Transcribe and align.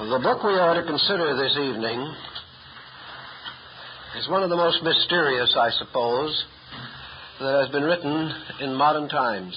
The 0.00 0.18
book 0.18 0.42
we 0.42 0.54
are 0.54 0.80
to 0.80 0.82
consider 0.82 1.36
this 1.36 1.54
evening 1.58 2.00
is 4.16 4.26
one 4.30 4.42
of 4.42 4.48
the 4.48 4.56
most 4.56 4.82
mysterious, 4.82 5.54
I 5.54 5.68
suppose, 5.72 6.44
that 7.38 7.60
has 7.60 7.68
been 7.70 7.82
written 7.82 8.32
in 8.62 8.74
modern 8.74 9.10
times. 9.10 9.52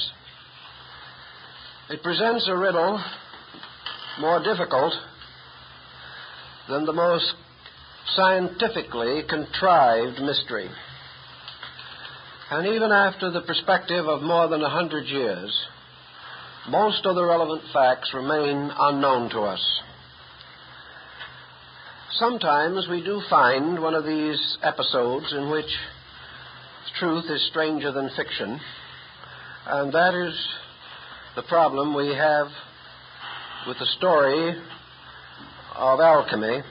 It 1.89 2.03
presents 2.03 2.45
a 2.49 2.57
riddle 2.57 3.01
more 4.19 4.43
difficult 4.43 4.93
than 6.67 6.85
the 6.85 6.91
most 6.91 7.33
scientifically 8.13 9.23
contrived 9.29 10.21
mystery. 10.21 10.69
And 12.51 12.67
even 12.67 12.91
after 12.91 13.31
the 13.31 13.43
perspective 13.47 14.05
of 14.07 14.21
more 14.21 14.49
than 14.49 14.61
a 14.61 14.69
hundred 14.69 15.05
years, 15.05 15.57
most 16.67 17.05
of 17.05 17.15
the 17.15 17.23
relevant 17.23 17.61
facts 17.71 18.11
remain 18.13 18.71
unknown 18.77 19.29
to 19.29 19.39
us. 19.43 19.79
Sometimes 22.19 22.87
we 22.87 23.01
do 23.03 23.23
find 23.27 23.81
one 23.81 23.95
of 23.95 24.05
these 24.05 24.57
episodes 24.61 25.33
in 25.33 25.49
which 25.49 25.65
truth 26.99 27.25
is 27.27 27.43
stranger 27.49 27.91
than 27.91 28.07
fiction, 28.15 28.59
and 29.65 29.91
that 29.91 30.13
is 30.13 30.47
the 31.35 31.41
problem 31.41 31.95
we 31.95 32.09
have 32.09 32.47
with 33.67 33.79
the 33.79 33.87
story 33.97 34.55
of 35.75 35.99
alchemy 35.99 36.61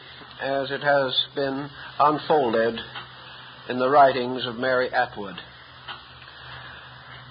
as 0.41 0.71
it 0.71 0.81
has 0.81 1.27
been 1.35 1.69
unfolded 1.99 2.79
in 3.69 3.81
the 3.81 3.91
writings 3.91 4.47
of 4.47 4.55
Mary 4.55 4.91
Atwood. 4.95 5.35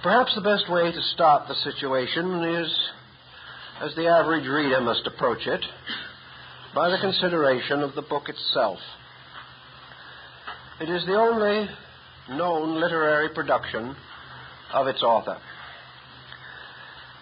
Perhaps 0.03 0.35
the 0.35 0.41
best 0.41 0.69
way 0.69 0.91
to 0.91 1.01
start 1.13 1.47
the 1.47 1.55
situation 1.55 2.43
is, 2.43 2.89
as 3.81 3.95
the 3.95 4.07
average 4.07 4.47
reader 4.47 4.81
must 4.81 5.07
approach 5.07 5.47
it, 5.47 5.63
by 6.73 6.89
the 6.89 6.97
consideration 7.01 7.81
of 7.81 7.95
the 7.95 8.01
book 8.01 8.29
itself. 8.29 8.79
It 10.79 10.89
is 10.89 11.05
the 11.05 11.15
only 11.15 11.67
known 12.29 12.79
literary 12.79 13.29
production 13.29 13.95
of 14.73 14.87
its 14.87 15.03
author. 15.03 15.37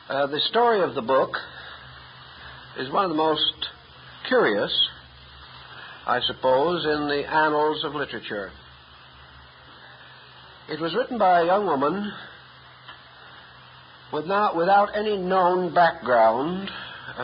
Uh, 0.07 0.27
the 0.27 0.39
story 0.49 0.81
of 0.81 0.93
the 0.93 1.01
book 1.01 1.31
is 2.77 2.91
one 2.91 3.05
of 3.05 3.09
the 3.09 3.17
most 3.17 3.53
curious, 4.27 4.71
I 6.05 6.19
suppose, 6.21 6.85
in 6.85 7.07
the 7.07 7.23
annals 7.27 7.83
of 7.83 7.95
literature. 7.95 8.51
It 10.69 10.79
was 10.79 10.93
written 10.93 11.17
by 11.17 11.41
a 11.41 11.45
young 11.45 11.65
woman 11.65 12.11
without, 14.13 14.55
without 14.55 14.95
any 14.95 15.17
known 15.17 15.73
background 15.73 16.69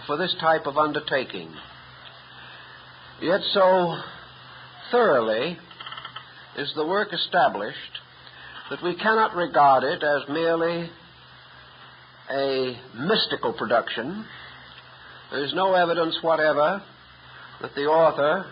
for 0.08 0.18
this 0.18 0.36
type 0.40 0.66
of 0.66 0.78
undertaking. 0.78 1.54
Yet 3.22 3.40
so 3.54 3.98
thoroughly 4.92 5.58
is 6.58 6.74
the 6.76 6.86
work 6.86 7.14
established 7.14 7.78
that 8.70 8.84
we 8.84 8.96
cannot 8.96 9.36
regard 9.36 9.86
it 9.86 10.04
as 10.04 10.28
merely 10.28 10.90
a 12.30 12.78
mystical 12.94 13.54
production. 13.54 14.26
There 15.32 15.46
is 15.46 15.54
no 15.54 15.74
evidence 15.76 16.18
whatever 16.22 16.84
that 17.62 17.74
the 17.74 17.86
author 17.86 18.46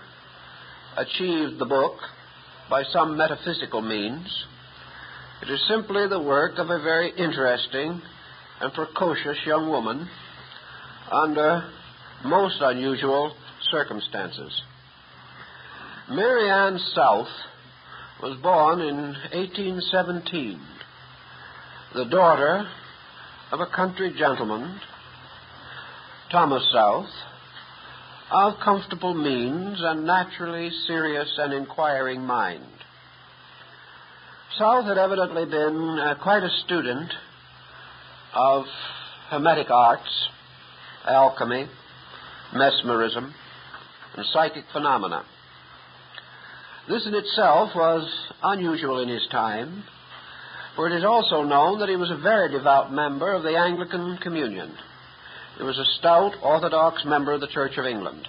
achieved 0.96 1.60
the 1.60 1.66
book 1.66 1.98
by 2.70 2.84
some 2.84 3.18
metaphysical 3.18 3.82
means. 3.82 4.28
It 5.42 5.50
is 5.50 5.62
simply 5.68 6.08
the 6.08 6.22
work 6.22 6.58
of 6.58 6.70
a 6.70 6.82
very 6.82 7.12
interesting 7.18 8.02
and 8.62 8.74
precocious 8.74 9.38
young 9.46 9.68
woman 9.68 10.08
under 11.12 11.70
most 12.24 12.62
unusual 12.62 13.36
circumstances. 13.74 14.54
Mary 16.08 16.48
Ann 16.48 16.78
South 16.94 17.28
was 18.22 18.38
born 18.44 18.82
in 18.82 18.96
1817, 19.34 20.62
the 21.96 22.06
daughter 22.06 22.68
of 23.52 23.60
a 23.60 23.66
country 23.66 24.14
gentleman, 24.18 24.80
Thomas 26.32 26.64
South, 26.72 27.10
of 28.32 28.54
comfortable 28.64 29.16
means 29.16 29.80
and 29.82 30.06
naturally 30.06 30.70
serious 30.86 31.30
and 31.40 31.52
inquiring 31.52 32.22
mind. 32.22 32.64
South 34.60 34.86
had 34.86 35.00
evidently 35.00 35.46
been 35.46 35.98
uh, 36.00 36.16
quite 36.22 36.44
a 36.44 36.50
student 36.64 37.12
of 38.36 38.66
hermetic 39.30 39.72
arts, 39.72 40.30
alchemy, 41.08 41.68
mesmerism, 42.54 43.34
and 44.16 44.26
psychic 44.28 44.64
phenomena. 44.72 45.24
This 46.88 47.06
in 47.08 47.14
itself 47.14 47.70
was 47.76 48.08
unusual 48.44 49.00
in 49.00 49.10
his 49.10 49.26
time, 49.32 49.84
for 50.76 50.88
it 50.88 50.98
is 50.98 51.06
also 51.06 51.44
known 51.44 51.80
that 51.80 51.90
he 51.90 51.96
was 51.96 52.12
a 52.12 52.18
very 52.18 52.52
devout 52.52 52.92
member 52.92 53.34
of 53.34 53.44
the 53.44 53.58
Anglican 53.58 54.18
Communion. 54.22 54.74
He 55.58 55.64
was 55.64 55.78
a 55.78 56.00
stout 56.00 56.34
Orthodox 56.42 57.06
member 57.06 57.32
of 57.32 57.42
the 57.42 57.48
Church 57.48 57.78
of 57.78 57.86
England. 57.86 58.28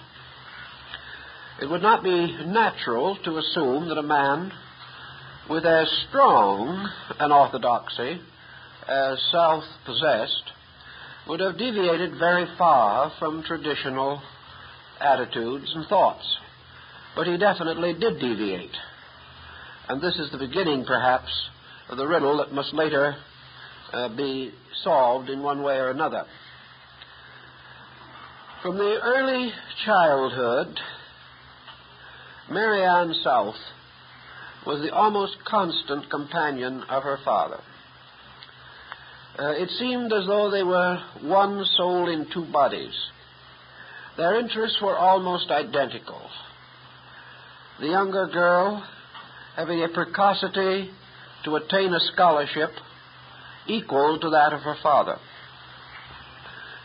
It 1.61 1.69
would 1.69 1.81
not 1.81 2.03
be 2.03 2.37
natural 2.45 3.17
to 3.23 3.37
assume 3.37 3.89
that 3.89 3.97
a 3.97 4.03
man 4.03 4.51
with 5.49 5.65
as 5.65 5.89
strong 6.07 6.89
an 7.19 7.31
orthodoxy 7.31 8.19
as 8.87 9.19
South 9.31 9.63
possessed 9.85 10.51
would 11.27 11.39
have 11.39 11.57
deviated 11.57 12.19
very 12.19 12.45
far 12.57 13.11
from 13.19 13.43
traditional 13.43 14.21
attitudes 14.99 15.71
and 15.75 15.87
thoughts. 15.87 16.25
But 17.15 17.27
he 17.27 17.37
definitely 17.37 17.93
did 17.93 18.19
deviate. 18.19 18.75
And 19.87 20.01
this 20.01 20.15
is 20.15 20.31
the 20.31 20.37
beginning, 20.37 20.85
perhaps, 20.85 21.29
of 21.89 21.97
the 21.97 22.07
riddle 22.07 22.37
that 22.37 22.51
must 22.51 22.73
later 22.73 23.15
uh, 23.93 24.09
be 24.15 24.51
solved 24.83 25.29
in 25.29 25.43
one 25.43 25.61
way 25.63 25.75
or 25.75 25.89
another. 25.89 26.25
From 28.61 28.77
the 28.77 28.99
early 29.03 29.51
childhood, 29.85 30.79
Mary 32.49 32.83
Ann 32.83 33.13
South 33.23 33.55
was 34.65 34.81
the 34.81 34.93
almost 34.93 35.37
constant 35.45 36.09
companion 36.09 36.81
of 36.89 37.03
her 37.03 37.19
father. 37.23 37.59
Uh, 39.37 39.51
it 39.51 39.69
seemed 39.77 40.11
as 40.11 40.25
though 40.25 40.49
they 40.49 40.63
were 40.63 40.97
one 41.21 41.63
soul 41.75 42.09
in 42.09 42.25
two 42.33 42.45
bodies. 42.51 42.93
Their 44.17 44.39
interests 44.39 44.77
were 44.81 44.97
almost 44.97 45.51
identical. 45.51 46.21
The 47.79 47.87
younger 47.87 48.27
girl 48.27 48.85
having 49.55 49.83
a 49.83 49.89
precocity 49.89 50.89
to 51.43 51.55
attain 51.55 51.93
a 51.93 51.99
scholarship 52.13 52.71
equal 53.67 54.19
to 54.19 54.29
that 54.29 54.53
of 54.53 54.61
her 54.61 54.75
father. 54.81 55.17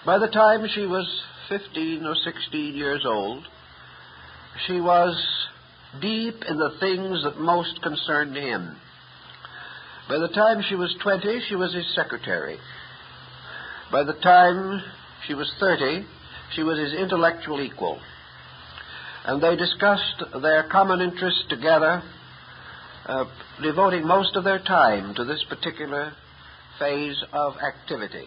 By 0.05 0.19
the 0.19 0.29
time 0.29 0.67
she 0.75 0.87
was 0.87 1.07
15 1.49 2.05
or 2.05 2.15
16 2.15 2.75
years 2.75 3.05
old, 3.07 3.45
she 4.67 4.81
was 4.81 5.15
deep 6.01 6.43
in 6.49 6.57
the 6.57 6.77
things 6.81 7.23
that 7.25 7.39
most 7.39 7.81
concerned 7.83 8.37
him. 8.37 8.77
By 10.09 10.19
the 10.19 10.29
time 10.29 10.63
she 10.69 10.75
was 10.75 10.95
20, 11.03 11.43
she 11.49 11.55
was 11.55 11.75
his 11.75 11.87
secretary. 11.95 12.59
By 13.93 14.05
the 14.05 14.15
time 14.15 14.83
she 15.27 15.35
was 15.35 15.53
30, 15.61 16.07
she 16.55 16.63
was 16.63 16.79
his 16.79 16.93
intellectual 16.93 17.61
equal. 17.61 18.01
And 19.25 19.43
they 19.43 19.57
discussed 19.57 20.23
their 20.43 20.65
common 20.65 21.01
interests 21.01 21.45
together, 21.49 22.03
uh, 23.07 23.25
devoting 23.63 24.07
most 24.07 24.37
of 24.37 24.45
their 24.45 24.59
time 24.59 25.15
to 25.15 25.25
this 25.25 25.45
particular 25.49 26.13
phase 26.79 27.23
of 27.33 27.55
activity. 27.59 28.27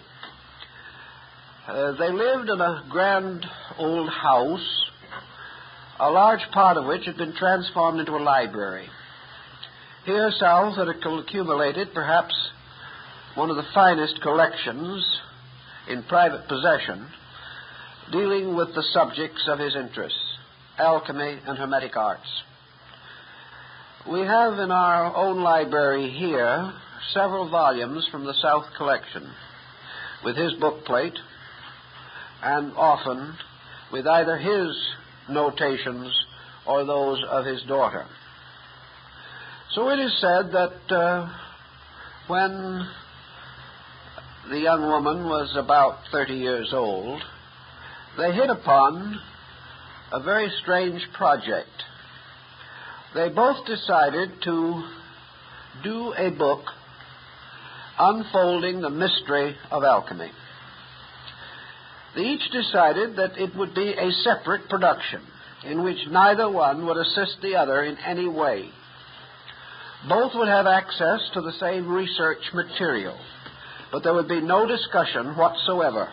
Uh, 1.67 1.93
they 1.93 2.11
lived 2.11 2.49
in 2.49 2.61
a 2.61 2.83
grand 2.89 3.45
old 3.77 4.09
house, 4.09 4.85
a 5.99 6.11
large 6.11 6.41
part 6.51 6.77
of 6.77 6.85
which 6.85 7.05
had 7.05 7.17
been 7.17 7.33
transformed 7.35 7.99
into 7.99 8.15
a 8.15 8.19
library. 8.21 8.87
Here, 10.05 10.31
South 10.37 10.75
had 10.75 10.89
accumulated 10.89 11.93
perhaps 11.93 12.35
one 13.35 13.49
of 13.49 13.55
the 13.55 13.65
finest 13.73 14.21
collections 14.21 15.03
in 15.87 16.03
private 16.03 16.47
possession 16.47 17.07
dealing 18.11 18.55
with 18.55 18.73
the 18.75 18.83
subjects 18.93 19.47
of 19.47 19.59
his 19.59 19.75
interests 19.75 20.19
alchemy 20.77 21.39
and 21.45 21.57
hermetic 21.57 21.95
arts. 21.95 22.43
We 24.09 24.21
have 24.21 24.59
in 24.59 24.71
our 24.71 25.15
own 25.15 25.41
library 25.41 26.09
here 26.09 26.73
several 27.13 27.49
volumes 27.49 28.07
from 28.11 28.25
the 28.25 28.33
South 28.33 28.65
collection 28.77 29.29
with 30.25 30.35
his 30.35 30.53
bookplate 30.53 31.15
and 32.41 32.73
often 32.75 33.35
with 33.91 34.07
either 34.07 34.37
his 34.37 34.75
notations 35.29 36.13
or 36.67 36.85
those 36.85 37.23
of 37.29 37.45
his 37.45 37.61
daughter. 37.63 38.05
So 39.73 39.89
it 39.89 39.99
is 39.99 40.19
said 40.19 40.51
that 40.51 40.95
uh, 40.95 41.29
when 42.27 42.87
the 44.49 44.59
young 44.59 44.81
woman 44.81 45.25
was 45.25 45.55
about 45.55 45.99
30 46.11 46.33
years 46.33 46.71
old, 46.73 47.21
they 48.17 48.31
hit 48.31 48.49
upon 48.49 49.19
a 50.11 50.21
very 50.21 50.51
strange 50.61 51.01
project. 51.13 51.69
They 53.15 53.29
both 53.29 53.65
decided 53.65 54.29
to 54.43 54.83
do 55.83 56.13
a 56.13 56.29
book 56.29 56.61
unfolding 57.97 58.81
the 58.81 58.89
mystery 58.89 59.55
of 59.71 59.83
alchemy. 59.83 60.31
They 62.15 62.21
each 62.21 62.51
decided 62.51 63.15
that 63.15 63.37
it 63.37 63.55
would 63.55 63.73
be 63.73 63.93
a 63.93 64.11
separate 64.23 64.69
production 64.69 65.21
in 65.65 65.83
which 65.83 65.97
neither 66.09 66.49
one 66.49 66.85
would 66.85 66.97
assist 66.97 67.37
the 67.41 67.55
other 67.55 67.83
in 67.83 67.97
any 67.97 68.27
way. 68.27 68.69
Both 70.07 70.33
would 70.35 70.49
have 70.49 70.67
access 70.67 71.21
to 71.33 71.41
the 71.41 71.53
same 71.59 71.87
research 71.87 72.41
material, 72.53 73.17
but 73.91 74.03
there 74.03 74.13
would 74.13 74.27
be 74.27 74.41
no 74.41 74.67
discussion 74.67 75.35
whatsoever 75.35 76.11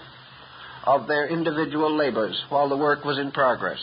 of 0.85 1.06
their 1.06 1.29
individual 1.29 1.97
labors 1.97 2.43
while 2.49 2.69
the 2.69 2.77
work 2.77 3.05
was 3.05 3.19
in 3.19 3.31
progress. 3.32 3.81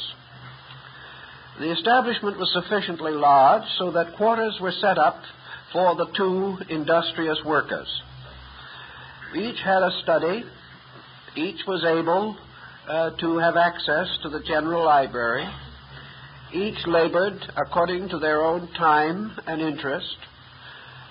The 1.59 1.71
establishment 1.71 2.38
was 2.38 2.51
sufficiently 2.53 3.13
large 3.13 3.63
so 3.79 3.91
that 3.91 4.15
quarters 4.15 4.57
were 4.61 4.71
set 4.71 4.97
up 4.97 5.21
for 5.73 5.95
the 5.95 6.07
two 6.15 6.57
industrious 6.69 7.39
workers. 7.45 7.88
Each 9.35 9.57
had 9.63 9.83
a 9.83 9.91
study, 10.03 10.44
each 11.35 11.59
was 11.67 11.83
able 11.83 12.38
uh, 12.88 13.11
to 13.19 13.38
have 13.39 13.57
access 13.57 14.07
to 14.23 14.29
the 14.29 14.39
general 14.47 14.85
library, 14.85 15.47
each 16.53 16.77
labored 16.85 17.39
according 17.57 18.09
to 18.09 18.19
their 18.19 18.43
own 18.43 18.71
time 18.73 19.31
and 19.45 19.61
interest, 19.61 20.15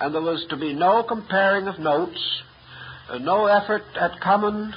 and 0.00 0.14
there 0.14 0.22
was 0.22 0.46
to 0.50 0.56
be 0.56 0.72
no 0.72 1.02
comparing 1.02 1.68
of 1.68 1.78
notes, 1.78 2.42
uh, 3.10 3.18
no 3.18 3.46
effort 3.46 3.82
at 4.00 4.20
common 4.20 4.72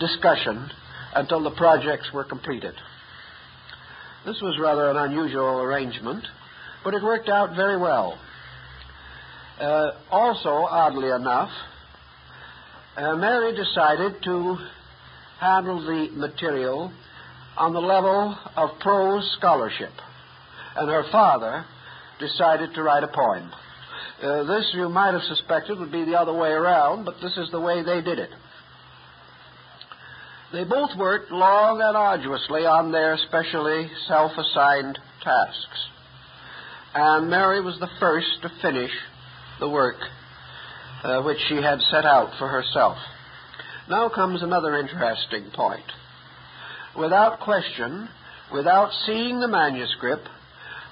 discussion 0.00 0.70
until 1.14 1.42
the 1.42 1.50
projects 1.52 2.10
were 2.12 2.24
completed. 2.24 2.74
This 4.26 4.40
was 4.40 4.58
rather 4.60 4.90
an 4.90 4.96
unusual 4.96 5.60
arrangement, 5.60 6.24
but 6.82 6.94
it 6.94 7.02
worked 7.02 7.28
out 7.28 7.54
very 7.54 7.76
well. 7.76 8.18
Uh, 9.60 9.92
also, 10.10 10.48
oddly 10.50 11.10
enough, 11.10 11.50
uh, 12.96 13.16
Mary 13.16 13.54
decided 13.54 14.22
to 14.24 14.56
handle 15.40 15.80
the 15.84 16.08
material 16.14 16.92
on 17.56 17.72
the 17.72 17.80
level 17.80 18.36
of 18.56 18.70
prose 18.80 19.30
scholarship, 19.38 19.92
and 20.76 20.90
her 20.90 21.04
father 21.12 21.64
decided 22.18 22.74
to 22.74 22.82
write 22.82 23.04
a 23.04 23.08
poem. 23.08 23.50
Uh, 24.22 24.44
this, 24.44 24.70
you 24.74 24.88
might 24.88 25.12
have 25.12 25.22
suspected, 25.22 25.78
would 25.78 25.92
be 25.92 26.04
the 26.04 26.18
other 26.18 26.32
way 26.32 26.50
around, 26.50 27.04
but 27.04 27.14
this 27.22 27.36
is 27.36 27.50
the 27.50 27.60
way 27.60 27.82
they 27.82 28.00
did 28.00 28.18
it. 28.18 28.30
They 30.52 30.64
both 30.64 30.96
worked 30.96 31.30
long 31.32 31.80
and 31.80 31.96
arduously 31.96 32.66
on 32.66 32.92
their 32.92 33.16
specially 33.16 33.90
self 34.06 34.32
assigned 34.36 34.98
tasks. 35.22 35.88
And 36.94 37.28
Mary 37.28 37.60
was 37.60 37.78
the 37.80 37.90
first 37.98 38.42
to 38.42 38.50
finish 38.62 38.92
the 39.58 39.68
work 39.68 39.96
uh, 41.04 41.22
which 41.22 41.38
she 41.48 41.56
had 41.56 41.80
set 41.90 42.04
out 42.04 42.30
for 42.38 42.48
herself. 42.48 42.96
Now 43.88 44.08
comes 44.08 44.42
another 44.42 44.78
interesting 44.78 45.50
point. 45.52 45.84
Without 46.96 47.40
question, 47.40 48.08
without 48.52 48.90
seeing 49.06 49.40
the 49.40 49.48
manuscript, 49.48 50.26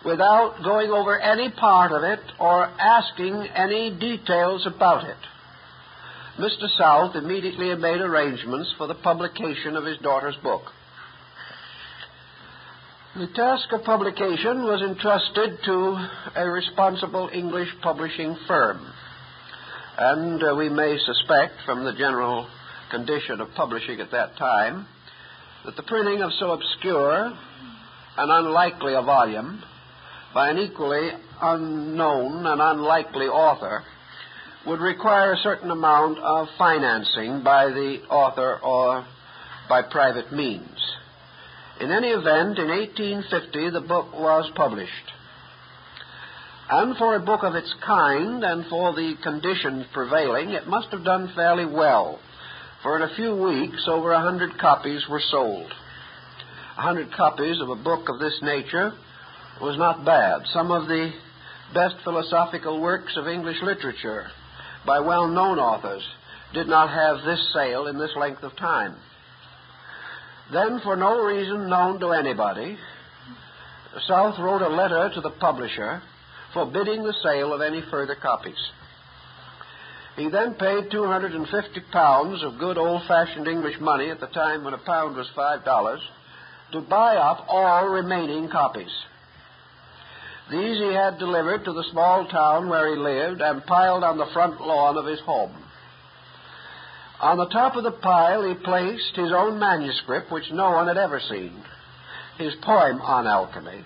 without 0.05 0.63
going 0.63 0.91
over 0.91 1.19
any 1.19 1.51
part 1.51 1.93
of 1.93 2.03
it 2.03 2.21
or 2.39 2.67
asking 2.67 3.47
any 3.55 3.97
details 3.99 4.67
about 4.67 5.05
it, 5.05 5.17
Mr. 6.39 6.67
South 6.79 7.15
immediately 7.15 7.75
made 7.75 8.01
arrangements 8.01 8.73
for 8.79 8.87
the 8.87 8.95
publication 8.95 9.77
of 9.77 9.85
his 9.85 9.99
daughter's 9.99 10.37
book. 10.43 10.63
The 13.15 13.27
task 13.35 13.71
of 13.73 13.85
publication 13.85 14.63
was 14.63 14.81
entrusted 14.81 15.59
to 15.67 16.09
a 16.35 16.49
responsible 16.49 17.29
English 17.31 17.69
publishing 17.83 18.35
firm. 18.49 18.91
And 19.99 20.43
uh, 20.43 20.55
we 20.57 20.71
may 20.71 20.97
suspect 21.05 21.53
from 21.67 21.85
the 21.85 21.93
general 21.93 22.49
condition 22.91 23.43
of 23.43 23.49
publishing 23.55 24.01
at 24.01 24.11
that 24.13 24.39
time 24.39 24.87
that 25.67 25.77
the 25.77 25.83
printing 25.83 26.23
of 26.23 26.31
so 26.39 26.53
obscure 26.53 27.31
and 28.17 28.31
unlikely 28.31 28.95
a 28.95 29.03
volume 29.03 29.63
by 30.33 30.49
an 30.49 30.57
equally 30.57 31.11
unknown 31.43 32.47
and 32.47 32.61
unlikely 32.63 33.27
author 33.27 33.85
would 34.67 34.81
require 34.81 35.33
a 35.33 35.39
certain 35.39 35.71
amount 35.71 36.19
of 36.19 36.47
financing 36.57 37.43
by 37.43 37.67
the 37.67 37.99
author 38.09 38.59
or 38.63 39.05
by 39.69 39.83
private 39.83 40.33
means. 40.33 40.79
In 41.81 41.91
any 41.91 42.09
event, 42.09 42.59
in 42.59 42.69
1850 42.69 43.71
the 43.71 43.81
book 43.81 44.13
was 44.13 44.51
published. 44.55 44.93
And 46.71 46.97
for 46.97 47.17
a 47.17 47.21
book 47.21 47.43
of 47.43 47.55
its 47.55 47.75
kind 47.85 48.45
and 48.45 48.65
for 48.67 48.95
the 48.95 49.15
conditions 49.23 49.87
prevailing, 49.93 50.51
it 50.51 50.69
must 50.69 50.89
have 50.89 51.05
done 51.05 51.33
fairly 51.35 51.67
well. 51.67 52.21
For 52.83 52.97
in 52.97 53.03
a 53.03 53.15
few 53.15 53.35
weeks, 53.35 53.85
over 53.89 54.13
a 54.13 54.21
hundred 54.21 54.59
copies 54.59 55.07
were 55.09 55.23
sold. 55.31 55.71
A 56.79 56.83
hundred 56.83 57.13
copies 57.13 57.61
of 57.61 57.69
a 57.69 57.77
book 57.77 58.09
of 58.09 58.21
this 58.21 58.39
nature 58.43 58.93
was 59.61 59.77
not 59.77 60.05
bad. 60.05 60.43
Some 60.53 60.71
of 60.71 60.89
the 60.89 61.13
best 61.75 61.97
philosophical 62.05 62.81
works 62.81 63.17
of 63.17 63.27
English 63.27 63.59
literature 63.63 64.27
by 64.87 65.01
well 65.01 65.29
known 65.29 65.59
authors 65.59 66.03
did 66.55 66.69
not 66.69 66.91
have 66.91 67.25
this 67.25 67.53
sale 67.55 67.87
in 67.87 67.99
this 67.99 68.15
length 68.17 68.43
of 68.43 68.57
time. 68.57 68.97
Then, 70.53 70.81
for 70.83 70.97
no 70.97 71.25
reason 71.25 71.71
known 71.71 72.01
to 72.01 72.11
anybody, 72.11 72.77
South 74.07 74.39
wrote 74.39 74.63
a 74.63 74.69
letter 74.69 75.11
to 75.15 75.21
the 75.21 75.31
publisher 75.31 76.03
forbidding 76.53 77.03
the 77.03 77.15
sale 77.23 77.53
of 77.53 77.61
any 77.61 77.83
further 77.91 78.15
copies. 78.15 78.59
He 80.17 80.29
then 80.29 80.55
paid 80.55 80.91
250 80.91 81.81
pounds 81.91 82.43
of 82.43 82.59
good 82.59 82.77
old 82.77 83.03
fashioned 83.09 83.49
English 83.49 83.81
money 83.81 84.11
at 84.11 84.21
the 84.21 84.27
time 84.27 84.65
when 84.65 84.75
a 84.75 84.79
pound 84.79 85.17
was 85.17 85.27
$5 85.35 85.99
to 86.73 86.81
buy 86.83 87.17
up 87.17 87.47
all 87.49 87.89
remaining 87.89 88.51
copies. 88.51 88.91
These 90.53 90.77
he 90.77 90.93
had 90.93 91.19
delivered 91.19 91.65
to 91.65 91.73
the 91.73 91.85
small 91.93 92.27
town 92.27 92.69
where 92.69 92.95
he 92.95 93.01
lived 93.01 93.41
and 93.41 93.65
piled 93.65 94.05
on 94.05 94.19
the 94.19 94.29
front 94.35 94.61
lawn 94.61 94.99
of 94.99 95.07
his 95.07 95.21
home. 95.21 95.57
On 97.23 97.39
the 97.39 97.49
top 97.49 97.75
of 97.75 97.85
the 97.85 97.91
pile 97.91 98.45
he 98.45 98.53
placed 98.63 99.17
his 99.17 99.33
own 99.33 99.59
manuscript, 99.59 100.31
which 100.31 100.51
no 100.53 100.73
one 100.73 100.89
had 100.89 100.99
ever 100.99 101.21
seen, 101.21 101.55
his 102.37 102.53
poem 102.61 103.01
on 103.01 103.27
alchemy. 103.27 103.83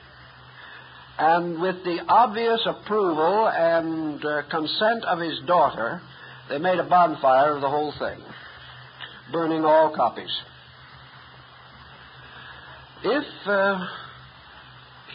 And 1.18 1.62
with 1.62 1.84
the 1.84 2.00
obvious 2.08 2.60
approval 2.66 3.48
and 3.48 4.24
uh, 4.24 4.42
consent 4.50 5.04
of 5.04 5.20
his 5.20 5.38
daughter, 5.46 6.00
they 6.48 6.58
made 6.58 6.80
a 6.80 6.88
bonfire 6.88 7.54
of 7.54 7.60
the 7.60 7.70
whole 7.70 7.92
thing, 7.96 8.18
burning 9.30 9.64
all 9.64 9.94
copies. 9.94 10.36
If 13.04 13.24
uh, 13.46 13.86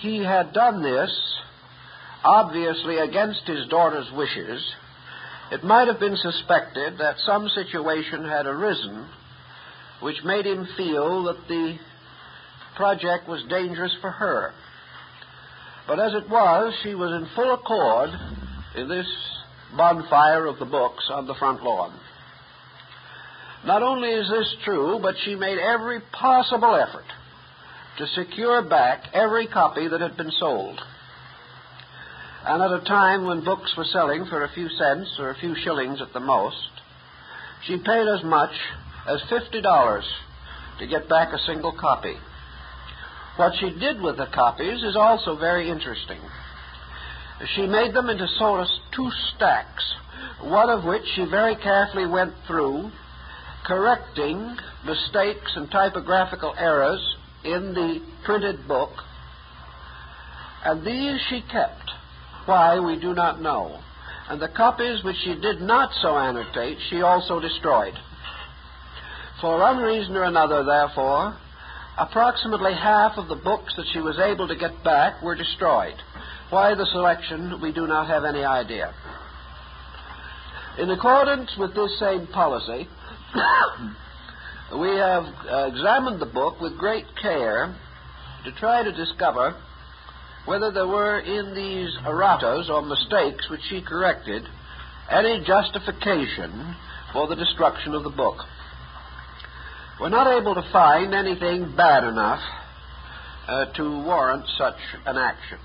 he 0.01 0.23
had 0.23 0.53
done 0.53 0.81
this, 0.81 1.11
obviously 2.23 2.97
against 2.97 3.41
his 3.45 3.67
daughter's 3.67 4.11
wishes, 4.13 4.61
it 5.51 5.63
might 5.63 5.87
have 5.87 5.99
been 5.99 6.17
suspected 6.17 6.97
that 6.97 7.15
some 7.25 7.47
situation 7.49 8.25
had 8.25 8.45
arisen 8.45 9.07
which 10.01 10.23
made 10.23 10.45
him 10.45 10.67
feel 10.75 11.23
that 11.25 11.47
the 11.47 11.77
project 12.75 13.27
was 13.27 13.43
dangerous 13.49 13.95
for 14.01 14.09
her. 14.09 14.51
But 15.87 15.99
as 15.99 16.13
it 16.13 16.29
was, 16.29 16.73
she 16.83 16.95
was 16.95 17.11
in 17.11 17.27
full 17.35 17.53
accord 17.53 18.09
in 18.75 18.89
this 18.89 19.07
bonfire 19.77 20.47
of 20.47 20.57
the 20.57 20.65
books 20.65 21.07
on 21.11 21.27
the 21.27 21.35
front 21.35 21.63
lawn. 21.63 21.93
Not 23.65 23.83
only 23.83 24.09
is 24.09 24.29
this 24.29 24.55
true, 24.65 24.99
but 25.01 25.15
she 25.23 25.35
made 25.35 25.59
every 25.59 25.99
possible 26.11 26.75
effort 26.75 27.05
to 27.97 28.07
secure 28.07 28.61
back 28.61 29.03
every 29.13 29.47
copy 29.47 29.87
that 29.87 30.01
had 30.01 30.17
been 30.17 30.31
sold. 30.39 30.79
And 32.45 32.61
at 32.61 32.71
a 32.71 32.83
time 32.85 33.25
when 33.25 33.43
books 33.43 33.73
were 33.77 33.85
selling 33.85 34.25
for 34.25 34.43
a 34.43 34.53
few 34.53 34.69
cents 34.69 35.15
or 35.19 35.29
a 35.29 35.35
few 35.35 35.55
shillings 35.63 36.01
at 36.01 36.13
the 36.13 36.19
most, 36.19 36.69
she 37.67 37.77
paid 37.77 38.07
as 38.07 38.23
much 38.23 38.51
as 39.07 39.21
$50 39.29 40.03
to 40.79 40.87
get 40.87 41.07
back 41.07 41.33
a 41.33 41.39
single 41.45 41.73
copy. 41.79 42.15
What 43.35 43.53
she 43.59 43.69
did 43.79 44.01
with 44.01 44.17
the 44.17 44.27
copies 44.33 44.83
is 44.83 44.95
also 44.95 45.37
very 45.37 45.69
interesting. 45.69 46.19
She 47.55 47.67
made 47.67 47.93
them 47.93 48.09
into 48.09 48.27
sort 48.37 48.61
of 48.61 48.67
two 48.95 49.09
stacks, 49.35 49.83
one 50.41 50.69
of 50.69 50.83
which 50.83 51.03
she 51.15 51.25
very 51.25 51.55
carefully 51.55 52.07
went 52.07 52.33
through, 52.47 52.91
correcting 53.65 54.57
mistakes 54.85 55.51
and 55.55 55.69
typographical 55.69 56.53
errors 56.57 57.01
in 57.43 57.73
the 57.73 58.01
printed 58.25 58.67
book, 58.67 58.91
and 60.63 60.85
these 60.85 61.19
she 61.29 61.41
kept 61.51 61.91
why, 62.45 62.79
we 62.79 62.99
do 62.99 63.13
not 63.13 63.41
know. 63.41 63.79
And 64.29 64.41
the 64.41 64.47
copies 64.47 65.03
which 65.03 65.17
she 65.23 65.35
did 65.35 65.61
not 65.61 65.91
so 66.01 66.17
annotate, 66.17 66.77
she 66.89 67.01
also 67.01 67.39
destroyed. 67.39 67.93
For 69.39 69.59
one 69.59 69.77
reason 69.77 70.15
or 70.15 70.23
another, 70.23 70.63
therefore, 70.63 71.37
approximately 71.97 72.73
half 72.73 73.17
of 73.17 73.27
the 73.27 73.35
books 73.35 73.73
that 73.75 73.87
she 73.93 73.99
was 73.99 74.17
able 74.19 74.47
to 74.47 74.55
get 74.55 74.83
back 74.83 75.21
were 75.21 75.35
destroyed. 75.35 75.95
Why 76.49 76.73
the 76.75 76.85
selection, 76.91 77.61
we 77.61 77.71
do 77.71 77.87
not 77.87 78.07
have 78.07 78.25
any 78.25 78.43
idea. 78.43 78.93
In 80.77 80.89
accordance 80.89 81.51
with 81.57 81.75
this 81.75 81.99
same 81.99 82.27
policy, 82.27 82.87
we 84.79 84.87
have 84.87 85.25
uh, 85.49 85.67
examined 85.67 86.21
the 86.21 86.25
book 86.25 86.61
with 86.61 86.77
great 86.77 87.05
care 87.21 87.75
to 88.45 88.51
try 88.53 88.83
to 88.83 88.91
discover 88.91 89.55
whether 90.45 90.71
there 90.71 90.87
were 90.87 91.19
in 91.19 91.53
these 91.53 91.89
erratas 92.05 92.69
or 92.69 92.81
mistakes 92.81 93.49
which 93.49 93.61
she 93.69 93.81
corrected 93.81 94.43
any 95.09 95.43
justification 95.45 96.75
for 97.11 97.27
the 97.27 97.35
destruction 97.35 97.93
of 97.93 98.03
the 98.03 98.09
book. 98.09 98.37
We're 99.99 100.09
not 100.09 100.39
able 100.39 100.55
to 100.55 100.71
find 100.71 101.13
anything 101.13 101.75
bad 101.75 102.05
enough 102.05 102.41
uh, 103.47 103.65
to 103.73 104.03
warrant 104.03 104.45
such 104.57 104.79
an 105.05 105.17
action. 105.17 105.59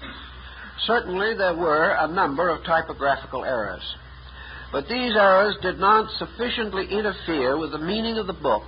Certainly, 0.84 1.36
there 1.38 1.54
were 1.54 1.96
a 1.98 2.08
number 2.08 2.48
of 2.48 2.64
typographical 2.64 3.44
errors, 3.44 3.82
but 4.72 4.88
these 4.88 5.14
errors 5.16 5.56
did 5.62 5.78
not 5.78 6.10
sufficiently 6.18 6.86
interfere 6.90 7.56
with 7.56 7.70
the 7.70 7.78
meaning 7.78 8.18
of 8.18 8.26
the 8.26 8.34
book 8.34 8.64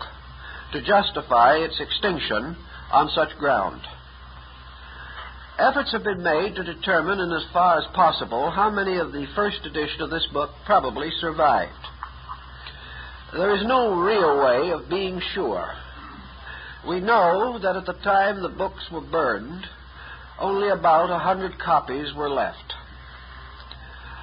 to 0.72 0.82
justify 0.82 1.56
its 1.56 1.80
extinction 1.80 2.56
on 2.92 3.10
such 3.14 3.36
ground. 3.38 3.80
Efforts 5.58 5.90
have 5.92 6.04
been 6.04 6.22
made 6.22 6.54
to 6.54 6.62
determine, 6.62 7.18
in 7.18 7.32
as 7.32 7.44
far 7.52 7.78
as 7.78 7.84
possible, 7.94 8.50
how 8.50 8.70
many 8.70 8.96
of 8.96 9.12
the 9.12 9.26
first 9.34 9.64
edition 9.64 10.02
of 10.02 10.10
this 10.10 10.26
book 10.32 10.50
probably 10.64 11.10
survived. 11.20 11.72
There 13.32 13.54
is 13.56 13.66
no 13.66 14.00
real 14.00 14.38
way 14.40 14.70
of 14.70 14.88
being 14.88 15.20
sure. 15.34 15.72
We 16.86 17.00
know 17.00 17.58
that 17.60 17.76
at 17.76 17.86
the 17.86 18.00
time 18.04 18.40
the 18.40 18.48
books 18.48 18.84
were 18.92 19.00
burned, 19.00 19.66
only 20.38 20.68
about 20.68 21.10
a 21.10 21.18
hundred 21.18 21.58
copies 21.58 22.14
were 22.14 22.30
left. 22.30 22.72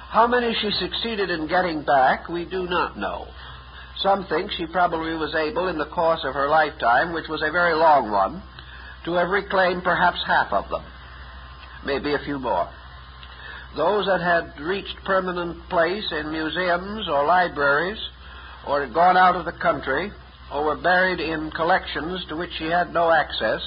How 0.08 0.26
many 0.26 0.54
she 0.54 0.70
succeeded 0.70 1.28
in 1.28 1.48
getting 1.48 1.82
back, 1.82 2.28
we 2.28 2.46
do 2.46 2.66
not 2.66 2.98
know. 2.98 3.28
Some 4.02 4.26
think 4.26 4.52
she 4.52 4.66
probably 4.66 5.14
was 5.14 5.34
able, 5.34 5.68
in 5.68 5.78
the 5.78 5.86
course 5.86 6.20
of 6.24 6.34
her 6.34 6.48
lifetime, 6.48 7.12
which 7.12 7.28
was 7.28 7.42
a 7.42 7.50
very 7.50 7.74
long 7.74 8.10
one, 8.10 8.42
to 9.04 9.14
have 9.14 9.30
reclaimed 9.30 9.84
perhaps 9.84 10.18
half 10.26 10.52
of 10.52 10.68
them, 10.68 10.84
maybe 11.84 12.12
a 12.12 12.18
few 12.18 12.38
more. 12.38 12.68
Those 13.74 14.06
that 14.06 14.20
had 14.20 14.60
reached 14.60 14.96
permanent 15.04 15.68
place 15.68 16.10
in 16.12 16.30
museums 16.30 17.08
or 17.08 17.24
libraries, 17.24 17.98
or 18.66 18.82
had 18.82 18.92
gone 18.92 19.16
out 19.16 19.36
of 19.36 19.44
the 19.44 19.52
country, 19.52 20.12
or 20.52 20.64
were 20.64 20.76
buried 20.76 21.20
in 21.20 21.50
collections 21.50 22.24
to 22.28 22.36
which 22.36 22.52
she 22.58 22.66
had 22.66 22.92
no 22.92 23.10
access, 23.10 23.60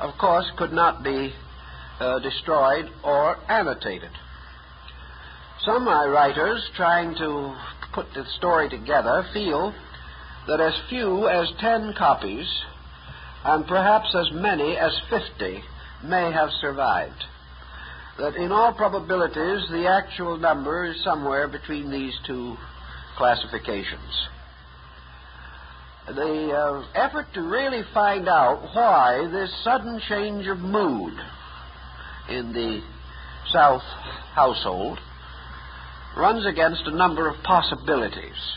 of 0.00 0.16
course, 0.18 0.46
could 0.56 0.72
not 0.72 1.02
be 1.02 1.32
uh, 2.00 2.18
destroyed 2.20 2.88
or 3.02 3.36
annotated. 3.48 4.10
Some 5.64 5.86
writers, 5.86 6.68
trying 6.76 7.14
to 7.16 7.54
put 7.92 8.06
the 8.14 8.24
story 8.38 8.68
together, 8.68 9.24
feel 9.32 9.74
that 10.46 10.60
as 10.60 10.74
few 10.88 11.28
as 11.28 11.48
ten 11.60 11.94
copies, 11.96 12.46
and 13.44 13.66
perhaps 13.66 14.14
as 14.14 14.30
many 14.32 14.76
as 14.76 14.92
fifty, 15.10 15.62
may 16.04 16.32
have 16.32 16.50
survived. 16.60 17.24
That 18.18 18.36
in 18.36 18.52
all 18.52 18.72
probabilities 18.74 19.68
the 19.70 19.88
actual 19.88 20.36
number 20.36 20.84
is 20.84 21.02
somewhere 21.02 21.48
between 21.48 21.90
these 21.90 22.14
two 22.26 22.56
classifications. 23.16 24.28
The 26.06 26.50
uh, 26.52 26.84
effort 26.94 27.26
to 27.34 27.42
really 27.42 27.82
find 27.94 28.28
out 28.28 28.74
why 28.74 29.28
this 29.30 29.54
sudden 29.62 30.00
change 30.08 30.46
of 30.48 30.58
mood 30.58 31.14
in 32.28 32.52
the 32.52 32.82
South 33.52 33.82
household 34.34 34.98
runs 36.16 36.46
against 36.46 36.82
a 36.86 36.96
number 36.96 37.28
of 37.28 37.42
possibilities. 37.42 38.56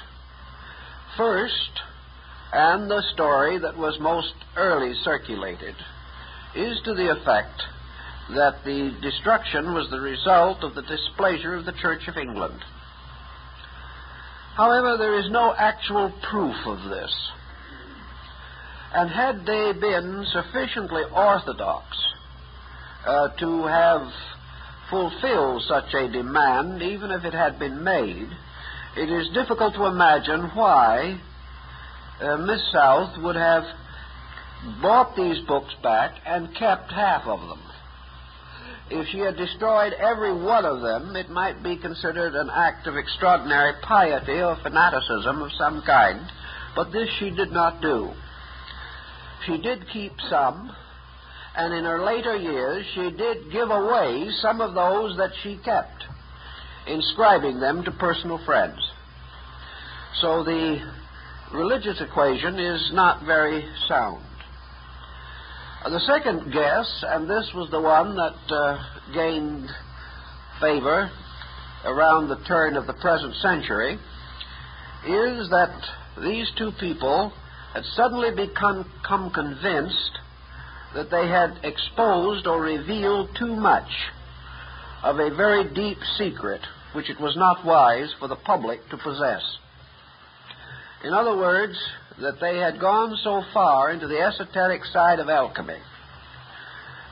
First, 1.17 1.81
and 2.51 2.89
the 2.89 3.03
story 3.13 3.57
that 3.59 3.77
was 3.77 3.97
most 3.99 4.33
early 4.55 4.93
circulated, 5.03 5.75
is 6.55 6.79
to 6.85 6.93
the 6.93 7.11
effect 7.11 7.61
that 8.29 8.63
the 8.65 8.97
destruction 9.01 9.73
was 9.73 9.89
the 9.89 9.99
result 9.99 10.63
of 10.63 10.73
the 10.73 10.81
displeasure 10.81 11.55
of 11.55 11.65
the 11.65 11.73
Church 11.73 12.07
of 12.07 12.17
England. 12.17 12.59
However, 14.55 14.97
there 14.97 15.19
is 15.19 15.29
no 15.29 15.53
actual 15.57 16.13
proof 16.31 16.55
of 16.65 16.89
this. 16.89 17.13
And 18.93 19.09
had 19.09 19.45
they 19.45 19.73
been 19.79 20.25
sufficiently 20.31 21.03
orthodox 21.13 21.85
uh, 23.05 23.29
to 23.39 23.65
have 23.65 24.07
fulfilled 24.89 25.63
such 25.67 25.93
a 25.93 26.11
demand, 26.11 26.81
even 26.81 27.11
if 27.11 27.23
it 27.23 27.33
had 27.33 27.59
been 27.59 27.83
made, 27.83 28.27
it 28.97 29.09
is 29.09 29.33
difficult 29.33 29.73
to 29.75 29.85
imagine 29.85 30.51
why 30.53 31.19
uh, 32.21 32.37
Miss 32.37 32.61
South 32.71 33.21
would 33.21 33.35
have 33.35 33.63
bought 34.81 35.15
these 35.15 35.45
books 35.47 35.73
back 35.83 36.15
and 36.25 36.55
kept 36.55 36.91
half 36.91 37.25
of 37.25 37.39
them. 37.41 37.61
If 38.89 39.07
she 39.09 39.19
had 39.19 39.35
destroyed 39.35 39.93
every 39.93 40.33
one 40.33 40.63
of 40.63 40.81
them, 40.81 41.15
it 41.15 41.29
might 41.29 41.63
be 41.63 41.75
considered 41.75 42.35
an 42.35 42.49
act 42.53 42.87
of 42.87 42.95
extraordinary 42.95 43.73
piety 43.81 44.41
or 44.41 44.57
fanaticism 44.61 45.41
of 45.41 45.51
some 45.57 45.81
kind, 45.85 46.21
but 46.75 46.91
this 46.91 47.09
she 47.19 47.31
did 47.31 47.51
not 47.51 47.81
do. 47.81 48.11
She 49.45 49.57
did 49.57 49.89
keep 49.91 50.13
some, 50.29 50.75
and 51.57 51.73
in 51.73 51.83
her 51.85 52.03
later 52.03 52.35
years 52.35 52.85
she 52.93 53.11
did 53.11 53.51
give 53.51 53.69
away 53.69 54.27
some 54.41 54.61
of 54.61 54.73
those 54.73 55.15
that 55.17 55.31
she 55.41 55.57
kept, 55.63 56.03
inscribing 56.87 57.59
them 57.59 57.83
to 57.83 57.91
personal 57.91 58.39
friends. 58.45 58.79
So 60.21 60.43
the 60.43 60.79
religious 61.53 62.01
equation 62.01 62.59
is 62.59 62.91
not 62.93 63.25
very 63.25 63.63
sound. 63.87 64.23
Uh, 65.83 65.89
the 65.89 65.99
second 65.99 66.51
guess, 66.51 67.03
and 67.07 67.29
this 67.29 67.51
was 67.53 67.69
the 67.69 67.81
one 67.81 68.15
that 68.15 68.53
uh, 68.53 68.77
gained 69.13 69.69
favor 70.59 71.11
around 71.85 72.27
the 72.27 72.43
turn 72.47 72.75
of 72.75 72.87
the 72.87 72.93
present 72.93 73.35
century, 73.35 73.93
is 75.05 75.49
that 75.49 75.75
these 76.23 76.51
two 76.57 76.71
people 76.79 77.31
had 77.73 77.83
suddenly 77.95 78.31
become, 78.31 78.89
become 79.01 79.29
convinced 79.31 80.19
that 80.95 81.11
they 81.11 81.27
had 81.27 81.59
exposed 81.63 82.47
or 82.47 82.61
revealed 82.61 83.29
too 83.37 83.55
much 83.55 83.89
of 85.03 85.19
a 85.19 85.35
very 85.35 85.73
deep 85.73 85.97
secret 86.17 86.61
which 86.93 87.09
it 87.09 87.19
was 87.19 87.35
not 87.35 87.65
wise 87.65 88.13
for 88.17 88.27
the 88.27 88.35
public 88.37 88.79
to 88.89 88.97
possess. 88.97 89.43
In 91.03 91.13
other 91.13 91.35
words, 91.35 91.77
that 92.19 92.39
they 92.39 92.57
had 92.57 92.79
gone 92.79 93.17
so 93.21 93.43
far 93.53 93.91
into 93.91 94.07
the 94.07 94.19
esoteric 94.19 94.85
side 94.85 95.19
of 95.19 95.29
alchemy 95.29 95.79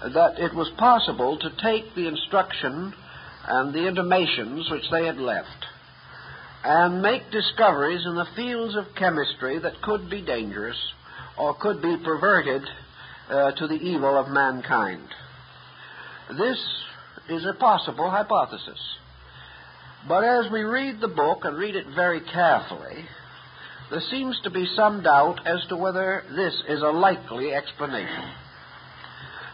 that 0.02 0.40
it 0.40 0.54
was 0.54 0.70
possible 0.78 1.38
to 1.38 1.50
take 1.62 1.94
the 1.96 2.08
instruction 2.08 2.94
and 3.48 3.74
the 3.74 3.88
intimations 3.88 4.70
which 4.70 4.90
they 4.92 5.06
had 5.06 5.18
left 5.18 5.66
and 6.64 7.02
make 7.02 7.30
discoveries 7.32 8.06
in 8.06 8.16
the 8.16 8.28
fields 8.36 8.76
of 8.76 8.96
chemistry 8.96 9.60
that 9.60 9.82
could 9.82 10.10
be 10.10 10.22
dangerous 10.22 10.78
or 11.38 11.54
could 11.56 11.82
be 11.82 11.98
perverted 12.04 12.62
uh, 13.34 13.52
to 13.54 13.68
the 13.68 13.76
evil 13.76 14.18
of 14.18 14.28
mankind. 14.30 15.08
This 16.38 16.60
is 17.30 17.46
a 17.46 17.58
possible 17.60 18.10
hypothesis. 18.10 18.80
But 20.08 20.24
as 20.24 20.52
we 20.52 20.62
read 20.62 21.02
the 21.02 21.08
book 21.08 21.40
and 21.44 21.58
read 21.58 21.76
it 21.76 21.88
very 21.96 22.22
carefully, 22.22 23.06
there 23.90 24.02
seems 24.12 24.40
to 24.44 24.50
be 24.50 24.68
some 24.76 25.02
doubt 25.02 25.40
as 25.48 25.66
to 25.70 25.78
whether 25.78 26.24
this 26.36 26.54
is 26.68 26.82
a 26.82 26.92
likely 26.92 27.54
explanation. 27.54 28.32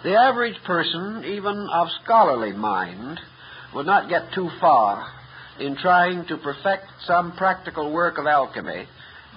The 0.04 0.16
average 0.16 0.62
person, 0.66 1.24
even 1.26 1.68
of 1.72 1.88
scholarly 2.04 2.54
mind, 2.54 3.20
would 3.76 3.86
not 3.86 4.10
get 4.10 4.34
too 4.34 4.50
far 4.60 5.06
in 5.60 5.76
trying 5.78 6.26
to 6.28 6.38
perfect 6.38 6.86
some 7.06 7.34
practical 7.38 7.92
work 7.92 8.18
of 8.18 8.26
alchemy 8.26 8.88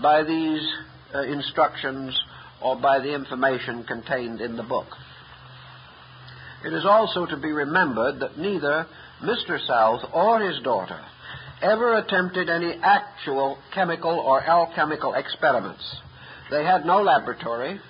by 0.01 0.23
these 0.23 0.67
uh, 1.15 1.23
instructions 1.23 2.19
or 2.63 2.77
by 2.77 2.99
the 2.99 3.15
information 3.15 3.85
contained 3.85 4.41
in 4.41 4.57
the 4.57 4.63
book. 4.63 4.87
It 6.65 6.73
is 6.73 6.85
also 6.85 7.27
to 7.27 7.37
be 7.37 7.51
remembered 7.51 8.21
that 8.21 8.39
neither 8.39 8.87
Mr. 9.23 9.59
South 9.67 10.01
or 10.13 10.41
his 10.41 10.63
daughter 10.63 11.01
ever 11.61 11.97
attempted 11.97 12.49
any 12.49 12.75
actual 12.83 13.59
chemical 13.75 14.19
or 14.19 14.43
alchemical 14.43 15.15
experiments. 15.15 15.85
They 16.51 16.65
had 16.65 16.85
no 16.85 17.03
laboratory. 17.03 17.81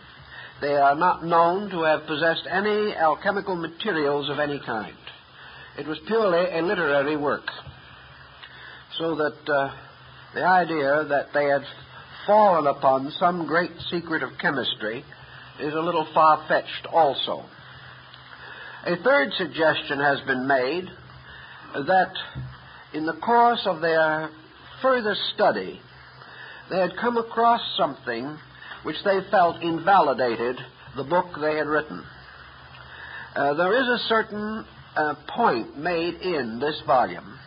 They 0.60 0.74
are 0.76 0.94
not 0.94 1.24
known 1.24 1.70
to 1.70 1.82
have 1.82 2.06
possessed 2.06 2.46
any 2.48 2.94
alchemical 2.94 3.56
materials 3.56 4.30
of 4.30 4.38
any 4.38 4.60
kind. 4.64 4.96
It 5.78 5.86
was 5.86 5.98
purely 6.06 6.58
a 6.58 6.62
literary 6.62 7.16
work. 7.16 7.46
So 8.98 9.16
that 9.16 9.50
uh, 9.50 9.74
the 10.34 10.44
idea 10.44 11.04
that 11.08 11.28
they 11.32 11.46
had 11.46 11.62
fallen 12.26 12.66
upon 12.66 13.12
some 13.18 13.46
great 13.46 13.72
secret 13.90 14.22
of 14.22 14.30
chemistry 14.40 15.04
is 15.60 15.74
a 15.74 15.80
little 15.80 16.06
far 16.14 16.44
fetched 16.48 16.86
also. 16.92 17.44
A 18.86 18.96
third 19.02 19.32
suggestion 19.34 19.98
has 20.00 20.20
been 20.26 20.46
made 20.46 20.86
that 21.74 22.12
in 22.92 23.06
the 23.06 23.14
course 23.14 23.62
of 23.66 23.80
their 23.80 24.28
further 24.80 25.14
study, 25.34 25.80
they 26.70 26.78
had 26.78 26.96
come 27.00 27.16
across 27.16 27.60
something 27.76 28.36
which 28.82 28.96
they 29.04 29.20
felt 29.30 29.62
invalidated 29.62 30.56
the 30.96 31.04
book 31.04 31.26
they 31.40 31.56
had 31.56 31.66
written. 31.66 32.04
Uh, 33.34 33.54
there 33.54 33.80
is 33.80 33.88
a 33.88 34.04
certain 34.08 34.64
uh, 34.96 35.14
point 35.28 35.78
made 35.78 36.14
in 36.14 36.58
this 36.58 36.80
volume 36.86 37.38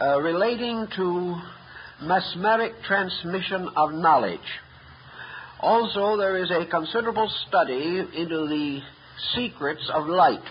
uh, 0.00 0.20
relating 0.20 0.86
to 0.96 1.36
mesmeric 2.02 2.72
transmission 2.86 3.68
of 3.76 3.92
knowledge. 3.92 4.40
Also, 5.60 6.16
there 6.16 6.42
is 6.42 6.50
a 6.50 6.66
considerable 6.66 7.30
study 7.48 7.98
into 8.16 8.46
the 8.48 8.80
secrets 9.34 9.90
of 9.92 10.06
light, 10.06 10.42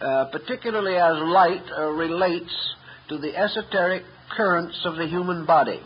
uh, 0.00 0.26
particularly 0.32 0.96
as 0.96 1.14
light 1.22 1.64
uh, 1.76 1.90
relates 1.90 2.74
to 3.08 3.18
the 3.18 3.36
esoteric 3.36 4.04
currents 4.34 4.78
of 4.84 4.96
the 4.96 5.06
human 5.06 5.44
body. 5.44 5.80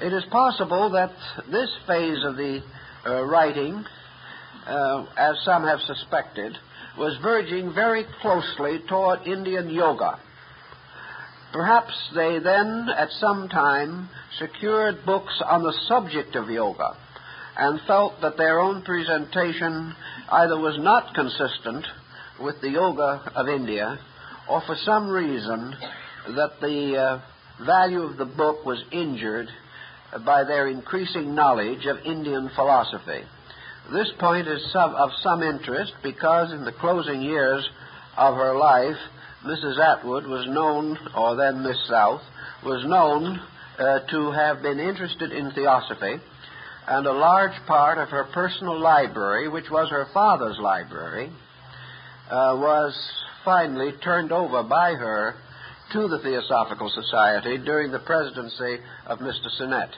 It 0.00 0.12
is 0.12 0.24
possible 0.30 0.90
that 0.90 1.12
this 1.50 1.70
phase 1.86 2.24
of 2.24 2.36
the 2.36 2.62
uh, 3.06 3.24
writing, 3.24 3.84
uh, 4.66 5.06
as 5.16 5.36
some 5.44 5.64
have 5.64 5.80
suspected, 5.80 6.56
was 6.98 7.16
verging 7.22 7.72
very 7.74 8.04
closely 8.20 8.80
toward 8.88 9.26
Indian 9.26 9.70
yoga. 9.70 10.18
Perhaps 11.52 11.92
they 12.14 12.38
then, 12.38 12.88
at 12.96 13.10
some 13.18 13.48
time, 13.48 14.08
secured 14.38 15.04
books 15.04 15.42
on 15.44 15.62
the 15.62 15.74
subject 15.88 16.36
of 16.36 16.48
yoga 16.48 16.96
and 17.56 17.80
felt 17.86 18.20
that 18.22 18.36
their 18.36 18.60
own 18.60 18.82
presentation 18.82 19.94
either 20.30 20.58
was 20.58 20.78
not 20.78 21.14
consistent 21.14 21.84
with 22.40 22.60
the 22.60 22.70
yoga 22.70 23.32
of 23.34 23.48
India 23.48 23.98
or 24.48 24.62
for 24.62 24.76
some 24.84 25.08
reason 25.08 25.74
that 26.28 26.60
the 26.60 26.96
uh, 26.96 27.64
value 27.64 28.02
of 28.02 28.16
the 28.16 28.24
book 28.24 28.64
was 28.64 28.82
injured 28.92 29.48
by 30.24 30.44
their 30.44 30.68
increasing 30.68 31.34
knowledge 31.34 31.86
of 31.86 31.98
Indian 32.04 32.50
philosophy. 32.54 33.22
This 33.92 34.10
point 34.18 34.46
is 34.46 34.62
of 34.74 35.10
some 35.22 35.42
interest 35.42 35.92
because 36.02 36.52
in 36.52 36.64
the 36.64 36.72
closing 36.72 37.22
years 37.22 37.68
of 38.16 38.34
her 38.36 38.56
life, 38.56 38.96
Mrs. 39.44 39.78
Atwood 39.78 40.26
was 40.26 40.46
known, 40.48 40.98
or 41.16 41.34
then 41.36 41.62
Miss 41.62 41.78
South, 41.88 42.20
was 42.64 42.84
known 42.86 43.40
uh, 43.78 44.00
to 44.10 44.30
have 44.32 44.60
been 44.60 44.78
interested 44.78 45.32
in 45.32 45.50
theosophy, 45.52 46.20
and 46.86 47.06
a 47.06 47.12
large 47.12 47.54
part 47.66 47.96
of 47.96 48.10
her 48.10 48.24
personal 48.34 48.78
library, 48.78 49.48
which 49.48 49.70
was 49.70 49.88
her 49.90 50.06
father's 50.12 50.58
library, 50.58 51.30
uh, 52.30 52.54
was 52.58 52.94
finally 53.44 53.92
turned 54.04 54.30
over 54.30 54.62
by 54.62 54.92
her 54.92 55.34
to 55.92 56.08
the 56.08 56.18
Theosophical 56.18 56.90
Society 56.90 57.56
during 57.58 57.90
the 57.90 57.98
presidency 57.98 58.78
of 59.06 59.20
Mr. 59.20 59.48
Sinnett. 59.56 59.90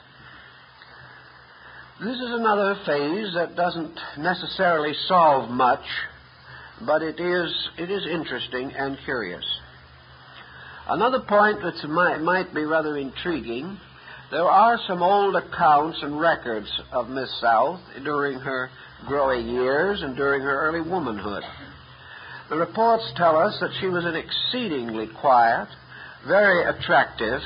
This 2.00 2.16
is 2.16 2.30
another 2.30 2.76
phase 2.86 3.34
that 3.34 3.56
doesn't 3.56 3.98
necessarily 4.18 4.92
solve 5.06 5.50
much 5.50 5.84
but 6.86 7.02
it 7.02 7.20
is, 7.20 7.68
it 7.78 7.90
is 7.90 8.06
interesting 8.06 8.72
and 8.76 8.98
curious. 9.04 9.44
Another 10.88 11.20
point 11.20 11.60
that 11.62 11.88
might, 11.88 12.20
might 12.20 12.54
be 12.54 12.64
rather 12.64 12.96
intriguing 12.96 13.78
there 14.32 14.48
are 14.48 14.78
some 14.86 15.02
old 15.02 15.36
accounts 15.36 15.98
and 16.00 16.18
records 16.18 16.66
of 16.90 17.10
Miss 17.10 17.28
South 17.38 17.78
during 18.02 18.40
her 18.40 18.70
growing 19.06 19.46
years 19.46 20.00
and 20.00 20.16
during 20.16 20.40
her 20.40 20.68
early 20.68 20.80
womanhood. 20.80 21.42
The 22.48 22.56
reports 22.56 23.12
tell 23.14 23.36
us 23.36 23.58
that 23.60 23.72
she 23.78 23.88
was 23.88 24.06
an 24.06 24.14
exceedingly 24.14 25.08
quiet, 25.20 25.68
very 26.26 26.64
attractive, 26.64 27.42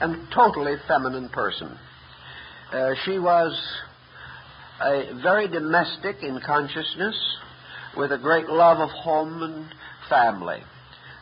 and 0.00 0.28
totally 0.32 0.76
feminine 0.86 1.28
person. 1.30 1.76
Uh, 2.72 2.90
she 3.04 3.18
was 3.18 3.60
a 4.80 5.20
very 5.20 5.48
domestic 5.48 6.22
in 6.22 6.40
consciousness, 6.46 7.16
with 7.96 8.12
a 8.12 8.18
great 8.18 8.48
love 8.48 8.78
of 8.78 8.90
home 8.90 9.42
and 9.42 9.68
family. 10.08 10.62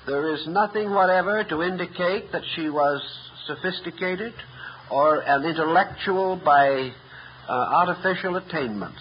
There 0.07 0.35
is 0.35 0.47
nothing 0.47 0.93
whatever 0.93 1.43
to 1.45 1.63
indicate 1.63 2.33
that 2.33 2.43
she 2.55 2.69
was 2.69 3.03
sophisticated 3.47 4.35
or 4.91 5.21
an 5.21 5.45
intellectual 5.45 6.37
by 6.37 6.93
uh, 7.49 7.53
artificial 7.53 8.37
attainments. 8.37 9.01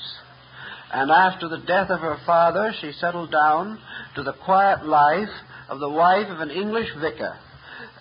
And 0.92 1.12
after 1.12 1.48
the 1.48 1.60
death 1.60 1.90
of 1.90 2.00
her 2.00 2.18
father, 2.26 2.74
she 2.80 2.92
settled 2.94 3.32
down 3.32 3.80
to 4.16 4.24
the 4.24 4.34
quiet 4.34 4.86
life 4.86 5.30
of 5.70 5.80
the 5.80 5.90
wife 5.90 6.28
of 6.30 6.40
an 6.40 6.52
English 6.52 6.90
vicar 7.00 7.38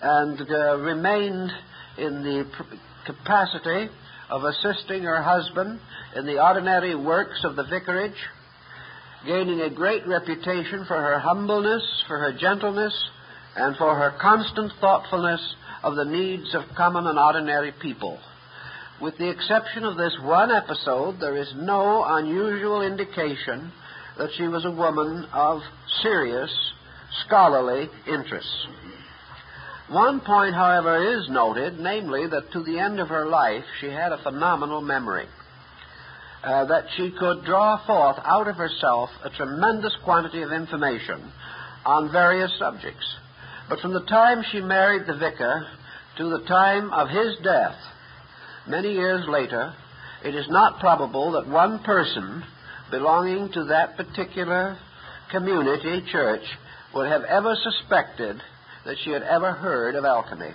and 0.01 0.39
uh, 0.41 0.77
remained 0.77 1.51
in 1.97 2.23
the 2.23 2.45
capacity 3.05 3.89
of 4.29 4.43
assisting 4.43 5.03
her 5.03 5.21
husband 5.21 5.79
in 6.15 6.25
the 6.25 6.41
ordinary 6.43 6.95
works 6.95 7.43
of 7.43 7.55
the 7.55 7.63
vicarage 7.63 8.17
gaining 9.25 9.61
a 9.61 9.69
great 9.69 10.05
reputation 10.07 10.85
for 10.85 11.01
her 11.01 11.19
humbleness, 11.19 11.83
for 12.07 12.19
her 12.19 12.33
gentleness, 12.33 12.93
and 13.55 13.75
for 13.77 13.95
her 13.95 14.17
constant 14.21 14.71
thoughtfulness 14.79 15.41
of 15.83 15.95
the 15.95 16.05
needs 16.05 16.53
of 16.53 16.63
common 16.75 17.07
and 17.07 17.17
ordinary 17.17 17.73
people. 17.81 18.19
With 19.01 19.17
the 19.17 19.29
exception 19.29 19.83
of 19.83 19.97
this 19.97 20.15
one 20.21 20.51
episode, 20.51 21.19
there 21.19 21.37
is 21.37 21.51
no 21.55 22.03
unusual 22.05 22.81
indication 22.81 23.71
that 24.17 24.29
she 24.37 24.47
was 24.47 24.65
a 24.65 24.71
woman 24.71 25.25
of 25.33 25.61
serious 26.01 26.51
scholarly 27.25 27.89
interests. 28.07 28.67
One 29.89 30.21
point, 30.21 30.55
however, 30.55 31.17
is 31.17 31.29
noted, 31.29 31.79
namely 31.79 32.27
that 32.27 32.51
to 32.53 32.63
the 32.63 32.79
end 32.79 32.99
of 32.99 33.09
her 33.09 33.27
life 33.27 33.63
she 33.79 33.87
had 33.87 34.11
a 34.11 34.23
phenomenal 34.23 34.81
memory 34.81 35.27
uh, 36.45 36.65
that 36.65 36.85
she 36.95 37.11
could 37.17 37.43
draw 37.43 37.83
forth 37.87 38.17
out 38.23 38.47
of 38.47 38.55
herself 38.55 39.09
a 39.23 39.31
tremendous 39.31 39.95
quantity 40.03 40.43
of 40.43 40.51
information 40.51 41.31
on 41.85 42.11
various 42.11 42.51
subjects. 42.59 43.05
But 43.67 43.79
from 43.79 43.93
the 43.93 44.05
time 44.05 44.43
she 44.51 44.61
married 44.61 45.07
the 45.07 45.17
vicar 45.17 45.65
to 46.17 46.29
the 46.29 46.45
time 46.47 46.93
of 46.93 47.09
his 47.09 47.35
death, 47.43 47.75
many 48.67 48.93
years 48.93 49.25
later, 49.27 49.73
it 50.23 50.35
is 50.35 50.45
not 50.47 50.79
probable 50.79 51.31
that 51.31 51.47
one 51.47 51.79
person 51.79 52.43
belonging 52.91 53.51
to 53.53 53.65
that 53.65 53.97
particular 53.97 54.77
community, 55.31 56.03
church, 56.11 56.43
would 56.93 57.07
have 57.07 57.23
ever 57.23 57.55
suspected 57.55 58.39
that 58.85 58.97
she 59.03 59.09
had 59.09 59.23
ever 59.23 59.51
heard 59.51 59.95
of 59.95 60.05
alchemy. 60.05 60.53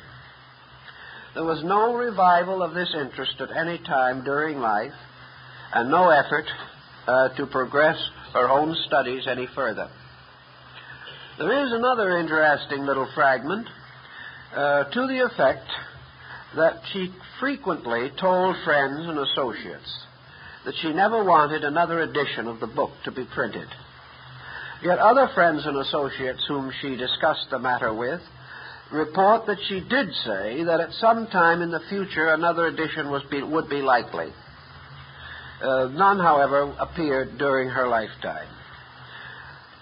There 1.35 1.45
was 1.45 1.65
no 1.65 1.95
revival 1.95 2.63
of 2.63 2.75
this 2.75 2.95
interest 2.95 3.41
at 3.41 3.57
any 3.57 3.79
time 3.79 4.25
during 4.25 4.59
life, 4.59 4.93
and 5.75 5.91
no 5.91 6.11
effort 6.11 6.47
uh, 7.07 7.29
to 7.37 7.47
progress 7.47 7.97
her 8.33 8.49
own 8.49 8.77
studies 8.87 9.27
any 9.27 9.49
further. 9.55 9.89
There 11.39 11.67
is 11.67 11.73
another 11.73 12.19
interesting 12.19 12.85
little 12.85 13.09
fragment 13.15 13.67
uh, 14.55 14.85
to 14.85 15.07
the 15.07 15.25
effect 15.25 15.67
that 16.57 16.81
she 16.93 17.13
frequently 17.39 18.11
told 18.21 18.57
friends 18.65 19.07
and 19.07 19.19
associates 19.19 20.05
that 20.65 20.75
she 20.83 20.93
never 20.93 21.25
wanted 21.25 21.65
another 21.65 22.01
edition 22.01 22.47
of 22.47 22.61
the 22.61 22.67
book 22.67 22.91
to 23.05 23.13
be 23.13 23.25
printed. 23.35 23.69
Yet 24.83 24.99
other 24.99 25.29
friends 25.35 25.63
and 25.65 25.77
associates 25.77 26.45
whom 26.49 26.73
she 26.81 26.97
discussed 26.97 27.47
the 27.51 27.59
matter 27.59 27.95
with 27.95 28.21
report 28.93 29.47
that 29.47 29.59
she 29.69 29.81
did 29.81 30.13
say 30.25 30.65
that 30.65 30.81
at 30.81 30.93
some 30.93 31.29
time 31.29 31.63
in 31.63 31.71
the 31.71 31.81
future 31.89 32.33
another 32.33 32.67
edition 32.67 33.07
be, 33.31 33.43
would 33.43 33.69
be 33.69 33.83
likely. 33.83 34.33
Uh, 35.63 35.89
none, 35.93 36.19
however, 36.19 36.75
appeared 36.79 37.37
during 37.39 37.69
her 37.69 37.87
lifetime. 37.87 38.49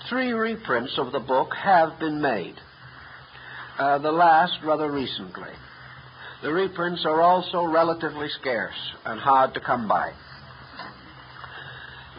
Three 0.09 0.33
reprints 0.33 0.99
of 0.99 1.13
the 1.13 1.21
book 1.21 1.51
have 1.55 1.99
been 2.01 2.21
made, 2.21 2.57
uh, 3.79 3.99
the 3.99 4.11
last 4.11 4.59
rather 4.65 4.91
recently. 4.91 5.53
The 6.43 6.53
reprints 6.53 7.05
are 7.05 7.21
also 7.21 7.65
relatively 7.65 8.29
scarce 8.41 8.75
and 9.05 9.21
hard 9.21 9.55
to 9.55 9.61
come 9.61 9.87
by. 9.87 10.13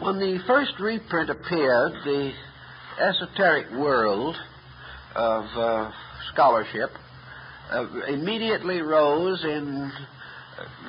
When 0.00 0.18
the 0.18 0.38
first 0.46 0.72
reprint 0.78 1.28
appeared, 1.28 1.92
the 2.04 2.32
esoteric 2.98 3.70
world 3.72 4.36
of 5.14 5.44
uh, 5.56 5.90
scholarship 6.32 6.90
uh, 7.70 7.86
immediately 8.08 8.80
rose 8.80 9.44
in 9.44 9.90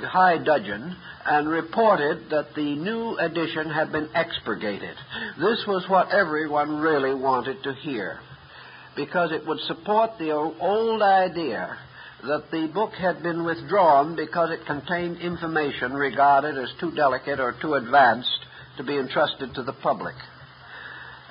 high 0.07 0.37
dudgeon 0.37 0.95
and 1.25 1.49
reported 1.49 2.29
that 2.29 2.55
the 2.55 2.75
new 2.75 3.17
edition 3.17 3.69
had 3.69 3.91
been 3.91 4.09
expurgated. 4.15 4.95
This 5.37 5.63
was 5.67 5.85
what 5.87 6.11
everyone 6.11 6.79
really 6.79 7.13
wanted 7.13 7.63
to 7.63 7.73
hear 7.73 8.19
because 8.95 9.31
it 9.31 9.45
would 9.47 9.59
support 9.61 10.11
the 10.17 10.31
old 10.31 11.01
idea 11.01 11.77
that 12.23 12.51
the 12.51 12.69
book 12.73 12.93
had 12.93 13.23
been 13.23 13.43
withdrawn 13.43 14.15
because 14.15 14.51
it 14.51 14.65
contained 14.65 15.17
information 15.17 15.93
regarded 15.93 16.57
as 16.57 16.69
too 16.79 16.91
delicate 16.91 17.39
or 17.39 17.55
too 17.61 17.75
advanced 17.75 18.45
to 18.77 18.83
be 18.83 18.97
entrusted 18.97 19.53
to 19.55 19.63
the 19.63 19.73
public. 19.73 20.15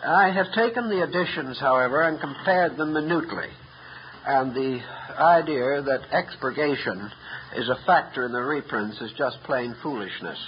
I 0.04 0.30
have 0.30 0.52
taken 0.54 0.88
the 0.88 1.02
editions, 1.02 1.58
however, 1.60 2.02
and 2.02 2.20
compared 2.20 2.76
them 2.76 2.94
minutely, 2.94 3.48
and 4.26 4.54
the 4.54 4.80
idea 5.18 5.82
that 5.82 6.08
expurgation 6.12 7.10
is 7.56 7.68
a 7.68 7.78
factor 7.86 8.26
in 8.26 8.32
the 8.32 8.40
reprints 8.40 9.00
is 9.00 9.12
just 9.16 9.42
plain 9.44 9.74
foolishness. 9.82 10.38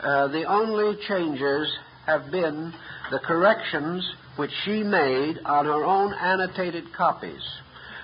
Uh, 0.00 0.28
the 0.28 0.44
only 0.44 0.98
changes 1.08 1.68
have 2.06 2.30
been 2.30 2.72
the 3.10 3.18
corrections 3.20 4.08
which 4.36 4.50
she 4.64 4.82
made 4.82 5.38
on 5.44 5.66
her 5.66 5.84
own 5.84 6.12
annotated 6.14 6.92
copies, 6.92 7.42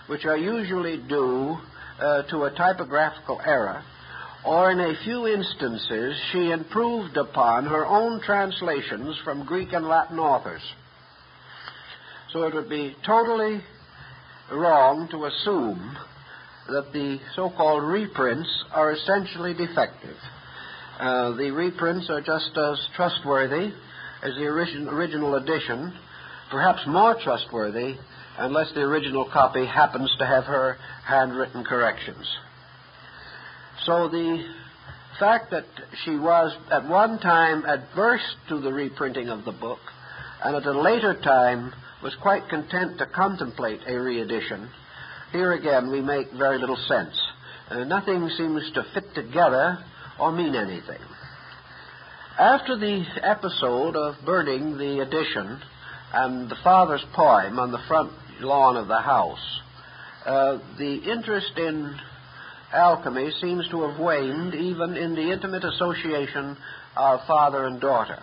which 0.07 0.25
are 0.25 0.37
usually 0.37 0.97
due 1.09 1.57
uh, 2.01 2.23
to 2.25 2.45
a 2.45 2.51
typographical 2.51 3.41
error, 3.45 3.83
or 4.45 4.71
in 4.71 4.81
a 4.81 4.95
few 5.05 5.27
instances 5.27 6.17
she 6.33 6.51
improved 6.51 7.17
upon 7.17 7.67
her 7.67 7.85
own 7.85 8.21
translations 8.21 9.19
from 9.25 9.45
Greek 9.45 9.73
and 9.73 9.87
Latin 9.87 10.19
authors. 10.19 10.63
So 12.33 12.45
it 12.45 12.55
would 12.55 12.69
be 12.69 12.95
totally 13.05 13.61
wrong 14.53 15.09
to 15.11 15.25
assume 15.25 15.97
that 16.69 16.93
the 16.93 17.19
so-called 17.35 17.83
reprints 17.83 18.49
are 18.73 18.93
essentially 18.93 19.55
defective. 19.55 20.17
Uh, 20.99 21.37
the 21.37 21.51
reprints 21.51 22.11
are 22.11 22.21
just 22.21 22.51
as 22.57 22.89
trustworthy 22.95 23.73
as 24.23 24.35
the 24.35 24.47
origin, 24.47 24.89
original 24.89 25.37
edition, 25.37 25.93
perhaps 26.51 26.81
more 26.87 27.17
trustworthy 27.23 27.95
unless 28.39 28.73
the 28.75 28.81
original 28.81 29.29
copy 29.33 29.65
happens 29.67 30.11
to 30.19 30.27
have 30.27 30.45
her 30.45 30.77
handwritten 31.07 31.65
corrections. 31.65 32.27
So 33.85 34.09
the 34.09 34.45
fact 35.19 35.51
that 35.51 35.65
she 36.05 36.17
was 36.17 36.57
at 36.71 36.89
one 36.89 37.19
time 37.19 37.65
adverse 37.65 38.23
to 38.49 38.61
the 38.61 38.73
reprinting 38.73 39.29
of 39.29 39.45
the 39.45 39.53
book 39.53 39.81
and 40.45 40.55
at 40.55 40.67
a 40.67 40.81
later 40.81 41.15
time 41.21 41.73
was 42.03 42.15
quite 42.23 42.49
content 42.49 42.99
to 42.99 43.07
contemplate 43.07 43.81
a 43.89 43.95
reedition, 43.95 44.69
here 45.33 45.53
again 45.53 45.91
we 45.91 46.01
make 46.01 46.31
very 46.33 46.59
little 46.59 46.77
sense. 46.89 47.19
Uh, 47.71 47.85
nothing 47.85 48.29
seems 48.37 48.71
to 48.73 48.85
fit 48.95 49.15
together 49.15 49.79
or 50.19 50.33
mean 50.33 50.55
anything. 50.55 51.01
After 52.39 52.77
the 52.77 53.05
episode 53.23 53.97
of 53.97 54.15
burning 54.25 54.79
the 54.79 55.01
edition 55.01 55.61
and 56.13 56.49
the 56.49 56.57
father's 56.63 57.05
poem 57.15 57.59
on 57.59 57.73
the 57.73 57.83
front 57.89 58.13
lawn 58.41 58.77
of 58.77 58.89
the 58.89 59.01
house, 59.01 59.61
uh, 60.25 60.59
the 60.79 60.95
interest 60.97 61.57
in 61.57 61.95
alchemy 62.73 63.31
seems 63.41 63.69
to 63.71 63.83
have 63.83 63.99
waned 63.99 64.55
even 64.55 64.97
in 64.97 65.15
the 65.15 65.33
intimate 65.33 65.65
association 65.65 66.57
of 66.97 67.21
father 67.27 67.65
and 67.65 67.81
daughter. 67.81 68.23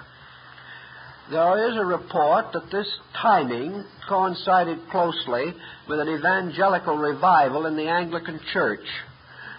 There 1.29 1.69
is 1.71 1.75
a 1.75 1.83
report 1.85 2.53
that 2.53 2.69
this 2.71 2.87
timing 3.19 3.83
coincided 4.07 4.77
closely 4.91 5.55
with 5.89 5.99
an 5.99 6.07
evangelical 6.07 6.97
revival 6.97 7.65
in 7.65 7.75
the 7.75 7.87
Anglican 7.87 8.39
Church, 8.53 8.85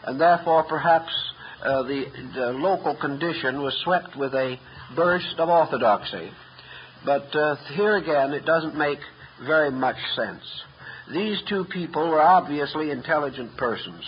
and 0.04 0.20
therefore 0.20 0.62
perhaps 0.62 1.10
uh, 1.64 1.82
the, 1.82 2.04
the, 2.36 2.52
local 2.52 2.94
condition 2.94 3.62
was 3.62 3.74
swept 3.82 4.14
with 4.16 4.32
a 4.34 4.60
burst 4.94 5.34
of 5.38 5.48
orthodoxy. 5.48 6.30
But 7.04 7.34
uh, 7.34 7.56
here 7.74 7.96
again, 7.96 8.32
it 8.32 8.44
doesn't 8.44 8.76
make 8.76 9.00
very 9.44 9.72
much 9.72 9.96
sense. 10.14 10.44
These 11.12 11.42
two 11.48 11.64
people 11.64 12.08
were 12.08 12.22
obviously 12.22 12.92
intelligent 12.92 13.56
persons, 13.56 14.04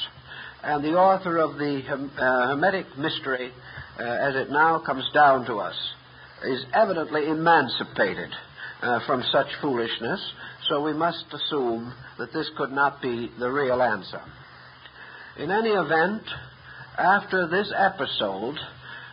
and 0.63 0.85
the 0.85 0.95
author 0.95 1.39
of 1.39 1.59
the 1.59 1.83
uh, 1.91 2.47
Hermetic 2.49 2.87
Mystery, 2.97 3.51
uh, 3.99 4.03
as 4.03 4.37
it 4.37 4.49
now 4.49 4.79
comes 4.79 5.11
down 5.13 5.45
to 5.47 5.59
us, 5.59 5.75
is 6.45 6.65
evidently 6.73 7.29
emancipated 7.29 8.31
uh, 8.83 9.01
from 9.07 9.23
such 9.33 9.49
foolishness, 9.61 10.21
so 10.69 10.83
we 10.83 10.93
must 10.93 11.25
assume 11.33 11.93
that 12.19 12.33
this 12.33 12.49
could 12.57 12.71
not 12.71 13.03
be 13.03 13.31
the 13.39 13.51
real 13.51 13.83
answer. 13.83 14.21
In 15.37 15.51
any 15.51 15.71
event, 15.71 16.23
after 16.97 17.47
this 17.49 17.73
episode, 17.77 18.57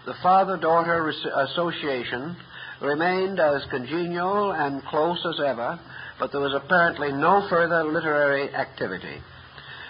the 0.06 0.16
father 0.22 0.58
daughter 0.58 1.10
association 1.10 2.36
remained 2.82 3.40
as 3.40 3.64
congenial 3.70 4.52
and 4.52 4.84
close 4.86 5.24
as 5.26 5.40
ever, 5.46 5.80
but 6.20 6.32
there 6.32 6.42
was 6.42 6.54
apparently 6.54 7.12
no 7.12 7.48
further 7.50 7.84
literary 7.84 8.54
activity. 8.54 9.18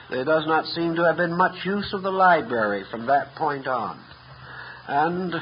There 0.09 0.25
does 0.25 0.45
not 0.45 0.65
seem 0.67 0.95
to 0.95 1.03
have 1.03 1.17
been 1.17 1.35
much 1.35 1.65
use 1.65 1.91
of 1.93 2.03
the 2.03 2.11
library 2.11 2.83
from 2.91 3.07
that 3.07 3.35
point 3.35 3.67
on. 3.67 3.99
And 4.87 5.33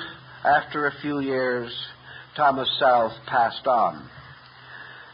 after 0.44 0.88
a 0.88 1.02
few 1.02 1.20
years, 1.20 1.72
Thomas 2.36 2.70
South 2.80 3.14
passed 3.28 3.66
on. 3.66 4.10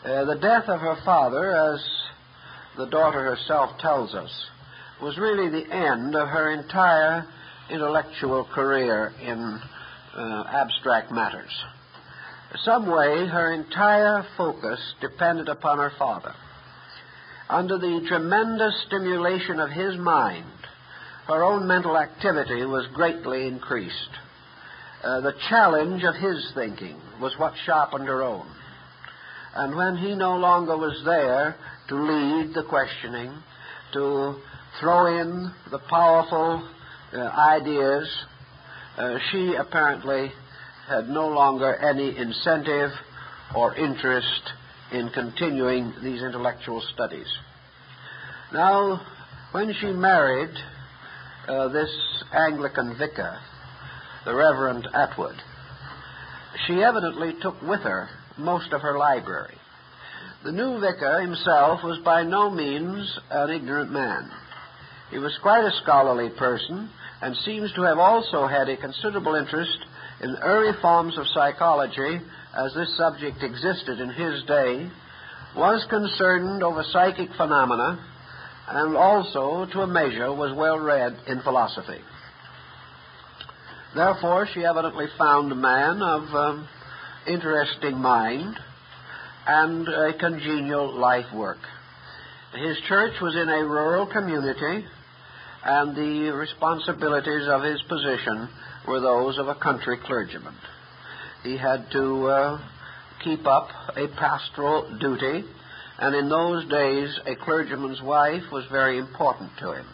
Uh, 0.03 0.25
the 0.25 0.39
death 0.41 0.67
of 0.67 0.79
her 0.79 0.97
father, 1.03 1.55
as 1.55 1.85
the 2.77 2.87
daughter 2.87 3.35
herself 3.35 3.77
tells 3.79 4.13
us, 4.15 4.31
was 5.01 5.17
really 5.17 5.49
the 5.49 5.73
end 5.73 6.15
of 6.15 6.27
her 6.29 6.51
entire 6.51 7.25
intellectual 7.69 8.45
career 8.45 9.13
in 9.21 9.59
uh, 10.15 10.43
abstract 10.47 11.11
matters. 11.11 11.51
Some 12.63 12.87
way, 12.87 13.27
her 13.27 13.53
entire 13.53 14.25
focus 14.35 14.79
depended 15.01 15.49
upon 15.49 15.77
her 15.77 15.91
father. 15.99 16.33
Under 17.49 17.77
the 17.77 18.05
tremendous 18.07 18.73
stimulation 18.87 19.59
of 19.59 19.69
his 19.69 19.97
mind, 19.97 20.45
her 21.27 21.43
own 21.43 21.67
mental 21.67 21.97
activity 21.97 22.65
was 22.65 22.87
greatly 22.95 23.47
increased. 23.47 23.93
Uh, 25.03 25.21
the 25.21 25.33
challenge 25.49 26.03
of 26.03 26.15
his 26.15 26.51
thinking 26.53 26.99
was 27.21 27.33
what 27.37 27.53
sharpened 27.65 28.07
her 28.07 28.21
own. 28.21 28.45
And 29.55 29.75
when 29.75 29.97
he 29.97 30.13
no 30.13 30.35
longer 30.35 30.77
was 30.77 31.01
there 31.05 31.55
to 31.87 31.95
lead 31.95 32.53
the 32.53 32.63
questioning, 32.63 33.33
to 33.93 34.35
throw 34.79 35.21
in 35.21 35.51
the 35.71 35.79
powerful 35.89 36.67
uh, 37.13 37.17
ideas, 37.17 38.07
uh, 38.97 39.17
she 39.31 39.55
apparently 39.55 40.31
had 40.87 41.07
no 41.07 41.27
longer 41.27 41.75
any 41.75 42.17
incentive 42.17 42.91
or 43.55 43.75
interest 43.75 44.51
in 44.91 45.09
continuing 45.13 45.93
these 46.03 46.21
intellectual 46.21 46.81
studies. 46.93 47.27
Now, 48.53 49.01
when 49.51 49.73
she 49.79 49.87
married 49.87 50.53
uh, 51.47 51.69
this 51.69 51.89
Anglican 52.33 52.97
vicar, 52.97 53.39
the 54.25 54.35
Reverend 54.35 54.87
Atwood. 54.93 55.35
She 56.67 56.83
evidently 56.83 57.33
took 57.41 57.61
with 57.61 57.81
her 57.81 58.09
most 58.37 58.71
of 58.73 58.81
her 58.81 58.97
library. 58.97 59.55
The 60.43 60.51
new 60.51 60.79
vicar 60.79 61.21
himself 61.21 61.83
was 61.83 61.99
by 61.99 62.23
no 62.23 62.49
means 62.49 63.19
an 63.29 63.49
ignorant 63.49 63.91
man. 63.91 64.31
He 65.11 65.17
was 65.17 65.37
quite 65.41 65.65
a 65.65 65.81
scholarly 65.81 66.29
person 66.29 66.89
and 67.21 67.35
seems 67.37 67.73
to 67.73 67.81
have 67.81 67.97
also 67.97 68.47
had 68.47 68.69
a 68.69 68.77
considerable 68.77 69.35
interest 69.35 69.77
in 70.21 70.35
early 70.41 70.71
forms 70.81 71.17
of 71.17 71.27
psychology 71.33 72.21
as 72.55 72.73
this 72.73 72.95
subject 72.97 73.43
existed 73.43 73.99
in 73.99 74.09
his 74.09 74.43
day, 74.43 74.89
was 75.55 75.85
concerned 75.89 76.63
over 76.63 76.83
psychic 76.91 77.29
phenomena, 77.35 77.99
and 78.67 78.95
also, 78.95 79.65
to 79.71 79.81
a 79.81 79.87
measure, 79.87 80.33
was 80.33 80.55
well 80.55 80.77
read 80.77 81.17
in 81.27 81.41
philosophy. 81.41 81.99
Therefore, 83.95 84.47
she 84.53 84.63
evidently 84.63 85.07
found 85.17 85.51
a 85.51 85.55
man 85.55 86.01
of 86.01 86.23
um, 86.35 86.67
interesting 87.27 87.97
mind 87.97 88.55
and 89.47 89.87
a 89.87 90.13
congenial 90.13 90.93
life 90.93 91.33
work. 91.33 91.57
His 92.53 92.77
church 92.87 93.13
was 93.21 93.35
in 93.35 93.49
a 93.49 93.65
rural 93.65 94.05
community, 94.05 94.85
and 95.63 95.95
the 95.95 96.31
responsibilities 96.31 97.47
of 97.47 97.63
his 97.63 97.81
position 97.83 98.49
were 98.87 98.99
those 98.99 99.39
of 99.39 99.47
a 99.47 99.55
country 99.55 99.97
clergyman. 100.05 100.55
He 101.43 101.57
had 101.57 101.89
to 101.91 102.27
uh, 102.27 102.61
keep 103.23 103.45
up 103.47 103.69
a 103.95 104.07
pastoral 104.07 104.97
duty, 104.99 105.45
and 105.97 106.15
in 106.15 106.29
those 106.29 106.67
days, 106.69 107.19
a 107.25 107.35
clergyman's 107.35 108.01
wife 108.01 108.43
was 108.51 108.65
very 108.71 108.99
important 108.99 109.51
to 109.59 109.73
him. 109.73 109.85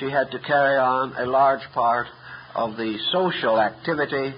She 0.00 0.10
had 0.10 0.30
to 0.32 0.38
carry 0.40 0.76
on 0.76 1.14
a 1.16 1.26
large 1.26 1.62
part 1.72 2.06
of 2.58 2.76
the 2.76 2.98
social 3.12 3.60
activity 3.60 4.34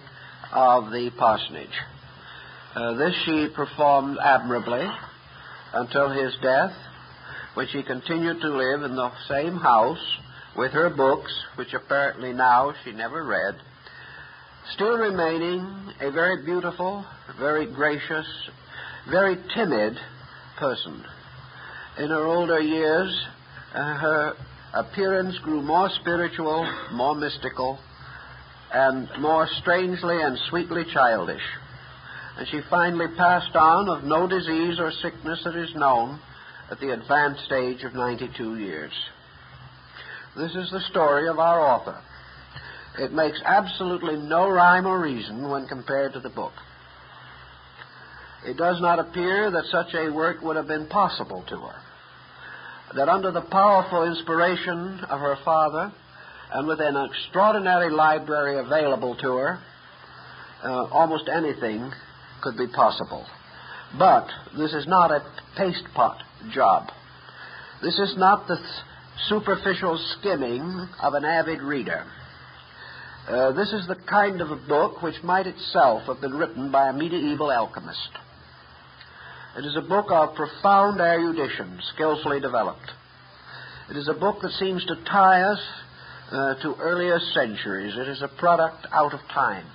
of 0.53 0.91
the 0.93 1.11
parsonage. 1.17 1.69
Uh, 2.75 2.93
this 2.95 3.15
she 3.25 3.49
performed 3.57 4.19
admirably 4.23 4.87
until 5.73 6.11
his 6.11 6.35
death, 6.43 6.73
which 7.55 7.71
he 7.73 7.83
continued 7.83 8.39
to 8.43 8.49
live 8.49 8.83
in 8.83 8.95
the 8.95 9.11
same 9.27 9.57
house 9.57 10.19
with 10.55 10.73
her 10.73 10.91
books, 10.91 11.33
which 11.57 11.73
apparently 11.73 12.35
now 12.35 12.75
she 12.85 12.93
never 12.93 13.25
read, 13.25 13.55
still 14.75 14.99
remaining 14.99 15.95
a 16.01 16.11
very 16.11 16.45
beautiful, 16.45 17.03
very 17.39 17.65
gracious, 17.73 18.27
very 19.11 19.37
timid 19.55 19.97
person. 20.59 21.03
In 21.99 22.11
her 22.11 22.27
older 22.27 22.61
years, 22.61 23.27
uh, 23.75 23.95
her 23.97 24.35
appearance 24.75 25.39
grew 25.39 25.63
more 25.63 25.89
spiritual, 26.01 26.71
more 26.93 27.15
mystical, 27.15 27.79
and 28.73 29.09
more 29.19 29.49
strangely 29.61 30.21
and 30.23 30.39
sweetly 30.49 30.85
childish. 30.93 31.43
and 32.39 32.49
she 32.49 32.61
finally 32.71 33.09
passed 33.17 33.55
on 33.57 33.89
of 33.89 34.05
no 34.05 34.27
disease 34.27 34.79
or 34.79 34.91
sickness 34.93 35.43
that 35.45 35.57
is 35.57 35.75
known 35.75 36.19
at 36.71 36.79
the 36.81 36.93
advanced 36.93 37.51
age 37.53 37.83
of 37.83 37.95
92 37.95 38.57
years. 38.57 38.93
This 40.37 40.55
is 40.55 40.71
the 40.71 40.81
story 40.91 41.29
of 41.29 41.39
our 41.39 41.61
author. 41.61 42.01
It 42.99 43.13
makes 43.13 43.41
absolutely 43.45 44.17
no 44.17 44.49
rhyme 44.49 44.87
or 44.87 45.01
reason 45.01 45.49
when 45.49 45.67
compared 45.67 46.13
to 46.13 46.21
the 46.21 46.31
book. 46.31 46.53
It 48.47 48.57
does 48.57 48.81
not 48.81 48.99
appear 48.99 49.51
that 49.51 49.65
such 49.67 49.95
a 49.95 50.11
work 50.11 50.41
would 50.43 50.57
have 50.57 50.69
been 50.69 50.87
possible 50.87 51.45
to 51.49 51.57
her. 51.57 51.77
That 52.95 53.09
under 53.09 53.31
the 53.31 53.43
powerful 53.43 54.05
inspiration 54.05 55.01
of 55.09 55.21
her 55.21 55.37
father, 55.45 55.93
and 56.53 56.67
with 56.67 56.81
an 56.81 56.97
extraordinary 56.97 57.91
library 57.91 58.59
available 58.59 59.17
to 59.17 59.37
her, 59.37 59.59
uh, 60.63 60.85
almost 60.87 61.29
anything 61.29 61.91
could 62.43 62.57
be 62.57 62.67
possible. 62.67 63.25
But 63.99 64.27
this 64.57 64.73
is 64.73 64.87
not 64.87 65.11
a 65.11 65.23
paste 65.57 65.87
pot 65.95 66.23
job. 66.53 66.89
This 67.83 67.99
is 67.99 68.15
not 68.17 68.47
the 68.47 68.59
superficial 69.29 69.99
skimming 70.19 70.89
of 71.03 71.15
an 71.15 71.25
avid 71.25 71.61
reader. 71.61 72.05
Uh, 73.29 73.53
this 73.53 73.73
is 73.73 73.87
the 73.87 73.97
kind 74.09 74.41
of 74.41 74.51
a 74.51 74.57
book 74.57 75.03
which 75.03 75.23
might 75.23 75.47
itself 75.47 76.03
have 76.05 76.21
been 76.21 76.35
written 76.35 76.71
by 76.71 76.89
a 76.89 76.93
medieval 76.93 77.51
alchemist. 77.51 78.11
It 79.57 79.65
is 79.65 79.77
a 79.77 79.83
book 79.83 80.07
of 80.11 80.35
profound 80.35 81.01
erudition, 81.01 81.81
skillfully 81.95 82.41
developed. 82.41 82.91
It 83.91 83.97
is 83.97 84.09
a 84.09 84.15
book 84.19 84.41
that 84.43 84.53
seems 84.53 84.85
to 84.87 84.95
tie 85.05 85.43
us 85.43 85.61
uh, 86.31 86.55
to 86.63 86.75
earlier 86.81 87.19
centuries. 87.35 87.95
It 87.97 88.09
is 88.09 88.23
a 88.23 88.29
product 88.29 88.87
out 88.93 89.13
of 89.13 89.21
time. 89.33 89.67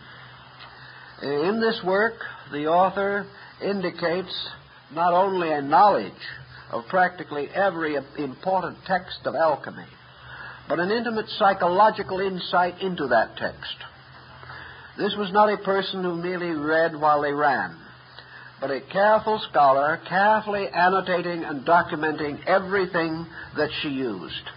In 1.21 1.59
this 1.59 1.81
work, 1.85 2.15
the 2.51 2.67
author 2.67 3.25
indicates 3.63 4.33
not 4.93 5.13
only 5.13 5.51
a 5.51 5.61
knowledge 5.61 6.13
of 6.71 6.83
practically 6.89 7.47
every 7.49 7.95
important 8.17 8.77
text 8.85 9.19
of 9.25 9.35
alchemy, 9.35 9.85
but 10.67 10.79
an 10.79 10.91
intimate 10.91 11.27
psychological 11.37 12.19
insight 12.19 12.81
into 12.81 13.07
that 13.07 13.37
text. 13.37 13.75
This 14.97 15.15
was 15.17 15.31
not 15.31 15.51
a 15.51 15.63
person 15.63 16.03
who 16.03 16.15
merely 16.15 16.51
read 16.51 16.99
while 16.99 17.21
they 17.21 17.33
ran, 17.33 17.77
but 18.61 18.71
a 18.71 18.81
careful 18.81 19.41
scholar, 19.49 19.99
carefully 20.07 20.67
annotating 20.69 21.43
and 21.43 21.65
documenting 21.65 22.45
everything 22.45 23.25
that 23.57 23.69
she 23.81 23.89
used. 23.89 24.49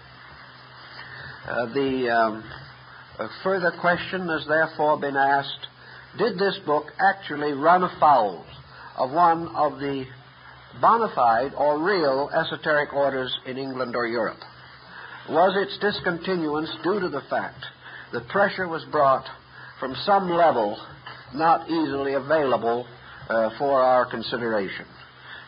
Uh, 1.48 1.64
the 1.72 2.10
um, 2.10 2.44
further 3.42 3.72
question 3.80 4.28
has 4.28 4.44
therefore 4.46 5.00
been 5.00 5.16
asked 5.16 5.66
did 6.18 6.38
this 6.38 6.58
book 6.66 6.86
actually 7.00 7.52
run 7.52 7.82
afoul 7.82 8.44
of 8.98 9.10
one 9.12 9.48
of 9.56 9.78
the 9.78 10.04
bona 10.78 11.10
fide 11.14 11.52
or 11.56 11.82
real 11.82 12.28
esoteric 12.34 12.92
orders 12.92 13.34
in 13.46 13.56
England 13.56 13.96
or 13.96 14.06
Europe? 14.06 14.40
Was 15.30 15.56
its 15.56 15.78
discontinuance 15.78 16.70
due 16.82 17.00
to 17.00 17.08
the 17.08 17.22
fact 17.30 17.64
that 18.12 18.28
pressure 18.28 18.68
was 18.68 18.84
brought 18.92 19.24
from 19.80 19.94
some 20.04 20.28
level 20.28 20.78
not 21.34 21.70
easily 21.70 22.12
available 22.12 22.86
uh, 23.30 23.50
for 23.58 23.80
our 23.80 24.04
consideration? 24.04 24.84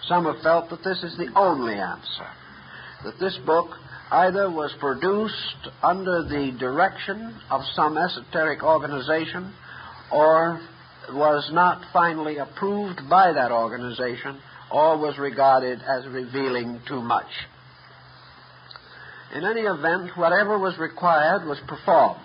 Some 0.08 0.24
have 0.24 0.42
felt 0.42 0.70
that 0.70 0.82
this 0.82 1.02
is 1.02 1.18
the 1.18 1.30
only 1.36 1.74
answer, 1.74 2.28
that 3.04 3.18
this 3.20 3.36
book 3.44 3.68
either 4.10 4.50
was 4.50 4.72
produced 4.80 5.68
under 5.82 6.22
the 6.24 6.56
direction 6.58 7.34
of 7.50 7.62
some 7.74 7.96
esoteric 7.96 8.62
organization 8.62 9.52
or 10.10 10.60
was 11.12 11.48
not 11.52 11.82
finally 11.92 12.38
approved 12.38 13.00
by 13.08 13.32
that 13.32 13.52
organization 13.52 14.40
or 14.70 14.98
was 14.98 15.18
regarded 15.18 15.80
as 15.82 16.06
revealing 16.06 16.80
too 16.88 17.00
much. 17.00 17.26
In 19.34 19.44
any 19.44 19.62
event, 19.62 20.16
whatever 20.16 20.58
was 20.58 20.76
required 20.78 21.46
was 21.46 21.58
performed, 21.68 22.20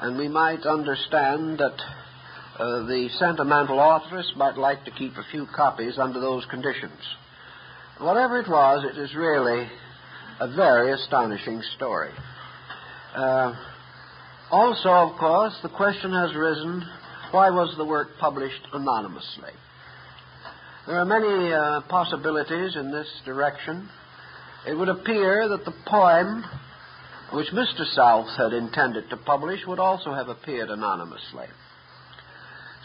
and 0.00 0.18
we 0.18 0.28
might 0.28 0.66
understand 0.66 1.58
that 1.58 1.80
uh, 2.58 2.86
the 2.86 3.08
sentimental 3.18 3.78
authoress 3.78 4.30
might 4.36 4.58
like 4.58 4.84
to 4.84 4.90
keep 4.90 5.12
a 5.12 5.24
few 5.30 5.46
copies 5.54 5.98
under 5.98 6.20
those 6.20 6.44
conditions. 6.46 6.98
Whatever 7.98 8.40
it 8.40 8.48
was, 8.48 8.84
it 8.84 8.98
is 8.98 9.14
really 9.14 9.68
a 10.40 10.48
very 10.56 10.92
astonishing 10.92 11.62
story. 11.76 12.10
Uh, 13.14 13.54
also, 14.50 14.88
of 14.88 15.18
course, 15.18 15.52
the 15.62 15.68
question 15.68 16.12
has 16.12 16.34
risen 16.34 16.82
why 17.30 17.50
was 17.50 17.74
the 17.76 17.84
work 17.84 18.08
published 18.18 18.66
anonymously? 18.72 19.52
There 20.86 20.98
are 20.98 21.04
many 21.04 21.52
uh, 21.52 21.82
possibilities 21.82 22.74
in 22.74 22.90
this 22.90 23.06
direction. 23.24 23.88
It 24.66 24.74
would 24.74 24.88
appear 24.88 25.48
that 25.48 25.64
the 25.64 25.74
poem 25.86 26.42
which 27.32 27.48
Mr. 27.48 27.84
South 27.94 28.26
had 28.36 28.52
intended 28.52 29.08
to 29.10 29.16
publish 29.18 29.60
would 29.68 29.78
also 29.78 30.12
have 30.12 30.28
appeared 30.28 30.70
anonymously. 30.70 31.46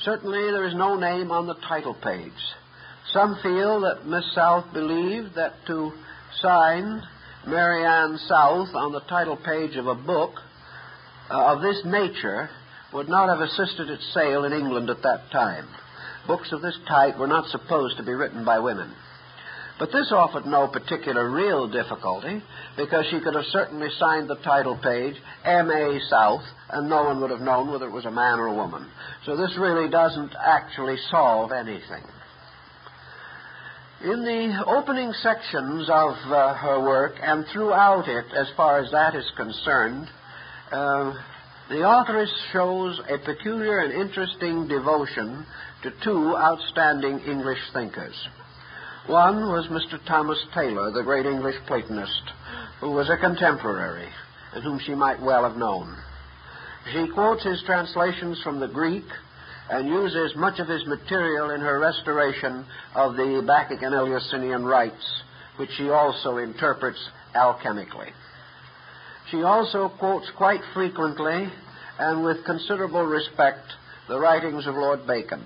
Certainly, 0.03 0.51
there 0.51 0.67
is 0.67 0.75
no 0.75 0.99
name 0.99 1.31
on 1.31 1.47
the 1.47 1.55
title 1.67 1.95
page. 1.95 2.31
Some 3.11 3.37
feel 3.41 3.81
that 3.81 4.05
Miss 4.05 4.25
South 4.35 4.65
believed 4.73 5.35
that 5.35 5.53
to 5.67 5.93
sign 6.41 7.01
Mary 7.47 7.85
Ann 7.85 8.17
South 8.27 8.73
on 8.73 8.91
the 8.91 9.01
title 9.01 9.37
page 9.37 9.75
of 9.75 9.85
a 9.85 9.93
book 9.93 10.33
uh, 11.29 11.53
of 11.53 11.61
this 11.61 11.79
nature 11.85 12.49
would 12.91 13.07
not 13.07 13.29
have 13.29 13.39
assisted 13.39 13.89
its 13.89 14.13
sale 14.13 14.45
in 14.45 14.53
England 14.53 14.89
at 14.89 15.03
that 15.03 15.29
time. 15.31 15.67
Books 16.27 16.51
of 16.51 16.63
this 16.63 16.77
type 16.87 17.19
were 17.19 17.27
not 17.27 17.49
supposed 17.49 17.97
to 17.97 18.03
be 18.03 18.13
written 18.13 18.45
by 18.45 18.57
women. 18.57 18.91
But 19.77 19.91
this 19.91 20.11
offered 20.11 20.47
no 20.47 20.67
particular 20.67 21.29
real 21.29 21.67
difficulty 21.67 22.41
because 22.77 23.05
she 23.11 23.19
could 23.19 23.35
have 23.35 23.45
certainly 23.51 23.89
signed 23.99 24.27
the 24.27 24.37
title 24.37 24.77
page 24.81 25.15
M.A. 25.43 25.99
South 26.09 26.43
and 26.69 26.89
no 26.89 27.03
one 27.03 27.21
would 27.21 27.29
have 27.29 27.41
known 27.41 27.69
whether 27.69 27.85
it 27.85 27.91
was 27.91 28.05
a 28.05 28.11
man 28.11 28.39
or 28.39 28.47
a 28.47 28.55
woman. 28.55 28.87
So 29.25 29.35
this 29.35 29.55
really 29.59 29.89
doesn't 29.89 30.33
actually 30.43 30.97
solve 31.11 31.51
anything. 31.51 32.03
In 34.03 34.23
the 34.23 34.63
opening 34.67 35.13
sections 35.13 35.89
of 35.89 36.15
uh, 36.29 36.53
her 36.55 36.81
work 36.81 37.15
and 37.21 37.45
throughout 37.47 38.07
it, 38.09 38.25
as 38.35 38.47
far 38.57 38.79
as 38.79 38.91
that 38.91 39.15
is 39.15 39.25
concerned, 39.37 40.07
uh, 40.71 41.13
the 41.69 41.87
authoress 41.87 42.31
shows 42.51 42.99
a 43.09 43.17
peculiar 43.17 43.79
and 43.79 43.93
interesting 43.93 44.67
devotion 44.67 45.45
to 45.83 45.91
two 46.03 46.35
outstanding 46.35 47.19
English 47.21 47.59
thinkers. 47.73 48.15
One 49.07 49.47
was 49.47 49.67
Mr. 49.67 50.03
Thomas 50.05 50.43
Taylor, 50.53 50.91
the 50.91 51.03
great 51.03 51.25
English 51.25 51.55
Platonist, 51.65 52.33
who 52.81 52.91
was 52.91 53.09
a 53.09 53.17
contemporary 53.17 54.09
and 54.53 54.63
whom 54.63 54.79
she 54.79 54.93
might 54.93 55.21
well 55.21 55.43
have 55.43 55.57
known. 55.57 55.95
She 56.91 57.07
quotes 57.13 57.43
his 57.43 57.63
translations 57.65 58.41
from 58.43 58.59
the 58.59 58.67
Greek 58.67 59.05
and 59.69 59.87
uses 59.87 60.35
much 60.35 60.59
of 60.59 60.67
his 60.67 60.85
material 60.85 61.49
in 61.51 61.61
her 61.61 61.79
restoration 61.79 62.65
of 62.93 63.15
the 63.15 63.43
Bacchic 63.45 63.81
and 63.81 63.95
Eleusinian 63.95 64.63
rites, 64.65 65.23
which 65.57 65.71
she 65.77 65.89
also 65.89 66.37
interprets 66.37 66.99
alchemically. 67.35 68.11
She 69.31 69.41
also 69.41 69.89
quotes 69.89 70.29
quite 70.37 70.61
frequently 70.73 71.49
and 71.97 72.23
with 72.23 72.45
considerable 72.45 73.03
respect 73.03 73.65
the 74.07 74.19
writings 74.19 74.67
of 74.67 74.75
Lord 74.75 75.07
Bacon. 75.07 75.43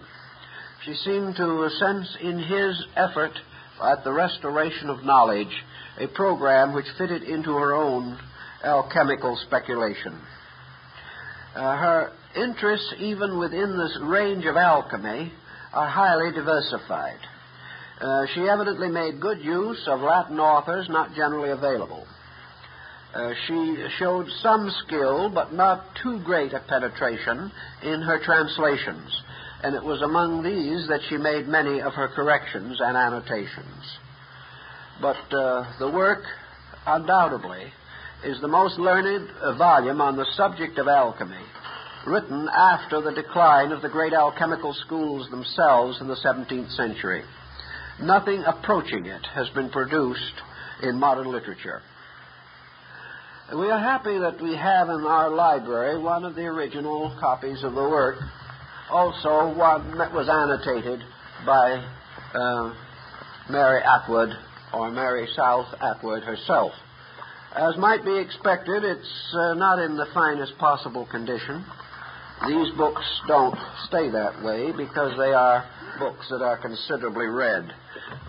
She 0.86 0.94
seemed 0.96 1.36
to 1.38 1.70
sense 1.80 2.18
in 2.22 2.40
his 2.40 2.84
effort 2.96 3.34
at 3.82 4.04
the 4.04 4.12
restoration 4.12 4.90
of 4.90 5.06
knowledge 5.06 5.64
a 6.00 6.08
program 6.08 6.74
which 6.74 6.86
fitted 6.98 7.24
into 7.24 7.54
her 7.54 7.74
own 7.74 8.18
alchemical 8.64 9.38
speculation. 9.46 10.20
Uh, 11.56 11.78
her 11.78 12.12
interests, 12.36 12.94
even 13.00 13.40
within 13.40 13.78
this 13.78 13.98
range 14.02 14.46
of 14.46 14.56
alchemy, 14.56 15.32
are 15.74 15.88
highly 15.88 16.32
diversified. 16.32 17.20
Uh, 18.02 18.26
she 18.34 18.42
evidently 18.48 18.90
made 18.90 19.20
good 19.20 19.40
use 19.40 19.84
of 19.88 20.00
Latin 20.00 20.40
authors 20.40 20.88
not 20.90 21.14
generally 21.16 21.50
available. 21.50 22.06
Uh, 23.14 23.34
she 23.48 23.88
showed 23.98 24.28
some 24.42 24.72
skill, 24.86 25.30
but 25.30 25.54
not 25.54 25.84
too 26.02 26.22
great 26.24 26.54
a 26.54 26.60
penetration 26.68 27.52
in 27.84 28.02
her 28.02 28.20
translations, 28.24 29.24
and 29.64 29.76
it 29.76 29.84
was 29.84 30.02
among 30.02 30.44
these 30.44 30.88
that 30.88 31.02
she 31.10 31.18
made 31.18 31.48
many 31.48 31.82
of 31.82 31.94
her 31.94 32.08
corrections 32.10 32.80
and 32.80 32.96
annotations. 32.96 33.98
But 35.02 35.34
uh, 35.34 35.74
the 35.80 35.90
work, 35.90 36.24
undoubtedly, 36.86 37.74
is 38.24 38.40
the 38.42 38.48
most 38.48 38.78
learned 38.78 39.30
volume 39.58 40.02
on 40.02 40.16
the 40.16 40.28
subject 40.36 40.78
of 40.78 40.88
alchemy, 40.88 41.44
written 42.10 42.50
after 42.54 43.02
the 43.02 43.12
decline 43.12 43.72
of 43.72 43.82
the 43.82 43.90
great 43.90 44.14
alchemical 44.14 44.74
schools 44.86 45.30
themselves 45.30 46.00
in 46.02 46.08
the 46.08 46.16
17th 46.16 46.76
century. 46.76 47.24
Nothing 48.02 48.44
approaching 48.46 49.06
it 49.06 49.26
has 49.34 49.50
been 49.50 49.70
produced 49.70 50.42
in 50.82 51.00
modern 51.00 51.32
literature. 51.32 51.82
We 53.56 53.70
are 53.70 53.80
happy 53.80 54.18
that 54.20 54.42
we 54.42 54.56
have 54.56 54.90
in 54.90 55.02
our 55.06 55.30
library 55.30 56.02
one 56.02 56.24
of 56.24 56.36
the 56.36 56.46
original 56.46 57.16
copies 57.20 57.64
of 57.64 57.74
the 57.74 57.82
work 57.82 58.18
also 58.90 59.54
one 59.56 59.98
that 59.98 60.12
was 60.12 60.28
annotated 60.30 61.02
by 61.46 61.86
uh, 62.34 62.74
Mary 63.50 63.82
Atwood 63.84 64.30
or 64.74 64.92
Mary 64.92 65.28
South 65.36 65.68
Atwood 65.82 66.24
herself. 66.24 66.72
As 67.56 67.78
might 67.78 68.04
be 68.06 68.18
expected, 68.20 68.84
it's 68.84 69.34
uh, 69.34 69.54
not 69.56 69.80
in 69.80 69.96
the 69.96 70.06
finest 70.14 70.58
possible 70.58 71.08
condition. 71.10 71.66
These 72.48 72.72
books 72.78 73.04
don't 73.28 73.58
stay 73.88 74.10
that 74.10 74.42
way 74.44 74.72
because 74.72 75.18
they 75.18 75.34
are 75.34 75.66
books 76.00 76.28
that 76.30 76.42
are 76.42 76.58
considerably 76.58 77.28
read. 77.28 77.74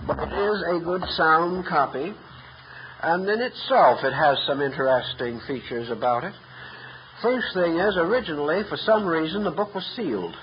But 0.07 0.19
it 0.19 0.33
is 0.33 0.65
a 0.69 0.85
good 0.85 1.03
sound 1.11 1.67
copy, 1.67 2.13
and 3.03 3.29
in 3.29 3.41
itself 3.41 4.01
it 4.03 4.13
has 4.13 4.37
some 4.47 4.61
interesting 4.61 5.41
features 5.47 5.91
about 5.91 6.25
it. 6.25 6.35
First 7.23 7.55
thing 7.55 7.79
is, 7.79 7.97
originally, 7.97 8.63
for 8.69 8.77
some 8.79 9.07
reason, 9.07 9.45
the 9.45 9.51
book 9.51 9.75
was 9.75 9.85
sealed. 9.95 10.35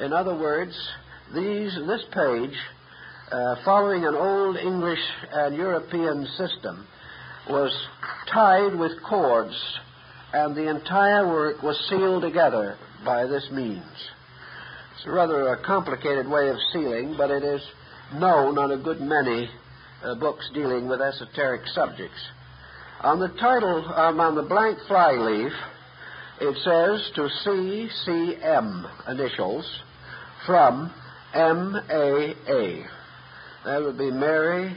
In 0.00 0.12
other 0.12 0.34
words, 0.34 0.72
these, 1.34 1.74
this 1.86 2.04
page, 2.12 2.56
uh, 3.30 3.56
following 3.64 4.06
an 4.06 4.14
old 4.14 4.56
English 4.56 5.02
and 5.32 5.54
European 5.54 6.26
system, 6.38 6.86
was 7.48 7.72
tied 8.32 8.74
with 8.74 8.92
cords, 9.02 9.54
and 10.32 10.54
the 10.54 10.68
entire 10.68 11.26
work 11.26 11.62
was 11.62 11.78
sealed 11.88 12.22
together 12.22 12.76
by 13.04 13.26
this 13.26 13.48
means. 13.50 13.82
It's 14.96 15.06
a 15.06 15.10
rather 15.10 15.48
a 15.48 15.64
complicated 15.64 16.28
way 16.28 16.48
of 16.48 16.56
sealing, 16.72 17.14
but 17.16 17.30
it 17.30 17.42
is 17.42 17.62
known 18.14 18.58
on 18.58 18.72
a 18.72 18.76
good 18.76 19.00
many 19.00 19.48
uh, 20.04 20.14
books 20.14 20.48
dealing 20.54 20.88
with 20.88 21.00
esoteric 21.00 21.62
subjects. 21.74 22.20
On 23.02 23.18
the 23.18 23.28
title, 23.28 23.84
um, 23.94 24.20
on 24.20 24.34
the 24.34 24.42
blank 24.42 24.78
flyleaf, 24.86 25.52
it 26.40 26.56
says 26.64 27.10
to 27.14 27.28
CCM 27.44 28.86
initials 29.08 29.64
from 30.46 30.92
MAA. 31.34 32.86
That 33.64 33.82
would 33.82 33.98
be 33.98 34.10
Mary 34.10 34.74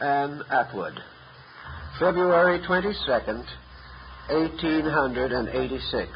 Ann 0.00 0.42
Atwood. 0.50 0.98
February 1.98 2.60
22nd, 2.60 3.44
1886. 4.32 6.10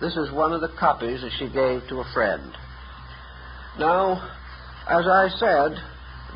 This 0.00 0.16
is 0.16 0.30
one 0.32 0.52
of 0.52 0.60
the 0.60 0.72
copies 0.78 1.22
that 1.22 1.32
she 1.38 1.48
gave 1.48 1.88
to 1.88 2.00
a 2.00 2.12
friend. 2.12 2.52
Now, 3.78 4.20
as 4.88 5.06
I 5.06 5.28
said, 5.38 5.76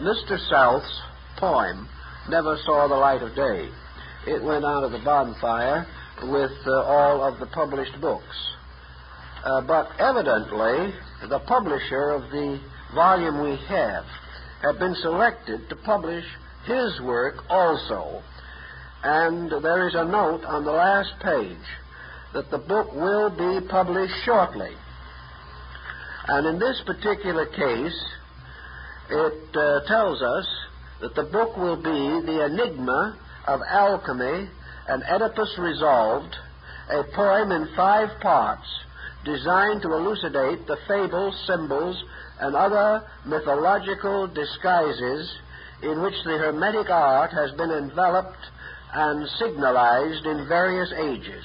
Mr. 0.00 0.38
South's 0.48 1.00
poem 1.38 1.88
never 2.28 2.56
saw 2.64 2.88
the 2.88 2.94
light 2.94 3.22
of 3.22 3.34
day. 3.34 3.68
It 4.26 4.42
went 4.42 4.64
out 4.64 4.84
of 4.84 4.92
the 4.92 4.98
bonfire 4.98 5.86
with 6.24 6.52
uh, 6.66 6.82
all 6.82 7.22
of 7.22 7.38
the 7.38 7.46
published 7.46 8.00
books. 8.00 8.54
Uh, 9.44 9.62
but 9.62 9.88
evidently, 9.98 10.92
the 11.28 11.40
publisher 11.46 12.10
of 12.10 12.22
the 12.30 12.60
volume 12.94 13.42
we 13.42 13.56
have 13.68 14.04
had 14.62 14.78
been 14.78 14.94
selected 14.96 15.68
to 15.68 15.76
publish 15.76 16.24
his 16.66 17.00
work 17.00 17.36
also. 17.48 18.22
And 19.02 19.50
there 19.50 19.88
is 19.88 19.94
a 19.94 20.04
note 20.04 20.44
on 20.44 20.64
the 20.64 20.72
last 20.72 21.12
page 21.22 21.56
that 22.34 22.50
the 22.50 22.58
book 22.58 22.92
will 22.94 23.30
be 23.30 23.66
published 23.66 24.14
shortly. 24.24 24.72
And 26.28 26.46
in 26.46 26.58
this 26.58 26.80
particular 26.84 27.46
case, 27.46 28.04
it 29.08 29.56
uh, 29.56 29.80
tells 29.86 30.22
us 30.22 30.46
that 31.00 31.14
the 31.14 31.24
book 31.24 31.56
will 31.56 31.76
be 31.76 32.26
The 32.26 32.44
Enigma 32.44 33.18
of 33.46 33.60
Alchemy 33.68 34.48
and 34.86 35.02
Oedipus 35.02 35.58
Resolved, 35.58 36.36
a 36.90 37.02
poem 37.14 37.52
in 37.52 37.68
five 37.74 38.20
parts 38.20 38.66
designed 39.24 39.82
to 39.82 39.92
elucidate 39.92 40.66
the 40.66 40.76
fables, 40.86 41.34
symbols, 41.46 42.02
and 42.40 42.54
other 42.54 43.02
mythological 43.24 44.26
disguises 44.26 45.34
in 45.82 46.02
which 46.02 46.14
the 46.24 46.38
Hermetic 46.38 46.90
art 46.90 47.30
has 47.32 47.50
been 47.52 47.70
enveloped 47.70 48.38
and 48.92 49.28
signalized 49.38 50.26
in 50.26 50.48
various 50.48 50.92
ages. 50.92 51.44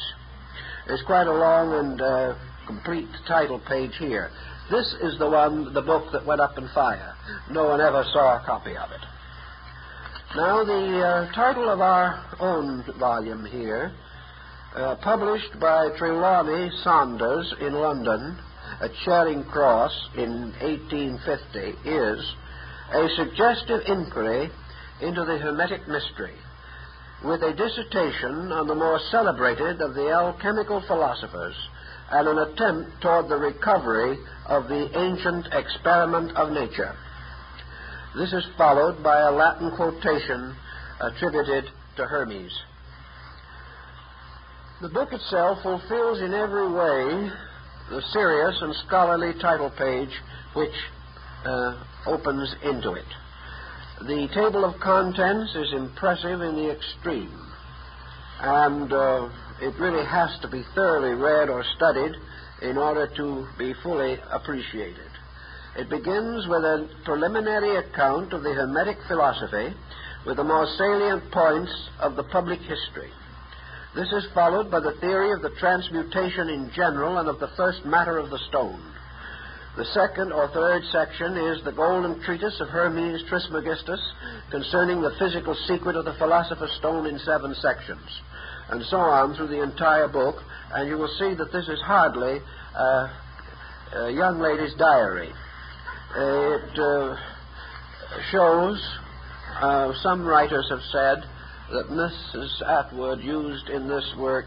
There's 0.88 1.04
quite 1.06 1.28
a 1.28 1.34
long 1.34 1.74
and 1.74 2.02
uh, 2.02 2.36
complete 2.68 3.08
title 3.28 3.60
page 3.68 3.96
here. 3.98 4.30
This 4.70 4.96
is 5.02 5.18
the 5.20 5.30
one, 5.30 5.74
the 5.74 5.82
book 5.82 6.12
that 6.12 6.26
went 6.26 6.42
up 6.42 6.58
in 6.58 6.68
fire. 6.74 7.14
No 7.52 7.66
one 7.66 7.82
ever 7.82 8.04
saw 8.12 8.42
a 8.42 8.46
copy 8.46 8.76
of 8.76 8.92
it. 8.92 9.02
Now, 10.36 10.66
the 10.66 11.00
uh, 11.00 11.32
title 11.34 11.70
of 11.70 11.80
our 11.82 12.22
own 12.40 12.84
volume 13.00 13.46
here, 13.46 13.94
uh, 14.76 14.96
published 15.02 15.58
by 15.62 15.90
Trelawney 15.98 16.70
Saunders 16.84 17.54
in 17.62 17.74
London 17.74 18.38
at 18.82 18.92
Charing 19.06 19.44
Cross 19.46 19.94
in 20.18 20.52
1850, 20.60 21.90
is 21.90 22.34
A 22.92 23.08
Suggestive 23.16 23.82
Inquiry 23.88 24.50
into 25.02 25.24
the 25.24 25.38
Hermetic 25.38 25.88
Mystery, 25.88 26.36
with 27.24 27.42
a 27.42 27.54
dissertation 27.54 28.52
on 28.52 28.68
the 28.68 28.76
more 28.76 29.00
celebrated 29.10 29.82
of 29.82 29.94
the 29.94 30.10
alchemical 30.10 30.82
philosophers 30.88 31.56
and 32.12 32.28
an 32.28 32.38
attempt 32.38 33.02
toward 33.02 33.30
the 33.30 33.38
recovery 33.38 34.18
of 34.48 34.68
the 34.68 35.00
ancient 35.00 35.48
experiment 35.52 36.36
of 36.38 36.52
nature. 36.52 36.94
This 38.16 38.32
is 38.32 38.46
followed 38.58 39.04
by 39.04 39.22
a 39.22 39.32
Latin 39.32 39.72
quotation 39.76 40.56
attributed 41.02 41.66
to 41.98 42.06
Hermes. 42.06 42.52
The 44.82 44.90
book 44.90 45.14
itself 45.14 45.62
fulfills 45.64 46.22
in 46.22 46.34
every 46.34 46.68
way 46.68 47.32
the 47.90 48.02
serious 48.12 48.62
and 48.62 48.76
scholarly 48.86 49.34
title 49.40 49.70
page 49.70 50.10
which 50.54 50.74
uh, 51.46 51.84
opens 52.06 52.54
into 52.64 52.94
it. 52.94 53.06
The 54.02 54.28
table 54.34 54.66
of 54.66 54.80
contents 54.82 55.56
is 55.56 55.72
impressive 55.74 56.42
in 56.42 56.56
the 56.56 56.70
extreme, 56.70 57.32
and 58.42 58.92
uh, 58.92 59.30
it 59.62 59.74
really 59.80 60.06
has 60.06 60.38
to 60.42 60.50
be 60.50 60.64
thoroughly 60.76 61.14
read 61.14 61.50
or 61.50 61.64
studied 61.78 62.14
in 62.62 62.78
order 62.78 63.08
to 63.16 63.48
be 63.58 63.74
fully 63.82 64.20
appreciated. 64.32 65.10
It 65.78 65.90
begins 65.90 66.46
with 66.48 66.64
a 66.64 66.90
preliminary 67.06 67.78
account 67.78 68.34
of 68.34 68.44
the 68.44 68.54
Hermetic 68.54 68.98
philosophy 69.08 69.74
with 70.26 70.38
the 70.38 70.44
more 70.44 70.68
salient 70.78 71.32
points 71.32 71.72
of 72.00 72.16
the 72.16 72.24
public 72.24 72.60
history. 72.60 73.12
This 73.96 74.12
is 74.12 74.28
followed 74.34 74.70
by 74.70 74.82
the 74.82 74.98
theory 75.00 75.32
of 75.32 75.42
the 75.42 75.56
transmutation 75.58 76.50
in 76.50 76.70
general 76.76 77.18
and 77.18 77.30
of 77.30 77.40
the 77.40 77.52
first 77.56 77.86
matter 77.86 78.18
of 78.18 78.30
the 78.30 78.40
stone. 78.50 78.82
The 79.78 79.86
second 79.86 80.32
or 80.32 80.48
third 80.48 80.84
section 80.90 81.36
is 81.36 81.62
the 81.64 81.74
golden 81.74 82.22
treatise 82.22 82.62
of 82.62 82.70
Hermes 82.70 83.22
Trismegistus 83.28 84.00
concerning 84.50 85.02
the 85.02 85.12
physical 85.20 85.54
secret 85.68 85.98
of 85.98 86.06
the 86.06 86.14
philosopher's 86.14 86.72
stone 86.80 87.06
in 87.08 87.20
seven 87.20 87.54
sections, 87.56 88.22
and 88.70 88.82
so 88.86 88.98
on 88.98 89.36
through 89.36 89.48
the 89.48 89.62
entire 89.62 90.08
book. 90.08 90.38
And 90.72 90.88
you 90.88 90.98
will 90.98 91.14
see 91.20 91.34
that 91.36 91.52
this 91.52 91.68
is 91.68 91.82
hardly 91.82 92.40
uh, 92.74 93.08
a 93.96 94.12
young 94.12 94.40
lady's 94.40 94.74
diary. 94.76 95.34
It 96.16 96.80
uh, 96.80 97.18
shows, 98.32 98.82
uh, 99.60 99.92
some 100.02 100.26
writers 100.26 100.68
have 100.70 100.84
said, 100.90 101.18
that 101.72 101.88
Mrs. 101.90 102.62
Atwood 102.62 103.20
used 103.20 103.68
in 103.68 103.90
this 103.90 104.06
work 104.18 104.46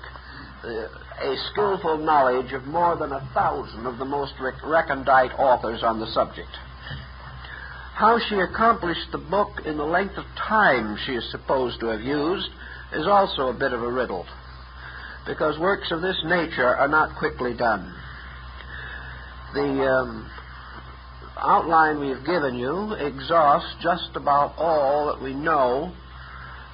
uh, 0.64 0.87
a 1.22 1.37
skillful 1.50 1.98
knowledge 1.98 2.52
of 2.52 2.64
more 2.66 2.96
than 2.96 3.12
a 3.12 3.28
thousand 3.35 3.87
of 3.87 3.98
the 3.98 4.04
most 4.04 4.35
rec- 4.40 4.62
recondite 4.64 5.33
authors 5.38 5.83
on 5.83 6.00
the 6.00 6.07
subject. 6.07 6.50
How 7.94 8.18
she 8.28 8.37
accomplished 8.37 9.11
the 9.11 9.18
book 9.18 9.62
in 9.64 9.76
the 9.76 9.85
length 9.85 10.16
of 10.16 10.24
time 10.37 10.96
she 11.04 11.12
is 11.12 11.31
supposed 11.31 11.81
to 11.81 11.87
have 11.87 12.00
used 12.00 12.48
is 12.92 13.07
also 13.07 13.49
a 13.49 13.53
bit 13.53 13.72
of 13.72 13.82
a 13.82 13.90
riddle, 13.90 14.26
because 15.26 15.59
works 15.59 15.90
of 15.90 16.01
this 16.01 16.22
nature 16.24 16.76
are 16.76 16.88
not 16.88 17.16
quickly 17.18 17.55
done. 17.55 17.93
The 19.55 19.84
um, 19.84 20.30
outline 21.36 22.01
we've 22.01 22.24
given 22.24 22.55
you 22.55 22.93
exhausts 22.93 23.74
just 23.82 24.14
about 24.14 24.55
all 24.59 25.07
that 25.07 25.22
we 25.22 25.34
know 25.34 25.93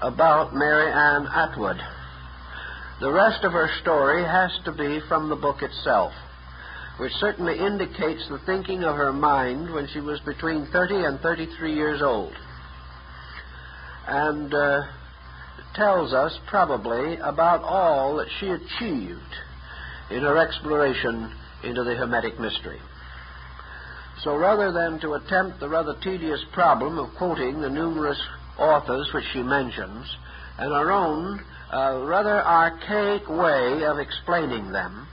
about 0.03 0.55
Mary 0.55 0.93
Ann 0.93 1.27
Atwood. 1.27 1.81
The 3.05 3.13
rest 3.13 3.45
of 3.45 3.53
her 3.53 3.69
story 3.83 4.25
has 4.25 4.51
to 4.65 4.73
be 4.73 4.99
from 5.09 5.29
the 5.29 5.37
book 5.37 5.61
itself, 5.61 6.15
which 6.97 7.13
certainly 7.21 7.59
indicates 7.59 8.27
the 8.31 8.39
thinking 8.47 8.83
of 8.83 8.97
her 8.97 9.13
mind 9.13 9.75
when 9.75 9.87
she 9.89 10.01
was 10.01 10.21
between 10.21 10.65
30 10.73 11.05
and 11.05 11.21
33 11.21 11.75
years 11.75 12.01
old, 12.01 12.33
and 14.09 14.55
uh, 14.55 14.85
tells 15.75 16.15
us 16.15 16.33
probably 16.47 17.19
about 17.19 17.63
all 17.63 18.17
that 18.17 18.29
she 18.41 18.49
achieved 18.49 19.35
in 20.11 20.23
her 20.23 20.39
exploration 20.39 21.31
into 21.63 21.85
the 21.85 21.97
Hermetic 21.97 22.41
mystery. 22.41 22.81
So 24.23 24.35
rather 24.35 24.73
than 24.73 24.99
to 25.01 25.13
attempt 25.13 25.61
the 25.61 25.69
rather 25.69 25.95
tedious 26.03 26.43
problem 26.55 26.99
of 26.99 27.15
quoting 27.17 27.61
the 27.61 27.69
numerous 27.69 28.19
authors 28.59 29.13
which 29.13 29.27
she 29.35 29.43
mentions, 29.43 30.07
and 30.57 30.73
our 30.73 30.91
own 30.91 31.45
uh, 31.75 32.05
rather 32.07 32.41
archaic 32.41 33.29
way 33.29 33.85
of 33.85 33.99
explaining 33.99 34.70
them, 34.70 35.09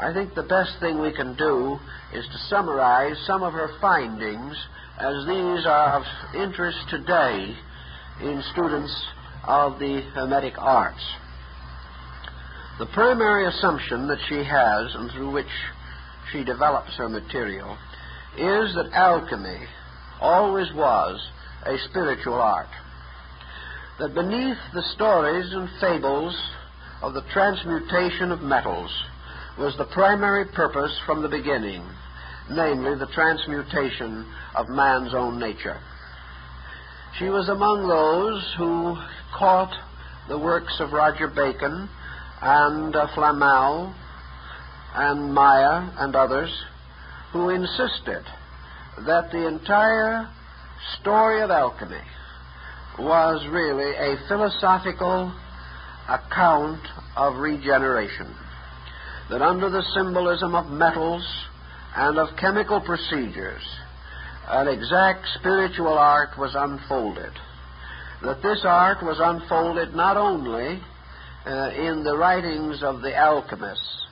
I 0.00 0.12
think 0.12 0.34
the 0.34 0.42
best 0.42 0.72
thing 0.80 1.00
we 1.00 1.12
can 1.12 1.36
do 1.36 1.78
is 2.12 2.26
to 2.26 2.38
summarize 2.48 3.16
some 3.26 3.44
of 3.44 3.52
her 3.52 3.68
findings 3.80 4.56
as 4.98 5.14
these 5.26 5.66
are 5.66 6.00
of 6.00 6.02
interest 6.34 6.78
today 6.90 7.54
in 8.20 8.42
students 8.52 9.06
of 9.46 9.78
the 9.78 10.02
Hermetic 10.14 10.54
arts. 10.58 11.04
The 12.80 12.86
primary 12.86 13.46
assumption 13.46 14.08
that 14.08 14.18
she 14.28 14.42
has 14.42 14.94
and 14.96 15.12
through 15.12 15.30
which 15.30 15.54
she 16.32 16.42
develops 16.42 16.96
her 16.96 17.08
material 17.08 17.78
is 18.36 18.74
that 18.74 18.90
alchemy 18.92 19.60
always 20.20 20.72
was 20.74 21.24
a 21.64 21.76
spiritual 21.88 22.34
art. 22.34 22.66
That 23.98 24.12
beneath 24.12 24.58
the 24.72 24.82
stories 24.94 25.52
and 25.52 25.68
fables 25.80 26.34
of 27.00 27.14
the 27.14 27.22
transmutation 27.32 28.32
of 28.32 28.40
metals 28.42 28.90
was 29.56 29.76
the 29.76 29.84
primary 29.84 30.46
purpose 30.46 30.98
from 31.06 31.22
the 31.22 31.28
beginning, 31.28 31.84
namely 32.50 32.96
the 32.96 33.06
transmutation 33.14 34.26
of 34.56 34.68
man's 34.68 35.14
own 35.14 35.38
nature. 35.38 35.78
She 37.18 37.26
was 37.26 37.48
among 37.48 37.86
those 37.86 38.54
who 38.58 38.96
caught 39.38 39.72
the 40.28 40.38
works 40.38 40.80
of 40.80 40.92
Roger 40.92 41.28
Bacon 41.28 41.88
and 42.42 42.96
uh, 42.96 43.06
Flamel 43.14 43.94
and 44.96 45.36
Maier 45.36 45.94
and 45.98 46.16
others 46.16 46.50
who 47.30 47.50
insisted 47.50 48.24
that 49.06 49.30
the 49.30 49.46
entire 49.46 50.28
story 50.98 51.42
of 51.42 51.52
alchemy 51.52 52.02
was 52.98 53.46
really 53.50 53.94
a 53.96 54.16
philosophical 54.28 55.32
account 56.08 56.80
of 57.16 57.36
regeneration. 57.36 58.34
That 59.30 59.42
under 59.42 59.70
the 59.70 59.82
symbolism 59.94 60.54
of 60.54 60.66
metals 60.66 61.26
and 61.96 62.18
of 62.18 62.36
chemical 62.38 62.80
procedures, 62.80 63.62
an 64.48 64.68
exact 64.68 65.26
spiritual 65.38 65.98
art 65.98 66.38
was 66.38 66.54
unfolded. 66.54 67.32
That 68.22 68.42
this 68.42 68.60
art 68.64 69.02
was 69.02 69.18
unfolded 69.20 69.94
not 69.94 70.16
only 70.16 70.80
uh, 71.46 71.70
in 71.70 72.04
the 72.04 72.16
writings 72.16 72.82
of 72.82 73.00
the 73.00 73.14
alchemists, 73.14 74.06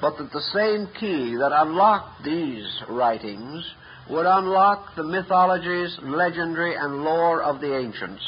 but 0.00 0.16
that 0.18 0.32
the 0.32 0.40
same 0.52 0.88
key 0.98 1.36
that 1.36 1.50
unlocked 1.52 2.24
these 2.24 2.66
writings 2.88 3.64
would 4.10 4.26
unlock 4.26 4.94
the 4.96 5.02
mythologies, 5.02 5.98
legendary, 6.02 6.74
and 6.74 7.04
lore 7.04 7.42
of 7.42 7.60
the 7.60 7.76
ancients. 7.76 8.22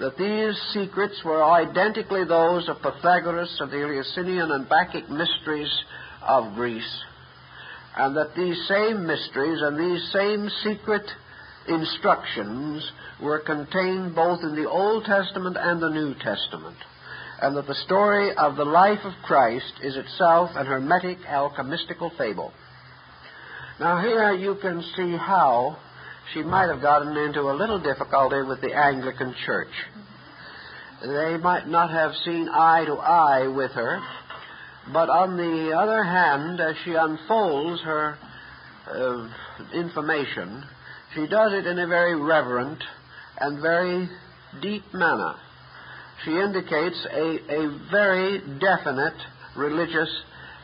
That 0.00 0.18
these 0.18 0.60
secrets 0.72 1.20
were 1.24 1.44
identically 1.44 2.24
those 2.24 2.68
of 2.68 2.82
Pythagoras, 2.82 3.58
of 3.60 3.70
the 3.70 3.82
Eleusinian 3.82 4.50
and 4.50 4.68
Bacchic 4.68 5.08
mysteries 5.08 5.72
of 6.22 6.54
Greece, 6.54 7.04
and 7.96 8.16
that 8.16 8.34
these 8.36 8.66
same 8.68 9.06
mysteries 9.06 9.60
and 9.62 9.78
these 9.78 10.12
same 10.12 10.48
secret 10.64 11.08
instructions 11.68 12.90
were 13.22 13.38
contained 13.38 14.14
both 14.14 14.40
in 14.42 14.56
the 14.56 14.68
Old 14.68 15.04
Testament 15.04 15.56
and 15.58 15.80
the 15.80 15.90
New 15.90 16.14
Testament, 16.14 16.76
and 17.40 17.56
that 17.56 17.66
the 17.66 17.74
story 17.86 18.34
of 18.34 18.56
the 18.56 18.64
life 18.64 19.04
of 19.04 19.12
Christ 19.22 19.72
is 19.82 19.96
itself 19.96 20.50
an 20.54 20.66
hermetic 20.66 21.18
alchemistical 21.20 22.16
fable. 22.18 22.52
Now, 23.80 24.00
here 24.00 24.32
you 24.34 24.56
can 24.56 24.82
see 24.96 25.16
how 25.16 25.78
she 26.32 26.42
might 26.42 26.68
have 26.68 26.82
gotten 26.82 27.16
into 27.16 27.40
a 27.40 27.54
little 27.56 27.80
difficulty 27.80 28.42
with 28.42 28.60
the 28.60 28.74
Anglican 28.74 29.34
Church. 29.44 29.72
They 31.02 31.36
might 31.36 31.66
not 31.66 31.90
have 31.90 32.12
seen 32.24 32.48
eye 32.48 32.84
to 32.84 32.94
eye 32.94 33.48
with 33.48 33.72
her, 33.72 34.00
but 34.92 35.08
on 35.08 35.36
the 35.36 35.76
other 35.76 36.04
hand, 36.04 36.60
as 36.60 36.76
she 36.84 36.94
unfolds 36.94 37.82
her 37.82 38.18
uh, 38.88 39.28
information, 39.74 40.64
she 41.14 41.26
does 41.26 41.52
it 41.52 41.66
in 41.66 41.78
a 41.78 41.86
very 41.86 42.14
reverent 42.14 42.82
and 43.38 43.60
very 43.60 44.08
deep 44.60 44.84
manner. 44.92 45.34
She 46.24 46.30
indicates 46.30 47.06
a, 47.10 47.54
a 47.54 47.78
very 47.90 48.38
definite 48.60 49.16
religious 49.56 50.10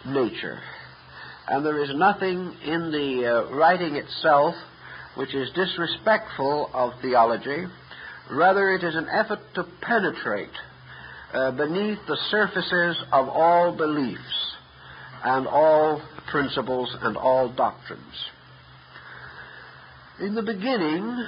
nature. 0.06 0.60
And 1.48 1.64
there 1.64 1.82
is 1.82 1.90
nothing 1.94 2.54
in 2.64 2.90
the 2.92 3.26
uh, 3.26 3.56
writing 3.56 3.96
itself 3.96 4.54
which 5.14 5.34
is 5.34 5.50
disrespectful 5.54 6.70
of 6.74 6.92
theology. 7.00 7.64
Rather, 8.30 8.70
it 8.70 8.84
is 8.84 8.94
an 8.94 9.08
effort 9.08 9.40
to 9.54 9.64
penetrate 9.80 10.50
uh, 11.32 11.50
beneath 11.52 11.98
the 12.06 12.18
surfaces 12.30 13.02
of 13.12 13.28
all 13.28 13.74
beliefs 13.74 14.56
and 15.24 15.46
all 15.46 16.02
principles 16.30 16.94
and 17.00 17.16
all 17.16 17.48
doctrines. 17.52 18.02
In 20.20 20.34
the 20.34 20.42
beginning, 20.42 21.26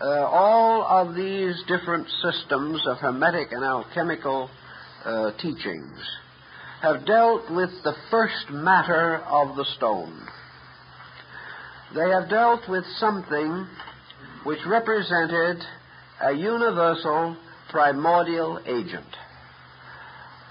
uh, 0.00 0.06
all 0.26 0.82
of 0.82 1.14
these 1.14 1.56
different 1.66 2.06
systems 2.22 2.82
of 2.86 2.98
hermetic 2.98 3.52
and 3.52 3.64
alchemical 3.64 4.50
uh, 5.04 5.30
teachings 5.40 5.98
have 6.84 7.06
dealt 7.06 7.50
with 7.50 7.70
the 7.82 7.94
first 8.10 8.50
matter 8.50 9.16
of 9.16 9.56
the 9.56 9.64
stone. 9.76 10.20
They 11.94 12.10
have 12.10 12.28
dealt 12.28 12.68
with 12.68 12.84
something 12.98 13.66
which 14.44 14.58
represented 14.66 15.64
a 16.22 16.32
universal 16.32 17.38
primordial 17.70 18.60
agent. 18.66 19.06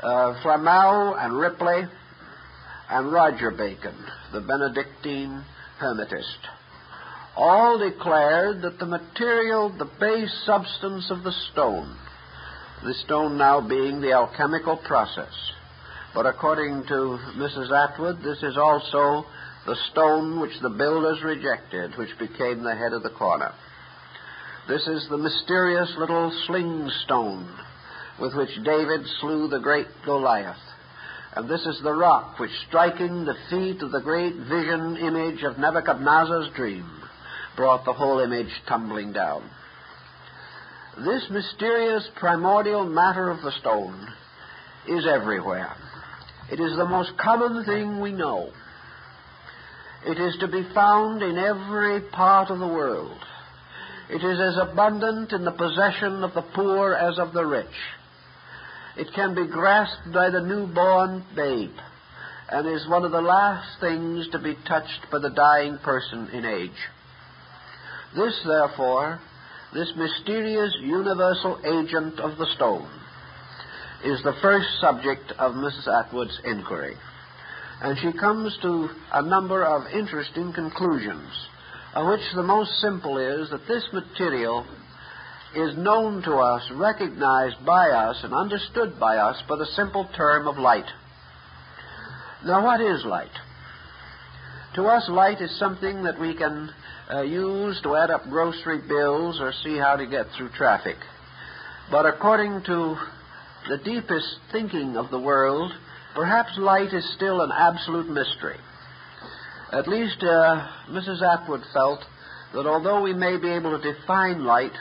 Uh, 0.02 0.42
Flamel 0.42 1.16
and 1.20 1.38
Ripley 1.38 1.84
and 2.90 3.14
Roger 3.14 3.52
Bacon, 3.52 3.96
the 4.32 4.42
Benedictine 4.42 5.46
Hermetist, 5.78 6.40
all 7.36 7.78
declared 7.78 8.64
that 8.64 8.80
the 8.80 8.88
material, 8.88 9.70
the 9.78 9.90
base 10.00 10.34
substance 10.48 11.12
of 11.12 11.22
the 11.22 11.34
stone, 11.52 11.96
the 12.84 12.96
stone 13.06 13.38
now 13.38 13.62
being 13.62 14.02
the 14.02 14.14
alchemical 14.14 14.78
process, 14.78 15.53
but 16.14 16.26
according 16.26 16.84
to 16.88 17.18
Mrs. 17.38 17.72
Atwood, 17.72 18.22
this 18.24 18.42
is 18.44 18.58
also 18.58 19.26
the 19.66 19.76
stone 19.92 20.40
which 20.40 20.60
the 20.62 20.70
builders 20.70 21.24
rejected, 21.24 21.98
which 21.98 22.18
became 22.20 22.64
the 22.64 22.76
head 22.76 22.94
of 22.94 23.04
the 23.04 23.10
corner. 23.10 23.52
This 24.68 24.86
is 24.88 25.08
the 25.10 25.18
mysterious 25.18 25.94
little 25.98 26.32
sling 26.46 26.90
stone 27.04 27.50
with 28.20 28.36
which 28.36 28.64
David 28.64 29.02
slew 29.20 29.48
the 29.48 29.60
great 29.60 29.88
Goliath. 30.06 30.56
And 31.36 31.50
this 31.50 31.66
is 31.66 31.82
the 31.82 31.94
rock 31.94 32.40
which, 32.40 32.52
striking 32.68 33.26
the 33.26 33.36
feet 33.50 33.82
of 33.82 33.92
the 33.92 34.02
great 34.02 34.36
vision 34.36 34.98
image 34.98 35.42
of 35.44 35.58
Nebuchadnezzar's 35.58 36.50
dream, 36.56 36.86
brought 37.56 37.86
the 37.86 37.94
whole 37.94 38.20
image 38.20 38.52
tumbling 38.68 39.14
down. 39.14 39.50
This 40.98 41.26
mysterious 41.32 42.08
primordial 42.16 42.86
matter 42.86 43.32
of 43.32 43.42
the 43.42 43.52
stone 43.60 44.08
is 44.88 45.08
everywhere. 45.08 45.76
It 46.52 46.60
is 46.60 46.76
the 46.76 46.86
most 46.86 47.18
common 47.18 47.64
thing 47.66 48.00
we 48.00 48.12
know. 48.12 48.52
It 50.06 50.20
is 50.20 50.38
to 50.40 50.48
be 50.48 50.64
found 50.76 51.22
in 51.22 51.38
every 51.38 52.02
part 52.02 52.50
of 52.50 52.60
the 52.60 52.68
world. 52.68 53.18
It 54.10 54.24
is 54.24 54.40
as 54.40 54.58
abundant 54.58 55.32
in 55.32 55.46
the 55.46 55.52
possession 55.52 56.24
of 56.24 56.34
the 56.34 56.42
poor 56.42 56.94
as 56.94 57.18
of 57.18 57.34
the 57.34 57.46
rich. 57.46 57.66
It 58.98 59.08
can 59.16 59.34
be 59.34 59.48
grasped 59.48 60.12
by 60.14 60.30
the 60.30 60.42
newborn 60.42 61.26
babe 61.36 61.76
and 62.50 62.68
is 62.68 62.88
one 62.88 63.06
of 63.06 63.12
the 63.12 63.22
last 63.22 63.80
things 63.80 64.28
to 64.30 64.40
be 64.40 64.56
touched 64.68 65.10
by 65.12 65.20
the 65.20 65.30
dying 65.30 65.78
person 65.80 66.30
in 66.34 66.46
age. 66.46 66.72
This, 68.16 68.40
therefore, 68.46 69.20
this 69.74 69.92
mysterious 69.96 70.76
universal 70.82 71.60
agent 71.66 72.20
of 72.20 72.38
the 72.38 72.46
stone, 72.56 72.88
is 74.04 74.22
the 74.24 74.36
first 74.42 74.68
subject 74.82 75.32
of 75.40 75.54
Mrs. 75.54 75.88
Atwood's 75.88 76.40
inquiry. 76.44 76.96
And 77.82 77.98
she 78.00 78.18
comes 78.18 78.58
to 78.62 78.90
a 79.14 79.22
number 79.22 79.64
of 79.64 79.88
interesting 79.94 80.54
conclusions, 80.54 81.30
of 81.96 82.08
which 82.08 82.22
the 82.36 82.44
most 82.44 82.72
simple 82.80 83.18
is 83.18 83.50
that 83.50 83.68
this 83.68 83.88
material 83.94 84.66
is 85.56 85.78
known 85.78 86.22
to 86.24 86.36
us, 86.36 86.64
recognized 86.74 87.64
by 87.66 87.90
us, 87.90 88.20
and 88.24 88.34
understood 88.34 89.00
by 89.00 89.18
us 89.18 89.42
by 89.48 89.56
the 89.56 89.68
simple 89.76 90.08
term 90.16 90.48
of 90.48 90.58
light. 90.58 90.90
Now, 92.46 92.64
what 92.64 92.82
is 92.82 93.06
light? 93.06 93.32
To 94.76 94.86
us, 94.86 95.08
light 95.08 95.40
is 95.40 95.58
something 95.60 96.04
that 96.04 96.20
we 96.20 96.36
can 96.36 96.72
uh, 97.14 97.22
use 97.22 97.80
to 97.84 97.96
add 97.96 98.10
up 98.10 98.24
grocery 98.30 98.82
bills 98.88 99.40
or 99.40 99.54
see 99.64 99.78
how 99.78 99.96
to 99.96 100.08
get 100.08 100.26
through 100.36 100.50
traffic. 100.50 100.98
But 101.92 102.06
according 102.06 102.64
to 102.66 102.96
the 103.70 103.78
deepest 103.78 104.28
thinking 104.52 104.98
of 104.98 105.10
the 105.10 105.20
world, 105.20 105.72
perhaps 106.16 106.58
light 106.58 106.94
is 106.94 107.14
still 107.16 107.42
an 107.42 107.52
absolute 107.52 108.10
mystery. 108.10 108.58
At 109.72 109.88
least 109.88 110.22
uh, 110.22 110.68
Mrs. 110.90 111.22
Atwood 111.22 111.62
felt 111.74 112.00
that 112.54 112.68
although 112.68 113.02
we 113.02 113.14
may 113.14 113.38
be 113.38 113.50
able 113.50 113.80
to 113.80 113.94
define 113.94 114.44
light, 114.44 114.74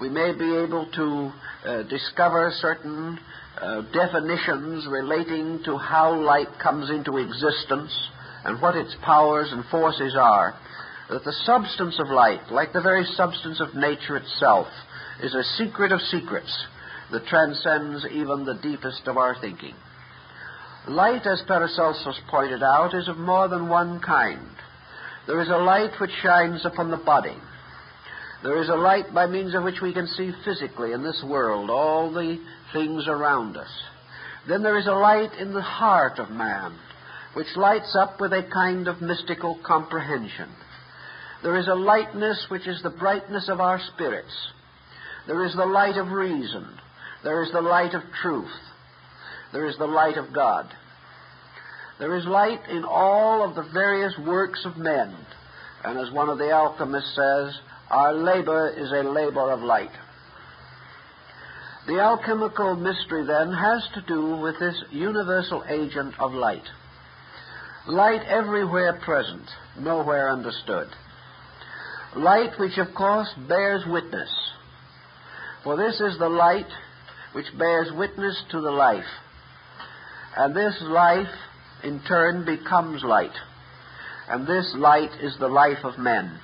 we 0.00 0.08
may 0.08 0.32
be 0.32 0.56
able 0.56 0.88
to 0.92 1.32
uh, 1.68 1.82
discover 1.84 2.50
certain 2.60 3.18
uh, 3.60 3.82
definitions 3.92 4.86
relating 4.88 5.62
to 5.64 5.76
how 5.76 6.14
light 6.14 6.48
comes 6.62 6.88
into 6.88 7.18
existence 7.18 7.92
and 8.44 8.62
what 8.62 8.76
its 8.76 8.94
powers 9.04 9.48
and 9.52 9.64
forces 9.66 10.16
are, 10.18 10.54
that 11.10 11.24
the 11.24 11.34
substance 11.44 11.98
of 11.98 12.08
light, 12.08 12.40
like 12.50 12.72
the 12.72 12.80
very 12.80 13.04
substance 13.16 13.60
of 13.60 13.74
nature 13.74 14.16
itself, 14.16 14.68
is 15.22 15.34
a 15.34 15.42
secret 15.58 15.92
of 15.92 16.00
secrets 16.00 16.66
that 17.12 17.26
transcends 17.26 18.06
even 18.12 18.44
the 18.44 18.58
deepest 18.62 19.06
of 19.06 19.16
our 19.16 19.36
thinking. 19.40 19.74
Light, 20.88 21.26
as 21.26 21.42
Paracelsus 21.46 22.18
pointed 22.30 22.62
out, 22.62 22.94
is 22.94 23.08
of 23.08 23.18
more 23.18 23.48
than 23.48 23.68
one 23.68 24.00
kind. 24.00 24.40
There 25.26 25.40
is 25.40 25.48
a 25.48 25.58
light 25.58 25.92
which 26.00 26.10
shines 26.22 26.64
upon 26.64 26.90
the 26.90 26.96
body. 26.96 27.36
There 28.42 28.62
is 28.62 28.70
a 28.70 28.74
light 28.74 29.12
by 29.12 29.26
means 29.26 29.54
of 29.54 29.62
which 29.62 29.82
we 29.82 29.92
can 29.92 30.06
see 30.06 30.32
physically 30.44 30.92
in 30.92 31.02
this 31.02 31.22
world 31.26 31.68
all 31.68 32.10
the 32.10 32.38
things 32.72 33.06
around 33.06 33.56
us. 33.56 33.68
Then 34.48 34.62
there 34.62 34.78
is 34.78 34.86
a 34.86 34.92
light 34.92 35.34
in 35.38 35.52
the 35.52 35.60
heart 35.60 36.18
of 36.18 36.30
man, 36.30 36.72
which 37.34 37.54
lights 37.56 37.94
up 37.94 38.18
with 38.18 38.32
a 38.32 38.48
kind 38.50 38.88
of 38.88 39.02
mystical 39.02 39.58
comprehension. 39.64 40.48
There 41.42 41.58
is 41.58 41.68
a 41.68 41.74
lightness 41.74 42.46
which 42.48 42.66
is 42.66 42.82
the 42.82 42.90
brightness 42.90 43.48
of 43.48 43.60
our 43.60 43.78
spirits. 43.94 44.34
There 45.26 45.44
is 45.44 45.54
the 45.54 45.66
light 45.66 45.96
of 45.96 46.10
reason. 46.10 46.66
There 47.22 47.42
is 47.42 47.52
the 47.52 47.60
light 47.60 47.94
of 47.94 48.02
truth. 48.22 48.50
There 49.52 49.66
is 49.66 49.76
the 49.78 49.86
light 49.86 50.16
of 50.16 50.32
God. 50.32 50.66
There 51.98 52.16
is 52.16 52.24
light 52.24 52.60
in 52.70 52.84
all 52.84 53.44
of 53.44 53.54
the 53.54 53.70
various 53.74 54.14
works 54.18 54.64
of 54.64 54.78
men. 54.78 55.14
And 55.84 55.98
as 55.98 56.12
one 56.12 56.28
of 56.28 56.38
the 56.38 56.50
alchemists 56.50 57.14
says, 57.14 57.58
our 57.90 58.14
labor 58.14 58.70
is 58.70 58.90
a 58.90 59.08
labor 59.08 59.50
of 59.50 59.60
light. 59.60 59.90
The 61.86 61.98
alchemical 62.00 62.76
mystery, 62.76 63.26
then, 63.26 63.52
has 63.52 63.82
to 63.94 64.02
do 64.02 64.36
with 64.36 64.58
this 64.58 64.82
universal 64.90 65.64
agent 65.68 66.14
of 66.18 66.32
light. 66.32 66.64
Light 67.86 68.22
everywhere 68.28 69.00
present, 69.04 69.44
nowhere 69.78 70.30
understood. 70.30 70.88
Light 72.14 72.58
which, 72.58 72.78
of 72.78 72.94
course, 72.94 73.28
bears 73.48 73.82
witness. 73.86 74.30
For 75.64 75.76
this 75.76 76.00
is 76.00 76.18
the 76.18 76.28
light 76.28 76.68
which 77.32 77.46
bears 77.58 77.90
witness 77.92 78.42
to 78.50 78.60
the 78.60 78.70
life. 78.70 79.04
And 80.36 80.54
this 80.54 80.76
life, 80.82 81.32
in 81.82 82.00
turn, 82.06 82.44
becomes 82.44 83.02
light. 83.02 83.34
And 84.28 84.46
this 84.46 84.72
light 84.76 85.10
is 85.20 85.36
the 85.38 85.48
life 85.48 85.84
of 85.84 85.98
men. 85.98 86.38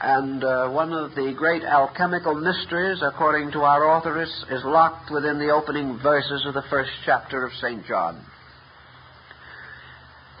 And 0.00 0.42
uh, 0.42 0.70
one 0.70 0.92
of 0.92 1.14
the 1.14 1.34
great 1.36 1.62
alchemical 1.62 2.34
mysteries, 2.34 3.00
according 3.02 3.52
to 3.52 3.60
our 3.60 3.98
authoress, 3.98 4.32
is 4.50 4.62
locked 4.64 5.10
within 5.10 5.38
the 5.38 5.50
opening 5.50 5.98
verses 6.02 6.44
of 6.46 6.54
the 6.54 6.64
first 6.70 6.90
chapter 7.04 7.44
of 7.44 7.52
St. 7.60 7.86
John. 7.86 8.24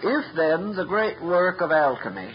If 0.02 0.24
then 0.34 0.74
the 0.74 0.86
great 0.86 1.22
work 1.22 1.60
of 1.60 1.70
alchemy 1.70 2.32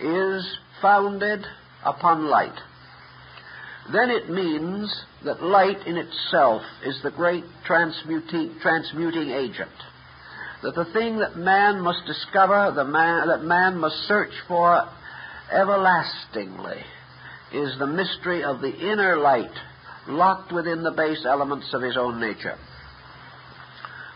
is 0.00 0.58
founded 0.80 1.44
upon 1.84 2.26
light, 2.26 2.56
then 3.92 4.10
it 4.10 4.30
means 4.30 4.92
that 5.24 5.42
light 5.42 5.86
in 5.86 5.96
itself 5.96 6.62
is 6.84 7.00
the 7.02 7.10
great 7.10 7.44
transmuting, 7.64 8.56
transmuting 8.60 9.30
agent. 9.30 9.70
That 10.62 10.74
the 10.74 10.86
thing 10.92 11.18
that 11.18 11.36
man 11.36 11.80
must 11.80 12.06
discover, 12.06 12.72
the 12.74 12.84
man, 12.84 13.28
that 13.28 13.42
man 13.42 13.78
must 13.78 13.96
search 14.08 14.32
for 14.48 14.88
everlastingly, 15.52 16.80
is 17.52 17.78
the 17.78 17.86
mystery 17.86 18.42
of 18.42 18.60
the 18.60 18.74
inner 18.74 19.18
light 19.18 19.54
locked 20.08 20.52
within 20.52 20.82
the 20.82 20.90
base 20.90 21.24
elements 21.24 21.72
of 21.72 21.82
his 21.82 21.96
own 21.96 22.20
nature. 22.20 22.56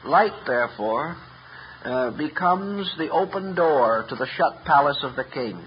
Light, 0.04 0.32
therefore, 0.46 1.16
uh, 1.84 2.10
becomes 2.10 2.90
the 2.98 3.10
open 3.10 3.54
door 3.54 4.04
to 4.08 4.14
the 4.16 4.26
shut 4.36 4.64
palace 4.64 4.98
of 5.02 5.16
the 5.16 5.24
king. 5.24 5.60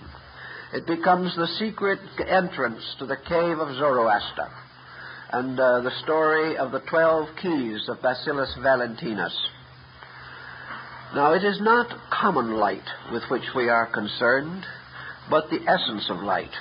It 0.73 0.87
becomes 0.87 1.35
the 1.35 1.47
secret 1.59 1.99
entrance 2.27 2.81
to 2.97 3.05
the 3.05 3.15
cave 3.15 3.59
of 3.59 3.75
Zoroaster 3.75 4.49
and 5.31 5.59
uh, 5.59 5.81
the 5.81 5.91
story 6.03 6.57
of 6.57 6.71
the 6.71 6.81
twelve 6.89 7.27
keys 7.39 7.87
of 7.87 8.01
Basilius 8.01 8.55
Valentinus. 8.59 9.37
Now, 11.13 11.33
it 11.33 11.43
is 11.43 11.61
not 11.61 11.95
common 12.09 12.55
light 12.55 12.87
with 13.11 13.21
which 13.29 13.43
we 13.55 13.69
are 13.69 13.85
concerned, 13.85 14.65
but 15.29 15.47
the 15.51 15.61
essence 15.67 16.09
of 16.09 16.23
light, 16.23 16.53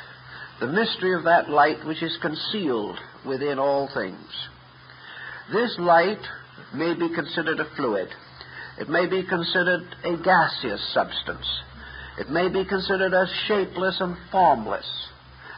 the 0.60 0.66
mystery 0.66 1.14
of 1.14 1.24
that 1.24 1.48
light 1.48 1.82
which 1.86 2.02
is 2.02 2.18
concealed 2.20 2.98
within 3.26 3.58
all 3.58 3.88
things. 3.94 4.28
This 5.54 5.74
light 5.78 6.20
may 6.74 6.92
be 6.92 7.14
considered 7.14 7.60
a 7.60 7.74
fluid. 7.76 8.08
It 8.78 8.90
may 8.90 9.06
be 9.06 9.22
considered 9.22 9.84
a 10.04 10.16
gaseous 10.18 10.92
substance. 10.92 11.46
It 12.22 12.30
may 12.30 12.48
be 12.48 12.64
considered 12.64 13.12
as 13.14 13.28
shapeless 13.48 13.96
and 13.98 14.16
formless, 14.30 14.86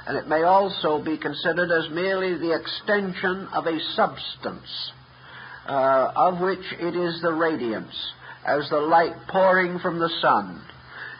and 0.07 0.17
it 0.17 0.27
may 0.27 0.45
also 0.45 0.99
be 0.99 1.19
considered 1.19 1.71
as 1.71 1.91
merely 1.91 2.39
the 2.39 2.55
extension 2.55 3.47
of 3.53 3.67
a 3.67 3.79
substance 3.95 4.93
uh, 5.69 6.13
of 6.17 6.41
which 6.41 6.65
it 6.81 6.97
is 6.97 7.21
the 7.21 7.35
radiance, 7.35 7.95
as 8.47 8.67
the 8.71 8.79
light 8.79 9.13
pouring 9.29 9.79
from 9.79 9.99
the 9.99 10.09
sun 10.23 10.63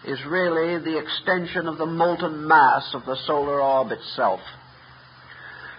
is 0.07 0.19
really 0.25 0.79
the 0.79 0.99
extension 0.99 1.69
of 1.69 1.77
the 1.77 1.85
molten 1.85 2.49
mass 2.49 2.95
of 2.95 3.05
the 3.05 3.17
solar 3.27 3.61
orb 3.61 3.93
itself. 3.93 4.41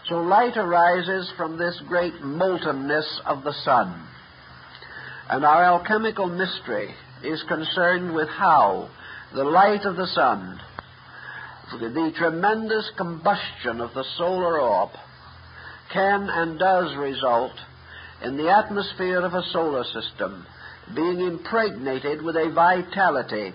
So 0.09 0.17
light 0.17 0.57
arises 0.57 1.33
from 1.37 1.57
this 1.57 1.81
great 1.87 2.21
moltenness 2.21 3.19
of 3.25 3.43
the 3.43 3.53
sun. 3.63 3.99
And 5.27 5.43
our 5.43 5.63
alchemical 5.63 6.27
mystery 6.27 6.93
is 7.23 7.41
concerned 7.47 8.13
with 8.13 8.29
how 8.29 8.91
the 9.35 9.43
light 9.43 9.83
of 9.83 9.97
the 9.97 10.07
sun, 10.07 10.61
the 11.73 12.13
tremendous 12.17 12.89
combustion 12.97 13.81
of 13.81 13.93
the 13.93 14.05
solar 14.17 14.57
orb, 14.57 14.91
can 15.91 16.29
and 16.29 16.57
does 16.57 16.95
result 16.95 17.51
in 18.23 18.37
the 18.37 18.49
atmosphere 18.49 19.19
of 19.19 19.33
a 19.33 19.43
solar 19.51 19.83
system 19.83 20.47
being 20.95 21.19
impregnated 21.19 22.21
with 22.21 22.37
a 22.37 22.49
vitality 22.55 23.51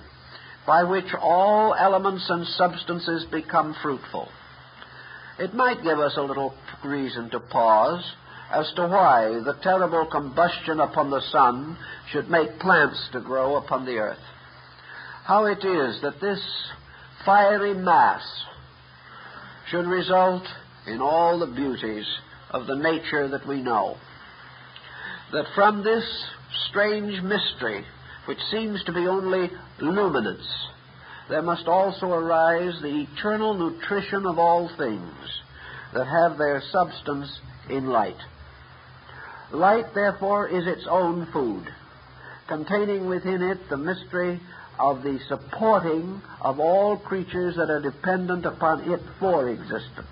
by 0.66 0.84
which 0.84 1.14
all 1.18 1.74
elements 1.74 2.26
and 2.28 2.46
substances 2.46 3.24
become 3.32 3.74
fruitful. 3.82 4.28
It 5.38 5.54
might 5.54 5.82
give 5.82 5.98
us 5.98 6.12
a 6.18 6.22
little 6.22 6.52
reason 6.84 7.30
to 7.30 7.40
pause 7.40 8.04
as 8.52 8.70
to 8.76 8.86
why 8.86 9.40
the 9.46 9.56
terrible 9.62 10.04
combustion 10.04 10.78
upon 10.78 11.08
the 11.08 11.22
sun 11.32 11.78
should 12.12 12.28
make 12.28 12.58
plants 12.58 13.08
to 13.12 13.20
grow 13.20 13.56
upon 13.56 13.86
the 13.86 13.96
earth 13.96 14.18
how 15.24 15.46
it 15.46 15.64
is 15.64 16.00
that 16.02 16.20
this 16.20 16.40
fiery 17.24 17.74
mass 17.74 18.22
should 19.70 19.86
result 19.86 20.42
in 20.86 21.00
all 21.00 21.38
the 21.38 21.46
beauties 21.46 22.06
of 22.50 22.66
the 22.66 22.76
nature 22.76 23.28
that 23.28 23.46
we 23.46 23.62
know. 23.62 23.96
That 25.32 25.46
from 25.54 25.84
this 25.84 26.04
strange 26.68 27.22
mystery, 27.22 27.84
which 28.26 28.40
seems 28.50 28.82
to 28.84 28.92
be 28.92 29.06
only 29.06 29.50
luminance, 29.80 30.46
there 31.28 31.42
must 31.42 31.68
also 31.68 32.06
arise 32.06 32.74
the 32.82 33.06
eternal 33.12 33.54
nutrition 33.54 34.26
of 34.26 34.38
all 34.38 34.68
things 34.76 35.14
that 35.94 36.06
have 36.06 36.38
their 36.38 36.60
substance 36.72 37.38
in 37.68 37.86
light. 37.86 38.16
Light, 39.52 39.94
therefore, 39.94 40.48
is 40.48 40.66
its 40.66 40.86
own 40.88 41.26
food, 41.32 41.64
containing 42.48 43.08
within 43.08 43.42
it 43.42 43.58
the 43.68 43.76
mystery 43.76 44.40
of 44.80 45.02
the 45.02 45.20
supporting 45.28 46.22
of 46.40 46.58
all 46.58 46.96
creatures 46.96 47.56
that 47.56 47.70
are 47.70 47.80
dependent 47.80 48.46
upon 48.46 48.90
it 48.90 49.00
for 49.18 49.48
existence. 49.48 50.06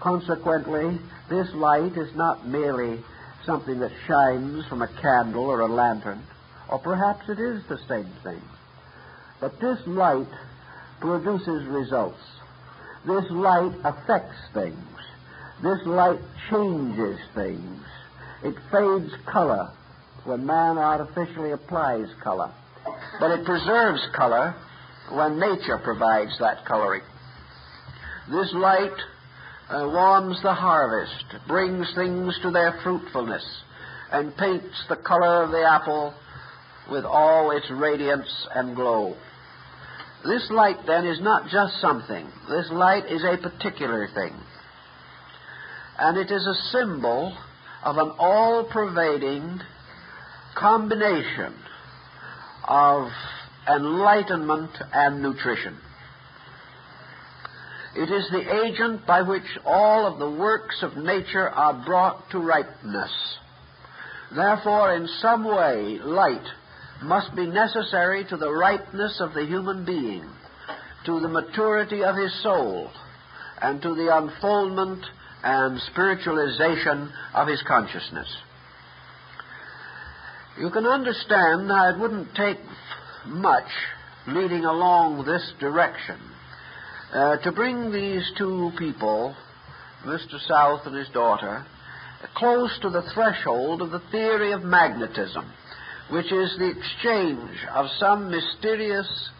Consequently, 0.00 0.98
this 1.30 1.52
light 1.54 1.96
is 1.96 2.14
not 2.14 2.46
merely 2.46 3.02
something 3.46 3.80
that 3.80 3.92
shines 4.06 4.66
from 4.66 4.82
a 4.82 4.88
candle 5.00 5.46
or 5.46 5.60
a 5.60 5.66
lantern, 5.66 6.22
or 6.68 6.78
perhaps 6.78 7.28
it 7.28 7.40
is 7.40 7.64
the 7.68 7.78
same 7.88 8.10
thing. 8.22 8.42
But 9.40 9.58
this 9.60 9.78
light 9.86 10.28
produces 11.00 11.66
results. 11.66 12.20
This 13.06 13.24
light 13.30 13.72
affects 13.82 14.36
things. 14.52 14.76
This 15.62 15.84
light 15.86 16.20
changes 16.50 17.18
things. 17.34 17.82
It 18.44 18.54
fades 18.70 19.12
color 19.26 19.70
when 20.24 20.46
man 20.46 20.78
artificially 20.78 21.52
applies 21.52 22.08
color. 22.22 22.52
But 23.20 23.30
it 23.30 23.44
preserves 23.44 24.00
color 24.14 24.54
when 25.10 25.38
nature 25.38 25.78
provides 25.78 26.38
that 26.38 26.64
coloring. 26.64 27.02
This 28.30 28.52
light 28.54 28.96
uh, 29.68 29.88
warms 29.88 30.40
the 30.42 30.54
harvest, 30.54 31.24
brings 31.48 31.92
things 31.94 32.38
to 32.42 32.50
their 32.50 32.80
fruitfulness, 32.82 33.44
and 34.12 34.36
paints 34.36 34.84
the 34.88 34.96
color 34.96 35.44
of 35.44 35.50
the 35.50 35.64
apple 35.68 36.14
with 36.90 37.04
all 37.04 37.50
its 37.50 37.70
radiance 37.70 38.28
and 38.54 38.76
glow. 38.76 39.16
This 40.24 40.48
light, 40.50 40.76
then, 40.86 41.06
is 41.06 41.20
not 41.20 41.48
just 41.50 41.80
something. 41.80 42.26
This 42.48 42.68
light 42.70 43.06
is 43.06 43.24
a 43.24 43.38
particular 43.38 44.08
thing. 44.14 44.34
And 45.98 46.16
it 46.16 46.30
is 46.30 46.46
a 46.46 46.70
symbol 46.70 47.36
of 47.82 47.96
an 47.96 48.12
all 48.18 48.64
pervading 48.64 49.60
combination 50.54 51.54
of 52.64 53.08
enlightenment 53.68 54.70
and 54.92 55.22
nutrition. 55.22 55.76
It 57.94 58.10
is 58.10 58.30
the 58.30 58.64
agent 58.64 59.06
by 59.06 59.22
which 59.22 59.58
all 59.66 60.06
of 60.06 60.18
the 60.18 60.30
works 60.30 60.82
of 60.82 60.96
nature 60.96 61.48
are 61.48 61.84
brought 61.84 62.30
to 62.30 62.38
ripeness. 62.38 63.10
Therefore, 64.34 64.94
in 64.94 65.06
some 65.20 65.44
way, 65.44 65.98
light 66.02 66.46
must 67.02 67.34
be 67.36 67.46
necessary 67.46 68.24
to 68.24 68.36
the 68.36 68.50
ripeness 68.50 69.20
of 69.20 69.34
the 69.34 69.44
human 69.44 69.84
being, 69.84 70.24
to 71.04 71.20
the 71.20 71.28
maturity 71.28 72.02
of 72.02 72.16
his 72.16 72.32
soul, 72.42 72.90
and 73.60 73.82
to 73.82 73.94
the 73.94 74.16
unfoldment 74.16 75.04
and 75.42 75.78
spiritualization 75.92 77.12
of 77.34 77.48
his 77.48 77.62
consciousness. 77.62 78.28
You 80.62 80.70
can 80.70 80.86
understand 80.86 81.68
how 81.72 81.88
it 81.88 81.98
wouldn't 81.98 82.36
take 82.36 82.58
much 83.26 83.66
leading 84.28 84.64
along 84.64 85.24
this 85.24 85.42
direction 85.58 86.20
uh, 87.12 87.38
to 87.38 87.50
bring 87.50 87.90
these 87.90 88.22
two 88.38 88.70
people, 88.78 89.34
Mr. 90.04 90.38
South 90.46 90.82
and 90.86 90.94
his 90.94 91.08
daughter, 91.08 91.66
close 92.36 92.78
to 92.82 92.90
the 92.90 93.02
threshold 93.12 93.82
of 93.82 93.90
the 93.90 94.04
theory 94.12 94.52
of 94.52 94.62
magnetism, 94.62 95.52
which 96.12 96.30
is 96.30 96.56
the 96.56 96.70
exchange 96.70 97.58
of 97.74 97.86
some 97.98 98.30
mysterious 98.30 99.30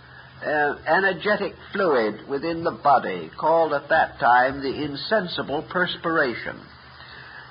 uh, 0.45 0.75
energetic 0.89 1.55
fluid 1.73 2.29
within 2.29 2.65
the 2.65 2.73
body, 2.83 3.31
called 3.39 3.73
at 3.73 3.89
that 3.91 4.19
time 4.19 4.61
the 4.61 4.83
insensible 4.83 5.63
perspiration. 5.71 6.59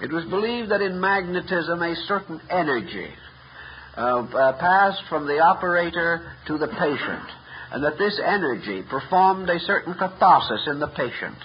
It 0.02 0.12
was 0.12 0.26
believed 0.26 0.72
that 0.72 0.82
in 0.82 1.00
magnetism 1.00 1.82
a 1.82 1.96
certain 2.06 2.42
energy 2.50 3.14
uh, 3.98 4.02
uh, 4.02 4.58
passed 4.60 5.02
from 5.10 5.28
the 5.28 5.40
operator 5.40 6.32
to 6.48 6.58
the 6.58 6.68
patient, 6.68 7.28
and 7.72 7.84
that 7.84 7.98
this 7.98 8.20
energy 8.26 8.84
performed 8.90 9.50
a 9.50 9.60
certain 9.60 9.94
catharsis 9.94 10.68
in 10.68 10.80
the 10.80 10.88
patient, 10.88 11.38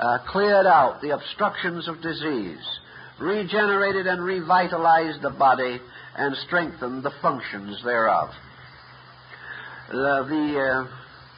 uh, 0.00 0.18
cleared 0.28 0.66
out 0.66 1.00
the 1.00 1.10
obstructions 1.10 1.88
of 1.88 2.02
disease, 2.02 2.64
regenerated 3.20 4.06
and 4.06 4.24
revitalized 4.24 5.22
the 5.22 5.30
body, 5.30 5.80
and 6.16 6.36
strengthened 6.46 7.02
the 7.02 7.12
functions 7.22 7.80
thereof. 7.84 8.30
The, 9.90 10.88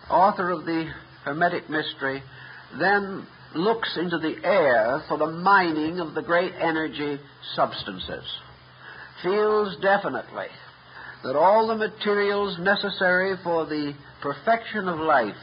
author 0.09 0.51
of 0.51 0.65
the 0.65 0.91
Hermetic 1.25 1.69
Mystery 1.69 2.23
then 2.79 3.27
looks 3.55 3.97
into 3.97 4.19
the 4.19 4.37
air 4.45 5.03
for 5.09 5.19
the 5.19 5.27
mining 5.27 6.01
of 6.01 6.15
the 6.15 6.23
great 6.23 6.53
energy 6.61 7.19
substances, 7.55 8.25
feels 9.23 9.77
definitely 9.81 10.49
that 11.25 11.37
all 11.37 11.67
the 11.67 11.77
materials 11.77 12.59
necessary 12.61 13.37
for 13.43 13.67
the 13.67 13.95
perfection 14.23 14.89
of 14.89 14.99
life 14.99 15.35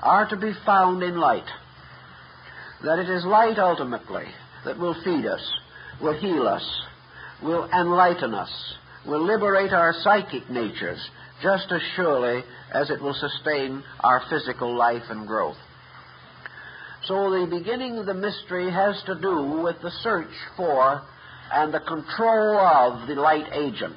are 0.00 0.28
to 0.28 0.36
be 0.36 0.52
found 0.66 1.02
in 1.02 1.16
light, 1.16 1.48
that 2.84 2.98
it 2.98 3.08
is 3.08 3.24
light 3.24 3.58
ultimately 3.58 4.24
that 4.64 4.78
will 4.78 4.94
feed 5.04 5.26
us, 5.26 5.52
will 6.00 6.18
heal 6.18 6.46
us, 6.46 6.82
will 7.42 7.68
enlighten 7.70 8.34
us, 8.34 8.50
will 9.06 9.24
liberate 9.24 9.72
our 9.72 9.94
psychic 10.02 10.48
natures 10.50 10.98
just 11.42 11.70
as 11.72 11.80
surely 11.96 12.42
as 12.72 12.90
it 12.90 13.00
will 13.00 13.14
sustain 13.14 13.82
our 14.00 14.22
physical 14.30 14.76
life 14.76 15.02
and 15.10 15.26
growth. 15.26 15.56
So 17.06 17.30
the 17.30 17.48
beginning 17.50 17.98
of 17.98 18.06
the 18.06 18.14
mystery 18.14 18.70
has 18.70 19.02
to 19.06 19.16
do 19.16 19.60
with 19.62 19.76
the 19.82 19.90
search 20.02 20.30
for 20.56 21.02
and 21.50 21.72
the 21.72 21.80
control 21.80 22.58
of 22.58 23.08
the 23.08 23.14
light 23.14 23.46
agent. 23.52 23.96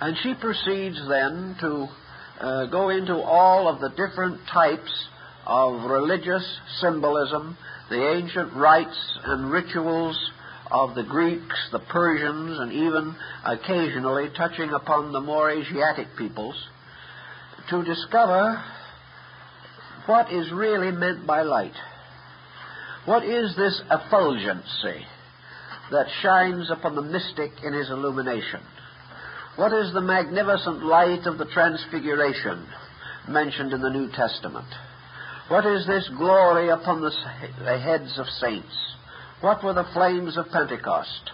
And 0.00 0.16
she 0.22 0.34
proceeds 0.34 1.00
then 1.08 1.56
to 1.60 1.88
uh, 2.40 2.66
go 2.66 2.90
into 2.90 3.14
all 3.14 3.68
of 3.68 3.80
the 3.80 3.88
different 3.90 4.40
types 4.52 5.08
of 5.46 5.90
religious 5.90 6.44
symbolism, 6.80 7.56
the 7.88 8.14
ancient 8.16 8.52
rites 8.54 9.18
and 9.24 9.50
rituals 9.50 10.18
of 10.70 10.94
the 10.94 11.04
Greeks, 11.04 11.56
the 11.72 11.78
Persians, 11.78 12.58
and 12.58 12.72
even 12.72 13.14
occasionally 13.44 14.28
touching 14.36 14.70
upon 14.70 15.12
the 15.12 15.20
more 15.20 15.50
Asiatic 15.50 16.08
peoples, 16.18 16.56
to 17.70 17.84
discover 17.84 18.62
what 20.06 20.32
is 20.32 20.52
really 20.52 20.90
meant 20.90 21.26
by 21.26 21.42
light. 21.42 21.74
What 23.04 23.24
is 23.24 23.54
this 23.56 23.80
effulgency 23.90 25.06
that 25.90 26.06
shines 26.22 26.70
upon 26.70 26.94
the 26.94 27.02
mystic 27.02 27.52
in 27.62 27.72
his 27.72 27.90
illumination? 27.90 28.60
What 29.56 29.72
is 29.72 29.92
the 29.92 30.00
magnificent 30.00 30.84
light 30.84 31.26
of 31.26 31.38
the 31.38 31.46
Transfiguration 31.46 32.66
mentioned 33.28 33.72
in 33.72 33.80
the 33.80 33.90
New 33.90 34.10
Testament? 34.12 34.66
What 35.48 35.64
is 35.64 35.86
this 35.86 36.08
glory 36.16 36.68
upon 36.68 37.00
the, 37.00 37.78
heads 37.78 38.18
of 38.18 38.26
saints? 38.40 38.74
What 39.40 39.62
were 39.62 39.72
the 39.72 39.88
flames 39.94 40.36
of 40.36 40.50
Pentecost? 40.50 41.30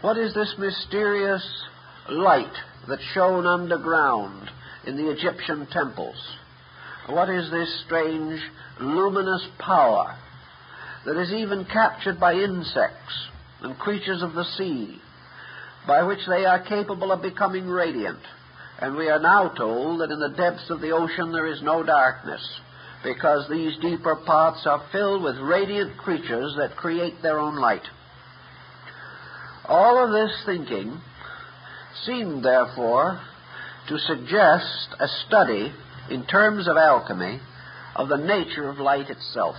What 0.00 0.16
is 0.16 0.32
this 0.32 0.54
mysterious 0.58 1.46
light 2.08 2.54
that 2.88 3.00
shone 3.12 3.46
underground 3.46 4.48
in 4.86 4.96
the 4.96 5.10
Egyptian 5.10 5.66
temples? 5.66 6.16
What 7.08 7.28
is 7.28 7.50
this 7.50 7.82
strange 7.84 8.40
luminous 8.80 9.46
power 9.58 10.16
that 11.04 11.20
is 11.20 11.32
even 11.32 11.64
captured 11.64 12.18
by 12.20 12.34
insects 12.34 13.29
and 13.62 13.78
creatures 13.78 14.22
of 14.22 14.34
the 14.34 14.44
sea, 14.56 14.98
by 15.86 16.02
which 16.02 16.20
they 16.28 16.44
are 16.44 16.64
capable 16.64 17.12
of 17.12 17.22
becoming 17.22 17.66
radiant? 17.66 18.20
And 18.80 18.96
we 18.96 19.08
are 19.08 19.20
now 19.20 19.48
told 19.48 20.00
that 20.00 20.10
in 20.10 20.20
the 20.20 20.36
depths 20.36 20.70
of 20.70 20.80
the 20.80 20.92
ocean 20.92 21.32
there 21.32 21.46
is 21.46 21.62
no 21.62 21.82
darkness 21.82 22.40
because 23.02 23.48
these 23.48 23.76
deeper 23.80 24.16
parts 24.16 24.66
are 24.66 24.86
filled 24.92 25.22
with 25.22 25.36
radiant 25.38 25.96
creatures 25.98 26.54
that 26.58 26.76
create 26.76 27.22
their 27.22 27.38
own 27.38 27.56
light. 27.56 27.82
All 29.66 30.04
of 30.04 30.10
this 30.10 30.42
thinking 30.44 31.00
seemed, 32.04 32.44
therefore, 32.44 33.20
to 33.88 33.98
suggest 33.98 34.88
a 34.98 35.08
study 35.26 35.72
in 36.10 36.26
terms 36.26 36.68
of 36.68 36.76
alchemy 36.76 37.40
of 37.96 38.08
the 38.08 38.16
nature 38.16 38.68
of 38.68 38.78
light 38.78 39.08
itself. 39.10 39.56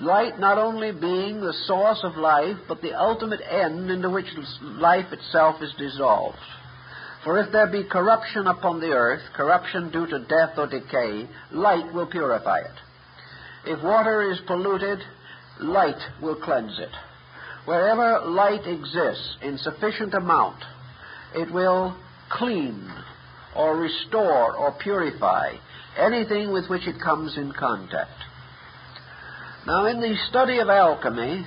Light 0.00 0.38
not 0.38 0.58
only 0.58 0.92
being 0.92 1.40
the 1.40 1.54
source 1.66 2.00
of 2.04 2.16
life, 2.16 2.56
but 2.68 2.80
the 2.80 2.94
ultimate 2.94 3.40
end 3.40 3.90
into 3.90 4.08
which 4.08 4.26
life 4.62 5.12
itself 5.12 5.60
is 5.60 5.72
dissolved. 5.76 6.38
For 7.24 7.40
if 7.40 7.50
there 7.50 7.66
be 7.66 7.82
corruption 7.82 8.46
upon 8.46 8.80
the 8.80 8.92
earth, 8.92 9.22
corruption 9.34 9.90
due 9.90 10.06
to 10.06 10.20
death 10.20 10.56
or 10.56 10.68
decay, 10.68 11.28
light 11.50 11.92
will 11.92 12.06
purify 12.06 12.58
it. 12.58 12.70
If 13.66 13.82
water 13.82 14.30
is 14.30 14.38
polluted, 14.46 15.00
light 15.60 16.00
will 16.22 16.36
cleanse 16.36 16.78
it. 16.78 16.92
Wherever 17.64 18.20
light 18.24 18.66
exists 18.66 19.36
in 19.42 19.58
sufficient 19.58 20.14
amount, 20.14 20.62
it 21.34 21.52
will 21.52 21.96
clean 22.30 22.88
or 23.56 23.76
restore 23.76 24.56
or 24.56 24.72
purify 24.80 25.54
anything 25.98 26.52
with 26.52 26.68
which 26.68 26.86
it 26.86 27.00
comes 27.00 27.36
in 27.36 27.52
contact. 27.52 28.27
Now, 29.68 29.84
in 29.84 30.00
the 30.00 30.16
study 30.30 30.60
of 30.60 30.70
alchemy, 30.70 31.44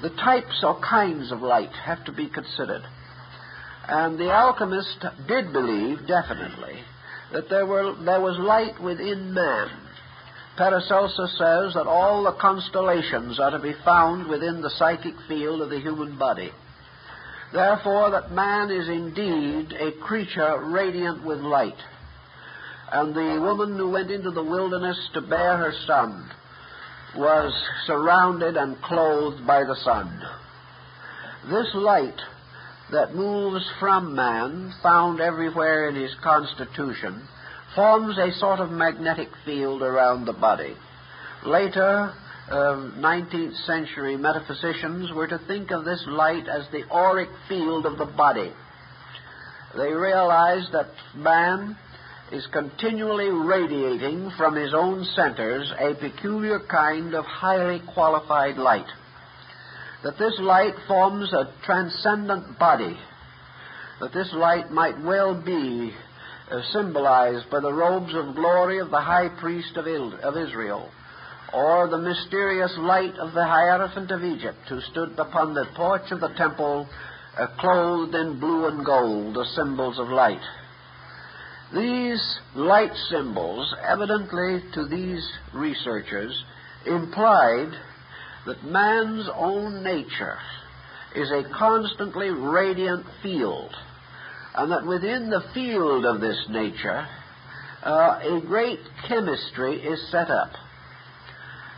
the 0.00 0.10
types 0.10 0.62
or 0.62 0.78
kinds 0.78 1.32
of 1.32 1.42
light 1.42 1.72
have 1.84 2.04
to 2.04 2.12
be 2.12 2.28
considered. 2.28 2.84
And 3.88 4.16
the 4.16 4.30
alchemist 4.30 5.04
did 5.26 5.52
believe, 5.52 6.06
definitely, 6.06 6.78
that 7.32 7.50
there, 7.50 7.66
were, 7.66 7.96
there 8.04 8.20
was 8.20 8.38
light 8.38 8.80
within 8.80 9.34
man. 9.34 9.70
Paracelsus 10.56 11.32
says 11.36 11.74
that 11.74 11.88
all 11.88 12.22
the 12.22 12.38
constellations 12.40 13.40
are 13.40 13.50
to 13.50 13.58
be 13.58 13.74
found 13.84 14.28
within 14.28 14.62
the 14.62 14.70
psychic 14.78 15.14
field 15.26 15.60
of 15.60 15.70
the 15.70 15.80
human 15.80 16.16
body. 16.16 16.52
Therefore, 17.52 18.12
that 18.12 18.30
man 18.30 18.70
is 18.70 18.88
indeed 18.88 19.72
a 19.72 19.98
creature 20.00 20.62
radiant 20.64 21.26
with 21.26 21.40
light. 21.40 21.82
And 22.92 23.12
the 23.12 23.40
woman 23.42 23.76
who 23.76 23.90
went 23.90 24.12
into 24.12 24.30
the 24.30 24.44
wilderness 24.44 25.08
to 25.14 25.22
bear 25.22 25.56
her 25.56 25.72
son 25.88 26.30
was 27.18 27.52
surrounded 27.86 28.56
and 28.56 28.80
clothed 28.82 29.46
by 29.46 29.64
the 29.64 29.76
sun. 29.84 30.22
This 31.50 31.68
light 31.74 32.20
that 32.92 33.14
moves 33.14 33.68
from 33.78 34.14
man, 34.14 34.72
found 34.82 35.20
everywhere 35.20 35.88
in 35.88 35.94
his 35.94 36.14
constitution, 36.22 37.26
forms 37.74 38.16
a 38.18 38.32
sort 38.38 38.60
of 38.60 38.70
magnetic 38.70 39.28
field 39.44 39.82
around 39.82 40.24
the 40.24 40.32
body. 40.32 40.74
Later, 41.44 42.12
uh, 42.50 42.54
um, 42.56 42.94
19th 42.98 43.66
century 43.66 44.16
metaphysicians 44.16 45.12
were 45.12 45.26
to 45.26 45.38
think 45.46 45.70
of 45.70 45.84
this 45.84 46.02
light 46.08 46.48
as 46.48 46.66
the 46.72 46.84
auric 46.90 47.28
field 47.48 47.84
of 47.84 47.98
the 47.98 48.06
body. 48.06 48.52
They 49.76 49.92
realized 49.92 50.72
that 50.72 50.90
man 51.14 51.76
is 52.32 52.46
continually 52.52 53.30
radiating 53.30 54.30
from 54.36 54.54
his 54.54 54.74
own 54.74 55.04
centers 55.16 55.72
a 55.78 55.94
peculiar 55.94 56.60
kind 56.70 57.14
of 57.14 57.24
highly 57.24 57.80
qualified 57.94 58.56
light. 58.56 58.86
that 60.04 60.18
this 60.18 60.38
light 60.40 60.74
forms 60.86 61.32
a 61.32 61.52
transcendent 61.64 62.58
body, 62.58 62.96
that 64.00 64.12
this 64.12 64.32
light 64.32 64.70
might 64.70 65.00
well 65.02 65.34
be 65.34 65.92
uh, 66.50 66.60
symbolized 66.72 67.50
by 67.50 67.58
the 67.60 67.72
robes 67.72 68.14
of 68.14 68.34
glory 68.36 68.78
of 68.78 68.90
the 68.90 69.00
high 69.00 69.28
priest 69.40 69.76
of, 69.76 69.86
Il- 69.88 70.20
of 70.22 70.36
Israel, 70.36 70.88
or 71.52 71.88
the 71.88 71.98
mysterious 71.98 72.72
light 72.78 73.14
of 73.18 73.32
the 73.32 73.44
Hierophant 73.44 74.10
of 74.10 74.22
Egypt, 74.22 74.58
who 74.68 74.80
stood 74.82 75.18
upon 75.18 75.54
the 75.54 75.66
porch 75.74 76.12
of 76.12 76.20
the 76.20 76.32
temple 76.36 76.86
uh, 77.36 77.46
clothed 77.58 78.14
in 78.14 78.38
blue 78.38 78.68
and 78.68 78.84
gold, 78.84 79.34
the 79.34 79.46
symbols 79.56 79.98
of 79.98 80.08
light. 80.08 80.42
These 81.72 82.38
light 82.54 82.92
symbols, 83.10 83.74
evidently 83.86 84.62
to 84.72 84.86
these 84.86 85.28
researchers, 85.52 86.32
implied 86.86 87.72
that 88.46 88.64
man's 88.64 89.28
own 89.34 89.82
nature 89.82 90.38
is 91.14 91.30
a 91.30 91.48
constantly 91.58 92.30
radiant 92.30 93.04
field, 93.22 93.74
and 94.54 94.72
that 94.72 94.86
within 94.86 95.28
the 95.28 95.44
field 95.52 96.06
of 96.06 96.20
this 96.22 96.42
nature, 96.48 97.06
uh, 97.84 98.18
a 98.22 98.40
great 98.46 98.80
chemistry 99.06 99.82
is 99.82 100.10
set 100.10 100.30
up. 100.30 100.50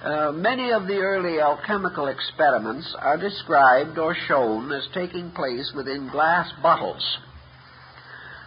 Uh, 0.05 0.33
many 0.33 0.73
of 0.73 0.87
the 0.87 0.97
early 0.97 1.41
alchemical 1.41 2.07
experiments 2.07 2.95
are 2.99 3.19
described 3.19 3.99
or 3.99 4.15
shown 4.29 4.73
as 4.73 4.87
taking 4.95 5.31
place 5.33 5.73
within 5.75 6.09
glass 6.09 6.51
bottles. 6.63 7.19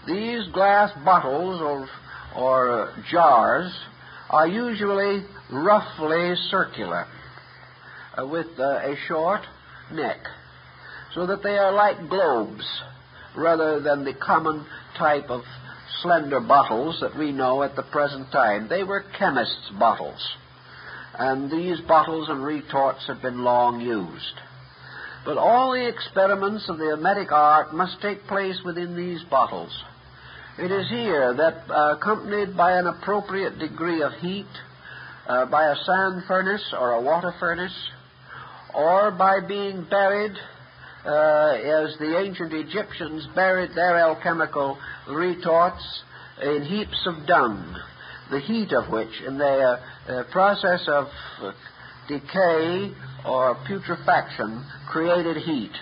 These 0.07 0.51
glass 0.51 0.91
bottles 1.05 1.61
or, 1.61 1.87
or 2.35 2.93
jars 3.09 3.73
are 4.29 4.47
usually 4.47 5.23
roughly 5.51 6.35
circular 6.49 7.05
uh, 8.17 8.27
with 8.27 8.47
uh, 8.59 8.63
a 8.63 8.95
short 9.07 9.41
neck, 9.93 10.17
so 11.13 11.25
that 11.27 11.41
they 11.41 11.57
are 11.57 11.71
like 11.71 12.09
globes 12.09 12.65
rather 13.37 13.79
than 13.79 14.03
the 14.03 14.13
common 14.13 14.65
type 14.97 15.29
of 15.29 15.41
slender 16.01 16.41
bottles 16.41 16.99
that 16.99 17.17
we 17.17 17.31
know 17.31 17.63
at 17.63 17.75
the 17.75 17.83
present 17.83 18.31
time. 18.31 18.67
They 18.67 18.83
were 18.83 19.05
chemists' 19.17 19.71
bottles, 19.79 20.21
and 21.17 21.49
these 21.49 21.79
bottles 21.87 22.27
and 22.29 22.43
retorts 22.43 23.07
have 23.07 23.21
been 23.21 23.43
long 23.43 23.79
used. 23.79 24.39
But 25.25 25.37
all 25.37 25.71
the 25.71 25.87
experiments 25.87 26.67
of 26.67 26.77
the 26.77 26.87
Hermetic 26.87 27.31
art 27.31 27.73
must 27.73 28.01
take 28.01 28.27
place 28.27 28.59
within 28.65 28.97
these 28.97 29.23
bottles. 29.29 29.71
It 30.55 30.71
is 30.71 30.87
here 30.89 31.33
that, 31.33 31.63
uh, 31.67 31.95
accompanied 31.97 32.55
by 32.55 32.73
an 32.73 32.85
appropriate 32.85 33.57
degree 33.57 34.03
of 34.03 34.13
heat, 34.13 34.45
uh, 35.27 35.47
by 35.47 35.65
a 35.65 35.75
sand 35.75 36.25
furnace 36.27 36.73
or 36.79 36.91
a 36.91 37.01
water 37.01 37.33
furnace, 37.39 37.73
or 38.75 39.09
by 39.09 39.39
being 39.39 39.83
buried 39.89 40.33
uh, 41.05 41.09
as 41.09 41.97
the 41.97 42.19
ancient 42.19 42.53
Egyptians 42.53 43.25
buried 43.33 43.71
their 43.73 43.97
alchemical 43.97 44.77
retorts 45.09 46.03
in 46.39 46.63
heaps 46.65 47.01
of 47.07 47.25
dung, 47.25 47.75
the 48.29 48.39
heat 48.39 48.73
of 48.73 48.89
which, 48.91 49.21
in 49.25 49.39
their 49.39 49.79
uh, 50.07 50.23
process 50.31 50.87
of 50.87 51.07
decay 52.07 52.91
or 53.25 53.55
putrefaction, 53.67 54.63
created 54.87 55.37
heat. 55.37 55.73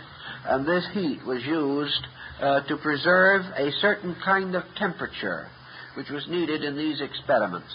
And 0.46 0.66
this 0.66 0.88
heat 0.94 1.26
was 1.26 1.44
used 1.44 2.08
uh, 2.42 2.62
to 2.68 2.78
preserve 2.78 3.44
a 3.56 3.72
certain 3.80 4.16
kind 4.24 4.56
of 4.56 4.64
temperature 4.78 5.48
which 5.96 6.10
was 6.10 6.26
needed 6.28 6.64
in 6.64 6.76
these 6.76 7.02
experiments. 7.02 7.74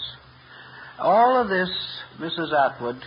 All 0.99 1.39
of 1.39 1.49
this, 1.49 1.69
Mrs. 2.19 2.51
Atwood 2.53 3.01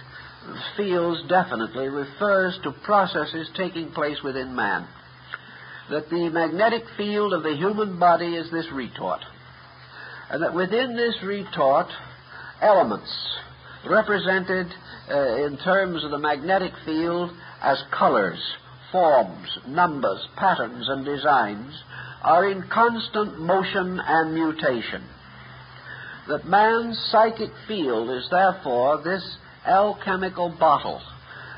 feels 0.76 1.22
definitely 1.28 1.88
refers 1.88 2.58
to 2.62 2.72
processes 2.84 3.48
taking 3.56 3.90
place 3.92 4.18
within 4.22 4.54
man. 4.54 4.86
That 5.90 6.08
the 6.08 6.30
magnetic 6.30 6.84
field 6.96 7.32
of 7.32 7.42
the 7.42 7.56
human 7.56 7.98
body 7.98 8.36
is 8.36 8.50
this 8.50 8.66
retort. 8.72 9.20
And 10.30 10.42
that 10.42 10.54
within 10.54 10.96
this 10.96 11.16
retort, 11.24 11.88
elements 12.62 13.10
represented 13.88 14.68
uh, 15.10 15.46
in 15.46 15.58
terms 15.58 16.04
of 16.04 16.12
the 16.12 16.18
magnetic 16.18 16.72
field 16.84 17.32
as 17.60 17.82
colors, 17.90 18.40
forms, 18.92 19.58
numbers, 19.66 20.26
patterns, 20.36 20.88
and 20.88 21.04
designs 21.04 21.74
are 22.22 22.48
in 22.48 22.62
constant 22.72 23.40
motion 23.40 24.00
and 24.04 24.34
mutation. 24.34 25.02
That 26.28 26.44
man's 26.44 26.98
psychic 27.10 27.50
field 27.66 28.10
is 28.10 28.28
therefore 28.30 29.02
this 29.02 29.36
alchemical 29.66 30.54
bottle, 30.58 31.00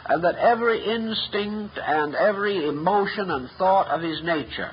and 0.07 0.25
that 0.25 0.37
every 0.37 0.85
instinct 0.85 1.79
and 1.79 2.15
every 2.15 2.69
emotion 2.69 3.31
and 3.31 3.49
thought 3.59 3.89
of 3.89 4.03
his 4.03 4.23
nature 4.23 4.71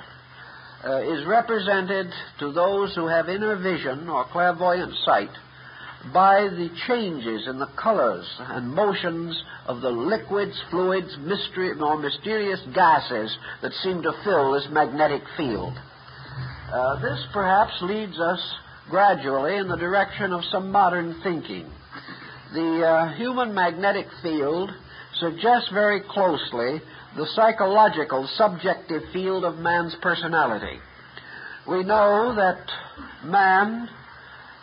uh, 0.85 1.01
is 1.01 1.25
represented 1.25 2.07
to 2.39 2.51
those 2.51 2.95
who 2.95 3.07
have 3.07 3.29
inner 3.29 3.55
vision 3.57 4.07
or 4.09 4.25
clairvoyant 4.31 4.93
sight 5.05 5.29
by 6.13 6.43
the 6.43 6.69
changes 6.87 7.47
in 7.47 7.59
the 7.59 7.69
colors 7.81 8.25
and 8.39 8.73
motions 8.73 9.43
of 9.69 9.81
the 9.81 9.89
liquids, 9.89 10.59
fluids, 10.71 11.15
mystery, 11.21 11.71
or 11.79 11.95
mysterious 11.95 12.59
gases 12.73 13.37
that 13.61 13.71
seem 13.83 14.01
to 14.01 14.11
fill 14.23 14.53
this 14.53 14.67
magnetic 14.71 15.21
field. 15.37 15.77
Uh, 16.73 16.99
this 16.99 17.23
perhaps 17.31 17.73
leads 17.83 18.19
us 18.19 18.39
gradually 18.89 19.57
in 19.57 19.67
the 19.67 19.77
direction 19.77 20.33
of 20.33 20.41
some 20.51 20.71
modern 20.71 21.21
thinking. 21.21 21.69
The 22.51 22.83
uh, 22.83 23.15
human 23.15 23.53
magnetic 23.53 24.07
field 24.23 24.71
suggests 25.19 25.69
very 25.71 26.01
closely 26.01 26.81
the 27.15 27.27
psychological, 27.35 28.27
subjective 28.37 29.03
field 29.13 29.45
of 29.45 29.57
man's 29.57 29.95
personality. 30.01 30.79
We 31.67 31.83
know 31.83 32.33
that 32.35 32.65
man 33.23 33.87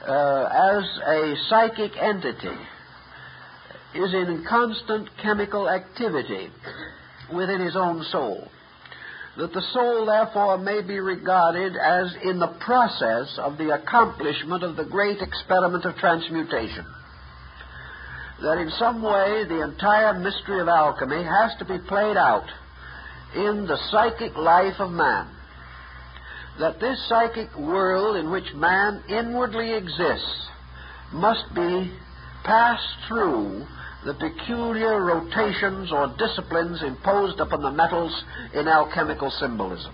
uh, 0.04 0.48
as 0.52 0.84
a 1.06 1.34
psychic 1.48 1.92
entity 1.96 2.58
is 3.96 4.14
in 4.14 4.44
constant 4.48 5.08
chemical 5.22 5.68
activity 5.68 6.48
within 7.32 7.60
his 7.60 7.76
own 7.76 8.04
soul. 8.10 8.48
That 9.36 9.52
the 9.52 9.62
soul, 9.72 10.06
therefore, 10.06 10.58
may 10.58 10.80
be 10.80 10.98
regarded 10.98 11.76
as 11.76 12.14
in 12.22 12.38
the 12.38 12.56
process 12.60 13.38
of 13.38 13.58
the 13.58 13.74
accomplishment 13.74 14.62
of 14.62 14.76
the 14.76 14.84
great 14.84 15.20
experiment 15.20 15.84
of 15.84 15.96
transmutation. 15.96 16.86
That 18.42 18.58
in 18.58 18.70
some 18.78 19.02
way 19.02 19.44
the 19.48 19.62
entire 19.62 20.18
mystery 20.18 20.60
of 20.60 20.68
alchemy 20.68 21.22
has 21.22 21.52
to 21.58 21.64
be 21.64 21.78
played 21.86 22.16
out 22.16 22.46
in 23.34 23.66
the 23.66 23.78
psychic 23.90 24.36
life 24.36 24.78
of 24.78 24.90
man 24.90 25.36
that 26.58 26.80
this 26.80 26.98
psychic 27.08 27.54
world 27.56 28.16
in 28.16 28.30
which 28.30 28.54
man 28.54 29.02
inwardly 29.08 29.74
exists 29.74 30.48
must 31.12 31.44
be 31.54 31.92
passed 32.44 32.96
through 33.08 33.66
the 34.06 34.14
peculiar 34.14 35.02
rotations 35.02 35.90
or 35.90 36.14
disciplines 36.16 36.80
imposed 36.80 37.40
upon 37.40 37.60
the 37.60 37.72
metals 37.72 38.24
in 38.54 38.68
alchemical 38.68 39.32
symbolism. 39.32 39.92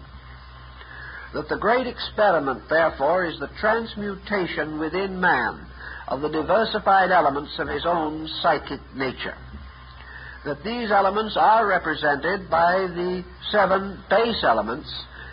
That 1.33 1.49
the 1.49 1.57
great 1.57 1.87
experiment, 1.87 2.69
therefore, 2.69 3.25
is 3.25 3.41
the 3.41 3.49
transmutation 3.59 4.79
within 4.79 5.19
man 5.19 5.67
of 6.09 6.21
the 6.21 6.29
diversified 6.29 7.11
elements 7.11 7.59
of 7.59 7.69
his 7.69 7.87
own 7.87 8.29
psychic 8.43 8.81
nature. 8.95 9.35
That 10.45 10.63
these 10.63 10.91
elements 10.91 11.35
are 11.41 11.67
represented 11.67 12.51
by 12.51 12.89
the 12.93 13.25
seven 13.51 13.99
base 14.11 14.45
elements 14.45 14.93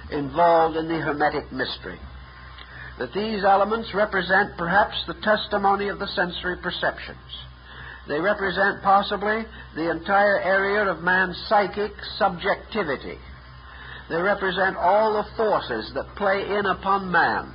involved 0.09 0.77
in 0.77 0.87
the 0.87 1.01
Hermetic 1.01 1.51
mystery. 1.51 1.99
That 2.97 3.13
these 3.13 3.43
elements 3.43 3.93
represent 3.93 4.55
perhaps 4.57 5.03
the 5.05 5.15
testimony 5.15 5.89
of 5.89 5.99
the 5.99 6.07
sensory 6.07 6.55
perceptions. 6.63 7.17
They 8.09 8.19
represent 8.19 8.81
possibly 8.81 9.45
the 9.75 9.91
entire 9.91 10.41
area 10.41 10.83
of 10.91 11.03
man's 11.03 11.37
psychic 11.47 11.91
subjectivity. 12.17 13.19
They 14.09 14.19
represent 14.19 14.75
all 14.75 15.13
the 15.13 15.29
forces 15.37 15.91
that 15.93 16.15
play 16.15 16.41
in 16.57 16.65
upon 16.65 17.11
man 17.11 17.53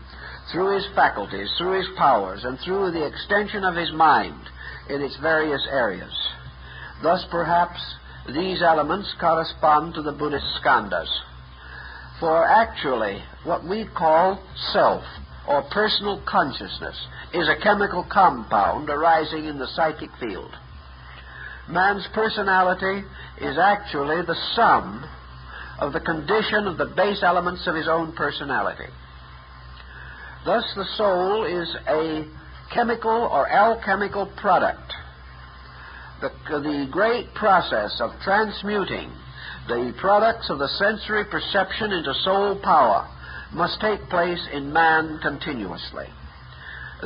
through 0.52 0.76
his 0.76 0.86
faculties, 0.94 1.52
through 1.58 1.78
his 1.78 1.88
powers, 1.98 2.44
and 2.44 2.56
through 2.60 2.92
the 2.92 3.04
extension 3.04 3.64
of 3.64 3.74
his 3.74 3.90
mind 3.92 4.40
in 4.88 5.02
its 5.02 5.16
various 5.16 5.66
areas. 5.68 6.14
Thus, 7.02 7.26
perhaps, 7.32 7.80
these 8.28 8.62
elements 8.62 9.12
correspond 9.18 9.94
to 9.94 10.02
the 10.02 10.12
Buddhist 10.12 10.46
skandhas. 10.62 11.10
For 12.20 12.46
actually, 12.46 13.24
what 13.42 13.64
we 13.64 13.88
call 13.92 14.40
self 14.72 15.02
or 15.48 15.62
personal 15.72 16.22
consciousness 16.24 16.96
is 17.34 17.48
a 17.48 17.62
chemical 17.62 18.06
compound 18.10 18.88
arising 18.88 19.44
in 19.46 19.58
the 19.58 19.66
psychic 19.74 20.10
field. 20.20 20.52
Man's 21.68 22.06
personality 22.14 23.06
is 23.40 23.58
actually 23.58 24.22
the 24.26 24.36
sum 24.54 25.04
of 25.80 25.92
the 25.92 26.00
condition 26.00 26.66
of 26.66 26.78
the 26.78 26.92
base 26.96 27.22
elements 27.22 27.66
of 27.66 27.74
his 27.74 27.88
own 27.88 28.12
personality. 28.12 28.90
Thus, 30.44 30.64
the 30.76 30.84
soul 30.96 31.44
is 31.44 31.74
a 31.88 32.26
chemical 32.72 33.10
or 33.10 33.48
alchemical 33.48 34.26
product 34.36 34.92
the, 36.24 36.58
the 36.60 36.88
great 36.90 37.34
process 37.34 38.00
of 38.00 38.10
transmuting 38.22 39.12
the 39.68 39.94
products 40.00 40.50
of 40.50 40.58
the 40.58 40.68
sensory 40.68 41.24
perception 41.24 41.92
into 41.92 42.12
soul 42.22 42.58
power 42.62 43.08
must 43.52 43.80
take 43.80 44.00
place 44.08 44.40
in 44.52 44.72
man 44.72 45.18
continuously. 45.22 46.06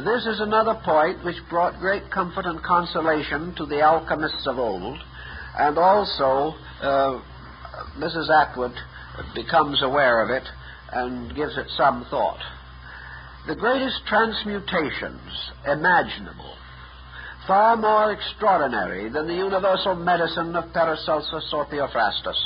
This 0.04 0.26
is 0.26 0.38
another 0.38 0.74
point 0.84 1.24
which 1.24 1.36
brought 1.50 1.80
great 1.80 2.08
comfort 2.08 2.46
and 2.46 2.62
consolation 2.62 3.52
to 3.56 3.66
the 3.66 3.80
alchemists 3.80 4.46
of 4.46 4.56
old, 4.56 4.96
and 5.58 5.76
also 5.76 6.54
uh, 6.80 7.20
Mrs. 7.98 8.30
Atwood 8.30 8.74
becomes 9.34 9.82
aware 9.82 10.22
of 10.22 10.30
it 10.30 10.48
and 10.92 11.34
gives 11.34 11.58
it 11.58 11.66
some 11.76 12.06
thought. 12.10 12.38
The 13.48 13.56
greatest 13.56 14.06
transmutations 14.06 15.50
imaginable, 15.66 16.54
far 17.48 17.76
more 17.76 18.12
extraordinary 18.12 19.08
than 19.08 19.26
the 19.26 19.34
universal 19.34 19.96
medicine 19.96 20.54
of 20.54 20.72
Paracelsus 20.72 21.52
or 21.52 21.66
Theophrastus, 21.66 22.38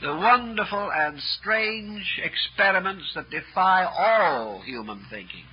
the 0.00 0.14
wonderful 0.14 0.90
and 0.92 1.18
strange 1.40 2.20
experiments 2.22 3.12
that 3.14 3.30
defy 3.30 3.84
all 3.84 4.60
human 4.60 5.04
thinking 5.10 5.44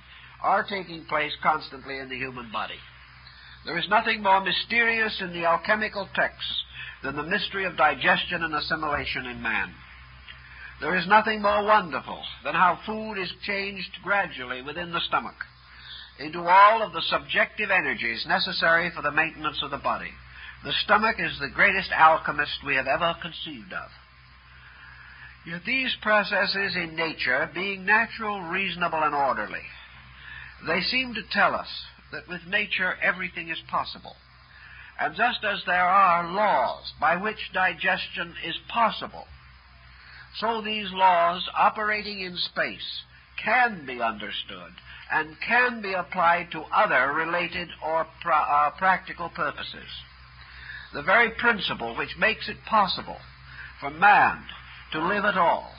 are 0.42 0.62
taking 0.62 1.04
place 1.06 1.32
constantly 1.42 1.98
in 1.98 2.08
the 2.08 2.16
human 2.16 2.50
body. 2.52 2.78
There 3.64 3.76
is 3.76 3.88
nothing 3.88 4.22
more 4.22 4.40
mysterious 4.40 5.20
in 5.20 5.32
the 5.32 5.44
alchemical 5.44 6.08
texts 6.14 6.62
than 7.02 7.16
the 7.16 7.24
mystery 7.24 7.64
of 7.64 7.76
digestion 7.76 8.44
and 8.44 8.54
assimilation 8.54 9.26
in 9.26 9.42
man. 9.42 9.74
There 10.80 10.94
is 10.94 11.08
nothing 11.08 11.42
more 11.42 11.64
wonderful 11.64 12.22
than 12.44 12.54
how 12.54 12.78
food 12.86 13.14
is 13.14 13.32
changed 13.42 13.98
gradually 14.04 14.62
within 14.62 14.92
the 14.92 15.00
stomach 15.00 15.34
into 16.20 16.40
all 16.40 16.82
of 16.82 16.92
the 16.92 17.02
subjective 17.02 17.70
energies 17.70 18.24
necessary 18.28 18.90
for 18.94 19.02
the 19.02 19.10
maintenance 19.10 19.60
of 19.62 19.70
the 19.70 19.78
body. 19.78 20.12
The 20.64 20.72
stomach 20.84 21.16
is 21.18 21.38
the 21.40 21.48
greatest 21.54 21.90
alchemist 21.92 22.64
we 22.64 22.76
have 22.76 22.86
ever 22.86 23.14
conceived 23.20 23.72
of. 23.72 23.90
Yet 25.46 25.64
these 25.64 25.94
processes 26.02 26.74
in 26.74 26.96
nature, 26.96 27.48
being 27.54 27.84
natural, 27.84 28.40
reasonable, 28.40 29.02
and 29.02 29.14
orderly, 29.14 29.62
they 30.66 30.80
seem 30.80 31.14
to 31.14 31.22
tell 31.30 31.54
us 31.54 31.68
that 32.10 32.26
with 32.28 32.46
nature 32.48 32.96
everything 33.00 33.48
is 33.48 33.60
possible. 33.68 34.16
And 34.98 35.14
just 35.14 35.44
as 35.44 35.62
there 35.64 35.84
are 35.86 36.32
laws 36.32 36.92
by 37.00 37.16
which 37.16 37.52
digestion 37.52 38.34
is 38.44 38.56
possible, 38.68 39.26
so 40.40 40.60
these 40.60 40.90
laws 40.92 41.48
operating 41.56 42.20
in 42.20 42.36
space 42.36 43.02
can 43.42 43.86
be 43.86 44.02
understood 44.02 44.72
and 45.12 45.40
can 45.40 45.80
be 45.80 45.92
applied 45.92 46.50
to 46.50 46.62
other 46.74 47.12
related 47.12 47.68
or 47.84 48.06
pra- 48.20 48.34
uh, 48.34 48.70
practical 48.70 49.28
purposes. 49.28 49.88
The 50.92 51.02
very 51.02 51.30
principle 51.30 51.94
which 51.94 52.16
makes 52.18 52.48
it 52.48 52.64
possible 52.64 53.18
for 53.80 53.90
man 53.90 54.44
to 54.92 55.06
live 55.06 55.24
at 55.24 55.36
all 55.36 55.72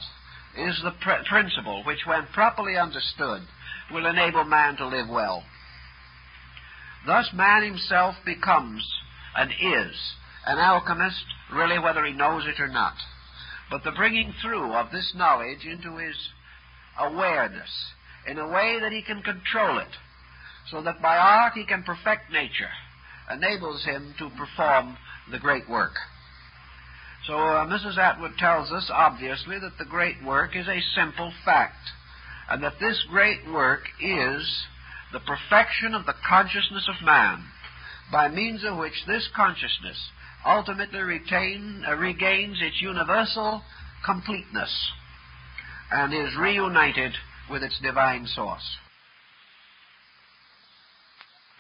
is 0.58 0.80
the 0.84 0.91
pr- 1.01 1.24
principle 1.30 1.84
which, 1.86 2.05
when 2.05 2.26
properly 2.34 2.78
understood, 2.78 3.41
will 3.91 4.05
enable 4.05 4.43
man 4.43 4.76
to 4.78 4.88
live 4.88 5.08
well. 5.10 5.43
Thus, 7.05 7.30
man 7.34 7.64
himself 7.64 8.16
becomes 8.26 8.86
and 9.36 9.51
is 9.51 9.95
an 10.45 10.58
alchemist, 10.58 11.24
really, 11.53 11.80
whether 11.80 12.03
he 12.03 12.14
knows 12.14 12.45
it 12.47 12.60
or 12.60 12.68
not. 12.68 12.95
But 13.70 13.84
the 13.84 13.91
bringing 13.91 14.34
through 14.41 14.74
of 14.74 14.91
this 14.91 15.14
knowledge 15.16 15.66
into 15.66 15.97
his 15.97 16.16
awareness 16.99 17.70
in 18.26 18.38
a 18.39 18.47
way 18.47 18.80
that 18.82 18.91
he 18.91 19.01
can 19.01 19.22
control 19.22 19.78
it, 19.80 19.88
so 20.70 20.82
that 20.82 21.01
by 21.01 21.18
art 21.18 21.53
he 21.53 21.66
can 21.66 21.84
perfect 21.84 22.32
nature, 22.32 22.70
enables 23.32 23.86
him 23.86 24.14
to 24.20 24.30
perform 24.32 24.97
the 25.32 25.39
great 25.39 25.70
work. 25.70 25.93
So 27.28 27.34
uh, 27.34 27.65
Mrs. 27.65 27.97
Atwood 27.97 28.38
tells 28.39 28.71
us, 28.71 28.89
obviously, 28.89 29.59
that 29.59 29.78
the 29.78 29.84
great 29.84 30.23
work 30.23 30.55
is 30.55 30.65
a 30.67 30.80
simple 30.95 31.34
fact, 31.43 31.75
and 32.49 32.63
that 32.63 32.80
this 32.80 33.03
great 33.09 33.39
work 33.51 33.82
is 34.01 34.65
the 35.11 35.19
perfection 35.19 35.93
of 35.93 36.05
the 36.05 36.15
consciousness 36.28 36.88
of 36.88 37.05
man, 37.05 37.43
by 38.13 38.30
means 38.30 38.63
of 38.63 38.78
which 38.78 39.05
this 39.05 39.28
consciousness 39.36 40.09
ultimately 40.45 41.01
retain, 41.01 41.84
uh, 41.86 41.95
regains 41.95 42.59
its 42.61 42.82
universal 42.82 43.61
completeness 44.05 44.91
and 45.91 46.13
is 46.13 46.34
reunited 46.39 47.11
with 47.51 47.61
its 47.61 47.78
divine 47.82 48.25
source. 48.25 48.78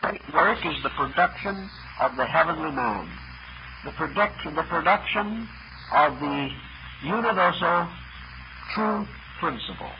Great 0.01 0.21
work 0.33 0.59
is 0.65 0.81
the 0.83 0.89
production 0.95 1.69
of 1.99 2.15
the 2.15 2.25
heavenly 2.25 2.71
man 2.71 3.09
the 3.85 3.91
production, 3.91 4.55
the 4.55 4.63
production 4.63 5.47
of 5.93 6.19
the 6.19 6.49
universal 7.03 7.87
true 8.73 9.07
principle, 9.39 9.91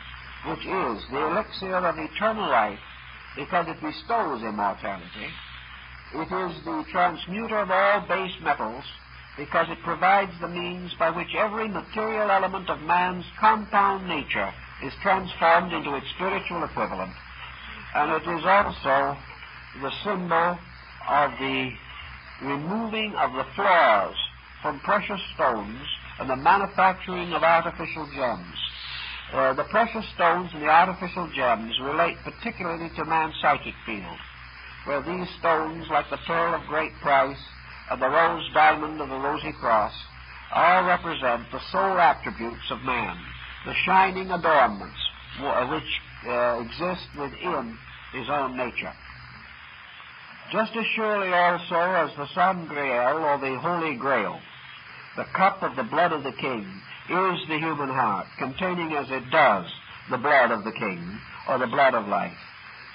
which 0.48 0.66
is 0.66 1.06
the 1.12 1.28
elixir 1.28 1.76
of 1.76 1.98
eternal 1.98 2.50
life, 2.50 2.80
because 3.36 3.68
it 3.68 3.80
bestows 3.82 4.42
immortality. 4.42 5.30
It 6.14 6.32
is 6.32 6.64
the 6.66 6.86
transmuter 6.92 7.60
of 7.60 7.72
all 7.72 8.02
base 8.08 8.36
metals, 8.42 8.84
because 9.38 9.68
it 9.70 9.82
provides 9.84 10.32
the 10.42 10.48
means 10.48 10.94
by 10.98 11.12
which 11.12 11.36
every 11.36 11.68
material 11.68 12.32
element 12.32 12.70
of 12.70 12.82
man's 12.82 13.26
compound 13.40 14.08
nature 14.08 14.52
is 14.84 14.94
transformed 15.02 15.74
into 15.74 15.96
its 15.96 16.10
spiritual 16.16 16.64
equivalent. 16.64 17.14
And 17.96 18.12
it 18.12 18.28
is 18.28 18.46
also 18.46 19.18
the 19.82 19.92
symbol 20.04 20.58
of 21.10 21.32
the 21.40 21.72
removing 22.42 23.14
of 23.16 23.34
the 23.34 23.46
flaws 23.56 24.16
from 24.62 24.80
precious 24.82 25.22
stones 25.36 25.82
and 26.20 26.30
the 26.30 26.36
manufacturing 26.36 27.34
of 27.34 27.44
artificial 27.44 28.08
gems. 28.16 28.58
Uh, 29.34 29.54
the 29.54 29.64
precious 29.66 30.06
stones 30.16 30.50
and 30.54 30.64
the 30.64 30.68
artificial 30.68 31.30
gems 31.36 31.74
relate 31.82 32.18
particularly 32.24 32.90
to 32.96 33.06
man's 33.06 33.36
psychic 33.42 33.74
field, 33.86 34.18
where 34.86 35.02
these 35.02 35.28
stones, 35.40 35.86
like 35.90 36.10
the 36.10 36.20
pearl 36.26 36.56
of 36.56 36.66
great 36.68 36.94
price 37.02 37.38
and 37.92 38.02
the 38.02 38.10
rose 38.10 38.50
diamond 38.54 39.02
of 39.02 39.10
the 39.10 39.20
rosy 39.20 39.52
cross, 39.60 39.94
all 40.54 40.86
represent 40.86 41.44
the 41.52 41.60
soul 41.72 42.00
attributes 42.00 42.72
of 42.72 42.82
man, 42.84 43.18
the 43.66 43.74
shining 43.86 44.32
adornments 44.32 44.98
which 45.70 46.02
uh, 46.28 46.64
exist 46.66 47.06
within 47.20 47.78
his 48.14 48.28
own 48.30 48.58
nature. 48.58 48.94
Just 50.52 50.76
as 50.78 50.86
surely 50.96 51.34
also 51.34 51.76
as 51.76 52.16
the 52.16 52.28
Sangreal 52.34 53.20
or 53.20 53.38
the 53.38 53.60
Holy 53.60 53.96
Grail, 53.96 54.40
the 55.18 55.26
cup 55.36 55.62
of 55.62 55.76
the 55.76 55.84
blood 55.84 56.14
of 56.14 56.24
the 56.24 56.32
King, 56.32 56.64
is 57.10 57.48
the 57.48 57.60
human 57.60 57.90
heart, 57.90 58.28
containing 58.38 58.94
as 58.94 59.12
it 59.12 59.30
does 59.30 59.66
the 60.10 60.18
blood 60.18 60.52
of 60.52 60.64
the 60.64 60.72
King, 60.72 61.20
or 61.50 61.58
the 61.58 61.68
blood 61.68 61.96
of 61.96 62.08
life. 62.08 62.38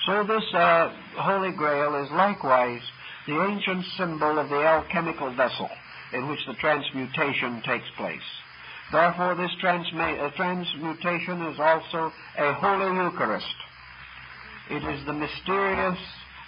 So 0.06 0.24
this 0.24 0.44
uh, 0.54 0.94
Holy 1.16 1.52
Grail 1.52 2.02
is 2.02 2.10
likewise 2.12 2.82
the 3.26 3.40
ancient 3.42 3.84
symbol 3.96 4.38
of 4.38 4.48
the 4.48 4.56
alchemical 4.56 5.34
vessel 5.34 5.68
in 6.12 6.28
which 6.28 6.44
the 6.46 6.54
transmutation 6.54 7.62
takes 7.66 7.88
place. 7.96 8.20
Therefore, 8.90 9.34
this 9.34 9.52
transma- 9.62 10.20
uh, 10.20 10.30
transmutation 10.36 11.42
is 11.42 11.58
also 11.58 12.12
a 12.38 12.52
Holy 12.54 12.96
Eucharist. 12.96 13.56
It 14.70 14.84
is 14.84 15.04
the 15.06 15.12
mysterious 15.12 15.98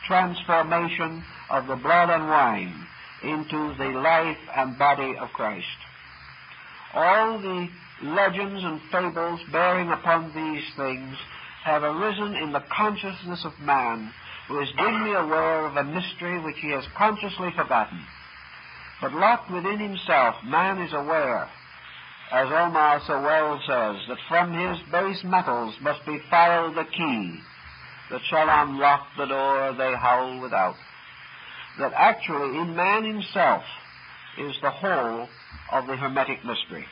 transformation 0.07 1.25
of 1.51 1.67
the 1.67 1.77
blood 1.77 2.11
and 2.11 2.29
wine 2.29 2.87
into 3.23 3.75
the 3.79 3.99
life 3.99 4.39
and 4.57 4.79
body 4.79 5.17
of 5.19 5.29
Christ. 5.31 5.67
All 6.95 7.39
the 7.39 7.69
legends 8.03 8.63
and 8.65 8.81
fables 8.93 9.41
bearing 9.51 9.89
upon 9.91 10.33
these 10.35 10.65
things 10.77 11.17
have 11.65 11.83
arisen 11.83 12.35
in 12.37 12.53
the 12.53 12.65
consciousness 12.71 13.45
of 13.45 13.59
man 13.61 14.13
who 14.49 14.61
is 14.61 14.69
dimly 14.77 15.13
aware 15.13 15.67
of 15.67 15.77
a 15.77 15.85
mystery 15.85 16.39
which 16.41 16.59
he 16.61 16.71
has 16.71 16.85
consciously 16.97 17.49
forgotten. 17.57 18.01
But 19.01 19.15
locked 19.15 19.51
within 19.51 19.79
himself, 19.79 20.37
man 20.45 20.83
is 20.83 20.93
aware, 20.93 21.49
as 22.31 22.49
Omar 22.49 23.01
so 23.07 23.21
well 23.21 23.59
says, 23.67 24.03
that 24.09 24.19
from 24.29 24.53
his 24.53 24.79
base 24.93 25.25
metals 25.25 25.75
must 25.81 26.05
be 26.05 26.21
filed 26.31 26.77
the 26.77 26.85
key 26.85 27.41
that 28.11 28.21
shall 28.29 28.49
unlock 28.49 29.07
the 29.17 29.27
door 29.27 29.75
they 29.77 29.95
howl 29.95 30.41
without. 30.41 30.77
That 31.79 31.93
actually 31.95 32.59
in 32.59 32.77
man 32.77 33.05
himself 33.05 33.63
is 34.39 34.55
the 34.63 34.71
whole 34.71 35.29
of 35.73 35.87
the 35.87 35.97
Hermetic 35.97 36.45
mystery. 36.45 36.87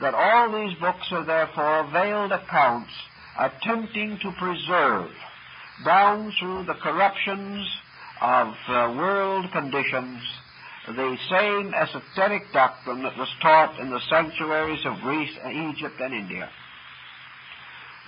That 0.00 0.14
all 0.14 0.52
these 0.52 0.76
books 0.78 1.06
are 1.12 1.24
therefore 1.24 1.90
veiled 1.92 2.32
accounts 2.32 2.92
attempting 3.38 4.18
to 4.22 4.32
preserve 4.38 5.10
down 5.84 6.32
through 6.38 6.64
the 6.64 6.74
corruptions 6.74 7.68
of 8.20 8.54
uh, 8.68 8.94
world 8.96 9.46
conditions 9.52 10.20
the 10.86 11.16
same 11.30 11.72
esoteric 11.74 12.42
doctrine 12.52 13.02
that 13.02 13.16
was 13.16 13.28
taught 13.40 13.78
in 13.78 13.90
the 13.90 14.00
sanctuaries 14.10 14.84
of 14.84 15.00
Greece, 15.00 15.30
and 15.42 15.74
Egypt, 15.74 15.94
and 16.00 16.12
India. 16.12 16.50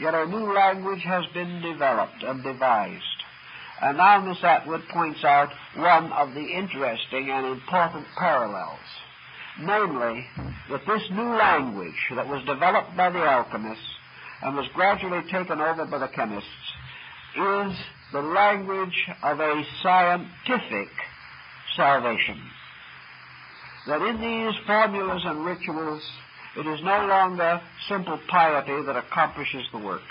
Yet 0.00 0.14
a 0.14 0.26
new 0.26 0.52
language 0.52 1.02
has 1.02 1.24
been 1.32 1.60
developed 1.62 2.22
and 2.22 2.42
devised. 2.42 3.02
And 3.80 3.96
now 3.96 4.20
Miss 4.20 4.42
Atwood 4.42 4.82
points 4.88 5.24
out 5.24 5.50
one 5.76 6.12
of 6.12 6.34
the 6.34 6.44
interesting 6.44 7.30
and 7.30 7.46
important 7.46 8.06
parallels. 8.16 8.78
Namely, 9.60 10.26
that 10.70 10.86
this 10.86 11.02
new 11.10 11.36
language 11.36 12.10
that 12.14 12.28
was 12.28 12.44
developed 12.44 12.96
by 12.96 13.10
the 13.10 13.20
alchemists 13.20 13.84
and 14.42 14.56
was 14.56 14.66
gradually 14.74 15.22
taken 15.30 15.60
over 15.60 15.84
by 15.86 15.98
the 15.98 16.08
chemists 16.08 16.48
is 17.36 17.72
the 18.12 18.22
language 18.22 19.08
of 19.22 19.40
a 19.40 19.64
scientific 19.82 20.88
salvation. 21.76 22.40
That 23.86 24.02
in 24.02 24.20
these 24.20 24.54
formulas 24.66 25.22
and 25.24 25.44
rituals, 25.44 26.02
it 26.56 26.66
is 26.66 26.80
no 26.82 27.06
longer 27.06 27.60
simple 27.88 28.18
piety 28.28 28.82
that 28.86 28.96
accomplishes 28.96 29.64
the 29.72 29.78
works. 29.78 30.04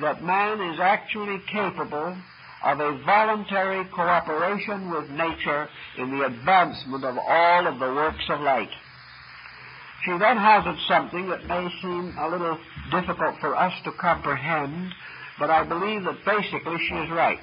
That 0.00 0.22
man 0.22 0.60
is 0.72 0.78
actually 0.80 1.40
capable 1.50 2.16
of 2.64 2.80
a 2.80 2.98
voluntary 3.04 3.84
cooperation 3.94 4.90
with 4.90 5.10
nature 5.10 5.68
in 5.96 6.10
the 6.10 6.26
advancement 6.26 7.04
of 7.04 7.16
all 7.16 7.66
of 7.66 7.78
the 7.78 7.94
works 7.94 8.24
of 8.28 8.40
light. 8.40 8.70
She 10.04 10.10
then 10.12 10.36
hazards 10.36 10.84
something 10.86 11.28
that 11.28 11.46
may 11.46 11.68
seem 11.82 12.14
a 12.18 12.28
little 12.28 12.58
difficult 12.90 13.36
for 13.40 13.56
us 13.56 13.72
to 13.84 13.92
comprehend, 13.92 14.92
but 15.38 15.50
I 15.50 15.64
believe 15.64 16.04
that 16.04 16.24
basically 16.24 16.78
she 16.88 16.94
is 16.94 17.10
right. 17.10 17.40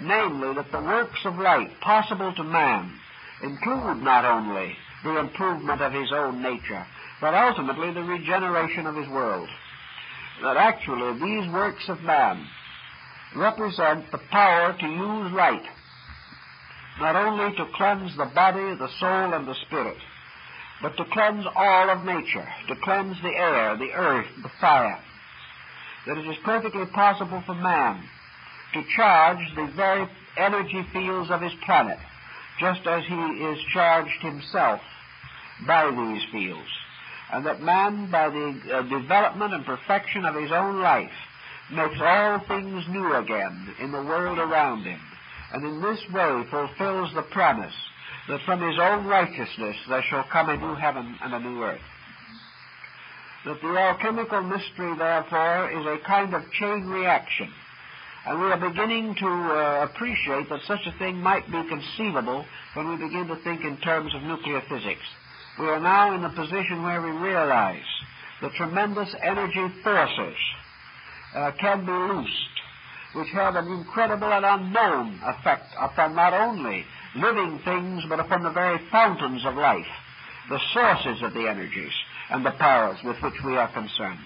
Namely, 0.00 0.54
that 0.54 0.70
the 0.70 0.80
works 0.80 1.20
of 1.24 1.38
light 1.38 1.80
possible 1.80 2.32
to 2.34 2.44
man 2.44 2.92
include 3.42 4.02
not 4.02 4.24
only 4.24 4.76
the 5.02 5.18
improvement 5.18 5.80
of 5.80 5.92
his 5.92 6.12
own 6.12 6.42
nature, 6.42 6.86
but 7.20 7.34
ultimately 7.34 7.92
the 7.92 8.02
regeneration 8.02 8.86
of 8.86 8.94
his 8.94 9.08
world. 9.08 9.48
That 10.42 10.56
actually 10.56 11.14
these 11.14 11.52
works 11.52 11.88
of 11.88 12.00
man 12.02 12.46
represent 13.36 14.10
the 14.10 14.20
power 14.30 14.72
to 14.78 14.86
use 14.86 15.32
light, 15.32 15.64
not 17.00 17.16
only 17.16 17.56
to 17.56 17.66
cleanse 17.74 18.16
the 18.16 18.30
body, 18.34 18.76
the 18.76 18.88
soul, 19.00 19.34
and 19.34 19.46
the 19.46 19.56
spirit, 19.66 19.96
but 20.80 20.96
to 20.96 21.04
cleanse 21.12 21.44
all 21.56 21.90
of 21.90 22.04
nature, 22.04 22.46
to 22.68 22.76
cleanse 22.82 23.16
the 23.22 23.34
air, 23.34 23.76
the 23.76 23.92
earth, 23.92 24.26
the 24.42 24.50
fire. 24.60 24.98
That 26.06 26.18
it 26.18 26.26
is 26.26 26.36
perfectly 26.44 26.86
possible 26.86 27.42
for 27.44 27.54
man 27.54 28.02
to 28.74 28.82
charge 28.96 29.38
the 29.56 29.70
very 29.74 30.08
energy 30.36 30.84
fields 30.92 31.30
of 31.30 31.40
his 31.40 31.52
planet, 31.66 31.98
just 32.60 32.86
as 32.86 33.02
he 33.06 33.14
is 33.14 33.58
charged 33.72 34.22
himself 34.22 34.80
by 35.66 35.90
these 35.90 36.22
fields. 36.30 36.68
And 37.32 37.44
that 37.46 37.60
man, 37.60 38.10
by 38.10 38.30
the 38.30 38.60
uh, 38.72 38.82
development 38.82 39.52
and 39.54 39.64
perfection 39.64 40.24
of 40.24 40.34
his 40.34 40.50
own 40.50 40.80
life, 40.80 41.12
makes 41.70 42.00
all 42.00 42.40
things 42.48 42.84
new 42.88 43.14
again 43.14 43.74
in 43.80 43.92
the 43.92 44.02
world 44.02 44.38
around 44.38 44.84
him, 44.84 45.00
and 45.52 45.64
in 45.64 45.82
this 45.82 46.00
way 46.12 46.44
fulfills 46.50 47.12
the 47.14 47.26
promise 47.30 47.74
that 48.28 48.40
from 48.46 48.60
his 48.60 48.78
own 48.80 49.06
righteousness 49.06 49.76
there 49.88 50.04
shall 50.08 50.24
come 50.30 50.48
a 50.48 50.56
new 50.56 50.74
heaven 50.74 51.16
and 51.22 51.34
a 51.34 51.40
new 51.40 51.62
earth. 51.62 51.80
That 53.44 53.60
the 53.60 53.68
alchemical 53.68 54.42
mystery, 54.42 54.94
therefore, 54.98 55.70
is 55.70 55.86
a 55.86 56.04
kind 56.06 56.34
of 56.34 56.42
chain 56.52 56.86
reaction. 56.86 57.52
And 58.26 58.40
we 58.40 58.46
are 58.46 58.70
beginning 58.70 59.14
to 59.20 59.26
uh, 59.26 59.88
appreciate 59.88 60.50
that 60.50 60.60
such 60.66 60.86
a 60.86 60.98
thing 60.98 61.16
might 61.16 61.46
be 61.46 61.62
conceivable 61.68 62.44
when 62.74 62.88
we 62.88 62.96
begin 62.96 63.26
to 63.28 63.36
think 63.36 63.62
in 63.62 63.78
terms 63.78 64.14
of 64.14 64.22
nuclear 64.22 64.60
physics. 64.68 65.04
We 65.58 65.66
are 65.66 65.80
now 65.80 66.14
in 66.14 66.22
the 66.22 66.28
position 66.28 66.82
where 66.82 67.02
we 67.02 67.10
realize 67.10 67.82
the 68.40 68.50
tremendous 68.50 69.12
energy 69.22 69.66
forces 69.82 70.36
uh, 71.34 71.50
can 71.58 71.84
be 71.84 71.90
loosed, 71.90 72.54
which 73.14 73.28
have 73.30 73.56
an 73.56 73.66
incredible 73.66 74.32
and 74.32 74.44
unknown 74.44 75.18
effect 75.24 75.66
upon 75.80 76.14
not 76.14 76.32
only 76.32 76.84
living 77.16 77.58
things, 77.64 78.04
but 78.08 78.20
upon 78.20 78.44
the 78.44 78.50
very 78.50 78.78
fountains 78.92 79.44
of 79.44 79.56
life, 79.56 79.90
the 80.48 80.60
sources 80.72 81.22
of 81.22 81.34
the 81.34 81.48
energies 81.48 81.92
and 82.30 82.46
the 82.46 82.52
powers 82.52 82.98
with 83.02 83.16
which 83.22 83.42
we 83.44 83.56
are 83.56 83.72
concerned. 83.72 84.20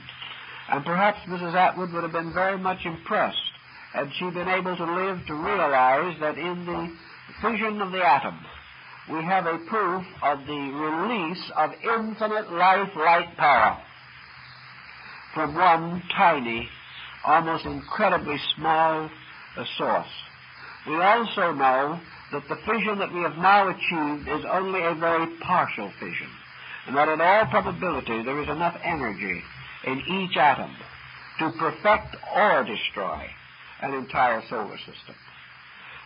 And 0.68 0.84
perhaps 0.84 1.18
Mrs. 1.28 1.54
Atwood 1.54 1.92
would 1.92 2.02
have 2.02 2.12
been 2.12 2.34
very 2.34 2.58
much 2.58 2.84
impressed 2.84 3.38
had 3.92 4.10
she 4.18 4.28
been 4.30 4.48
able 4.48 4.76
to 4.76 4.84
live 4.84 5.26
to 5.26 5.34
realize 5.34 6.16
that 6.20 6.36
in 6.36 6.66
the 6.66 6.92
fission 7.40 7.80
of 7.80 7.92
the 7.92 8.04
atom, 8.04 8.38
we 9.10 9.24
have 9.24 9.46
a 9.46 9.58
proof 9.66 10.04
of 10.22 10.38
the 10.46 10.52
release 10.52 11.50
of 11.56 11.70
infinite 11.82 12.52
life-like 12.52 13.36
power 13.36 13.82
from 15.34 15.54
one 15.54 16.02
tiny 16.16 16.68
almost 17.24 17.64
incredibly 17.64 18.36
small 18.56 19.10
a 19.56 19.64
source. 19.76 20.06
We 20.86 20.94
also 20.96 21.52
know 21.52 22.00
that 22.32 22.48
the 22.48 22.56
fission 22.66 22.98
that 22.98 23.12
we 23.12 23.20
have 23.20 23.36
now 23.36 23.68
achieved 23.68 24.28
is 24.28 24.44
only 24.50 24.80
a 24.82 24.94
very 24.94 25.26
partial 25.40 25.90
fission, 26.00 26.28
and 26.86 26.96
that 26.96 27.08
in 27.08 27.20
all 27.20 27.46
probability 27.46 28.22
there 28.22 28.40
is 28.40 28.48
enough 28.48 28.76
energy 28.82 29.42
in 29.86 30.00
each 30.00 30.36
atom 30.36 30.74
to 31.38 31.50
perfect 31.58 32.16
or 32.34 32.64
destroy 32.64 33.26
an 33.82 33.94
entire 33.94 34.42
solar 34.48 34.78
system, 34.78 35.14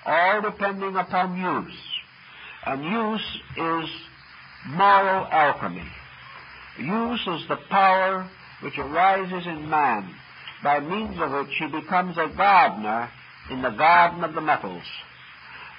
all 0.07 0.43
depending 0.43 0.97
upon 0.97 1.39
use. 1.39 1.96
And 2.67 2.83
use 2.85 3.41
is 3.57 3.91
moral 4.67 5.27
alchemy. 5.31 5.85
Use 6.79 7.21
is 7.21 7.49
the 7.49 7.59
power 7.71 8.29
which 8.61 8.77
arises 8.77 9.47
in 9.47 9.71
man 9.71 10.13
by 10.65 10.81
means 10.81 11.17
of 11.21 11.31
which 11.31 11.55
he 11.59 11.67
becomes 11.69 12.17
a 12.19 12.33
gardener 12.37 13.09
in 13.51 13.63
the 13.63 13.71
garden 13.71 14.25
of 14.25 14.35
the 14.35 14.41
metals, 14.41 14.83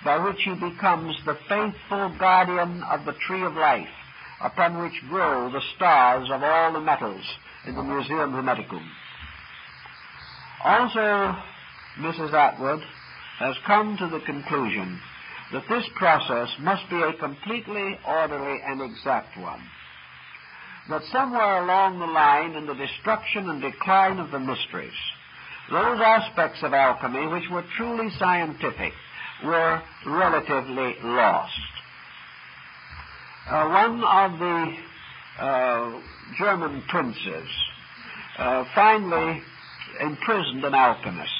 by 0.05 0.17
which 0.23 0.41
he 0.43 0.53
becomes 0.53 1.15
the 1.25 1.37
faithful 1.49 2.15
guardian 2.17 2.81
of 2.83 3.03
the 3.05 3.13
tree 3.27 3.43
of 3.43 3.53
life, 3.53 3.89
upon 4.41 4.81
which 4.81 5.09
grow 5.09 5.51
the 5.51 5.61
stars 5.75 6.29
of 6.31 6.41
all 6.41 6.71
the 6.71 6.79
metals 6.79 7.23
in 7.65 7.75
the 7.75 7.83
Museum 7.83 8.31
Hermeticum. 8.31 8.87
Also, 10.63 11.35
Mrs. 11.99 12.33
Atwood 12.33 12.81
has 13.39 13.55
come 13.65 13.97
to 13.97 14.07
the 14.07 14.23
conclusion 14.25 14.99
that 15.53 15.63
this 15.69 15.85
process 15.95 16.49
must 16.59 16.89
be 16.89 17.01
a 17.01 17.13
completely 17.13 17.97
orderly 18.05 18.59
and 18.65 18.81
exact 18.81 19.37
one 19.37 19.61
that 20.89 21.01
somewhere 21.11 21.63
along 21.63 21.99
the 21.99 22.05
line 22.05 22.55
in 22.55 22.65
the 22.65 22.73
destruction 22.73 23.49
and 23.49 23.61
decline 23.61 24.19
of 24.19 24.31
the 24.31 24.39
mysteries, 24.39 24.95
those 25.69 25.99
aspects 25.99 26.59
of 26.63 26.73
alchemy 26.73 27.27
which 27.27 27.43
were 27.51 27.63
truly 27.75 28.09
scientific 28.17 28.93
were 29.43 29.81
relatively 30.05 30.95
lost. 31.03 31.51
Uh, 33.49 33.67
one 33.67 34.03
of 34.03 34.39
the 34.39 34.73
uh, 35.39 36.01
German 36.37 36.83
princes 36.87 37.49
uh, 38.39 38.63
finally 38.73 39.41
imprisoned 39.99 40.63
an 40.63 40.73
alchemist 40.73 41.31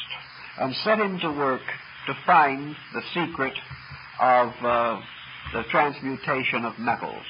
and 0.59 0.75
set 0.83 0.99
him 0.99 1.19
to 1.19 1.29
work 1.29 1.61
to 2.07 2.13
find 2.25 2.75
the 2.93 3.01
secret 3.13 3.53
of 4.19 4.49
uh, 4.63 5.01
the 5.53 5.63
transmutation 5.71 6.65
of 6.65 6.77
metals. 6.79 7.25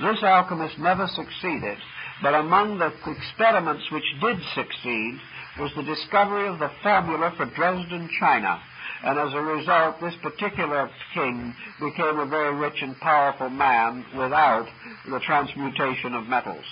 This 0.00 0.22
alchemist 0.22 0.78
never 0.78 1.06
succeeded, 1.06 1.78
but 2.22 2.34
among 2.34 2.78
the 2.78 2.92
experiments 3.06 3.90
which 3.90 4.04
did 4.20 4.38
succeed 4.54 5.20
was 5.58 5.72
the 5.74 5.82
discovery 5.82 6.48
of 6.48 6.58
the 6.58 6.70
formula 6.82 7.32
for 7.36 7.46
Dresden 7.46 8.10
china. 8.18 8.60
And 9.04 9.18
as 9.18 9.32
a 9.34 9.40
result, 9.40 10.00
this 10.00 10.14
particular 10.22 10.90
king 11.14 11.54
became 11.80 12.18
a 12.18 12.26
very 12.26 12.54
rich 12.54 12.82
and 12.82 12.98
powerful 13.00 13.50
man 13.50 14.04
without 14.16 14.66
the 15.08 15.20
transmutation 15.20 16.14
of 16.14 16.26
metals. 16.26 16.64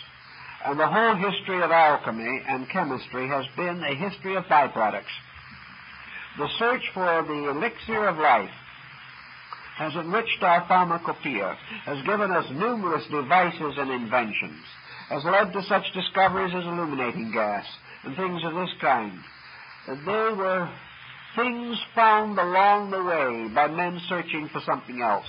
And 0.65 0.81
the 0.81 0.87
whole 0.87 1.15
history 1.17 1.63
of 1.63 1.71
alchemy 1.71 2.43
and 2.49 2.69
chemistry 2.71 3.29
has 3.29 3.45
been 3.57 3.83
a 3.83 3.95
history 3.95 4.37
of 4.37 4.45
byproducts. 4.45 5.13
The 6.39 6.49
search 6.59 6.83
for 6.95 7.23
the 7.23 7.51
elixir 7.51 8.09
of 8.09 8.17
life 8.17 8.51
has 9.77 9.95
enriched 9.95 10.43
our 10.43 10.67
pharmacopoeia, 10.69 11.57
has 11.85 12.05
given 12.07 12.31
us 12.31 12.47
numerous 12.53 13.05
devices 13.11 13.75
and 13.77 13.91
inventions, 13.91 14.63
has 15.09 15.25
led 15.25 15.53
to 15.53 15.63
such 15.69 15.93
discoveries 15.93 16.55
as 16.55 16.65
illuminating 16.65 17.33
gas 17.33 17.65
and 18.05 18.17
things 18.17 18.43
of 18.45 18.55
this 18.55 18.71
kind. 18.81 19.19
And 19.89 19.99
They 20.07 20.37
were 20.37 20.71
things 21.37 21.79
found 21.95 22.39
along 22.39 22.91
the 22.91 23.03
way 23.03 23.53
by 23.55 23.69
men 23.69 24.01
searching 24.09 24.49
for 24.53 24.61
something 24.65 25.03
else. 25.03 25.27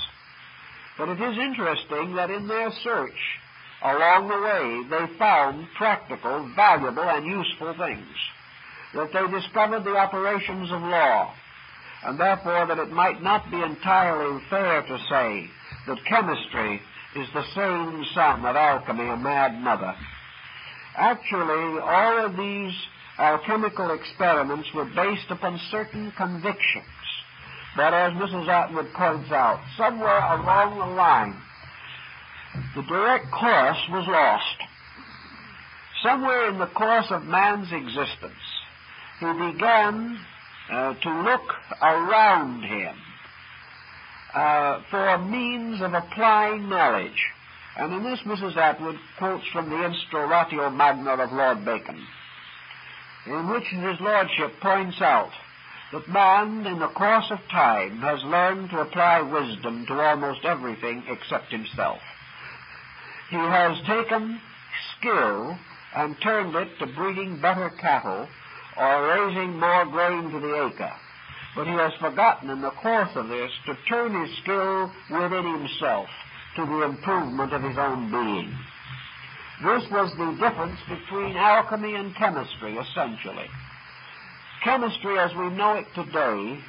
But 0.97 1.09
it 1.09 1.19
is 1.19 1.37
interesting 1.37 2.15
that 2.15 2.29
in 2.29 2.47
their 2.47 2.71
search 2.83 3.19
along 3.83 4.27
the 4.27 4.41
way 4.41 4.89
they 4.89 5.17
found 5.17 5.67
practical, 5.77 6.49
valuable, 6.55 7.03
and 7.03 7.25
useful 7.25 7.73
things. 7.77 8.15
That 8.93 9.11
they 9.11 9.39
discovered 9.39 9.83
the 9.83 9.97
operations 9.97 10.71
of 10.71 10.81
law, 10.81 11.33
and 12.05 12.19
therefore 12.19 12.67
that 12.67 12.77
it 12.77 12.91
might 12.91 13.21
not 13.23 13.49
be 13.49 13.61
entirely 13.61 14.39
fair 14.49 14.81
to 14.83 14.97
say 15.09 15.49
that 15.87 16.05
chemistry 16.05 16.79
is 17.15 17.27
the 17.33 17.43
same 17.55 18.05
son 18.13 18.45
of 18.45 18.55
alchemy, 18.55 19.09
a 19.09 19.17
mad 19.17 19.59
mother. 19.61 19.95
Actually, 20.95 21.79
all 21.81 22.25
of 22.25 22.37
these 22.37 22.73
alchemical 23.17 23.91
experiments 23.91 24.69
were 24.73 24.85
based 24.85 25.29
upon 25.31 25.59
certain 25.71 26.11
convictions. 26.17 26.85
But 27.75 27.93
as 27.93 28.13
Mrs. 28.13 28.47
Atwood 28.47 28.93
points 28.93 29.31
out, 29.31 29.59
somewhere 29.75 30.19
along 30.19 30.77
the 30.77 30.95
line, 30.95 31.35
the 32.75 32.83
direct 32.83 33.31
course 33.31 33.81
was 33.89 34.05
lost. 34.07 34.57
Somewhere 36.03 36.49
in 36.49 36.59
the 36.59 36.67
course 36.67 37.07
of 37.09 37.23
man's 37.23 37.71
existence, 37.71 38.45
he 39.19 39.25
began 39.25 40.19
uh, 40.72 40.93
to 40.93 41.22
look 41.22 41.53
around 41.82 42.63
him 42.63 42.95
uh, 44.34 44.82
for 44.89 45.07
a 45.07 45.26
means 45.26 45.82
of 45.82 45.93
applying 45.93 46.68
knowledge. 46.70 47.32
And 47.78 47.93
in 47.93 48.03
this, 48.03 48.20
Mrs. 48.26 48.55
Atwood 48.57 48.97
quotes 49.18 49.45
from 49.51 49.70
the 49.70 49.76
Instauratio 49.76 50.74
Magna 50.74 51.11
of 51.11 51.32
Lord 51.32 51.66
Bacon, 51.66 52.01
in 53.28 53.49
which 53.49 53.66
his 53.66 53.99
lordship 53.99 54.59
points 54.61 55.01
out 55.01 55.32
that 55.91 56.07
man, 56.09 56.66
in 56.66 56.80
the 56.80 56.88
course 56.88 57.26
of 57.30 57.39
time, 57.51 57.99
has 57.99 58.20
learned 58.24 58.70
to 58.70 58.80
apply 58.80 59.22
wisdom 59.22 59.86
to 59.88 59.93
almost 59.93 60.43
everything 60.43 61.03
except 61.07 61.51
himself. 61.51 61.99
He 63.30 63.38
has 63.38 63.78
taken 63.88 64.39
skill 64.97 65.57
and 65.95 66.16
turned 66.22 66.55
it 66.55 66.70
to 66.80 66.88
breeding 66.88 67.39
better 67.41 67.70
cattle 67.80 68.28
or 68.78 69.07
raising 69.07 69.59
more 69.59 69.86
grain 69.86 70.32
to 70.32 70.39
the 70.39 70.67
acre. 70.67 70.93
But 71.55 71.67
he 71.67 71.73
has 71.73 71.93
forgotten 71.99 72.49
in 72.49 72.61
the 72.61 72.71
course 72.71 73.15
of 73.15 73.30
this 73.30 73.51
to 73.65 73.78
turn 73.88 74.13
his 74.13 74.38
skill 74.39 74.91
within 75.09 75.59
himself 75.59 76.07
to 76.57 76.65
the 76.65 76.82
improvement 76.84 77.53
of 77.53 77.63
his 77.63 77.78
own 77.78 78.11
being. 78.11 78.51
This 79.63 79.89
was 79.89 80.11
the 80.17 80.36
difference 80.38 80.80
between 80.89 81.38
alchemy 81.38 81.95
and 81.95 82.13
chemistry, 82.15 82.76
essentially. 82.76 83.47
Chemistry, 84.63 85.17
as 85.17 85.32
we 85.36 85.49
know 85.51 85.76
it 85.76 85.88
today, 85.95 86.59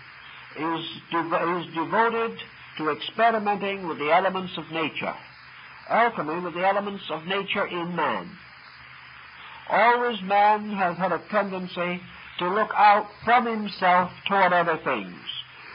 is, 0.57 0.85
is 1.11 1.75
devoted 1.75 2.39
to 2.79 2.91
experimenting 2.91 3.89
with 3.89 3.99
the 3.99 4.13
elements 4.13 4.53
of 4.57 4.71
nature. 4.71 5.15
Alchemy 5.89 6.45
with 6.45 6.55
the 6.55 6.65
elements 6.65 7.05
of 7.11 7.27
nature 7.27 7.67
in 7.67 7.97
man. 7.97 8.31
Always 9.71 10.21
man 10.23 10.71
has 10.71 10.97
had 10.97 11.13
a 11.13 11.23
tendency 11.31 12.01
to 12.39 12.49
look 12.49 12.71
out 12.77 13.07
from 13.25 13.47
himself 13.47 14.11
toward 14.29 14.53
other 14.53 14.79
things 14.85 15.17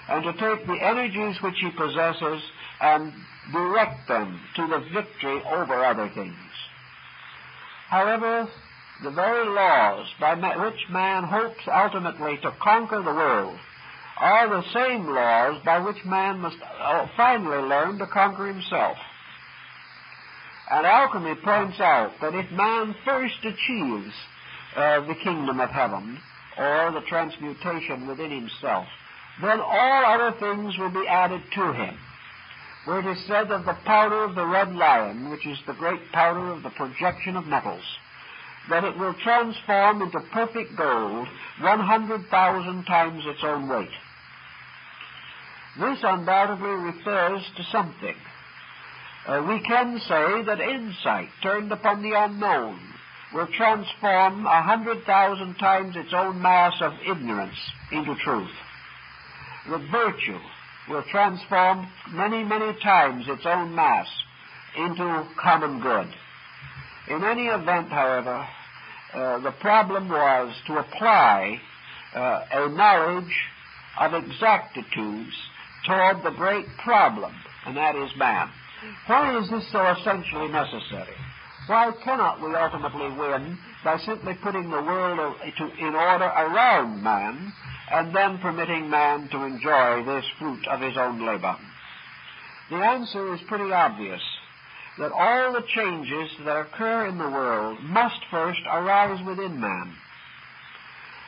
and 0.09 0.23
to 0.23 0.33
take 0.33 0.65
the 0.65 0.79
energies 0.81 1.41
which 1.41 1.55
he 1.59 1.71
possesses 1.71 2.41
and 2.81 3.13
direct 3.51 4.07
them 4.07 4.39
to 4.55 4.67
the 4.67 4.79
victory 4.93 5.41
over 5.51 5.83
other 5.83 6.09
things. 6.13 6.35
However, 7.89 8.47
the 9.03 9.11
very 9.11 9.49
laws 9.49 10.07
by 10.19 10.35
which 10.35 10.89
man 10.89 11.23
hopes 11.23 11.67
ultimately 11.67 12.37
to 12.37 12.53
conquer 12.61 13.01
the 13.01 13.13
world 13.13 13.57
are 14.17 14.47
the 14.49 14.63
same 14.73 15.07
laws 15.07 15.61
by 15.65 15.79
which 15.79 16.05
man 16.05 16.39
must 16.39 16.57
uh, 16.61 17.07
finally 17.17 17.67
learn 17.67 17.97
to 17.97 18.05
conquer 18.05 18.47
himself. 18.47 18.97
And 20.69 20.85
alchemy 20.85 21.35
points 21.43 21.79
out 21.79 22.11
that 22.21 22.35
if 22.35 22.51
man 22.51 22.95
first 23.03 23.43
achieves 23.43 24.13
uh, 24.75 25.01
the 25.01 25.15
kingdom 25.15 25.59
of 25.59 25.69
heaven, 25.69 26.17
or 26.57 26.91
the 26.91 27.01
transmutation 27.07 28.07
within 28.07 28.31
himself, 28.31 28.87
then 29.41 29.59
all 29.59 30.05
other 30.05 30.37
things 30.39 30.77
will 30.77 30.91
be 30.91 31.07
added 31.07 31.41
to 31.53 31.73
him. 31.73 31.97
For 32.85 32.99
it 32.99 33.05
is 33.05 33.25
said 33.27 33.51
of 33.51 33.65
the 33.65 33.77
powder 33.85 34.23
of 34.23 34.35
the 34.35 34.45
red 34.45 34.73
lion, 34.73 35.29
which 35.29 35.45
is 35.45 35.57
the 35.65 35.73
great 35.73 36.11
powder 36.11 36.51
of 36.51 36.63
the 36.63 36.71
projection 36.71 37.35
of 37.35 37.45
metals, 37.45 37.83
that 38.69 38.83
it 38.83 38.97
will 38.97 39.13
transform 39.23 40.01
into 40.01 40.19
perfect 40.31 40.75
gold 40.75 41.27
100,000 41.61 42.83
times 42.85 43.23
its 43.25 43.43
own 43.43 43.69
weight. 43.69 43.89
This 45.79 45.99
undoubtedly 46.03 46.69
refers 46.69 47.41
to 47.55 47.63
something 47.71 48.15
uh, 49.27 49.45
we 49.47 49.59
can 49.61 49.99
say 49.99 50.43
that 50.45 50.59
insight 50.59 51.29
turned 51.43 51.71
upon 51.71 52.01
the 52.01 52.13
unknown 52.15 52.79
will 53.33 53.47
transform 53.55 54.45
a 54.45 54.61
hundred 54.61 55.03
thousand 55.05 55.55
times 55.55 55.95
its 55.95 56.13
own 56.13 56.41
mass 56.41 56.73
of 56.81 56.93
ignorance 57.09 57.57
into 57.91 58.15
truth. 58.15 58.51
The 59.69 59.77
virtue 59.91 60.39
will 60.89 61.03
transform 61.11 61.87
many, 62.11 62.43
many 62.43 62.77
times 62.81 63.25
its 63.27 63.45
own 63.45 63.75
mass 63.75 64.07
into 64.77 65.27
common 65.41 65.81
good. 65.81 66.07
In 67.09 67.23
any 67.23 67.47
event, 67.47 67.89
however, 67.89 68.45
uh, 69.13 69.39
the 69.39 69.51
problem 69.59 70.09
was 70.09 70.55
to 70.67 70.77
apply 70.77 71.59
uh, 72.15 72.45
a 72.51 72.69
knowledge 72.69 73.33
of 73.99 74.13
exactitudes 74.13 75.33
toward 75.85 76.23
the 76.23 76.31
great 76.31 76.65
problem, 76.83 77.33
and 77.65 77.77
that 77.77 77.95
is 77.95 78.09
man. 78.17 78.49
Why 79.05 79.37
is 79.37 79.49
this 79.49 79.71
so 79.71 79.85
essentially 79.91 80.47
necessary? 80.47 81.13
Why 81.67 81.91
cannot 82.03 82.41
we 82.41 82.55
ultimately 82.55 83.15
win 83.15 83.57
by 83.83 83.97
simply 83.99 84.33
putting 84.41 84.71
the 84.71 84.81
world 84.81 85.35
in 85.79 85.95
order 85.95 86.25
around 86.25 87.03
man 87.03 87.53
and 87.91 88.15
then 88.15 88.39
permitting 88.39 88.89
man 88.89 89.29
to 89.29 89.43
enjoy 89.43 90.03
this 90.03 90.25
fruit 90.39 90.67
of 90.67 90.81
his 90.81 90.97
own 90.97 91.23
labor? 91.23 91.55
The 92.71 92.77
answer 92.77 93.33
is 93.35 93.41
pretty 93.47 93.71
obvious 93.71 94.21
that 94.97 95.11
all 95.11 95.53
the 95.53 95.67
changes 95.75 96.31
that 96.45 96.57
occur 96.57 97.05
in 97.05 97.19
the 97.19 97.29
world 97.29 97.83
must 97.83 98.19
first 98.31 98.61
arise 98.65 99.23
within 99.25 99.59
man. 99.59 99.93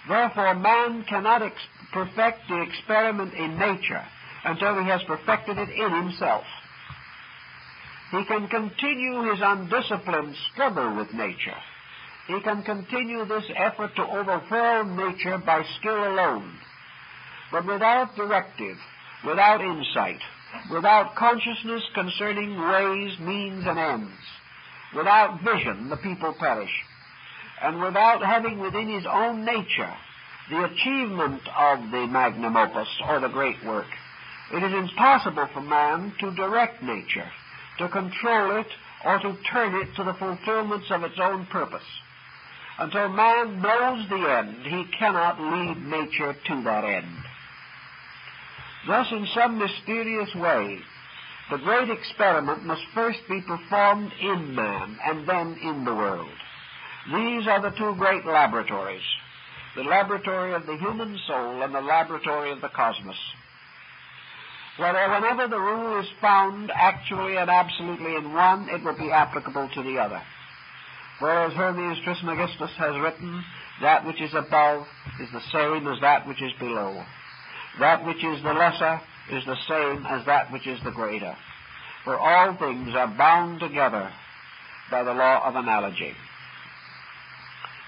Therefore, 0.07 0.55
man 0.55 1.03
cannot 1.03 1.43
perfect 1.91 2.39
the 2.49 2.61
experiment 2.61 3.35
in 3.35 3.59
nature 3.59 4.03
until 4.43 4.79
he 4.81 4.89
has 4.89 5.03
perfected 5.03 5.57
it 5.59 5.69
in 5.69 5.91
himself 6.03 6.43
he 8.13 8.23
can 8.25 8.47
continue 8.47 9.23
his 9.23 9.39
undisciplined 9.41 10.35
struggle 10.51 10.95
with 10.97 11.11
nature. 11.13 11.57
He 12.27 12.39
can 12.41 12.61
continue 12.61 13.25
this 13.25 13.49
effort 13.55 13.95
to 13.95 14.03
overwhelm 14.03 14.95
nature 14.95 15.39
by 15.39 15.63
skill 15.79 15.97
alone. 15.97 16.53
But 17.51 17.65
without 17.65 18.15
directive, 18.15 18.77
without 19.25 19.61
insight, 19.61 20.19
without 20.71 21.15
consciousness 21.15 21.81
concerning 21.95 22.55
ways, 22.55 23.17
means, 23.19 23.65
and 23.65 23.79
ends, 23.79 24.21
without 24.95 25.39
vision, 25.43 25.89
the 25.89 25.97
people 25.97 26.35
perish. 26.39 26.73
And 27.63 27.81
without 27.81 28.23
having 28.23 28.59
within 28.59 28.89
his 28.89 29.07
own 29.11 29.43
nature 29.43 29.93
the 30.51 30.65
achievement 30.65 31.41
of 31.57 31.79
the 31.89 32.05
magnum 32.05 32.57
opus 32.57 32.89
or 33.07 33.19
the 33.19 33.29
great 33.29 33.57
work, 33.65 33.87
it 34.53 34.61
is 34.61 34.73
impossible 34.73 35.47
for 35.51 35.61
man 35.61 36.13
to 36.19 36.29
direct 36.35 36.83
nature 36.83 37.31
to 37.77 37.89
control 37.89 38.59
it 38.59 38.67
or 39.05 39.19
to 39.19 39.37
turn 39.51 39.75
it 39.75 39.95
to 39.95 40.03
the 40.03 40.13
fulfillments 40.13 40.87
of 40.91 41.03
its 41.03 41.19
own 41.19 41.45
purpose. 41.47 41.83
Until 42.79 43.09
man 43.09 43.61
knows 43.61 44.09
the 44.09 44.15
end, 44.15 44.65
he 44.65 44.85
cannot 44.97 45.39
lead 45.39 45.85
nature 45.85 46.33
to 46.33 46.63
that 46.63 46.83
end. 46.83 47.15
Thus, 48.87 49.07
in 49.11 49.27
some 49.33 49.59
mysterious 49.59 50.33
way, 50.35 50.79
the 51.51 51.57
great 51.57 51.89
experiment 51.89 52.65
must 52.65 52.81
first 52.93 53.19
be 53.29 53.41
performed 53.41 54.11
in 54.19 54.55
man 54.55 54.97
and 55.05 55.27
then 55.27 55.57
in 55.61 55.85
the 55.85 55.93
world. 55.93 56.31
These 57.13 57.47
are 57.47 57.61
the 57.61 57.75
two 57.77 57.95
great 57.95 58.25
laboratories 58.25 59.03
the 59.75 59.83
laboratory 59.83 60.53
of 60.53 60.67
the 60.67 60.77
human 60.77 61.19
soul 61.25 61.63
and 61.63 61.73
the 61.73 61.81
laboratory 61.81 62.51
of 62.51 62.61
the 62.61 62.69
cosmos 62.69 63.17
whether 64.77 65.09
whenever 65.09 65.47
the 65.47 65.59
rule 65.59 65.99
is 65.99 66.07
found 66.19 66.71
actually 66.73 67.37
and 67.37 67.49
absolutely 67.49 68.15
in 68.15 68.33
one, 68.33 68.67
it 68.69 68.83
will 68.83 68.97
be 68.97 69.11
applicable 69.11 69.69
to 69.75 69.83
the 69.83 69.99
other. 69.99 70.21
Whereas 71.19 71.53
Hermes 71.53 71.99
Trismegistus 72.03 72.71
has 72.77 72.99
written, 72.99 73.43
that 73.81 74.05
which 74.05 74.19
is 74.19 74.33
above 74.33 74.87
is 75.19 75.29
the 75.31 75.41
same 75.51 75.87
as 75.87 76.01
that 76.01 76.27
which 76.27 76.41
is 76.41 76.51
below. 76.59 77.03
That 77.79 78.05
which 78.05 78.23
is 78.23 78.41
the 78.41 78.53
lesser 78.53 78.99
is 79.31 79.45
the 79.45 79.57
same 79.67 80.05
as 80.07 80.25
that 80.25 80.51
which 80.51 80.67
is 80.67 80.79
the 80.83 80.91
greater. 80.91 81.35
For 82.03 82.17
all 82.17 82.55
things 82.57 82.95
are 82.95 83.07
bound 83.15 83.59
together 83.59 84.11
by 84.89 85.03
the 85.03 85.13
law 85.13 85.47
of 85.47 85.55
analogy. 85.55 86.13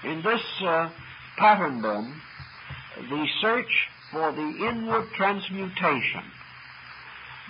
In 0.04 0.22
this 0.22 0.42
uh, 0.62 0.88
pattern, 1.36 1.82
then, 1.82 2.14
the 3.10 3.26
search 3.40 3.88
for 4.12 4.32
the 4.32 4.68
inward 4.68 5.08
transmutation 5.16 6.22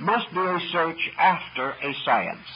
must 0.00 0.30
be 0.32 0.40
a 0.40 0.58
search 0.72 1.10
after 1.18 1.70
a 1.70 1.94
science. 2.04 2.46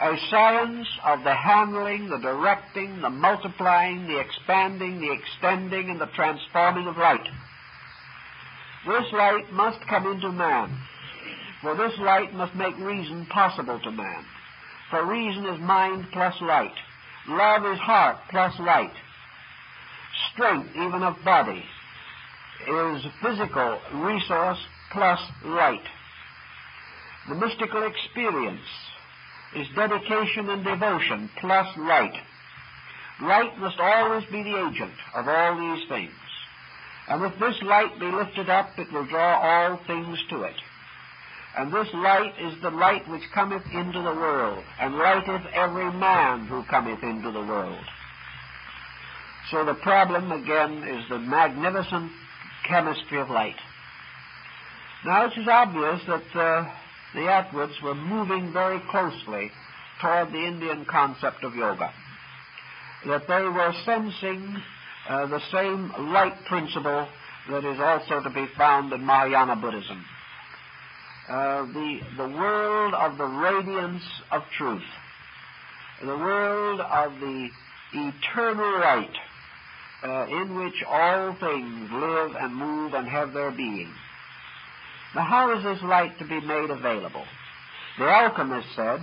A 0.00 0.16
science 0.30 0.86
of 1.04 1.24
the 1.24 1.34
handling, 1.34 2.08
the 2.08 2.18
directing, 2.18 3.00
the 3.00 3.10
multiplying, 3.10 4.06
the 4.06 4.20
expanding, 4.20 5.00
the 5.00 5.12
extending, 5.12 5.90
and 5.90 6.00
the 6.00 6.06
transforming 6.14 6.86
of 6.86 6.96
light. 6.96 7.28
This 8.86 9.12
light 9.12 9.52
must 9.52 9.78
come 9.88 10.06
into 10.06 10.30
man, 10.30 10.78
for 11.62 11.76
this 11.76 11.98
light 11.98 12.32
must 12.34 12.54
make 12.54 12.78
reason 12.78 13.26
possible 13.26 13.80
to 13.82 13.90
man. 13.90 14.24
For 14.90 15.04
reason 15.04 15.44
is 15.46 15.60
mind 15.60 16.06
plus 16.12 16.34
light. 16.40 16.74
Love 17.28 17.66
is 17.66 17.78
heart 17.80 18.16
plus 18.30 18.54
light. 18.60 18.94
strength, 20.32 20.70
even 20.76 21.02
of 21.02 21.16
body, 21.24 21.64
is 22.66 23.04
physical 23.22 23.80
resource 23.94 24.58
plus 24.92 25.20
light. 25.44 25.84
The 27.28 27.34
mystical 27.34 27.86
experience 27.86 28.66
is 29.54 29.66
dedication 29.76 30.48
and 30.48 30.64
devotion 30.64 31.30
plus 31.40 31.66
light. 31.76 32.14
Light 33.20 33.58
must 33.58 33.78
always 33.78 34.24
be 34.30 34.42
the 34.42 34.68
agent 34.68 34.94
of 35.14 35.28
all 35.28 35.58
these 35.58 35.88
things. 35.88 36.12
And 37.08 37.24
if 37.24 37.38
this 37.38 37.56
light 37.62 37.98
be 37.98 38.06
lifted 38.06 38.48
up, 38.48 38.70
it 38.78 38.92
will 38.92 39.06
draw 39.06 39.40
all 39.40 39.80
things 39.86 40.18
to 40.30 40.42
it. 40.42 40.54
And 41.56 41.72
this 41.72 41.88
light 41.94 42.34
is 42.40 42.54
the 42.62 42.70
light 42.70 43.08
which 43.08 43.22
cometh 43.34 43.64
into 43.74 43.98
the 43.98 44.14
world, 44.14 44.62
and 44.78 44.94
lighteth 44.96 45.46
every 45.54 45.90
man 45.92 46.46
who 46.46 46.62
cometh 46.64 47.02
into 47.02 47.32
the 47.32 47.40
world. 47.40 47.84
So 49.50 49.64
the 49.64 49.74
problem, 49.74 50.30
again, 50.30 50.84
is 50.84 51.08
the 51.08 51.18
magnificent 51.18 52.12
chemistry 52.68 53.20
of 53.20 53.30
light. 53.30 53.56
Now, 55.04 55.26
it 55.26 55.32
is 55.38 55.48
obvious 55.48 56.00
that 56.06 56.36
uh, 56.38 56.70
the 57.14 57.20
Atwoods 57.20 57.80
were 57.82 57.94
moving 57.94 58.52
very 58.52 58.80
closely 58.90 59.50
toward 60.00 60.28
the 60.32 60.44
Indian 60.44 60.84
concept 60.84 61.42
of 61.42 61.54
yoga, 61.54 61.92
that 63.06 63.26
they 63.26 63.42
were 63.42 63.72
sensing 63.84 64.56
uh, 65.08 65.26
the 65.26 65.40
same 65.52 66.12
light 66.12 66.36
principle 66.46 67.08
that 67.50 67.64
is 67.64 67.80
also 67.80 68.22
to 68.22 68.30
be 68.30 68.46
found 68.56 68.92
in 68.92 69.04
Mahayana 69.04 69.56
Buddhism. 69.56 70.04
Uh, 71.28 71.66
the, 71.66 72.00
the 72.16 72.28
world 72.28 72.94
of 72.94 73.18
the 73.18 73.24
radiance 73.24 74.02
of 74.30 74.42
truth, 74.56 74.82
the 76.00 76.06
world 76.06 76.80
of 76.80 77.12
the 77.20 77.48
eternal 77.92 78.80
light 78.80 79.14
uh, 80.02 80.26
in 80.28 80.56
which 80.56 80.84
all 80.88 81.36
things 81.40 81.90
live 81.92 82.36
and 82.38 82.54
move 82.54 82.94
and 82.94 83.08
have 83.08 83.32
their 83.32 83.50
being. 83.50 83.92
Now, 85.14 85.22
how 85.22 85.56
is 85.56 85.64
this 85.64 85.82
light 85.82 86.18
to 86.18 86.26
be 86.26 86.40
made 86.40 86.70
available? 86.70 87.24
The 87.98 88.04
alchemist 88.04 88.68
said 88.76 89.00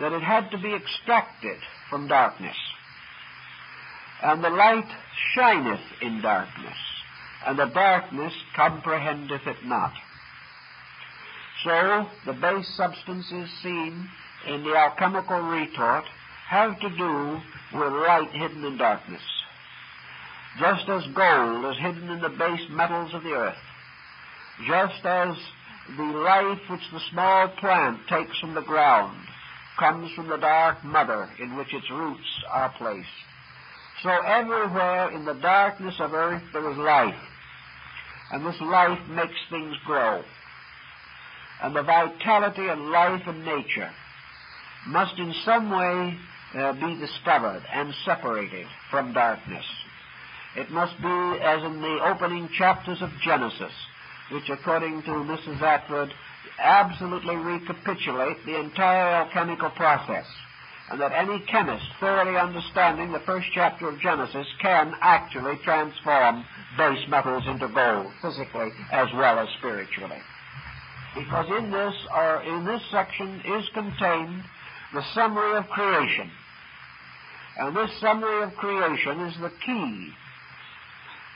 that 0.00 0.12
it 0.12 0.22
had 0.22 0.50
to 0.50 0.58
be 0.58 0.74
extracted 0.74 1.58
from 1.90 2.08
darkness. 2.08 2.56
And 4.22 4.42
the 4.42 4.50
light 4.50 4.88
shineth 5.34 5.80
in 6.00 6.22
darkness, 6.22 6.76
and 7.46 7.58
the 7.58 7.66
darkness 7.66 8.32
comprehendeth 8.56 9.46
it 9.46 9.64
not. 9.64 9.92
So, 11.64 12.06
the 12.26 12.32
base 12.32 12.68
substances 12.76 13.50
seen 13.62 14.08
in 14.46 14.64
the 14.64 14.76
alchemical 14.76 15.40
retort 15.40 16.04
have 16.48 16.78
to 16.80 16.88
do 16.90 17.40
with 17.74 17.92
light 17.92 18.30
hidden 18.32 18.64
in 18.64 18.76
darkness. 18.76 19.22
Just 20.58 20.88
as 20.88 21.02
gold 21.14 21.64
is 21.66 21.80
hidden 21.80 22.10
in 22.10 22.20
the 22.20 22.28
base 22.28 22.66
metals 22.70 23.12
of 23.14 23.22
the 23.22 23.32
earth, 23.32 23.56
just 24.62 25.04
as 25.04 25.36
the 25.96 26.02
life 26.02 26.60
which 26.70 26.88
the 26.92 27.00
small 27.10 27.48
plant 27.58 28.00
takes 28.08 28.38
from 28.38 28.54
the 28.54 28.62
ground 28.62 29.16
comes 29.78 30.10
from 30.14 30.28
the 30.28 30.36
dark 30.36 30.82
mother 30.84 31.28
in 31.40 31.56
which 31.56 31.74
its 31.74 31.90
roots 31.90 32.44
are 32.50 32.72
placed. 32.78 33.08
So 34.02 34.10
everywhere 34.10 35.10
in 35.10 35.24
the 35.24 35.34
darkness 35.34 35.96
of 35.98 36.14
earth 36.14 36.42
there 36.52 36.70
is 36.70 36.78
life. 36.78 37.14
And 38.30 38.46
this 38.46 38.60
life 38.60 38.98
makes 39.10 39.34
things 39.50 39.74
grow. 39.84 40.22
And 41.62 41.74
the 41.74 41.82
vitality 41.82 42.68
and 42.68 42.90
life 42.90 43.22
in 43.26 43.44
nature 43.44 43.90
must 44.86 45.18
in 45.18 45.34
some 45.44 45.70
way 45.70 46.16
uh, 46.54 46.72
be 46.74 46.98
discovered 47.00 47.62
and 47.72 47.92
separated 48.04 48.66
from 48.90 49.12
darkness. 49.12 49.64
It 50.56 50.70
must 50.70 50.96
be 50.98 51.40
as 51.42 51.64
in 51.64 51.80
the 51.80 51.98
opening 52.04 52.48
chapters 52.56 53.02
of 53.02 53.10
Genesis 53.24 53.72
which, 54.30 54.48
according 54.48 55.02
to 55.02 55.10
Mrs. 55.10 55.60
Atwood, 55.60 56.12
absolutely 56.58 57.36
recapitulate 57.36 58.44
the 58.46 58.58
entire 58.58 59.24
alchemical 59.24 59.70
process, 59.70 60.26
and 60.90 61.00
that 61.00 61.12
any 61.12 61.40
chemist 61.50 61.84
thoroughly 62.00 62.36
understanding 62.36 63.12
the 63.12 63.20
first 63.20 63.46
chapter 63.54 63.88
of 63.88 64.00
Genesis 64.00 64.46
can 64.60 64.94
actually 65.00 65.56
transform 65.64 66.44
base 66.76 67.06
metals 67.08 67.44
into 67.46 67.68
gold, 67.68 68.12
physically 68.22 68.70
as 68.92 69.08
well 69.14 69.38
as 69.38 69.48
spiritually. 69.58 70.20
Because 71.14 71.46
in 71.58 71.70
this, 71.70 71.94
or 72.14 72.42
in 72.42 72.64
this 72.64 72.82
section, 72.90 73.40
is 73.44 73.68
contained 73.72 74.42
the 74.92 75.02
summary 75.14 75.56
of 75.56 75.66
creation. 75.68 76.30
And 77.58 77.76
this 77.76 77.90
summary 78.00 78.42
of 78.42 78.54
creation 78.54 79.20
is 79.20 79.34
the 79.40 79.52
key 79.64 80.12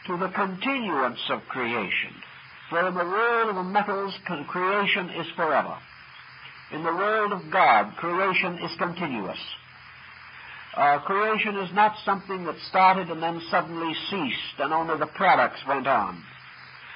to 0.06 0.16
the 0.16 0.28
continuance 0.34 1.20
of 1.30 1.42
creation. 1.48 2.14
For 2.70 2.86
in 2.86 2.94
the 2.94 3.04
world 3.04 3.50
of 3.50 3.56
the 3.56 3.62
metals, 3.62 4.14
creation 4.48 5.10
is 5.10 5.26
forever. 5.36 5.76
In 6.72 6.84
the 6.84 6.92
world 6.92 7.32
of 7.32 7.50
God, 7.50 7.96
creation 7.96 8.58
is 8.58 8.76
continuous. 8.78 9.38
Uh, 10.76 10.98
creation 11.00 11.56
is 11.56 11.70
not 11.72 11.96
something 12.04 12.44
that 12.44 12.56
started 12.68 13.08
and 13.08 13.22
then 13.22 13.40
suddenly 13.50 13.94
ceased 14.10 14.60
and 14.60 14.72
only 14.72 14.98
the 14.98 15.10
products 15.16 15.60
went 15.66 15.86
on. 15.86 16.22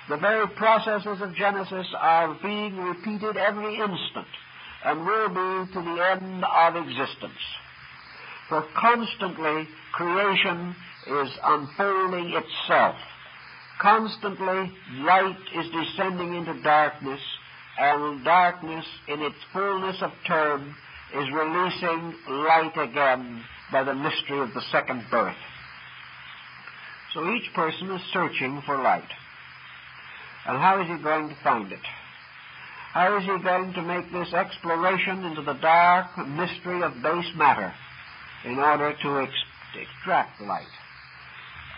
The 0.08 0.18
very 0.18 0.46
processes 0.56 1.22
of 1.22 1.34
Genesis 1.34 1.86
are 1.98 2.36
being 2.42 2.76
repeated 2.76 3.36
every 3.36 3.76
instant 3.76 4.26
and 4.84 5.06
will 5.06 5.28
be 5.28 5.72
to 5.72 5.80
the 5.80 6.10
end 6.10 6.44
of 6.44 6.76
existence. 6.76 7.40
For 8.48 8.64
constantly 8.78 9.68
creation 9.94 10.76
is 11.06 11.30
unfolding 11.42 12.36
itself 12.36 12.96
Constantly, 13.82 14.70
light 15.00 15.36
is 15.56 15.66
descending 15.72 16.34
into 16.34 16.62
darkness, 16.62 17.20
and 17.80 18.24
darkness, 18.24 18.84
in 19.08 19.20
its 19.20 19.34
fullness 19.52 19.96
of 20.02 20.12
term, 20.24 20.72
is 21.12 21.26
releasing 21.32 22.14
light 22.28 22.74
again 22.76 23.42
by 23.72 23.82
the 23.82 23.92
mystery 23.92 24.38
of 24.38 24.54
the 24.54 24.62
second 24.70 25.04
birth. 25.10 25.34
So 27.12 27.28
each 27.32 27.52
person 27.54 27.90
is 27.90 28.00
searching 28.12 28.62
for 28.64 28.80
light. 28.80 29.10
And 30.46 30.58
how 30.58 30.80
is 30.80 30.86
he 30.86 31.02
going 31.02 31.28
to 31.30 31.36
find 31.42 31.72
it? 31.72 31.84
How 32.92 33.18
is 33.18 33.24
he 33.24 33.42
going 33.42 33.72
to 33.72 33.82
make 33.82 34.12
this 34.12 34.32
exploration 34.32 35.24
into 35.24 35.42
the 35.42 35.54
dark 35.54 36.06
mystery 36.28 36.82
of 36.82 37.02
base 37.02 37.32
matter 37.34 37.74
in 38.44 38.58
order 38.58 38.94
to 39.02 39.18
ex- 39.22 39.32
extract 39.74 40.40
light? 40.40 40.70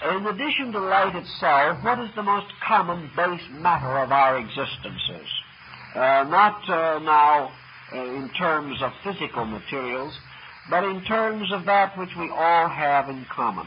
In 0.02 0.26
addition 0.26 0.72
to 0.72 0.80
light 0.80 1.14
itself, 1.14 1.82
what 1.82 1.98
is 2.00 2.10
the 2.14 2.22
most 2.22 2.52
common 2.66 3.10
base 3.16 3.42
matter 3.52 3.98
of 3.98 4.12
our 4.12 4.38
existences? 4.38 5.28
Uh, 5.94 6.24
not 6.28 6.68
uh, 6.68 6.98
now 6.98 7.52
uh, 7.92 8.04
in 8.04 8.28
terms 8.36 8.82
of 8.82 8.92
physical 9.02 9.44
materials, 9.44 10.18
but 10.68 10.84
in 10.84 11.02
terms 11.04 11.50
of 11.52 11.64
that 11.66 11.96
which 11.96 12.10
we 12.18 12.28
all 12.30 12.68
have 12.68 13.08
in 13.08 13.24
common. 13.30 13.66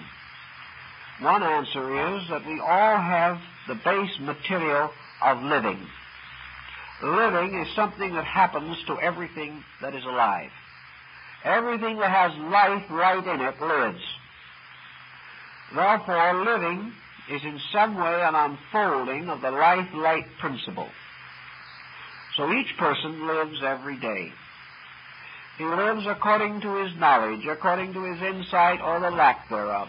One 1.21 1.41
answer 1.41 2.17
is 2.17 2.29
that 2.29 2.45
we 2.45 2.59
all 2.59 2.97
have 2.97 3.37
the 3.67 3.75
base 3.75 4.19
material 4.19 4.91
of 5.23 5.41
living. 5.41 5.79
Living 7.01 7.59
is 7.61 7.75
something 7.75 8.13
that 8.13 8.25
happens 8.25 8.77
to 8.87 8.99
everything 8.99 9.63
that 9.81 9.95
is 9.95 10.03
alive. 10.03 10.51
Everything 11.43 11.97
that 11.99 12.11
has 12.11 12.37
life 12.51 12.83
right 12.91 13.25
in 13.25 13.41
it 13.41 13.61
lives. 13.61 14.03
Therefore, 15.73 16.45
living 16.45 16.93
is 17.29 17.43
in 17.43 17.59
some 17.73 17.95
way 17.95 18.21
an 18.21 18.35
unfolding 18.35 19.29
of 19.29 19.41
the 19.41 19.51
life 19.51 19.89
light 19.93 20.25
principle. 20.39 20.87
So 22.37 22.51
each 22.51 22.77
person 22.77 23.27
lives 23.27 23.61
every 23.63 23.97
day. 23.99 24.31
He 25.57 25.65
lives 25.65 26.05
according 26.07 26.61
to 26.61 26.83
his 26.83 26.95
knowledge, 26.97 27.45
according 27.49 27.93
to 27.93 28.03
his 28.03 28.21
insight 28.21 28.79
or 28.79 28.99
the 28.99 29.09
lack 29.09 29.49
thereof. 29.49 29.87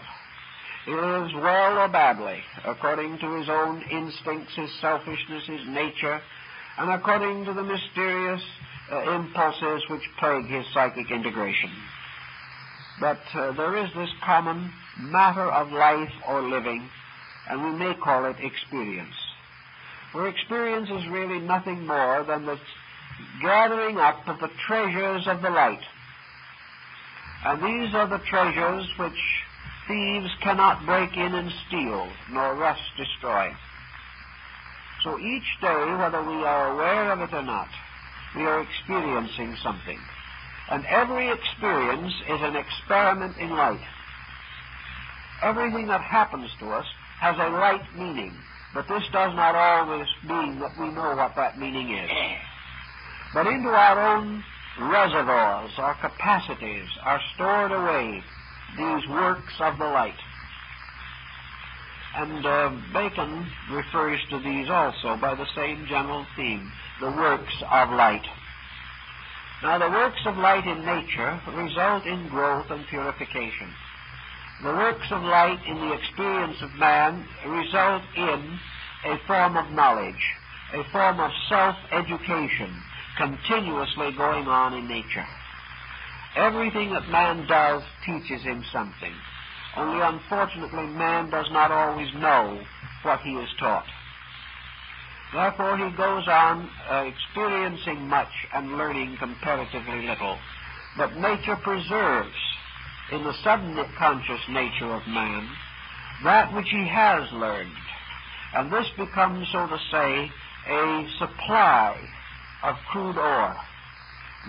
He 0.85 0.91
lives 0.91 1.33
well 1.35 1.77
or 1.77 1.87
badly, 1.87 2.41
according 2.65 3.19
to 3.19 3.35
his 3.35 3.47
own 3.49 3.83
instincts, 3.83 4.55
his 4.55 4.71
selfishness, 4.81 5.45
his 5.45 5.67
nature, 5.67 6.19
and 6.79 6.89
according 6.89 7.45
to 7.45 7.53
the 7.53 7.63
mysterious 7.63 8.41
uh, 8.91 9.11
impulses 9.11 9.83
which 9.89 10.09
plague 10.19 10.45
his 10.45 10.65
psychic 10.73 11.11
integration. 11.11 11.69
But 12.99 13.19
uh, 13.35 13.51
there 13.51 13.77
is 13.77 13.89
this 13.93 14.09
common 14.25 14.71
matter 14.99 15.49
of 15.51 15.71
life 15.71 16.13
or 16.27 16.41
living, 16.41 16.87
and 17.49 17.63
we 17.63 17.71
may 17.79 17.93
call 17.95 18.25
it 18.25 18.37
experience. 18.39 19.15
For 20.11 20.27
experience 20.27 20.89
is 20.89 21.07
really 21.09 21.39
nothing 21.39 21.85
more 21.85 22.23
than 22.23 22.45
the 22.45 22.59
gathering 23.41 23.97
up 23.97 24.27
of 24.27 24.39
the 24.39 24.49
treasures 24.67 25.27
of 25.27 25.41
the 25.41 25.49
light. 25.49 25.83
And 27.45 27.61
these 27.63 27.93
are 27.95 28.07
the 28.07 28.19
treasures 28.19 28.87
which 28.97 29.43
thieves 29.87 30.29
cannot 30.41 30.85
break 30.85 31.15
in 31.15 31.33
and 31.33 31.51
steal, 31.67 32.07
nor 32.31 32.55
rust 32.55 32.81
destroy. 32.97 33.51
So 35.03 35.17
each 35.19 35.47
day, 35.61 35.95
whether 35.97 36.21
we 36.21 36.43
are 36.43 36.73
aware 36.73 37.11
of 37.11 37.21
it 37.21 37.33
or 37.33 37.43
not, 37.43 37.69
we 38.35 38.43
are 38.43 38.61
experiencing 38.61 39.55
something. 39.63 39.99
And 40.69 40.85
every 40.85 41.29
experience 41.31 42.13
is 42.27 42.41
an 42.41 42.55
experiment 42.55 43.37
in 43.37 43.49
light. 43.51 43.79
Everything 45.41 45.87
that 45.87 46.01
happens 46.01 46.49
to 46.59 46.69
us 46.69 46.85
has 47.19 47.35
a 47.37 47.51
right 47.51 47.83
meaning, 47.97 48.33
but 48.73 48.87
this 48.87 49.03
does 49.11 49.35
not 49.35 49.55
always 49.55 50.07
mean 50.23 50.59
that 50.59 50.77
we 50.79 50.89
know 50.89 51.15
what 51.15 51.35
that 51.35 51.59
meaning 51.59 51.91
is. 51.91 52.09
But 53.33 53.47
into 53.47 53.69
our 53.69 54.17
own 54.17 54.43
reservoirs, 54.79 55.71
our 55.77 55.95
capacities, 55.95 56.87
are 57.03 57.21
stored 57.35 57.71
away 57.71 58.23
these 58.77 59.07
works 59.09 59.53
of 59.59 59.77
the 59.77 59.85
light. 59.85 60.19
And 62.15 62.45
uh, 62.45 62.71
Bacon 62.93 63.47
refers 63.71 64.19
to 64.29 64.39
these 64.39 64.69
also 64.69 65.15
by 65.17 65.35
the 65.35 65.47
same 65.55 65.85
general 65.87 66.25
theme, 66.35 66.71
the 66.99 67.11
works 67.11 67.53
of 67.71 67.89
light. 67.91 68.25
Now, 69.61 69.77
the 69.77 69.89
works 69.89 70.21
of 70.25 70.37
light 70.37 70.65
in 70.65 70.85
nature 70.85 71.39
result 71.53 72.05
in 72.05 72.29
growth 72.29 72.71
and 72.71 72.87
purification. 72.87 73.67
The 74.61 74.69
works 74.69 75.07
of 75.11 75.23
light 75.23 75.59
in 75.67 75.75
the 75.75 75.93
experience 75.93 76.61
of 76.61 76.73
man 76.75 77.25
result 77.47 78.03
in 78.17 78.59
a 79.05 79.17
form 79.25 79.55
of 79.55 79.71
knowledge, 79.71 80.35
a 80.73 80.83
form 80.91 81.19
of 81.19 81.31
self-education 81.47 82.69
continuously 83.17 84.11
going 84.17 84.47
on 84.47 84.73
in 84.73 84.87
nature. 84.87 85.25
Everything 86.35 86.91
that 86.93 87.07
man 87.09 87.47
does 87.47 87.83
teaches 88.05 88.43
him 88.43 88.63
something. 88.71 89.13
Only 89.77 90.01
unfortunately, 90.01 90.87
man 90.87 91.29
does 91.29 91.47
not 91.51 91.71
always 91.71 92.13
know 92.15 92.61
what 93.03 93.21
he 93.21 93.31
is 93.31 93.49
taught. 93.59 93.85
Therefore, 95.33 95.77
he 95.77 95.95
goes 95.95 96.27
on 96.27 96.69
uh, 96.89 97.05
experiencing 97.07 98.07
much 98.07 98.31
and 98.53 98.77
learning 98.77 99.17
comparatively 99.19 100.07
little. 100.07 100.37
But 100.97 101.15
nature 101.17 101.55
preserves, 101.55 102.35
in 103.11 103.23
the 103.23 103.33
subconscious 103.43 104.41
nature 104.49 104.91
of 104.93 105.07
man, 105.07 105.49
that 106.23 106.53
which 106.53 106.69
he 106.69 106.87
has 106.87 107.31
learned. 107.33 107.73
And 108.55 108.71
this 108.71 108.87
becomes, 108.97 109.47
so 109.51 109.67
to 109.67 109.77
say, 109.91 110.31
a 110.67 111.07
supply 111.17 111.97
of 112.63 112.75
crude 112.91 113.17
ore. 113.17 113.55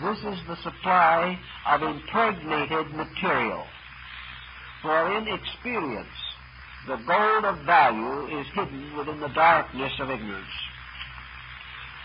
This 0.03 0.19
is 0.19 0.39
the 0.47 0.57
supply 0.63 1.39
of 1.69 1.83
impregnated 1.83 2.95
material. 2.95 3.65
For 4.83 5.17
in 5.17 5.29
experience, 5.29 6.09
the 6.87 6.97
gold 6.97 7.45
of 7.45 7.65
value 7.67 8.41
is 8.41 8.47
hidden 8.55 8.97
within 8.97 9.21
the 9.21 9.29
darkness 9.29 9.93
of 10.01 10.11
ignorance. 10.11 10.47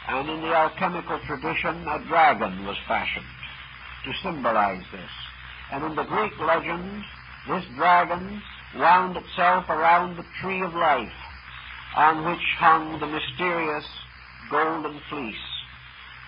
And 0.07 0.29
in 0.29 0.41
the 0.41 0.53
alchemical 0.53 1.19
tradition, 1.25 1.87
a 1.87 2.03
dragon 2.07 2.65
was 2.65 2.77
fashioned 2.87 3.25
to 4.05 4.11
symbolize 4.21 4.83
this. 4.91 5.09
And 5.71 5.83
in 5.83 5.95
the 5.95 6.03
Greek 6.03 6.33
legend, 6.39 7.03
this 7.47 7.63
dragon 7.75 8.41
wound 8.75 9.17
itself 9.17 9.69
around 9.69 10.17
the 10.17 10.25
tree 10.41 10.61
of 10.61 10.73
life 10.73 11.13
on 11.95 12.25
which 12.25 12.43
hung 12.57 12.99
the 12.99 13.07
mysterious 13.07 13.85
golden 14.51 14.99
fleece. 15.09 15.35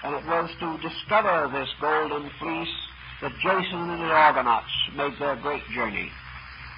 And 0.03 0.15
it 0.15 0.25
was 0.25 0.49
to 0.59 0.77
discover 0.87 1.49
this 1.51 1.69
golden 1.81 2.29
fleece 2.39 2.75
that 3.21 3.33
Jason 3.41 3.89
and 3.89 4.01
the 4.01 4.13
Argonauts 4.13 4.71
made 4.95 5.13
their 5.19 5.35
great 5.37 5.65
journey. 5.73 6.09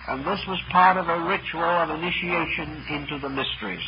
And 0.08 0.26
this 0.26 0.40
was 0.48 0.60
part 0.72 0.98
of 0.98 1.08
a 1.08 1.28
ritual 1.28 1.64
of 1.64 1.90
initiation 1.90 2.84
into 2.90 3.20
the 3.20 3.30
mysteries. 3.30 3.86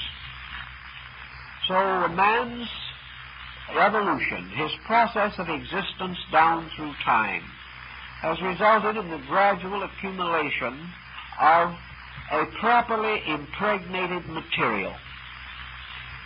So 1.67 1.75
a 1.75 2.09
man's 2.09 2.67
evolution, 3.79 4.49
his 4.49 4.71
process 4.85 5.33
of 5.39 5.49
existence 5.49 6.17
down 6.31 6.69
through 6.75 6.93
time, 7.05 7.43
has 8.21 8.41
resulted 8.41 8.97
in 8.97 9.09
the 9.09 9.21
gradual 9.27 9.81
accumulation 9.81 10.77
of 11.41 11.73
a 12.31 12.45
properly 12.59 13.21
impregnated 13.27 14.25
material. 14.29 14.93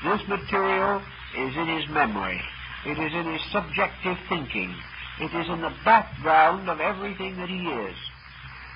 This 0.03 0.21
material 0.27 1.01
is 1.37 1.55
in 1.55 1.67
his 1.67 1.87
memory. 1.89 2.41
It 2.85 2.99
is 2.99 3.13
in 3.13 3.31
his 3.31 3.41
subjective 3.51 4.17
thinking. 4.27 4.75
It 5.21 5.33
is 5.33 5.47
in 5.47 5.61
the 5.61 5.73
background 5.83 6.69
of 6.69 6.81
everything 6.81 7.37
that 7.37 7.49
he 7.49 7.63
is. 7.63 7.95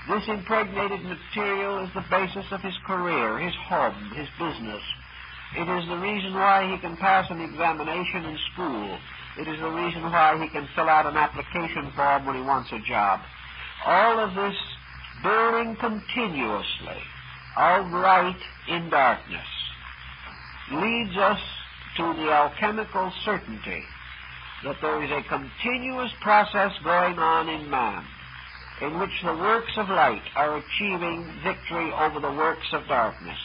This 0.07 0.27
impregnated 0.27 1.03
material 1.03 1.83
is 1.83 1.93
the 1.93 2.05
basis 2.09 2.45
of 2.51 2.61
his 2.61 2.77
career, 2.87 3.37
his 3.37 3.53
home, 3.67 4.11
his 4.15 4.29
business. 4.39 4.81
It 5.57 5.67
is 5.67 5.87
the 5.89 5.97
reason 5.97 6.33
why 6.33 6.71
he 6.71 6.79
can 6.79 6.95
pass 6.95 7.29
an 7.29 7.41
examination 7.41 8.25
in 8.25 8.37
school. 8.53 8.97
It 9.39 9.47
is 9.47 9.59
the 9.59 9.69
reason 9.69 10.03
why 10.03 10.37
he 10.41 10.49
can 10.49 10.67
fill 10.75 10.89
out 10.89 11.05
an 11.05 11.15
application 11.15 11.91
form 11.95 12.25
when 12.25 12.35
he 12.35 12.41
wants 12.41 12.71
a 12.73 12.79
job. 12.79 13.21
All 13.85 14.19
of 14.19 14.35
this 14.35 14.55
building 15.23 15.75
continuously 15.79 17.01
of 17.55 17.91
light 17.91 18.39
in 18.67 18.89
darkness 18.89 19.47
leads 20.71 21.17
us 21.17 21.39
to 21.97 22.13
the 22.13 22.31
alchemical 22.31 23.11
certainty 23.23 23.83
that 24.63 24.75
there 24.81 25.03
is 25.03 25.11
a 25.11 25.23
continuous 25.27 26.11
process 26.21 26.73
going 26.83 27.17
on 27.17 27.49
in 27.49 27.69
man 27.69 28.03
in 28.81 28.99
which 28.99 29.21
the 29.23 29.33
works 29.33 29.71
of 29.77 29.89
light 29.89 30.23
are 30.35 30.57
achieving 30.57 31.23
victory 31.43 31.91
over 31.93 32.19
the 32.19 32.31
works 32.31 32.67
of 32.73 32.87
darkness. 32.87 33.39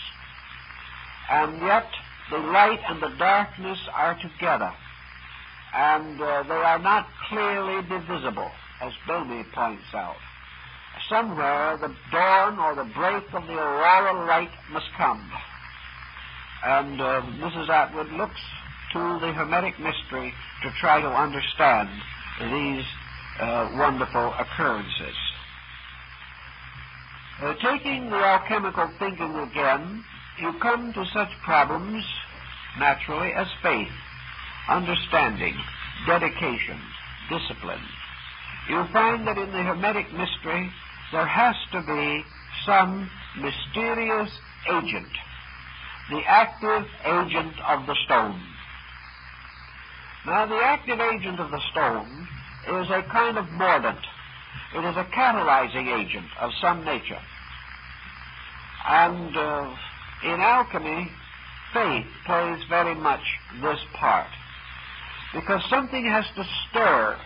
And 1.31 1.61
yet, 1.63 1.87
the 2.31 2.39
light 2.39 2.81
and 2.89 3.03
the 3.03 3.15
darkness 3.19 3.79
are 3.95 4.17
together, 4.21 4.73
and 5.75 6.21
uh, 6.21 6.43
they 6.45 6.55
are 6.55 6.79
not 6.79 7.09
clearly 7.29 7.83
divisible, 7.89 8.51
as 8.81 8.93
Bellamy 9.07 9.45
points 9.53 9.93
out. 9.93 10.17
Somewhere 11.09 11.77
the 11.77 11.95
dawn 12.13 12.59
or 12.59 12.75
the 12.77 12.91
break 12.95 13.25
of 13.35 13.47
the 13.47 13.59
auroral 13.59 14.27
light 14.27 14.51
must 14.71 14.87
come. 14.97 15.31
And 16.65 17.01
uh, 17.01 17.23
Mrs. 17.39 17.69
Atwood 17.69 18.11
looks 18.13 18.41
to 18.93 19.19
the 19.21 19.33
Hermetic 19.33 19.79
mystery 19.81 20.33
to 20.63 20.71
try 20.81 21.01
to 21.01 21.09
understand 21.09 21.89
these 22.41 22.85
uh, 23.41 23.71
wonderful 23.75 24.33
occurrences. 24.39 25.17
Uh, 27.43 27.55
taking 27.55 28.09
the 28.11 28.17
alchemical 28.17 28.89
thinking 29.01 29.35
again, 29.35 30.05
you 30.41 30.53
come 30.61 30.93
to 30.93 31.05
such 31.13 31.31
problems, 31.45 32.05
naturally, 32.79 33.33
as 33.33 33.49
faith, 33.61 33.91
understanding, 34.69 35.55
dedication, 36.07 36.81
discipline. 37.29 37.83
You 38.69 38.85
find 38.93 39.27
that 39.27 39.39
in 39.39 39.51
the 39.53 39.63
Hermetic 39.63 40.13
mystery, 40.13 40.71
there 41.13 41.27
has 41.27 41.55
to 41.73 41.83
be 41.83 42.25
some 42.65 43.11
mysterious 43.37 44.31
agent, 44.71 45.13
the 46.11 46.23
active 46.27 46.87
agent 47.05 47.55
of 47.69 47.87
the 47.87 47.97
stone. 48.05 48.41
Now, 50.27 50.47
the 50.47 50.57
active 50.57 51.01
agent 51.01 51.39
of 51.39 51.51
the 51.51 51.61
stone 51.71 52.29
is 52.81 52.89
a 52.91 53.03
kind 53.13 53.37
of 53.37 53.51
mordant. 53.51 54.01
It 54.75 54.85
is 54.85 54.97
a 54.97 55.05
catalyzing 55.05 55.87
agent 56.01 56.27
of 56.41 56.51
some 56.61 56.85
nature. 56.85 57.21
And 58.87 59.37
uh, 59.37 59.75
in 60.25 60.41
alchemy, 60.41 61.11
faith 61.73 62.07
plays 62.25 62.65
very 62.69 62.95
much 62.95 63.23
this 63.61 63.79
part. 63.93 64.29
Because 65.35 65.63
something 65.69 66.05
has 66.07 66.25
to 66.37 66.45
stir 66.45 67.19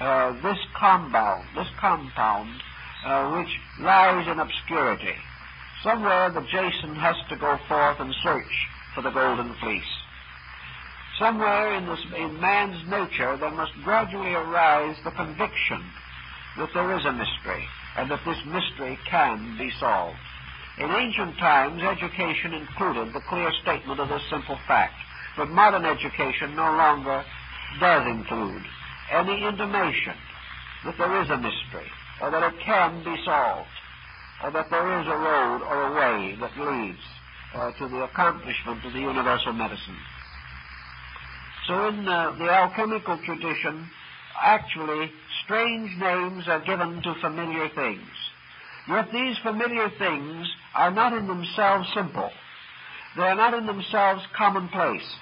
uh, 0.00 0.32
this 0.42 0.58
compound, 0.74 1.44
this 1.54 1.68
compound, 1.78 2.50
uh, 3.06 3.36
which 3.36 3.56
lies 3.80 4.26
in 4.26 4.40
obscurity. 4.40 5.14
Somewhere 5.82 6.30
the 6.30 6.42
Jason 6.42 6.94
has 6.96 7.16
to 7.28 7.36
go 7.36 7.56
forth 7.68 8.00
and 8.00 8.14
search 8.22 8.68
for 8.94 9.02
the 9.02 9.10
golden 9.10 9.54
fleece. 9.62 9.82
Somewhere 11.18 11.74
in, 11.74 11.86
this, 11.86 12.00
in 12.16 12.40
man's 12.40 12.82
nature 12.88 13.36
there 13.36 13.50
must 13.50 13.72
gradually 13.84 14.34
arise 14.34 14.96
the 15.04 15.10
conviction 15.10 15.82
that 16.58 16.70
there 16.74 16.96
is 16.98 17.04
a 17.04 17.12
mystery 17.12 17.64
and 17.96 18.10
that 18.10 18.24
this 18.24 18.38
mystery 18.46 18.98
can 19.08 19.56
be 19.58 19.70
solved. 19.78 20.18
In 20.78 20.90
ancient 20.90 21.36
times, 21.38 21.82
education 21.82 22.54
included 22.54 23.12
the 23.12 23.20
clear 23.28 23.52
statement 23.62 24.00
of 24.00 24.08
this 24.08 24.22
simple 24.30 24.58
fact, 24.66 24.94
but 25.40 25.48
modern 25.48 25.86
education 25.86 26.54
no 26.54 26.68
longer 26.76 27.24
does 27.80 28.06
include 28.08 28.62
any 29.10 29.42
intimation 29.48 30.12
that 30.84 30.98
there 30.98 31.22
is 31.22 31.30
a 31.30 31.36
mystery, 31.38 31.88
or 32.20 32.30
that 32.30 32.42
it 32.42 32.60
can 32.60 33.02
be 33.02 33.16
solved, 33.24 33.66
or 34.44 34.50
that 34.50 34.68
there 34.68 35.00
is 35.00 35.06
a 35.06 35.16
road 35.16 35.62
or 35.64 35.76
a 35.88 35.94
way 35.96 36.36
that 36.40 36.52
leads 36.58 37.00
uh, 37.54 37.72
to 37.72 37.88
the 37.88 38.04
accomplishment 38.04 38.84
of 38.84 38.92
the 38.92 39.00
universal 39.00 39.54
medicine. 39.54 39.96
So 41.66 41.88
in 41.88 42.06
uh, 42.06 42.36
the 42.38 42.50
alchemical 42.50 43.16
tradition, 43.24 43.88
actually, 44.42 45.10
strange 45.42 45.90
names 45.98 46.48
are 46.48 46.60
given 46.60 47.00
to 47.00 47.14
familiar 47.22 47.70
things. 47.70 48.12
Yet 48.86 49.08
these 49.10 49.38
familiar 49.38 49.88
things 49.88 50.54
are 50.74 50.90
not 50.90 51.14
in 51.14 51.26
themselves 51.26 51.88
simple. 51.94 52.30
They 53.16 53.22
are 53.22 53.36
not 53.36 53.54
in 53.54 53.64
themselves 53.64 54.22
commonplace. 54.36 55.16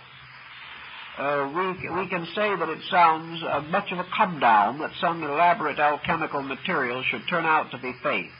Uh, 1.18 1.50
we, 1.52 1.88
we 1.98 2.08
can 2.08 2.24
say 2.32 2.54
that 2.54 2.68
it 2.68 2.78
sounds 2.90 3.42
uh, 3.42 3.60
much 3.70 3.90
of 3.90 3.98
a 3.98 4.06
come 4.16 4.38
down 4.38 4.78
that 4.78 4.92
some 5.00 5.20
elaborate 5.20 5.78
alchemical 5.80 6.42
material 6.42 7.02
should 7.10 7.22
turn 7.28 7.44
out 7.44 7.72
to 7.72 7.78
be 7.78 7.92
faith. 8.04 8.30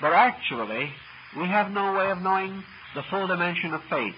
But 0.00 0.12
actually, 0.12 0.88
we 1.36 1.48
have 1.48 1.72
no 1.72 1.94
way 1.94 2.12
of 2.12 2.18
knowing 2.18 2.62
the 2.94 3.02
full 3.10 3.26
dimension 3.26 3.74
of 3.74 3.80
faith. 3.90 4.14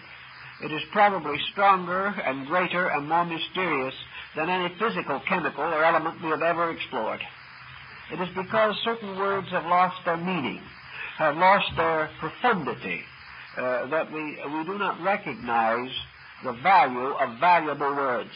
It 0.62 0.70
is 0.70 0.82
probably 0.92 1.38
stronger 1.52 2.08
and 2.08 2.46
greater 2.46 2.88
and 2.88 3.08
more 3.08 3.24
mysterious 3.24 3.94
than 4.36 4.50
any 4.50 4.68
physical, 4.78 5.22
chemical, 5.26 5.64
or 5.64 5.82
element 5.82 6.22
we 6.22 6.28
have 6.28 6.42
ever 6.42 6.70
explored. 6.70 7.20
It 8.12 8.20
is 8.20 8.28
because 8.36 8.76
certain 8.84 9.16
words 9.18 9.48
have 9.50 9.64
lost 9.64 9.96
their 10.04 10.18
meaning, 10.18 10.60
have 11.16 11.36
lost 11.36 11.70
their 11.76 12.10
profundity, 12.20 13.00
uh, 13.56 13.86
that 13.86 14.12
we, 14.12 14.20
we 14.22 14.64
do 14.64 14.76
not 14.76 15.00
recognize 15.02 15.90
the 16.44 16.52
value 16.62 17.14
of 17.14 17.40
valuable 17.40 17.94
words. 17.94 18.30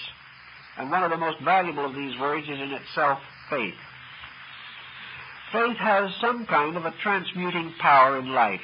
And 0.79 0.91
one 0.91 1.03
of 1.03 1.11
the 1.11 1.17
most 1.17 1.41
valuable 1.45 1.87
of 1.87 1.95
these 1.95 2.19
words 2.19 2.49
is 2.49 2.59
in 2.59 2.73
itself 2.73 3.19
faith. 3.51 3.75
Faith 5.53 5.77
has 5.77 6.11
some 6.21 6.47
kind 6.47 6.77
of 6.77 6.87
a 6.87 6.95
transmuting 7.03 7.75
power 7.79 8.19
in 8.19 8.33
life. 8.33 8.61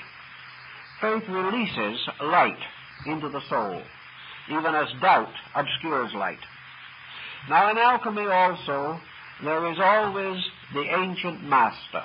Faith 1.00 1.24
releases 1.28 2.00
light 2.22 2.58
into 3.06 3.28
the 3.28 3.42
soul, 3.48 3.82
even 4.50 4.74
as 4.74 4.88
doubt 5.00 5.32
obscures 5.54 6.12
light. 6.14 6.38
Now, 7.48 7.70
in 7.70 7.78
alchemy 7.78 8.26
also, 8.26 8.98
there 9.44 9.70
is 9.70 9.78
always 9.78 10.42
the 10.72 10.80
ancient 10.80 11.44
master. 11.44 12.02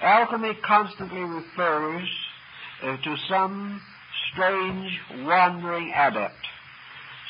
Alchemy 0.00 0.58
constantly 0.66 1.20
refers 1.20 2.08
uh, 2.82 2.96
to 2.96 3.16
some 3.28 3.80
strange, 4.32 5.00
wandering 5.24 5.92
adept, 5.94 6.46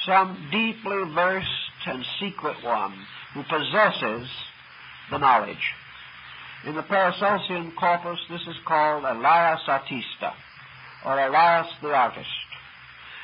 some 0.06 0.48
deeply 0.50 1.02
versed 1.14 1.86
and 1.86 2.04
secret 2.20 2.56
one 2.62 2.94
who 3.34 3.42
possesses 3.44 4.28
the 5.10 5.18
knowledge. 5.18 5.74
In 6.66 6.74
the 6.74 6.82
Paracelsian 6.82 7.72
corpus, 7.76 8.18
this 8.28 8.42
is 8.42 8.56
called 8.66 9.04
Elias 9.04 9.60
Artista, 9.68 10.32
or 11.04 11.18
Elias 11.18 11.68
the 11.80 11.94
artist, 11.94 12.28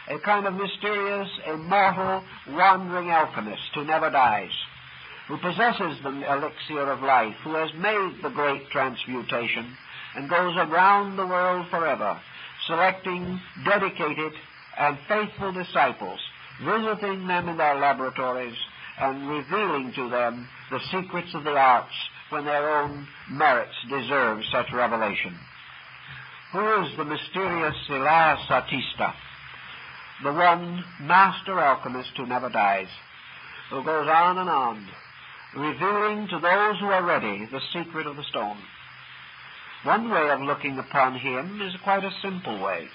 a 0.09 0.19
kind 0.21 0.47
of 0.47 0.55
mysterious, 0.55 1.29
immortal, 1.47 2.23
wandering 2.51 3.11
alchemist 3.11 3.75
who 3.75 3.85
never 3.85 4.11
dies, 4.11 4.53
who 5.29 5.37
possesses 5.39 5.99
the 6.03 6.33
elixir 6.33 6.91
of 6.91 7.03
life, 7.03 7.35
who 7.43 7.55
has 7.55 7.71
made 7.75 8.23
the 8.23 8.31
great 8.31 8.69
transmutation, 8.71 9.77
and 10.15 10.29
goes 10.29 10.55
around 10.57 11.17
the 11.17 11.27
world 11.27 11.67
forever, 11.71 12.21
selecting 12.67 13.41
dedicated 13.65 14.33
and 14.79 14.99
faithful 15.09 15.53
disciples, 15.53 16.21
visiting 16.65 17.27
them 17.27 17.49
in 17.49 17.57
their 17.57 17.77
laboratories, 17.77 18.57
and 18.99 19.29
revealing 19.29 19.93
to 19.95 20.09
them 20.09 20.49
the 20.71 20.81
secrets 20.91 21.35
of 21.35 21.45
the 21.45 21.51
arts 21.51 21.95
when 22.31 22.45
their 22.45 22.79
own 22.79 23.07
merits 23.31 23.75
deserve 23.89 24.41
such 24.53 24.73
revelation. 24.73 25.37
Who 26.53 26.85
is 26.85 26.97
the 26.97 27.05
mysterious 27.05 27.75
Elias 27.89 28.41
Artista? 28.49 29.13
The 30.23 30.33
one 30.33 30.85
master 31.01 31.59
alchemist 31.59 32.11
who 32.17 32.27
never 32.27 32.49
dies, 32.49 32.87
who 33.71 33.83
goes 33.85 34.09
on 34.09 34.39
and 34.39 34.49
on, 34.49 34.87
revealing 35.57 36.29
to 36.29 36.39
those 36.39 36.79
who 36.81 36.87
are 36.87 37.05
ready 37.05 37.47
the 37.51 37.61
secret 37.73 38.07
of 38.07 38.17
the 38.17 38.25
stone. 38.31 38.59
One 39.85 40.09
way 40.09 40.31
of 40.31 40.41
looking 40.41 40.79
upon 40.79 41.15
him 41.19 41.61
is 41.61 41.77
quite 41.83 42.05
a 42.05 42.11
simple 42.23 42.59
way, 42.59 42.89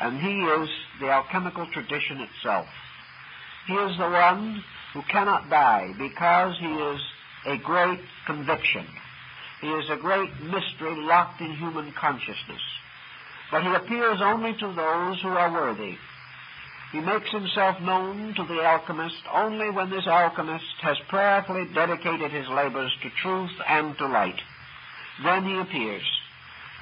and 0.00 0.20
he 0.20 0.40
is 0.40 0.68
the 1.00 1.10
alchemical 1.10 1.66
tradition 1.66 2.20
itself. 2.20 2.68
He 3.66 3.74
is 3.74 3.98
the 3.98 4.08
one 4.08 4.62
who 4.94 5.02
cannot 5.02 5.50
die 5.50 5.92
because 5.98 6.56
he 6.60 6.72
is 6.72 7.00
a 7.46 7.58
great 7.58 7.98
conviction. 8.26 8.86
He 9.60 9.66
is 9.68 9.90
a 9.90 9.96
great 9.96 10.30
mystery 10.40 10.94
locked 10.94 11.40
in 11.40 11.56
human 11.56 11.92
consciousness. 11.92 12.62
But 13.50 13.64
he 13.64 13.74
appears 13.74 14.20
only 14.22 14.54
to 14.54 14.72
those 14.72 15.20
who 15.22 15.28
are 15.28 15.52
worthy. 15.52 15.96
He 16.92 17.00
makes 17.00 17.30
himself 17.30 17.80
known 17.80 18.34
to 18.34 18.44
the 18.44 18.62
alchemist 18.62 19.22
only 19.32 19.70
when 19.70 19.90
this 19.90 20.06
alchemist 20.06 20.74
has 20.82 20.98
prayerfully 21.08 21.66
dedicated 21.74 22.30
his 22.30 22.48
labors 22.48 22.92
to 23.02 23.10
truth 23.10 23.50
and 23.66 23.98
to 23.98 24.06
light. 24.06 24.40
Then 25.22 25.44
he 25.44 25.58
appears 25.58 26.02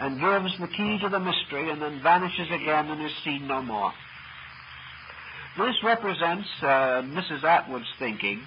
and 0.01 0.21
gives 0.21 0.59
the 0.59 0.69
key 0.69 0.99
to 1.03 1.09
the 1.09 1.21
mystery 1.21 1.71
and 1.71 1.81
then 1.83 2.01
vanishes 2.03 2.49
again 2.51 2.89
and 2.89 3.03
is 3.03 3.13
seen 3.25 3.47
no 3.47 3.63
more. 3.63 3.93
This 5.59 5.77
represents 5.83 6.49
uh, 6.63 7.03
Mrs. 7.03 7.45
Atwood's 7.45 7.93
thinking 7.99 8.41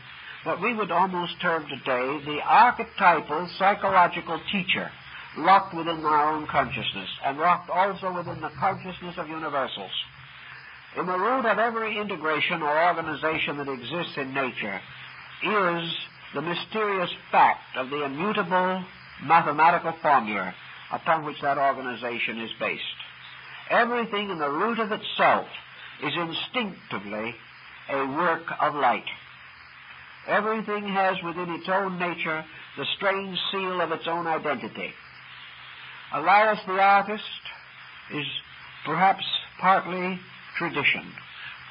what 0.43 0.61
we 0.61 0.73
would 0.73 0.91
almost 0.91 1.39
term 1.41 1.65
today 1.67 2.19
the 2.25 2.39
archetypal 2.43 3.47
psychological 3.57 4.41
teacher 4.51 4.89
locked 5.37 5.73
within 5.73 6.03
our 6.05 6.33
own 6.33 6.47
consciousness 6.47 7.09
and 7.25 7.37
locked 7.37 7.69
also 7.69 8.13
within 8.13 8.41
the 8.41 8.51
consciousness 8.59 9.15
of 9.17 9.27
universals. 9.27 9.91
In 10.97 11.05
the 11.05 11.17
root 11.17 11.45
of 11.45 11.57
every 11.57 11.97
integration 11.97 12.61
or 12.61 12.87
organization 12.87 13.57
that 13.57 13.69
exists 13.69 14.17
in 14.17 14.33
nature 14.33 14.79
is 15.43 15.95
the 16.33 16.41
mysterious 16.41 17.09
fact 17.31 17.77
of 17.77 17.89
the 17.89 18.03
immutable 18.05 18.83
mathematical 19.21 19.93
formula 20.01 20.53
upon 20.91 21.25
which 21.25 21.41
that 21.41 21.57
organization 21.57 22.39
is 22.39 22.51
based. 22.59 22.83
Everything 23.69 24.29
in 24.29 24.39
the 24.39 24.49
root 24.49 24.79
of 24.79 24.91
itself 24.91 25.47
is 26.03 26.13
instinctively 26.15 27.35
a 27.89 28.05
work 28.17 28.43
of 28.61 28.75
light. 28.75 29.05
Everything 30.27 30.87
has 30.87 31.17
within 31.23 31.49
its 31.49 31.67
own 31.67 31.99
nature 31.99 32.45
the 32.77 32.85
strange 32.95 33.37
seal 33.51 33.81
of 33.81 33.91
its 33.91 34.07
own 34.07 34.27
identity. 34.27 34.93
Elias 36.13 36.59
the 36.65 36.79
artist 36.79 37.23
is 38.13 38.25
perhaps 38.85 39.23
partly 39.59 40.19
tradition, 40.57 41.11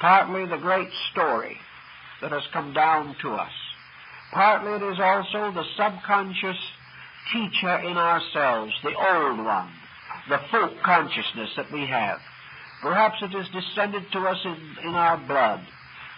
partly 0.01 0.47
the 0.47 0.59
great 0.59 0.89
story 1.13 1.57
that 2.21 2.33
has 2.33 2.43
come 2.53 2.73
down 2.73 3.15
to 3.23 3.31
us. 3.31 3.53
Partly 4.33 4.73
it 4.73 4.93
is 4.93 4.99
also 5.01 5.53
the 5.53 5.65
subconscious 5.77 6.57
teacher 7.33 7.79
in 7.81 7.97
ourselves, 7.97 8.73
the 8.83 8.95
old 8.95 9.39
one, 9.45 9.71
the 10.29 10.39
folk 10.51 10.73
consciousness 10.85 11.51
that 11.57 11.71
we 11.73 11.87
have. 11.87 12.19
Perhaps 12.83 13.23
it 13.23 13.35
is 13.37 13.47
descended 13.53 14.03
to 14.13 14.19
us 14.21 14.39
in, 14.45 14.89
in 14.89 14.95
our 14.95 15.19
blood, 15.27 15.61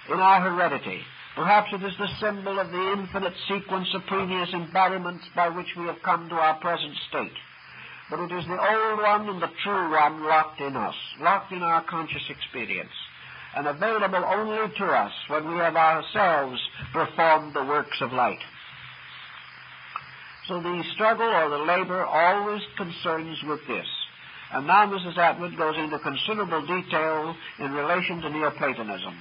in 0.09 0.19
our 0.19 0.41
heredity, 0.41 1.03
Perhaps 1.35 1.73
it 1.73 1.83
is 1.83 1.95
the 1.99 2.15
symbol 2.21 2.61
of 2.61 2.71
the 2.71 2.93
infinite 2.93 3.35
sequence 3.49 3.89
of 3.93 4.07
previous 4.07 4.49
embodiments 4.53 5.25
by 5.35 5.49
which 5.49 5.67
we 5.77 5.87
have 5.87 6.01
come 6.05 6.29
to 6.29 6.37
our 6.37 6.55
present 6.61 6.95
state. 7.09 7.35
But 8.09 8.21
it 8.21 8.33
is 8.33 8.47
the 8.47 8.61
old 8.61 9.01
one 9.01 9.29
and 9.29 9.43
the 9.43 9.51
true 9.65 9.91
one 9.91 10.23
locked 10.23 10.61
in 10.61 10.77
us, 10.77 10.95
locked 11.21 11.53
in 11.53 11.63
our 11.63 11.83
conscious 11.83 12.23
experience, 12.31 12.95
and 13.57 13.67
available 13.67 14.25
only 14.25 14.73
to 14.79 14.85
us 14.85 15.13
when 15.27 15.49
we 15.51 15.59
have 15.59 15.75
ourselves 15.75 16.61
performed 16.93 17.53
the 17.53 17.65
works 17.65 18.01
of 18.01 18.13
light. 18.13 18.39
So 20.49 20.61
the 20.61 20.83
struggle 20.95 21.27
or 21.27 21.49
the 21.49 21.65
labor 21.65 22.05
always 22.05 22.63
concerns 22.77 23.39
with 23.47 23.61
this. 23.67 23.87
And 24.53 24.67
now 24.67 24.87
Mrs. 24.87 25.17
Atwood 25.17 25.57
goes 25.57 25.77
into 25.79 25.99
considerable 25.99 26.67
detail 26.67 27.35
in 27.59 27.73
relation 27.73 28.21
to 28.21 28.31
Neoplatonism 28.31 29.15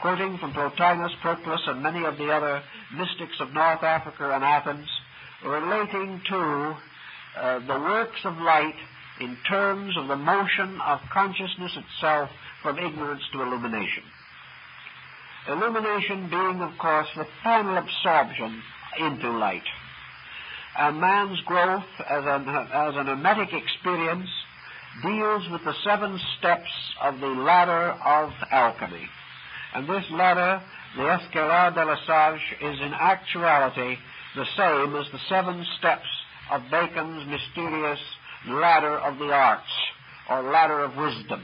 quoting 0.00 0.38
from 0.38 0.52
Plotinus, 0.52 1.12
Proclus, 1.20 1.60
and 1.66 1.82
many 1.82 2.04
of 2.04 2.16
the 2.16 2.30
other 2.30 2.62
mystics 2.94 3.38
of 3.40 3.52
North 3.52 3.82
Africa 3.82 4.32
and 4.34 4.42
Athens, 4.42 4.88
relating 5.44 6.20
to 6.28 6.76
uh, 7.36 7.58
the 7.60 7.78
works 7.78 8.20
of 8.24 8.36
light 8.38 8.76
in 9.20 9.36
terms 9.48 9.96
of 9.98 10.08
the 10.08 10.16
motion 10.16 10.80
of 10.86 11.00
consciousness 11.12 11.76
itself 11.76 12.30
from 12.62 12.78
ignorance 12.78 13.22
to 13.32 13.42
illumination. 13.42 14.02
Illumination 15.48 16.28
being, 16.30 16.60
of 16.60 16.76
course, 16.78 17.08
the 17.16 17.26
final 17.44 17.76
absorption 17.76 18.62
into 18.98 19.30
light. 19.30 19.64
And 20.78 21.00
man's 21.00 21.40
growth 21.42 21.84
as 22.08 22.24
an, 22.24 22.48
as 22.48 22.94
an 22.96 23.06
Hermetic 23.06 23.52
experience 23.52 24.28
deals 25.02 25.48
with 25.50 25.64
the 25.64 25.74
seven 25.84 26.18
steps 26.38 26.70
of 27.02 27.20
the 27.20 27.28
ladder 27.28 27.96
of 28.04 28.30
alchemy. 28.50 29.08
And 29.74 29.88
this 29.88 30.04
ladder, 30.10 30.62
the 30.96 31.06
Escalade 31.06 31.74
de 31.74 31.84
la 31.84 31.96
Sage, 32.06 32.56
is 32.60 32.80
in 32.80 32.92
actuality 32.92 33.96
the 34.36 34.46
same 34.56 34.96
as 34.96 35.06
the 35.12 35.20
seven 35.28 35.64
steps 35.78 36.08
of 36.50 36.62
Bacon's 36.70 37.26
mysterious 37.26 38.00
ladder 38.48 38.98
of 38.98 39.18
the 39.18 39.32
arts, 39.32 39.70
or 40.28 40.42
ladder 40.42 40.80
of 40.80 40.96
wisdom. 40.96 41.42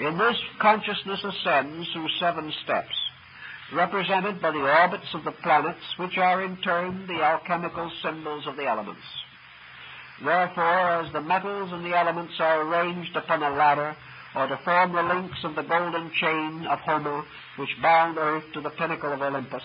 In 0.00 0.16
this, 0.16 0.36
consciousness 0.60 1.24
ascends 1.24 1.88
through 1.92 2.08
seven 2.20 2.52
steps, 2.64 2.94
represented 3.74 4.40
by 4.40 4.50
the 4.50 4.58
orbits 4.58 5.12
of 5.14 5.24
the 5.24 5.32
planets, 5.42 5.84
which 5.98 6.16
are 6.16 6.42
in 6.42 6.56
turn 6.58 7.06
the 7.06 7.22
alchemical 7.22 7.90
symbols 8.02 8.46
of 8.46 8.56
the 8.56 8.66
elements. 8.66 9.02
Therefore, 10.24 11.02
as 11.02 11.12
the 11.12 11.20
metals 11.20 11.70
and 11.72 11.84
the 11.84 11.96
elements 11.96 12.34
are 12.40 12.62
arranged 12.62 13.14
upon 13.14 13.42
a 13.42 13.50
ladder, 13.50 13.94
or 14.34 14.46
to 14.46 14.58
form 14.64 14.92
the 14.92 15.02
links 15.02 15.38
of 15.44 15.54
the 15.54 15.62
golden 15.62 16.10
chain 16.20 16.66
of 16.66 16.78
Homer, 16.80 17.22
which 17.56 17.76
bound 17.82 18.18
earth 18.18 18.44
to 18.54 18.60
the 18.60 18.70
pinnacle 18.70 19.12
of 19.12 19.22
Olympus. 19.22 19.62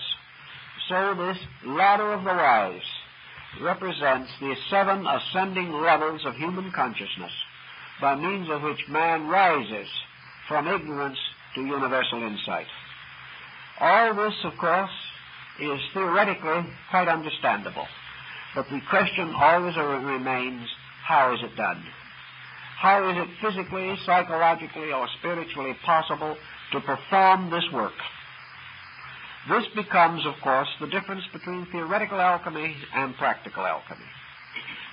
So 0.88 1.14
this 1.14 1.38
ladder 1.64 2.12
of 2.12 2.24
the 2.24 2.30
wise 2.30 2.82
represents 3.62 4.30
the 4.40 4.54
seven 4.70 5.06
ascending 5.06 5.72
levels 5.72 6.24
of 6.26 6.34
human 6.34 6.72
consciousness 6.72 7.32
by 8.00 8.14
means 8.16 8.48
of 8.50 8.62
which 8.62 8.88
man 8.88 9.28
rises 9.28 9.88
from 10.48 10.68
ignorance 10.68 11.18
to 11.54 11.62
universal 11.62 12.22
insight. 12.22 12.66
All 13.80 14.14
this, 14.14 14.34
of 14.44 14.56
course, 14.58 14.90
is 15.60 15.80
theoretically 15.92 16.64
quite 16.90 17.08
understandable, 17.08 17.86
but 18.54 18.66
the 18.70 18.80
question 18.88 19.32
always 19.36 19.76
remains, 19.76 20.68
how 21.04 21.34
is 21.34 21.40
it 21.42 21.56
done? 21.56 21.82
How 22.78 23.08
is 23.10 23.16
it 23.16 23.28
physically, 23.40 23.96
psychologically, 24.04 24.92
or 24.92 25.08
spiritually 25.18 25.76
possible 25.84 26.36
to 26.72 26.80
perform 26.80 27.50
this 27.50 27.64
work? 27.72 27.94
This 29.48 29.64
becomes, 29.74 30.24
of 30.26 30.34
course, 30.42 30.68
the 30.80 30.86
difference 30.86 31.24
between 31.32 31.66
theoretical 31.66 32.20
alchemy 32.20 32.76
and 32.94 33.16
practical 33.16 33.64
alchemy. 33.64 34.06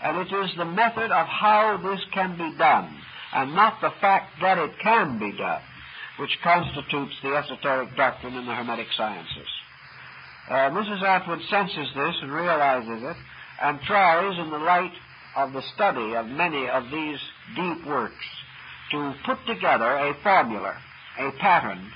And 0.03 0.17
it 0.17 0.33
is 0.33 0.51
the 0.57 0.65
method 0.65 1.11
of 1.11 1.27
how 1.27 1.77
this 1.83 2.01
can 2.13 2.37
be 2.37 2.57
done, 2.57 2.97
and 3.33 3.55
not 3.55 3.79
the 3.81 3.91
fact 4.01 4.41
that 4.41 4.57
it 4.57 4.71
can 4.81 5.19
be 5.19 5.31
done, 5.37 5.61
which 6.21 6.37
constitutes 6.43 7.15
the 7.23 7.35
esoteric 7.35 7.95
doctrine 7.97 8.35
in 8.35 8.45
the 8.45 8.53
Hermetic 8.53 8.85
sciences. 8.95 9.49
Uh, 10.47 10.69
Mrs. 10.69 11.01
Atwood 11.01 11.41
senses 11.49 11.89
this 11.95 12.15
and 12.21 12.31
realizes 12.31 13.01
it, 13.01 13.17
and 13.59 13.81
tries, 13.81 14.37
in 14.37 14.51
the 14.51 14.59
light 14.59 14.93
of 15.35 15.51
the 15.51 15.63
study 15.73 16.15
of 16.15 16.27
many 16.27 16.69
of 16.69 16.83
these 16.91 17.17
deep 17.55 17.87
works, 17.87 18.25
to 18.91 19.15
put 19.25 19.39
together 19.47 19.97
a 19.97 20.13
formula, 20.21 20.77
a 21.17 21.31
pattern, 21.39 21.89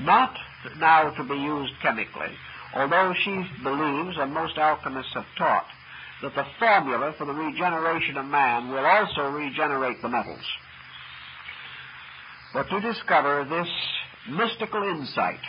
not 0.00 0.36
now 0.78 1.08
to 1.16 1.24
be 1.24 1.34
used 1.34 1.72
chemically, 1.80 2.36
although 2.74 3.14
she 3.24 3.46
believes, 3.62 4.18
and 4.18 4.34
most 4.34 4.58
alchemists 4.58 5.14
have 5.14 5.26
taught, 5.38 5.66
that 6.20 6.34
the 6.34 6.44
formula 6.58 7.14
for 7.16 7.24
the 7.24 7.32
regeneration 7.32 8.18
of 8.18 8.26
man 8.26 8.70
will 8.70 8.84
also 8.84 9.30
regenerate 9.30 10.02
the 10.02 10.08
metals. 10.08 10.44
But 12.54 12.70
to 12.70 12.80
discover 12.80 13.44
this 13.44 13.68
mystical 14.30 14.84
insight 14.84 15.40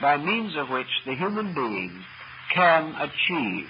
by 0.00 0.16
means 0.16 0.56
of 0.56 0.70
which 0.70 0.88
the 1.04 1.14
human 1.14 1.54
being 1.54 2.02
can 2.54 2.94
achieve 2.94 3.66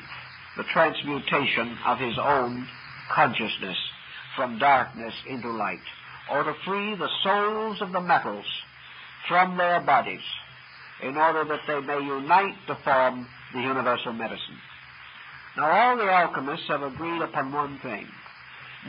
the 0.57 0.63
transmutation 0.73 1.77
of 1.87 1.99
his 1.99 2.17
own 2.23 2.67
consciousness 3.13 3.77
from 4.37 4.59
darkness 4.59 5.13
into 5.29 5.51
light, 5.51 5.83
or 6.31 6.45
to 6.45 6.55
free 6.65 6.95
the 6.95 7.09
souls 7.25 7.83
of 7.83 7.91
the 7.91 8.01
metals 8.01 8.47
from 9.29 9.57
their 9.57 9.81
bodies 9.81 10.23
in 11.03 11.17
order 11.17 11.45
that 11.45 11.61
they 11.67 11.81
may 11.81 12.01
unite 12.05 12.55
to 12.69 12.77
form 12.85 13.27
the 13.55 13.61
universal 13.61 14.13
medicine. 14.13 14.59
Now, 15.57 15.71
all 15.71 15.97
the 15.97 16.05
alchemists 16.05 16.69
have 16.69 16.83
agreed 16.83 17.23
upon 17.23 17.53
one 17.53 17.79
thing, 17.81 18.07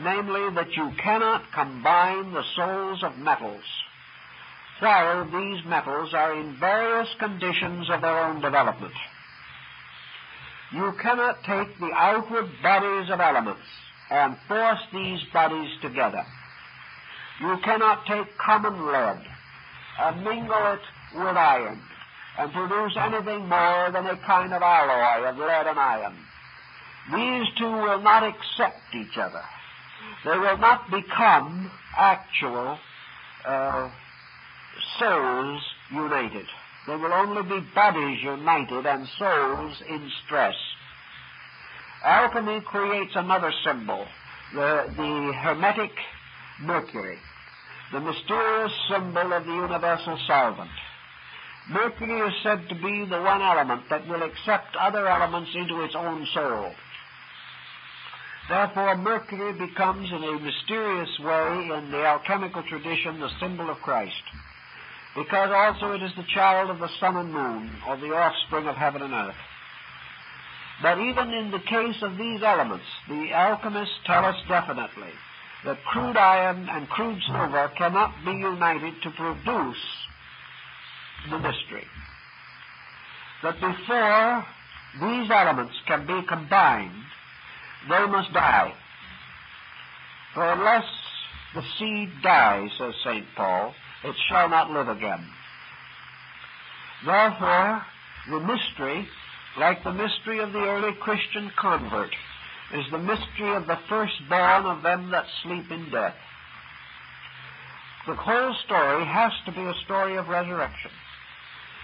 namely 0.02 0.54
that 0.54 0.72
you 0.76 0.90
cannot 1.02 1.50
combine 1.52 2.32
the 2.32 2.44
souls 2.56 3.02
of 3.02 3.18
metals 3.18 3.64
while 4.80 5.24
these 5.24 5.64
metals 5.66 6.12
are 6.14 6.34
in 6.34 6.56
various 6.58 7.08
conditions 7.18 7.88
of 7.90 8.00
their 8.00 8.18
own 8.18 8.40
development. 8.40 8.94
You 10.72 10.92
cannot 11.02 11.42
take 11.44 11.78
the 11.78 11.90
outward 11.94 12.48
bodies 12.62 13.10
of 13.10 13.20
elements 13.20 13.66
and 14.10 14.36
force 14.48 14.80
these 14.92 15.20
bodies 15.32 15.70
together. 15.82 16.24
You 17.40 17.56
cannot 17.64 18.06
take 18.06 18.26
common 18.38 18.86
lead 18.86 19.20
and 20.00 20.24
mingle 20.24 20.72
it 20.72 20.80
with 21.14 21.36
iron 21.36 21.80
and 22.38 22.52
produce 22.52 22.96
anything 22.96 23.48
more 23.48 23.90
than 23.92 24.06
a 24.06 24.16
kind 24.26 24.52
of 24.52 24.62
alloy 24.62 25.28
of 25.28 25.36
lead 25.38 25.66
and 25.66 25.78
iron. 25.78 26.16
These 27.14 27.48
two 27.58 27.70
will 27.70 28.00
not 28.00 28.22
accept 28.22 28.94
each 28.94 29.18
other. 29.18 29.42
They 30.24 30.36
will 30.36 30.58
not 30.58 30.90
become 30.90 31.70
actual 31.96 32.78
uh, 33.46 33.90
souls 34.98 35.62
united. 35.92 36.46
They 36.86 36.96
will 36.96 37.12
only 37.12 37.42
be 37.42 37.66
bodies 37.74 38.22
united 38.22 38.86
and 38.86 39.06
souls 39.18 39.82
in 39.88 40.10
stress. 40.24 40.54
Alchemy 42.04 42.60
creates 42.62 43.12
another 43.14 43.52
symbol, 43.64 44.06
the, 44.54 44.84
the 44.96 45.32
Hermetic 45.42 45.92
Mercury, 46.62 47.18
the 47.92 48.00
mysterious 48.00 48.72
symbol 48.90 49.32
of 49.32 49.44
the 49.44 49.52
universal 49.52 50.18
solvent. 50.26 50.70
Mercury 51.70 52.20
is 52.28 52.34
said 52.42 52.68
to 52.68 52.74
be 52.74 53.06
the 53.08 53.20
one 53.20 53.42
element 53.42 53.82
that 53.90 54.06
will 54.08 54.22
accept 54.22 54.76
other 54.80 55.06
elements 55.06 55.50
into 55.54 55.82
its 55.82 55.94
own 55.94 56.26
soul. 56.34 56.72
Therefore, 58.50 58.96
Mercury 58.96 59.52
becomes, 59.52 60.10
in 60.10 60.24
a 60.24 60.40
mysterious 60.40 61.18
way, 61.20 61.70
in 61.72 61.92
the 61.92 62.04
alchemical 62.04 62.64
tradition, 62.64 63.20
the 63.20 63.30
symbol 63.38 63.70
of 63.70 63.76
Christ. 63.78 64.24
Because 65.14 65.50
also 65.54 65.92
it 65.92 66.02
is 66.02 66.10
the 66.16 66.26
child 66.34 66.68
of 66.68 66.80
the 66.80 66.88
sun 66.98 67.16
and 67.16 67.32
moon, 67.32 67.70
or 67.86 67.96
the 67.96 68.12
offspring 68.12 68.66
of 68.66 68.74
heaven 68.74 69.02
and 69.02 69.14
earth. 69.14 69.36
But 70.82 70.98
even 70.98 71.30
in 71.32 71.52
the 71.52 71.60
case 71.60 72.02
of 72.02 72.18
these 72.18 72.42
elements, 72.42 72.86
the 73.06 73.30
alchemists 73.32 73.94
tell 74.04 74.24
us 74.24 74.36
definitely 74.48 75.14
that 75.64 75.84
crude 75.84 76.16
iron 76.16 76.68
and 76.68 76.88
crude 76.88 77.20
silver 77.28 77.70
cannot 77.78 78.12
be 78.24 78.32
united 78.32 78.94
to 79.02 79.10
produce 79.10 79.84
the 81.30 81.38
mystery. 81.38 81.86
That 83.44 83.60
before 83.60 84.44
these 85.00 85.30
elements 85.30 85.74
can 85.86 86.04
be 86.04 86.26
combined, 86.26 87.04
they 87.88 88.06
must 88.06 88.32
die. 88.32 88.72
For 90.34 90.44
unless 90.52 90.84
the 91.54 91.62
seed 91.78 92.10
dies, 92.22 92.70
says 92.78 92.94
St. 93.04 93.26
Paul, 93.36 93.74
it 94.04 94.14
shall 94.28 94.48
not 94.48 94.70
live 94.70 94.88
again. 94.88 95.26
Therefore, 97.04 97.82
the 98.28 98.40
mystery, 98.40 99.08
like 99.58 99.82
the 99.82 99.92
mystery 99.92 100.40
of 100.40 100.52
the 100.52 100.60
early 100.60 100.92
Christian 101.00 101.50
convert, 101.58 102.14
is 102.74 102.84
the 102.90 102.98
mystery 102.98 103.54
of 103.56 103.66
the 103.66 103.78
firstborn 103.88 104.66
of 104.66 104.82
them 104.82 105.10
that 105.10 105.26
sleep 105.42 105.70
in 105.70 105.90
death. 105.90 106.14
The 108.06 108.14
whole 108.14 108.54
story 108.64 109.04
has 109.04 109.32
to 109.46 109.52
be 109.52 109.62
a 109.62 109.74
story 109.84 110.16
of 110.16 110.28
resurrection. 110.28 110.90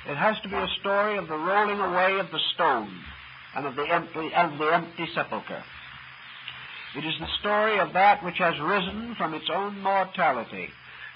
It 0.09 0.17
has 0.17 0.37
to 0.43 0.49
be 0.49 0.55
a 0.55 0.69
story 0.81 1.19
of 1.19 1.27
the 1.29 1.37
rolling 1.37 1.81
away 1.81 2.21
of 2.21 2.31
the 2.31 2.41
stone 2.55 2.91
and 3.57 3.67
of 3.67 3.75
the 3.75 3.83
empty, 3.83 4.33
of 4.35 4.59
the 4.59 4.73
empty 4.73 5.09
sepulchre. 5.15 5.65
It 6.97 7.05
is 7.05 7.15
the 7.21 7.29
story 7.41 7.79
of 7.79 7.93
that 7.93 8.25
which 8.25 8.39
has 8.39 8.59
risen 8.59 9.15
from 9.19 9.35
its 9.35 9.51
own 9.53 9.83
mortality 9.83 10.69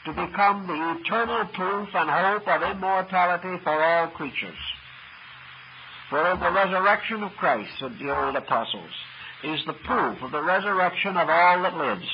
to 0.04 0.12
become 0.12 0.66
the 0.66 1.00
eternal 1.00 1.46
proof 1.54 1.88
and 1.94 2.10
hope 2.10 2.46
of 2.46 2.76
immortality 2.76 3.56
for 3.64 3.82
all 3.82 4.08
creatures. 4.08 4.58
For 6.10 6.36
the 6.38 6.50
resurrection 6.52 7.22
of 7.22 7.32
Christ, 7.38 7.70
said 7.78 7.92
the 7.98 8.14
old 8.14 8.36
apostles, 8.36 8.90
is 9.44 9.60
the 9.66 9.72
proof 9.72 10.22
of 10.22 10.32
the 10.32 10.42
resurrection 10.42 11.16
of 11.16 11.28
all 11.28 11.62
that 11.62 11.76
lives. 11.76 12.08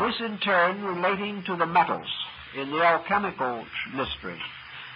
This 0.00 0.14
in 0.20 0.38
turn 0.38 0.82
relating 0.82 1.44
to 1.46 1.56
the 1.56 1.66
metals 1.66 2.08
in 2.56 2.70
the 2.70 2.82
alchemical 2.82 3.64
mystery 3.94 4.40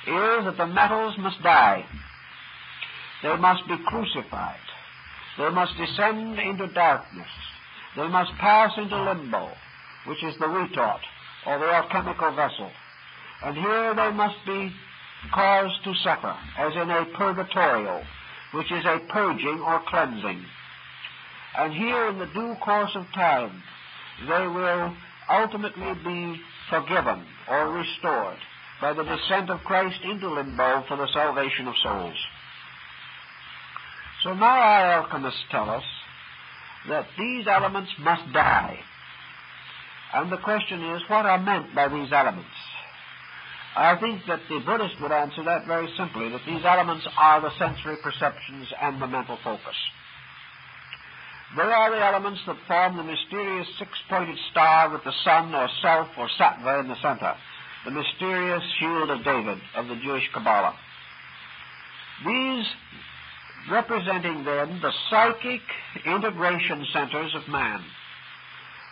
is 0.06 0.44
that 0.44 0.56
the 0.56 0.66
metals 0.66 1.14
must 1.18 1.40
die. 1.42 1.84
They 3.22 3.36
must 3.36 3.68
be 3.68 3.76
crucified. 3.86 4.67
They 5.38 5.50
must 5.50 5.76
descend 5.76 6.38
into 6.38 6.66
darkness. 6.68 7.28
They 7.96 8.08
must 8.08 8.32
pass 8.38 8.72
into 8.76 9.02
limbo, 9.02 9.50
which 10.06 10.22
is 10.24 10.34
the 10.38 10.48
retort, 10.48 11.00
or 11.46 11.58
the 11.58 11.66
alchemical 11.66 12.32
vessel. 12.34 12.70
And 13.44 13.56
here 13.56 13.94
they 13.94 14.10
must 14.10 14.44
be 14.46 14.72
caused 15.32 15.84
to 15.84 15.94
suffer, 16.02 16.34
as 16.58 16.74
in 16.74 16.90
a 16.90 17.06
purgatorial, 17.16 18.02
which 18.52 18.70
is 18.72 18.84
a 18.84 19.00
purging 19.08 19.60
or 19.60 19.80
cleansing. 19.88 20.44
And 21.56 21.72
here, 21.72 22.08
in 22.08 22.18
the 22.18 22.26
due 22.26 22.56
course 22.62 22.94
of 22.94 23.06
time, 23.14 23.62
they 24.28 24.46
will 24.48 24.94
ultimately 25.30 25.94
be 26.04 26.40
forgiven 26.70 27.24
or 27.48 27.72
restored 27.72 28.38
by 28.80 28.92
the 28.92 29.04
descent 29.04 29.50
of 29.50 29.60
Christ 29.64 30.00
into 30.02 30.28
limbo 30.30 30.84
for 30.88 30.96
the 30.96 31.08
salvation 31.12 31.68
of 31.68 31.74
souls. 31.82 32.16
So 34.24 34.34
now 34.34 34.46
our 34.46 35.02
alchemists 35.02 35.40
tell 35.50 35.70
us 35.70 35.84
that 36.88 37.06
these 37.18 37.46
elements 37.46 37.90
must 38.00 38.32
die. 38.32 38.78
And 40.14 40.32
the 40.32 40.38
question 40.38 40.82
is, 40.94 41.02
what 41.08 41.26
are 41.26 41.38
meant 41.38 41.74
by 41.74 41.88
these 41.88 42.12
elements? 42.12 42.50
I 43.76 43.96
think 44.00 44.22
that 44.26 44.40
the 44.48 44.60
Buddhist 44.64 45.00
would 45.00 45.12
answer 45.12 45.44
that 45.44 45.66
very 45.66 45.88
simply, 45.96 46.30
that 46.30 46.40
these 46.46 46.64
elements 46.64 47.06
are 47.16 47.40
the 47.40 47.56
sensory 47.58 47.96
perceptions 48.02 48.66
and 48.80 49.00
the 49.00 49.06
mental 49.06 49.38
focus. 49.44 49.76
They 51.56 51.62
are 51.62 51.90
the 51.90 52.04
elements 52.04 52.40
that 52.46 52.56
form 52.66 52.96
the 52.96 53.04
mysterious 53.04 53.68
six-pointed 53.78 54.36
star 54.50 54.90
with 54.90 55.04
the 55.04 55.12
sun 55.24 55.54
or 55.54 55.68
self 55.80 56.08
or 56.18 56.28
sattva 56.38 56.80
in 56.80 56.88
the 56.88 57.00
center 57.00 57.34
the 57.84 57.90
mysterious 57.90 58.62
shield 58.78 59.10
of 59.10 59.24
David 59.24 59.58
of 59.76 59.86
the 59.88 59.96
Jewish 59.96 60.28
Kabbalah. 60.34 60.74
These 62.26 62.66
representing 63.70 64.44
then 64.44 64.80
the 64.80 64.92
psychic 65.10 65.60
integration 66.06 66.86
centers 66.92 67.34
of 67.34 67.48
man, 67.48 67.84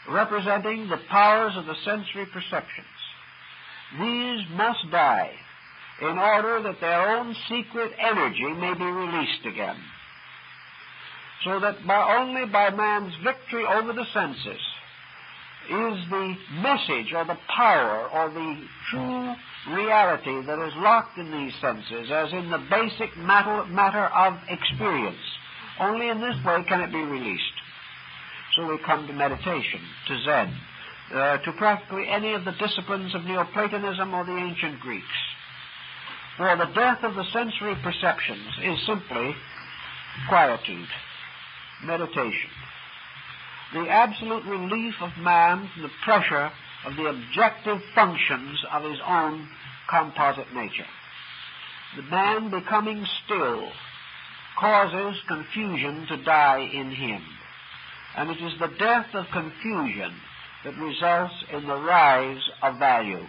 representing 0.09 0.89
the 0.89 1.01
powers 1.09 1.53
of 1.57 1.67
the 1.67 1.77
sensory 1.85 2.27
perceptions. 2.27 2.87
These 3.99 4.41
must 4.51 4.91
die 4.91 5.33
in 6.03 6.19
order 6.19 6.63
that 6.63 6.81
their 6.81 7.17
own 7.17 7.35
secret 7.49 7.93
energy 7.99 8.53
may 8.53 8.75
be 8.75 8.85
released 8.85 9.47
again. 9.47 9.77
So 11.45 11.61
that 11.61 11.87
by, 11.87 12.19
only 12.19 12.47
by 12.51 12.71
man's 12.71 13.15
victory 13.23 13.65
over 13.65 13.93
the 13.93 14.05
senses 14.13 14.61
is 15.67 16.11
the 16.11 16.35
message 16.63 17.13
or 17.15 17.25
the 17.25 17.39
power 17.55 18.09
or 18.09 18.31
the 18.31 18.67
true 18.91 19.35
reality 19.69 20.47
that 20.47 20.59
is 20.67 20.73
locked 20.77 21.19
in 21.19 21.31
these 21.31 21.53
senses, 21.61 22.11
as 22.11 22.33
in 22.33 22.51
the 22.51 22.63
basic 22.71 23.17
matter, 23.17 24.07
of 24.07 24.35
experience. 24.49 25.23
Only 25.81 26.09
in 26.09 26.21
this 26.21 26.37
way 26.45 26.65
can 26.69 26.81
it 26.81 26.93
be 26.93 27.03
released. 27.03 27.43
So 28.57 28.67
we 28.67 28.79
come 28.87 29.07
to 29.07 29.13
meditation, 29.13 29.81
to 30.09 30.19
Zen, 30.25 30.57
uh, 31.15 31.39
to 31.39 31.53
practically 31.53 32.07
any 32.09 32.35
of 32.35 32.45
the 32.45 32.53
disciplines 32.53 33.15
of 33.15 33.25
Neoplatonism 33.25 34.15
or 34.15 34.25
the 34.25 34.37
ancient 34.37 34.81
Greeks. 34.81 35.07
For 36.37 36.57
the 36.57 36.73
death 36.75 37.03
of 37.03 37.15
the 37.15 37.25
sensory 37.33 37.77
perceptions 37.83 38.59
is 38.63 38.87
simply 38.87 39.35
quietude, 40.29 40.89
meditation 41.85 42.51
the 43.73 43.89
absolute 43.89 44.45
relief 44.45 44.95
of 45.03 45.11
man 45.19 45.69
from 45.75 45.83
the 45.83 45.91
pressure 46.05 46.51
of 46.87 46.97
the 46.97 47.07
objective 47.07 47.79
functions 47.95 48.59
of 48.73 48.85
his 48.85 48.99
own 49.07 49.49
composite 49.89 50.53
nature. 50.55 50.87
The 51.97 52.03
man 52.03 52.51
becoming 52.51 53.05
still 53.25 53.69
causes 54.59 55.21
confusion 55.29 56.07
to 56.09 56.25
die 56.25 56.69
in 56.73 56.91
him. 56.91 57.23
And 58.17 58.31
it 58.31 58.39
is 58.43 58.59
the 58.59 58.73
death 58.79 59.07
of 59.15 59.27
confusion 59.33 60.13
that 60.65 60.77
results 60.79 61.35
in 61.53 61.67
the 61.67 61.81
rise 61.81 62.43
of 62.63 62.79
value. 62.79 63.25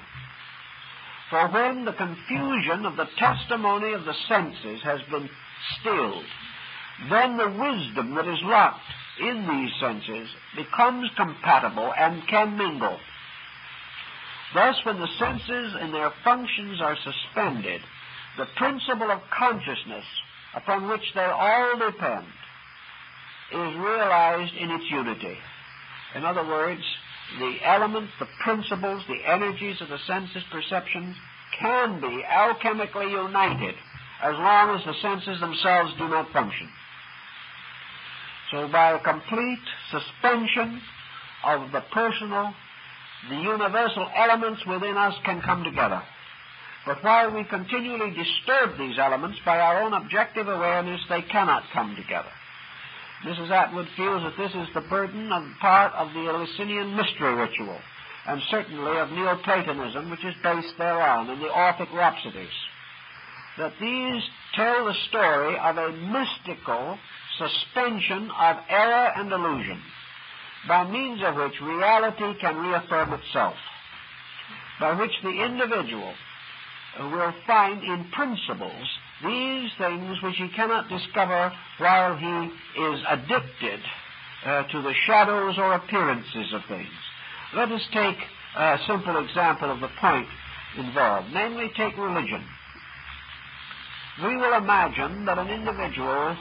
For 1.29 1.49
when 1.49 1.85
the 1.85 1.93
confusion 1.93 2.85
of 2.85 2.95
the 2.95 3.07
testimony 3.17 3.93
of 3.93 4.05
the 4.05 4.15
senses 4.27 4.81
has 4.84 5.01
been 5.11 5.29
stilled, 5.79 6.23
then 7.09 7.38
the 7.38 7.49
wisdom 7.49 8.15
that 8.15 8.27
is 8.27 8.39
locked 8.43 8.79
in 9.19 9.47
these 9.47 9.71
senses 9.79 10.29
becomes 10.55 11.09
compatible 11.15 11.93
and 11.97 12.25
can 12.27 12.57
mingle. 12.57 12.97
Thus, 14.53 14.76
when 14.84 14.99
the 14.99 15.07
senses 15.19 15.76
and 15.80 15.94
their 15.94 16.11
functions 16.24 16.82
are 16.82 16.98
suspended, 17.03 17.82
the 18.38 18.48
principle 18.56 19.11
of 19.11 19.22
consciousness 19.38 20.06
upon 20.56 20.88
which 20.88 21.14
they 21.14 21.26
all 21.26 21.78
depend 21.78 22.28
is 23.52 23.76
realized 23.76 24.53
in 24.56 24.72
its 24.72 24.86
unity. 24.90 25.38
In 26.15 26.24
other 26.24 26.45
words, 26.45 26.82
the 27.40 27.57
elements, 27.65 28.11
the 28.19 28.28
principles, 28.44 29.03
the 29.07 29.30
energies 29.30 29.82
of 29.82 29.90
the 29.90 29.99
senses 30.07 30.44
perceptions 30.52 31.15
can 31.60 31.99
be 31.99 32.24
alchemically 32.24 33.11
united 33.11 33.76
as 34.24 34.34
long 34.34 34.78
as 34.78 34.86
the 34.86 34.94
senses 35.02 35.40
themselves 35.40 35.94
do 35.98 36.07
not 36.07 36.32
function. 36.32 36.69
So 38.52 38.68
by 38.72 38.91
a 38.91 38.99
complete 38.99 39.60
suspension 39.91 40.82
of 41.44 41.72
the 41.72 41.82
personal, 41.94 42.53
the 43.30 43.35
universal 43.35 44.07
elements 44.15 44.65
within 44.65 44.95
us 44.98 45.15
can 45.26 45.41
come 45.41 45.64
together. 45.64 46.02
But 46.85 47.03
while 47.03 47.35
we 47.35 47.44
continually 47.44 48.11
disturb 48.11 48.77
these 48.77 48.98
elements 48.98 49.39
by 49.45 49.60
our 49.60 49.84
own 49.84 49.94
objective 49.94 50.48
awareness, 50.48 51.02
they 51.10 51.22
cannot 51.22 51.64
come 51.73 51.95
together. 51.95 52.31
Mrs. 53.26 53.52
Atwood 53.52 53.88
feels 53.98 54.23
that 54.23 54.38
this 54.38 54.53
is 54.53 54.73
the 54.73 54.88
burden 54.89 55.31
of 55.31 55.44
part 55.60 55.91
of 55.94 56.14
the 56.14 56.30
Eleusinian 56.30 56.95
mystery 56.95 57.34
ritual, 57.34 57.77
and 58.27 58.41
certainly 58.49 58.98
of 58.99 59.10
Neoplatonism, 59.10 60.10
which 60.10 60.23
is 60.23 60.35
based 60.44 60.77
thereon, 60.77 61.30
and 61.30 61.41
the 61.41 61.49
Orphic 61.49 61.91
Rhapsodies. 61.94 62.56
That 63.57 63.73
these 63.81 64.23
tell 64.53 64.85
the 64.85 64.94
story 65.10 65.57
of 65.57 65.77
a 65.77 65.91
mystical 65.91 66.98
suspension 67.38 68.30
of 68.39 68.57
error 68.69 69.11
and 69.18 69.31
illusion, 69.31 69.81
by 70.68 70.89
means 70.89 71.22
of 71.23 71.35
which 71.35 71.61
reality 71.61 72.39
can 72.39 72.57
reaffirm 72.57 73.14
itself, 73.14 73.56
by 74.80 74.94
which 74.99 75.14
the 75.23 75.30
individual 75.30 76.14
will 76.99 77.34
find 77.45 77.84
in 77.84 78.10
principles 78.11 78.88
these 79.23 79.72
things 79.77 80.22
which 80.22 80.35
he 80.38 80.49
cannot 80.56 80.89
discover 80.89 81.52
while 81.77 82.15
he 82.15 82.52
is 82.81 82.99
addicted 83.10 83.80
uh, 84.45 84.64
to 84.64 84.81
the 84.81 84.94
shadows 85.06 85.56
or 85.57 85.73
appearances 85.73 86.53
of 86.53 86.61
things. 86.68 86.89
Let 87.56 87.72
us 87.72 87.81
take 87.94 88.18
a 88.57 88.77
simple 88.88 89.23
example 89.23 89.72
of 89.72 89.80
the 89.80 89.89
point 89.99 90.27
involved, 90.77 91.30
namely, 91.34 91.72
take 91.76 91.98
religion. 91.98 92.44
We 94.23 94.35
will 94.35 94.53
imagine 94.56 95.26
that 95.26 95.38
an 95.38 95.49
individual 95.49 96.35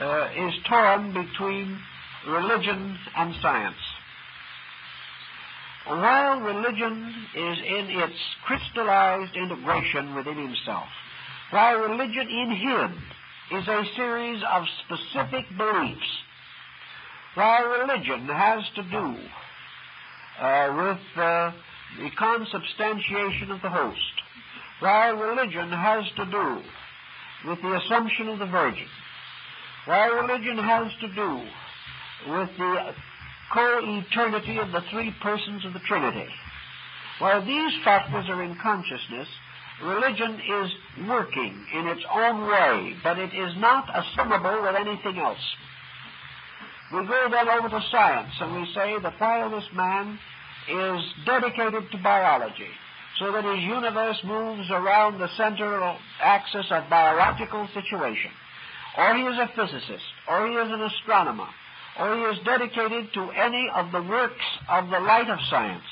uh, 0.00 0.28
is 0.36 0.54
torn 0.68 1.12
between 1.12 1.78
religion 2.26 2.98
and 3.16 3.34
science. 3.40 3.76
While 5.86 6.40
religion 6.40 7.14
is 7.34 7.58
in 7.58 7.86
its 7.90 8.18
crystallized 8.44 9.36
integration 9.36 10.16
within 10.16 10.36
himself, 10.36 10.88
while 11.50 11.78
religion 11.78 12.28
in 12.28 12.50
him 12.50 13.02
is 13.52 13.68
a 13.68 13.84
series 13.94 14.42
of 14.52 14.64
specific 14.84 15.44
beliefs, 15.56 16.10
while 17.34 17.68
religion 17.68 18.26
has 18.26 18.64
to 18.74 18.82
do 18.82 19.16
uh, 20.40 20.74
with 20.76 21.22
uh, 21.22 21.52
the 21.98 22.10
consubstantiation 22.18 23.52
of 23.52 23.62
the 23.62 23.70
host, 23.70 24.00
while 24.80 25.16
religion 25.16 25.70
has 25.70 26.04
to 26.16 26.24
do 26.26 26.62
with 27.48 27.62
the 27.62 27.76
assumption 27.76 28.28
of 28.28 28.40
the 28.40 28.46
Virgin, 28.46 28.88
while 29.84 30.14
religion 30.14 30.58
has 30.58 30.90
to 31.00 31.14
do 31.14 31.46
with 32.28 32.48
the 32.58 32.94
co-eternity 33.52 34.58
of 34.58 34.72
the 34.72 34.82
three 34.90 35.14
persons 35.22 35.64
of 35.64 35.72
the 35.72 35.80
Trinity. 35.80 36.28
While 37.18 37.44
these 37.44 37.72
factors 37.84 38.26
are 38.28 38.42
in 38.42 38.56
consciousness, 38.62 39.28
religion 39.82 40.40
is 40.40 40.70
working 41.08 41.66
in 41.74 41.86
its 41.88 42.02
own 42.12 42.46
way, 42.46 42.94
but 43.02 43.18
it 43.18 43.32
is 43.34 43.52
not 43.58 43.88
assimilable 43.94 44.62
with 44.62 44.76
anything 44.76 45.18
else. 45.18 45.44
We 46.92 47.06
go 47.06 47.28
then 47.30 47.48
over 47.48 47.68
to 47.68 47.80
science 47.90 48.32
and 48.40 48.54
we 48.54 48.66
say 48.74 48.96
that 49.02 49.18
while 49.18 49.62
man 49.74 50.18
is 50.68 51.02
dedicated 51.24 51.90
to 51.90 51.98
biology, 51.98 52.70
so 53.18 53.32
that 53.32 53.44
his 53.44 53.64
universe 53.64 54.20
moves 54.24 54.70
around 54.70 55.18
the 55.18 55.28
central 55.36 55.96
axis 56.20 56.66
of 56.70 56.88
biological 56.90 57.66
situation, 57.72 58.30
or 58.98 59.14
he 59.14 59.22
is 59.22 59.38
a 59.38 59.48
physicist, 59.56 60.04
or 60.28 60.46
he 60.46 60.54
is 60.54 60.70
an 60.70 60.82
astronomer, 60.82 61.48
or 61.98 62.14
he 62.14 62.22
is 62.22 62.44
dedicated 62.44 63.12
to 63.14 63.30
any 63.30 63.68
of 63.74 63.92
the 63.92 64.02
works 64.02 64.44
of 64.68 64.90
the 64.90 65.00
light 65.00 65.28
of 65.28 65.38
science, 65.50 65.84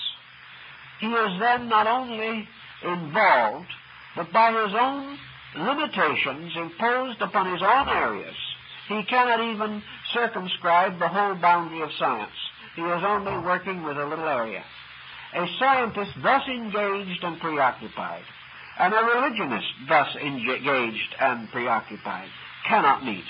he 1.01 1.07
is 1.07 1.41
then 1.41 1.69
not 1.69 1.87
only 1.87 2.49
involved, 2.83 3.69
but 4.17 4.33
by 4.33 4.53
his 4.53 4.75
own 4.79 5.19
limitations 5.57 6.53
imposed 6.57 7.21
upon 7.21 7.53
his 7.53 7.63
own 7.63 7.89
areas, 7.89 8.37
he 8.89 9.03
cannot 9.05 9.41
even 9.41 9.83
circumscribe 10.13 10.99
the 10.99 11.09
whole 11.09 11.35
boundary 11.37 11.83
of 11.83 11.91
science. 11.99 12.37
He 12.77 12.83
is 12.83 13.03
only 13.05 13.39
working 13.45 13.83
with 13.83 13.97
a 13.97 14.07
little 14.07 14.29
area. 14.29 14.63
A 15.35 15.47
scientist 15.59 16.13
thus 16.23 16.43
engaged 16.47 17.25
and 17.25 17.41
preoccupied, 17.41 18.23
and 18.79 18.93
a 18.93 19.05
religionist 19.05 19.67
thus 19.89 20.09
engaged 20.17 21.15
and 21.21 21.49
preoccupied, 21.51 22.29
cannot 22.69 23.05
meet. 23.05 23.25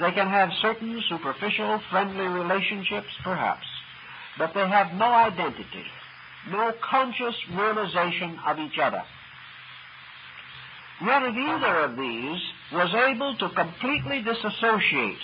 They 0.00 0.10
can 0.10 0.28
have 0.28 0.50
certain 0.60 1.00
superficial, 1.08 1.80
friendly 1.90 2.26
relationships, 2.26 3.10
perhaps, 3.22 3.66
but 4.38 4.52
they 4.52 4.68
have 4.68 4.92
no 4.94 5.06
identity, 5.06 5.86
no 6.50 6.72
conscious 6.82 7.34
realization 7.52 8.38
of 8.46 8.58
each 8.58 8.78
other. 8.78 9.02
Yet 11.04 11.22
if 11.22 11.34
either 11.36 11.80
of 11.80 11.96
these 11.96 12.40
was 12.72 12.94
able 12.94 13.36
to 13.36 13.48
completely 13.50 14.22
disassociate 14.22 15.18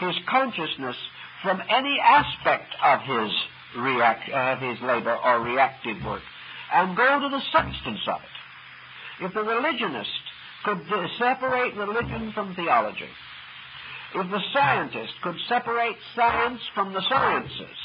his 0.00 0.16
consciousness 0.28 0.96
from 1.42 1.62
any 1.68 1.98
aspect 2.00 2.74
of 2.82 3.00
his, 3.00 3.32
react, 3.76 4.28
of 4.28 4.58
his 4.58 4.80
labor 4.82 5.16
or 5.16 5.40
reactive 5.40 6.02
work 6.04 6.22
and 6.72 6.96
go 6.96 7.20
to 7.20 7.28
the 7.28 7.42
substance 7.52 8.00
of 8.06 8.20
it, 8.20 9.24
if 9.24 9.34
the 9.34 9.42
religionist 9.42 10.10
could 10.64 10.80
separate 11.18 11.74
religion 11.76 12.32
from 12.32 12.54
theology, 12.54 13.08
if 14.14 14.30
the 14.30 14.40
scientist 14.52 15.12
could 15.22 15.36
separate 15.48 15.96
science 16.16 16.60
from 16.74 16.92
the 16.92 17.02
sciences, 17.08 17.78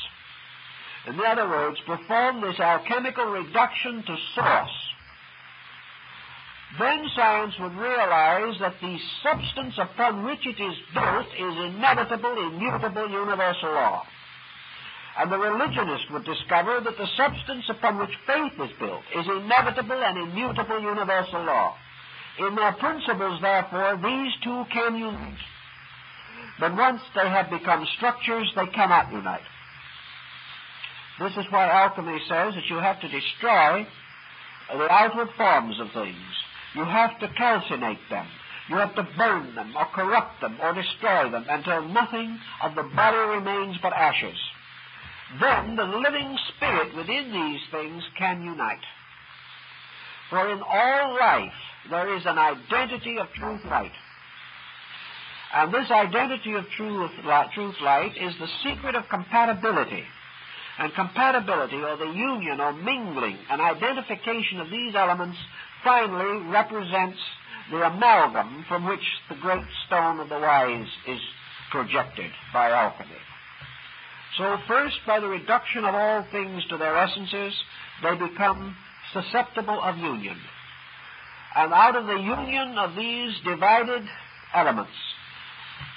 in 1.07 1.19
other 1.19 1.47
words, 1.47 1.77
perform 1.85 2.41
this 2.41 2.59
alchemical 2.59 3.25
reduction 3.25 4.03
to 4.07 4.15
source, 4.33 4.77
then 6.79 7.05
science 7.15 7.53
would 7.59 7.77
realize 7.77 8.55
that 8.59 8.75
the 8.81 8.97
substance 9.23 9.75
upon 9.77 10.25
which 10.25 10.45
it 10.45 10.59
is 10.59 10.75
built 10.93 11.27
is 11.27 11.55
inevitable, 11.71 12.35
immutable, 12.51 13.09
universal 13.09 13.71
law. 13.71 14.03
And 15.17 15.31
the 15.31 15.37
religionist 15.37 16.11
would 16.11 16.25
discover 16.25 16.81
that 16.81 16.97
the 16.97 17.07
substance 17.15 17.65
upon 17.69 17.99
which 17.99 18.11
faith 18.27 18.53
is 18.59 18.75
built 18.79 19.03
is 19.15 19.25
inevitable 19.27 20.03
and 20.03 20.29
immutable 20.29 20.81
universal 20.81 21.45
law. 21.45 21.75
In 22.39 22.55
their 22.55 22.73
principles, 22.73 23.39
therefore, 23.41 23.95
these 24.03 24.33
two 24.43 24.65
can 24.73 24.97
unite. 24.97 25.39
But 26.59 26.75
once 26.75 27.01
they 27.13 27.27
have 27.27 27.49
become 27.49 27.85
structures, 27.97 28.51
they 28.55 28.67
cannot 28.67 29.11
unite. 29.11 29.41
This 31.19 31.33
is 31.37 31.45
why 31.49 31.69
alchemy 31.69 32.19
says 32.27 32.55
that 32.55 32.69
you 32.69 32.77
have 32.77 32.99
to 33.01 33.07
destroy 33.07 33.85
the 34.71 34.91
outward 34.91 35.29
forms 35.37 35.79
of 35.79 35.91
things. 35.93 36.17
You 36.75 36.83
have 36.83 37.19
to 37.19 37.27
calcinate 37.27 38.09
them. 38.09 38.27
You 38.69 38.77
have 38.77 38.95
to 38.95 39.07
burn 39.17 39.55
them 39.55 39.73
or 39.77 39.85
corrupt 39.93 40.41
them 40.41 40.57
or 40.61 40.73
destroy 40.73 41.29
them 41.29 41.45
until 41.47 41.87
nothing 41.87 42.37
of 42.63 42.75
the 42.75 42.83
body 42.95 43.17
remains 43.17 43.77
but 43.81 43.93
ashes. 43.93 44.37
Then 45.39 45.75
the 45.75 45.83
living 45.83 46.37
spirit 46.55 46.95
within 46.95 47.31
these 47.31 47.61
things 47.71 48.03
can 48.17 48.43
unite. 48.43 48.83
For 50.29 50.49
in 50.51 50.61
all 50.61 51.15
life 51.19 51.53
there 51.89 52.15
is 52.17 52.25
an 52.25 52.37
identity 52.37 53.17
of 53.19 53.27
truth 53.33 53.61
light. 53.65 53.91
And 55.55 55.73
this 55.73 55.89
identity 55.89 56.53
of 56.55 56.65
truth, 56.75 57.11
truth 57.53 57.75
light 57.81 58.11
is 58.19 58.33
the 58.37 58.47
secret 58.61 58.93
of 58.93 59.07
compatibility. 59.09 60.03
And 60.77 60.93
compatibility, 60.93 61.77
or 61.77 61.95
the 61.95 62.11
union 62.11 62.59
or 62.59 62.73
mingling 62.73 63.37
and 63.49 63.61
identification 63.61 64.59
of 64.59 64.69
these 64.69 64.95
elements, 64.95 65.37
finally 65.81 66.45
represents 66.51 67.17
the 67.71 67.77
amalgam 67.77 68.65
from 68.67 68.85
which 68.85 68.99
the 69.29 69.35
great 69.35 69.63
stone 69.87 70.19
of 70.19 70.27
the 70.27 70.37
wise 70.37 70.89
is 71.07 71.21
projected 71.71 72.31
by 72.51 72.71
alchemy. 72.71 73.15
So, 74.37 74.57
first, 74.67 74.97
by 75.07 75.21
the 75.21 75.27
reduction 75.27 75.85
of 75.85 75.95
all 75.95 76.27
things 76.33 76.65
to 76.67 76.77
their 76.77 76.97
essences, 76.97 77.53
they 78.03 78.15
become 78.15 78.75
susceptible 79.13 79.81
of 79.81 79.97
union. 79.97 80.37
And 81.55 81.71
out 81.71 81.95
of 81.95 82.07
the 82.07 82.19
union 82.19 82.77
of 82.77 82.97
these 82.97 83.31
divided 83.45 84.03
elements 84.53 84.91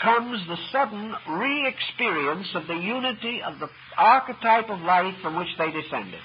comes 0.03 0.41
the 0.47 0.57
sudden 0.73 1.15
re 1.29 1.67
experience 1.67 2.49
of 2.55 2.67
the 2.67 2.75
unity 2.75 3.43
of 3.43 3.59
the 3.59 3.69
archetype 3.97 4.71
of 4.71 4.81
life 4.81 5.15
from 5.23 5.37
which 5.37 5.49
they 5.59 5.71
descended. 5.71 6.21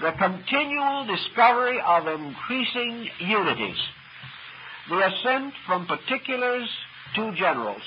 The 0.00 0.12
continual 0.18 1.06
discovery 1.06 1.78
of 1.84 2.06
increasing 2.08 3.08
unities. 3.20 3.78
The 4.88 5.06
ascent 5.06 5.54
from 5.66 5.86
particulars 5.86 6.68
to 7.14 7.34
generals. 7.36 7.82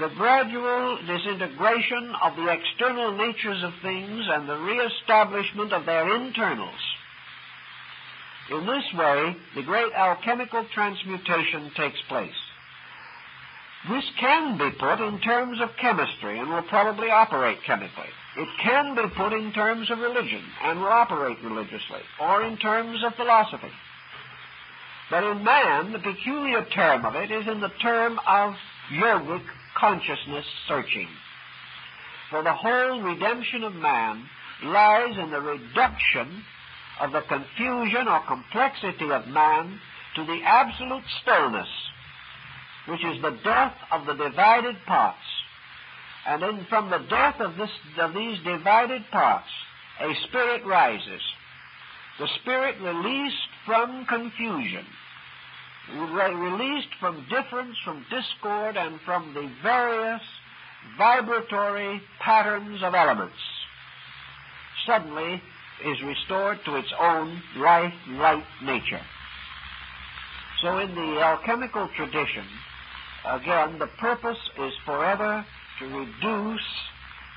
The 0.00 0.10
gradual 0.16 0.98
disintegration 1.06 2.12
of 2.22 2.36
the 2.36 2.48
external 2.52 3.16
natures 3.16 3.64
of 3.64 3.72
things 3.82 4.24
and 4.30 4.48
the 4.48 4.58
re-establishment 4.58 5.72
of 5.72 5.86
their 5.86 6.14
internals. 6.14 6.80
In 8.50 8.66
this 8.66 8.84
way, 8.96 9.36
the 9.56 9.62
great 9.62 9.92
alchemical 9.92 10.66
transmutation 10.72 11.70
takes 11.76 11.98
place. 12.08 12.30
This 13.86 14.04
can 14.18 14.58
be 14.58 14.70
put 14.78 15.00
in 15.00 15.20
terms 15.20 15.60
of 15.60 15.76
chemistry 15.80 16.38
and 16.38 16.50
will 16.50 16.62
probably 16.62 17.10
operate 17.10 17.58
chemically. 17.64 18.10
It 18.36 18.48
can 18.62 18.96
be 18.96 19.14
put 19.16 19.32
in 19.32 19.52
terms 19.52 19.90
of 19.90 19.98
religion 19.98 20.42
and 20.64 20.80
will 20.80 20.88
operate 20.88 21.38
religiously, 21.42 22.00
or 22.20 22.42
in 22.42 22.56
terms 22.56 23.04
of 23.04 23.14
philosophy. 23.14 23.70
But 25.10 25.24
in 25.24 25.44
man, 25.44 25.92
the 25.92 26.00
peculiar 26.00 26.64
term 26.66 27.06
of 27.06 27.14
it 27.14 27.30
is 27.30 27.46
in 27.46 27.60
the 27.60 27.70
term 27.80 28.18
of 28.26 28.54
yogic 28.92 29.44
consciousness 29.76 30.44
searching. 30.66 31.08
For 32.30 32.42
the 32.42 32.52
whole 32.52 33.00
redemption 33.00 33.62
of 33.62 33.74
man 33.74 34.28
lies 34.64 35.16
in 35.16 35.30
the 35.30 35.40
reduction 35.40 36.42
of 37.00 37.12
the 37.12 37.22
confusion 37.22 38.08
or 38.08 38.20
complexity 38.26 39.10
of 39.10 39.28
man 39.28 39.80
to 40.16 40.24
the 40.24 40.40
absolute 40.44 41.04
stillness 41.22 41.68
which 42.88 43.04
is 43.04 43.20
the 43.20 43.38
death 43.44 43.74
of 43.92 44.06
the 44.06 44.14
divided 44.14 44.76
parts. 44.86 45.18
And 46.26 46.42
then 46.42 46.66
from 46.68 46.90
the 46.90 46.98
death 47.10 47.40
of, 47.40 47.56
this, 47.56 47.70
of 47.98 48.14
these 48.14 48.38
divided 48.44 49.02
parts, 49.10 49.48
a 50.00 50.14
spirit 50.26 50.64
rises. 50.66 51.22
The 52.18 52.28
spirit 52.40 52.76
released 52.80 53.36
from 53.64 54.06
confusion, 54.06 54.84
released 55.94 56.88
from 56.98 57.26
difference, 57.30 57.76
from 57.84 58.04
discord, 58.10 58.76
and 58.76 59.00
from 59.04 59.34
the 59.34 59.50
various 59.62 60.22
vibratory 60.96 62.02
patterns 62.20 62.82
of 62.82 62.94
elements, 62.94 63.36
suddenly 64.86 65.42
is 65.84 66.02
restored 66.02 66.58
to 66.64 66.76
its 66.76 66.92
own 66.98 67.40
life, 67.56 67.94
light 68.10 68.44
nature. 68.62 69.00
So 70.62 70.78
in 70.78 70.94
the 70.94 71.20
alchemical 71.20 71.88
tradition, 71.96 72.44
Again, 73.28 73.78
the 73.78 73.88
purpose 73.98 74.38
is 74.58 74.72
forever 74.86 75.44
to 75.80 75.84
reduce 75.84 76.66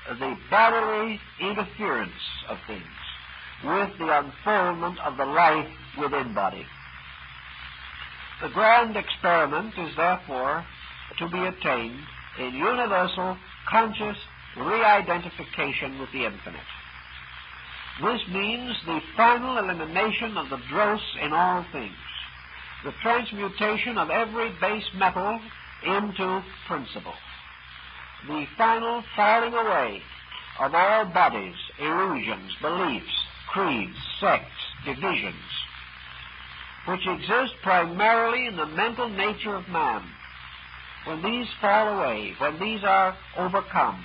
the 0.08 0.36
bodily 0.50 1.20
interference 1.38 2.12
of 2.48 2.58
things 2.66 2.82
with 3.62 3.90
the 3.98 4.18
unfoldment 4.18 4.98
of 5.00 5.18
the 5.18 5.26
life 5.26 5.68
within 6.00 6.34
body. 6.34 6.66
The 8.40 8.48
grand 8.48 8.96
experiment 8.96 9.74
is 9.78 9.94
therefore 9.94 10.64
to 11.18 11.28
be 11.28 11.44
attained 11.44 12.00
in 12.38 12.54
universal 12.54 13.36
conscious 13.68 14.16
re-identification 14.56 15.98
with 16.00 16.10
the 16.12 16.24
infinite. 16.24 16.60
This 18.02 18.20
means 18.32 18.74
the 18.86 19.00
final 19.14 19.58
elimination 19.58 20.38
of 20.38 20.48
the 20.48 20.58
dross 20.70 21.02
in 21.22 21.32
all 21.34 21.64
things, 21.70 21.92
the 22.82 22.92
transmutation 23.02 23.98
of 23.98 24.08
every 24.08 24.50
base 24.58 24.88
metal 24.96 25.38
into 25.84 26.42
principle. 26.66 27.14
The 28.26 28.46
final 28.56 29.02
falling 29.16 29.54
away 29.54 30.02
of 30.60 30.74
all 30.74 31.06
bodies, 31.06 31.56
illusions, 31.78 32.52
beliefs, 32.60 33.24
creeds, 33.48 33.96
sects, 34.20 34.46
divisions, 34.84 35.34
which 36.86 37.06
exist 37.06 37.54
primarily 37.62 38.46
in 38.46 38.56
the 38.56 38.66
mental 38.66 39.08
nature 39.08 39.54
of 39.54 39.68
man. 39.68 40.02
When 41.06 41.22
these 41.22 41.48
fall 41.60 41.98
away, 41.98 42.34
when 42.38 42.60
these 42.60 42.84
are 42.84 43.16
overcome, 43.36 44.04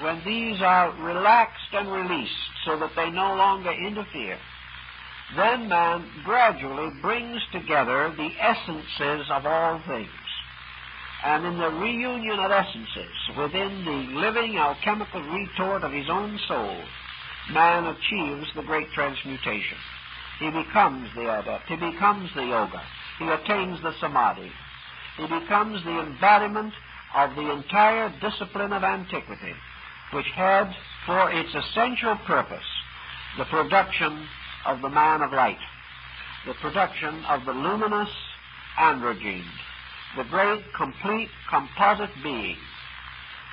when 0.00 0.22
these 0.24 0.62
are 0.62 0.92
relaxed 1.02 1.72
and 1.72 1.92
released 1.92 2.32
so 2.64 2.78
that 2.78 2.92
they 2.96 3.10
no 3.10 3.34
longer 3.34 3.72
interfere, 3.72 4.38
then 5.36 5.68
man 5.68 6.08
gradually 6.24 6.90
brings 7.02 7.42
together 7.52 8.14
the 8.16 8.30
essences 8.40 9.26
of 9.30 9.44
all 9.44 9.82
things 9.86 10.08
and 11.24 11.44
in 11.44 11.58
the 11.58 11.70
reunion 11.70 12.38
of 12.38 12.50
essences 12.50 13.14
within 13.36 13.84
the 13.84 14.20
living 14.20 14.56
alchemical 14.56 15.22
retort 15.22 15.82
of 15.82 15.92
his 15.92 16.08
own 16.08 16.38
soul, 16.46 16.76
man 17.52 17.86
achieves 17.86 18.46
the 18.54 18.62
great 18.62 18.90
transmutation. 18.92 19.78
He 20.38 20.50
becomes 20.50 21.08
the 21.16 21.40
adept. 21.40 21.68
He 21.68 21.76
becomes 21.76 22.30
the 22.34 22.44
yoga. 22.44 22.80
He 23.18 23.26
attains 23.26 23.82
the 23.82 23.92
samadhi. 24.00 24.52
He 25.16 25.26
becomes 25.26 25.82
the 25.84 25.98
embodiment 25.98 26.72
of 27.16 27.34
the 27.34 27.50
entire 27.50 28.12
discipline 28.20 28.72
of 28.72 28.84
antiquity, 28.84 29.54
which 30.12 30.26
had 30.36 30.72
for 31.04 31.30
its 31.32 31.52
essential 31.54 32.16
purpose 32.26 32.66
the 33.36 33.44
production 33.46 34.26
of 34.66 34.80
the 34.82 34.88
man 34.88 35.22
of 35.22 35.32
light, 35.32 35.58
the 36.46 36.54
production 36.54 37.24
of 37.24 37.44
the 37.44 37.52
luminous 37.52 38.10
androgyne, 38.78 39.44
the 40.18 40.24
great, 40.24 40.62
complete, 40.76 41.28
composite 41.48 42.10
being, 42.24 42.56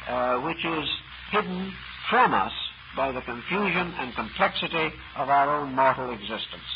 uh, 0.10 0.38
which 0.42 0.66
is 0.66 0.90
hidden 1.32 1.72
from 2.10 2.34
us 2.34 2.52
by 2.98 3.12
the 3.12 3.22
confusion 3.22 3.94
and 4.00 4.16
complexity 4.16 4.90
of 5.16 5.30
our 5.30 5.62
own 5.62 5.76
mortal 5.76 6.12
existence. 6.12 6.70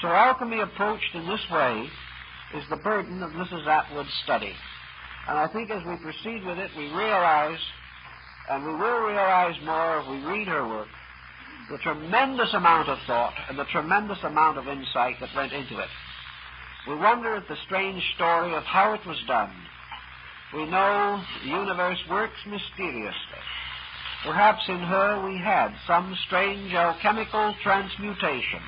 So 0.00 0.08
alchemy 0.08 0.60
approached 0.60 1.14
in 1.14 1.28
this 1.28 1.46
way 1.50 1.88
is 2.56 2.64
the 2.70 2.76
burden 2.76 3.22
of 3.22 3.30
Mrs. 3.30 3.66
Atwood's 3.66 4.12
study. 4.24 4.52
And 5.28 5.38
I 5.38 5.46
think 5.46 5.70
as 5.70 5.82
we 5.86 5.96
proceed 6.02 6.44
with 6.44 6.58
it, 6.58 6.72
we 6.76 6.90
realize, 6.90 7.58
and 8.50 8.64
we 8.64 8.74
will 8.74 9.06
realize 9.06 9.54
more 9.64 10.00
if 10.00 10.08
we 10.08 10.26
read 10.26 10.48
her 10.48 10.66
work, 10.66 10.88
the 11.70 11.78
tremendous 11.78 12.52
amount 12.54 12.88
of 12.88 12.98
thought 13.06 13.34
and 13.48 13.56
the 13.56 13.64
tremendous 13.66 14.18
amount 14.24 14.58
of 14.58 14.66
insight 14.66 15.14
that 15.20 15.30
went 15.36 15.52
into 15.52 15.78
it. 15.78 15.88
We 16.88 16.96
wonder 16.96 17.36
at 17.36 17.46
the 17.46 17.56
strange 17.64 18.02
story 18.14 18.54
of 18.54 18.64
how 18.64 18.94
it 18.94 19.06
was 19.06 19.22
done. 19.28 19.54
We 20.52 20.66
know 20.66 21.22
the 21.42 21.48
universe 21.48 22.02
works 22.10 22.38
mysteriously. 22.44 23.42
Perhaps 24.24 24.68
in 24.68 24.78
her 24.78 25.24
we 25.24 25.38
had 25.38 25.74
some 25.86 26.14
strange 26.26 26.72
alchemical 26.74 27.54
transmutation 27.62 28.62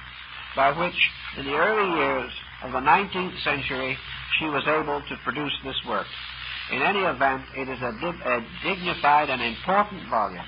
by 0.57 0.71
which, 0.71 1.11
in 1.39 1.45
the 1.45 1.55
early 1.55 1.99
years 1.99 2.33
of 2.63 2.73
the 2.73 2.79
19th 2.79 3.43
century, 3.43 3.99
she 4.39 4.47
was 4.47 4.63
able 4.67 5.03
to 5.03 5.17
produce 5.25 5.53
this 5.65 5.81
work. 5.89 6.07
In 6.71 6.83
any 6.83 7.01
event, 7.01 7.43
it 7.57 7.69
is 7.69 7.79
a, 7.83 7.93
di- 8.01 8.23
a 8.25 8.47
dignified 8.63 9.29
and 9.31 9.43
important 9.43 10.09
volume, 10.09 10.47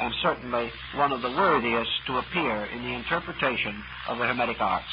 and 0.00 0.14
certainly 0.22 0.70
one 0.94 1.12
of 1.12 1.22
the 1.22 1.30
worthiest 1.30 1.90
to 2.06 2.18
appear 2.18 2.64
in 2.66 2.82
the 2.82 2.94
interpretation 2.94 3.82
of 4.08 4.18
the 4.18 4.24
Hermetic 4.24 4.60
arts. 4.60 4.86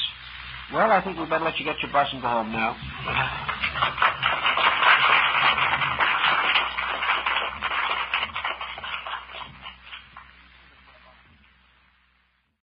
Well, 0.72 0.90
I 0.90 1.02
think 1.04 1.18
we'd 1.18 1.28
better 1.30 1.44
let 1.44 1.58
you 1.58 1.64
get 1.64 1.76
your 1.82 1.92
bus 1.92 2.08
and 2.12 2.22
go 2.22 2.28
home 2.28 2.52
now. 2.52 2.76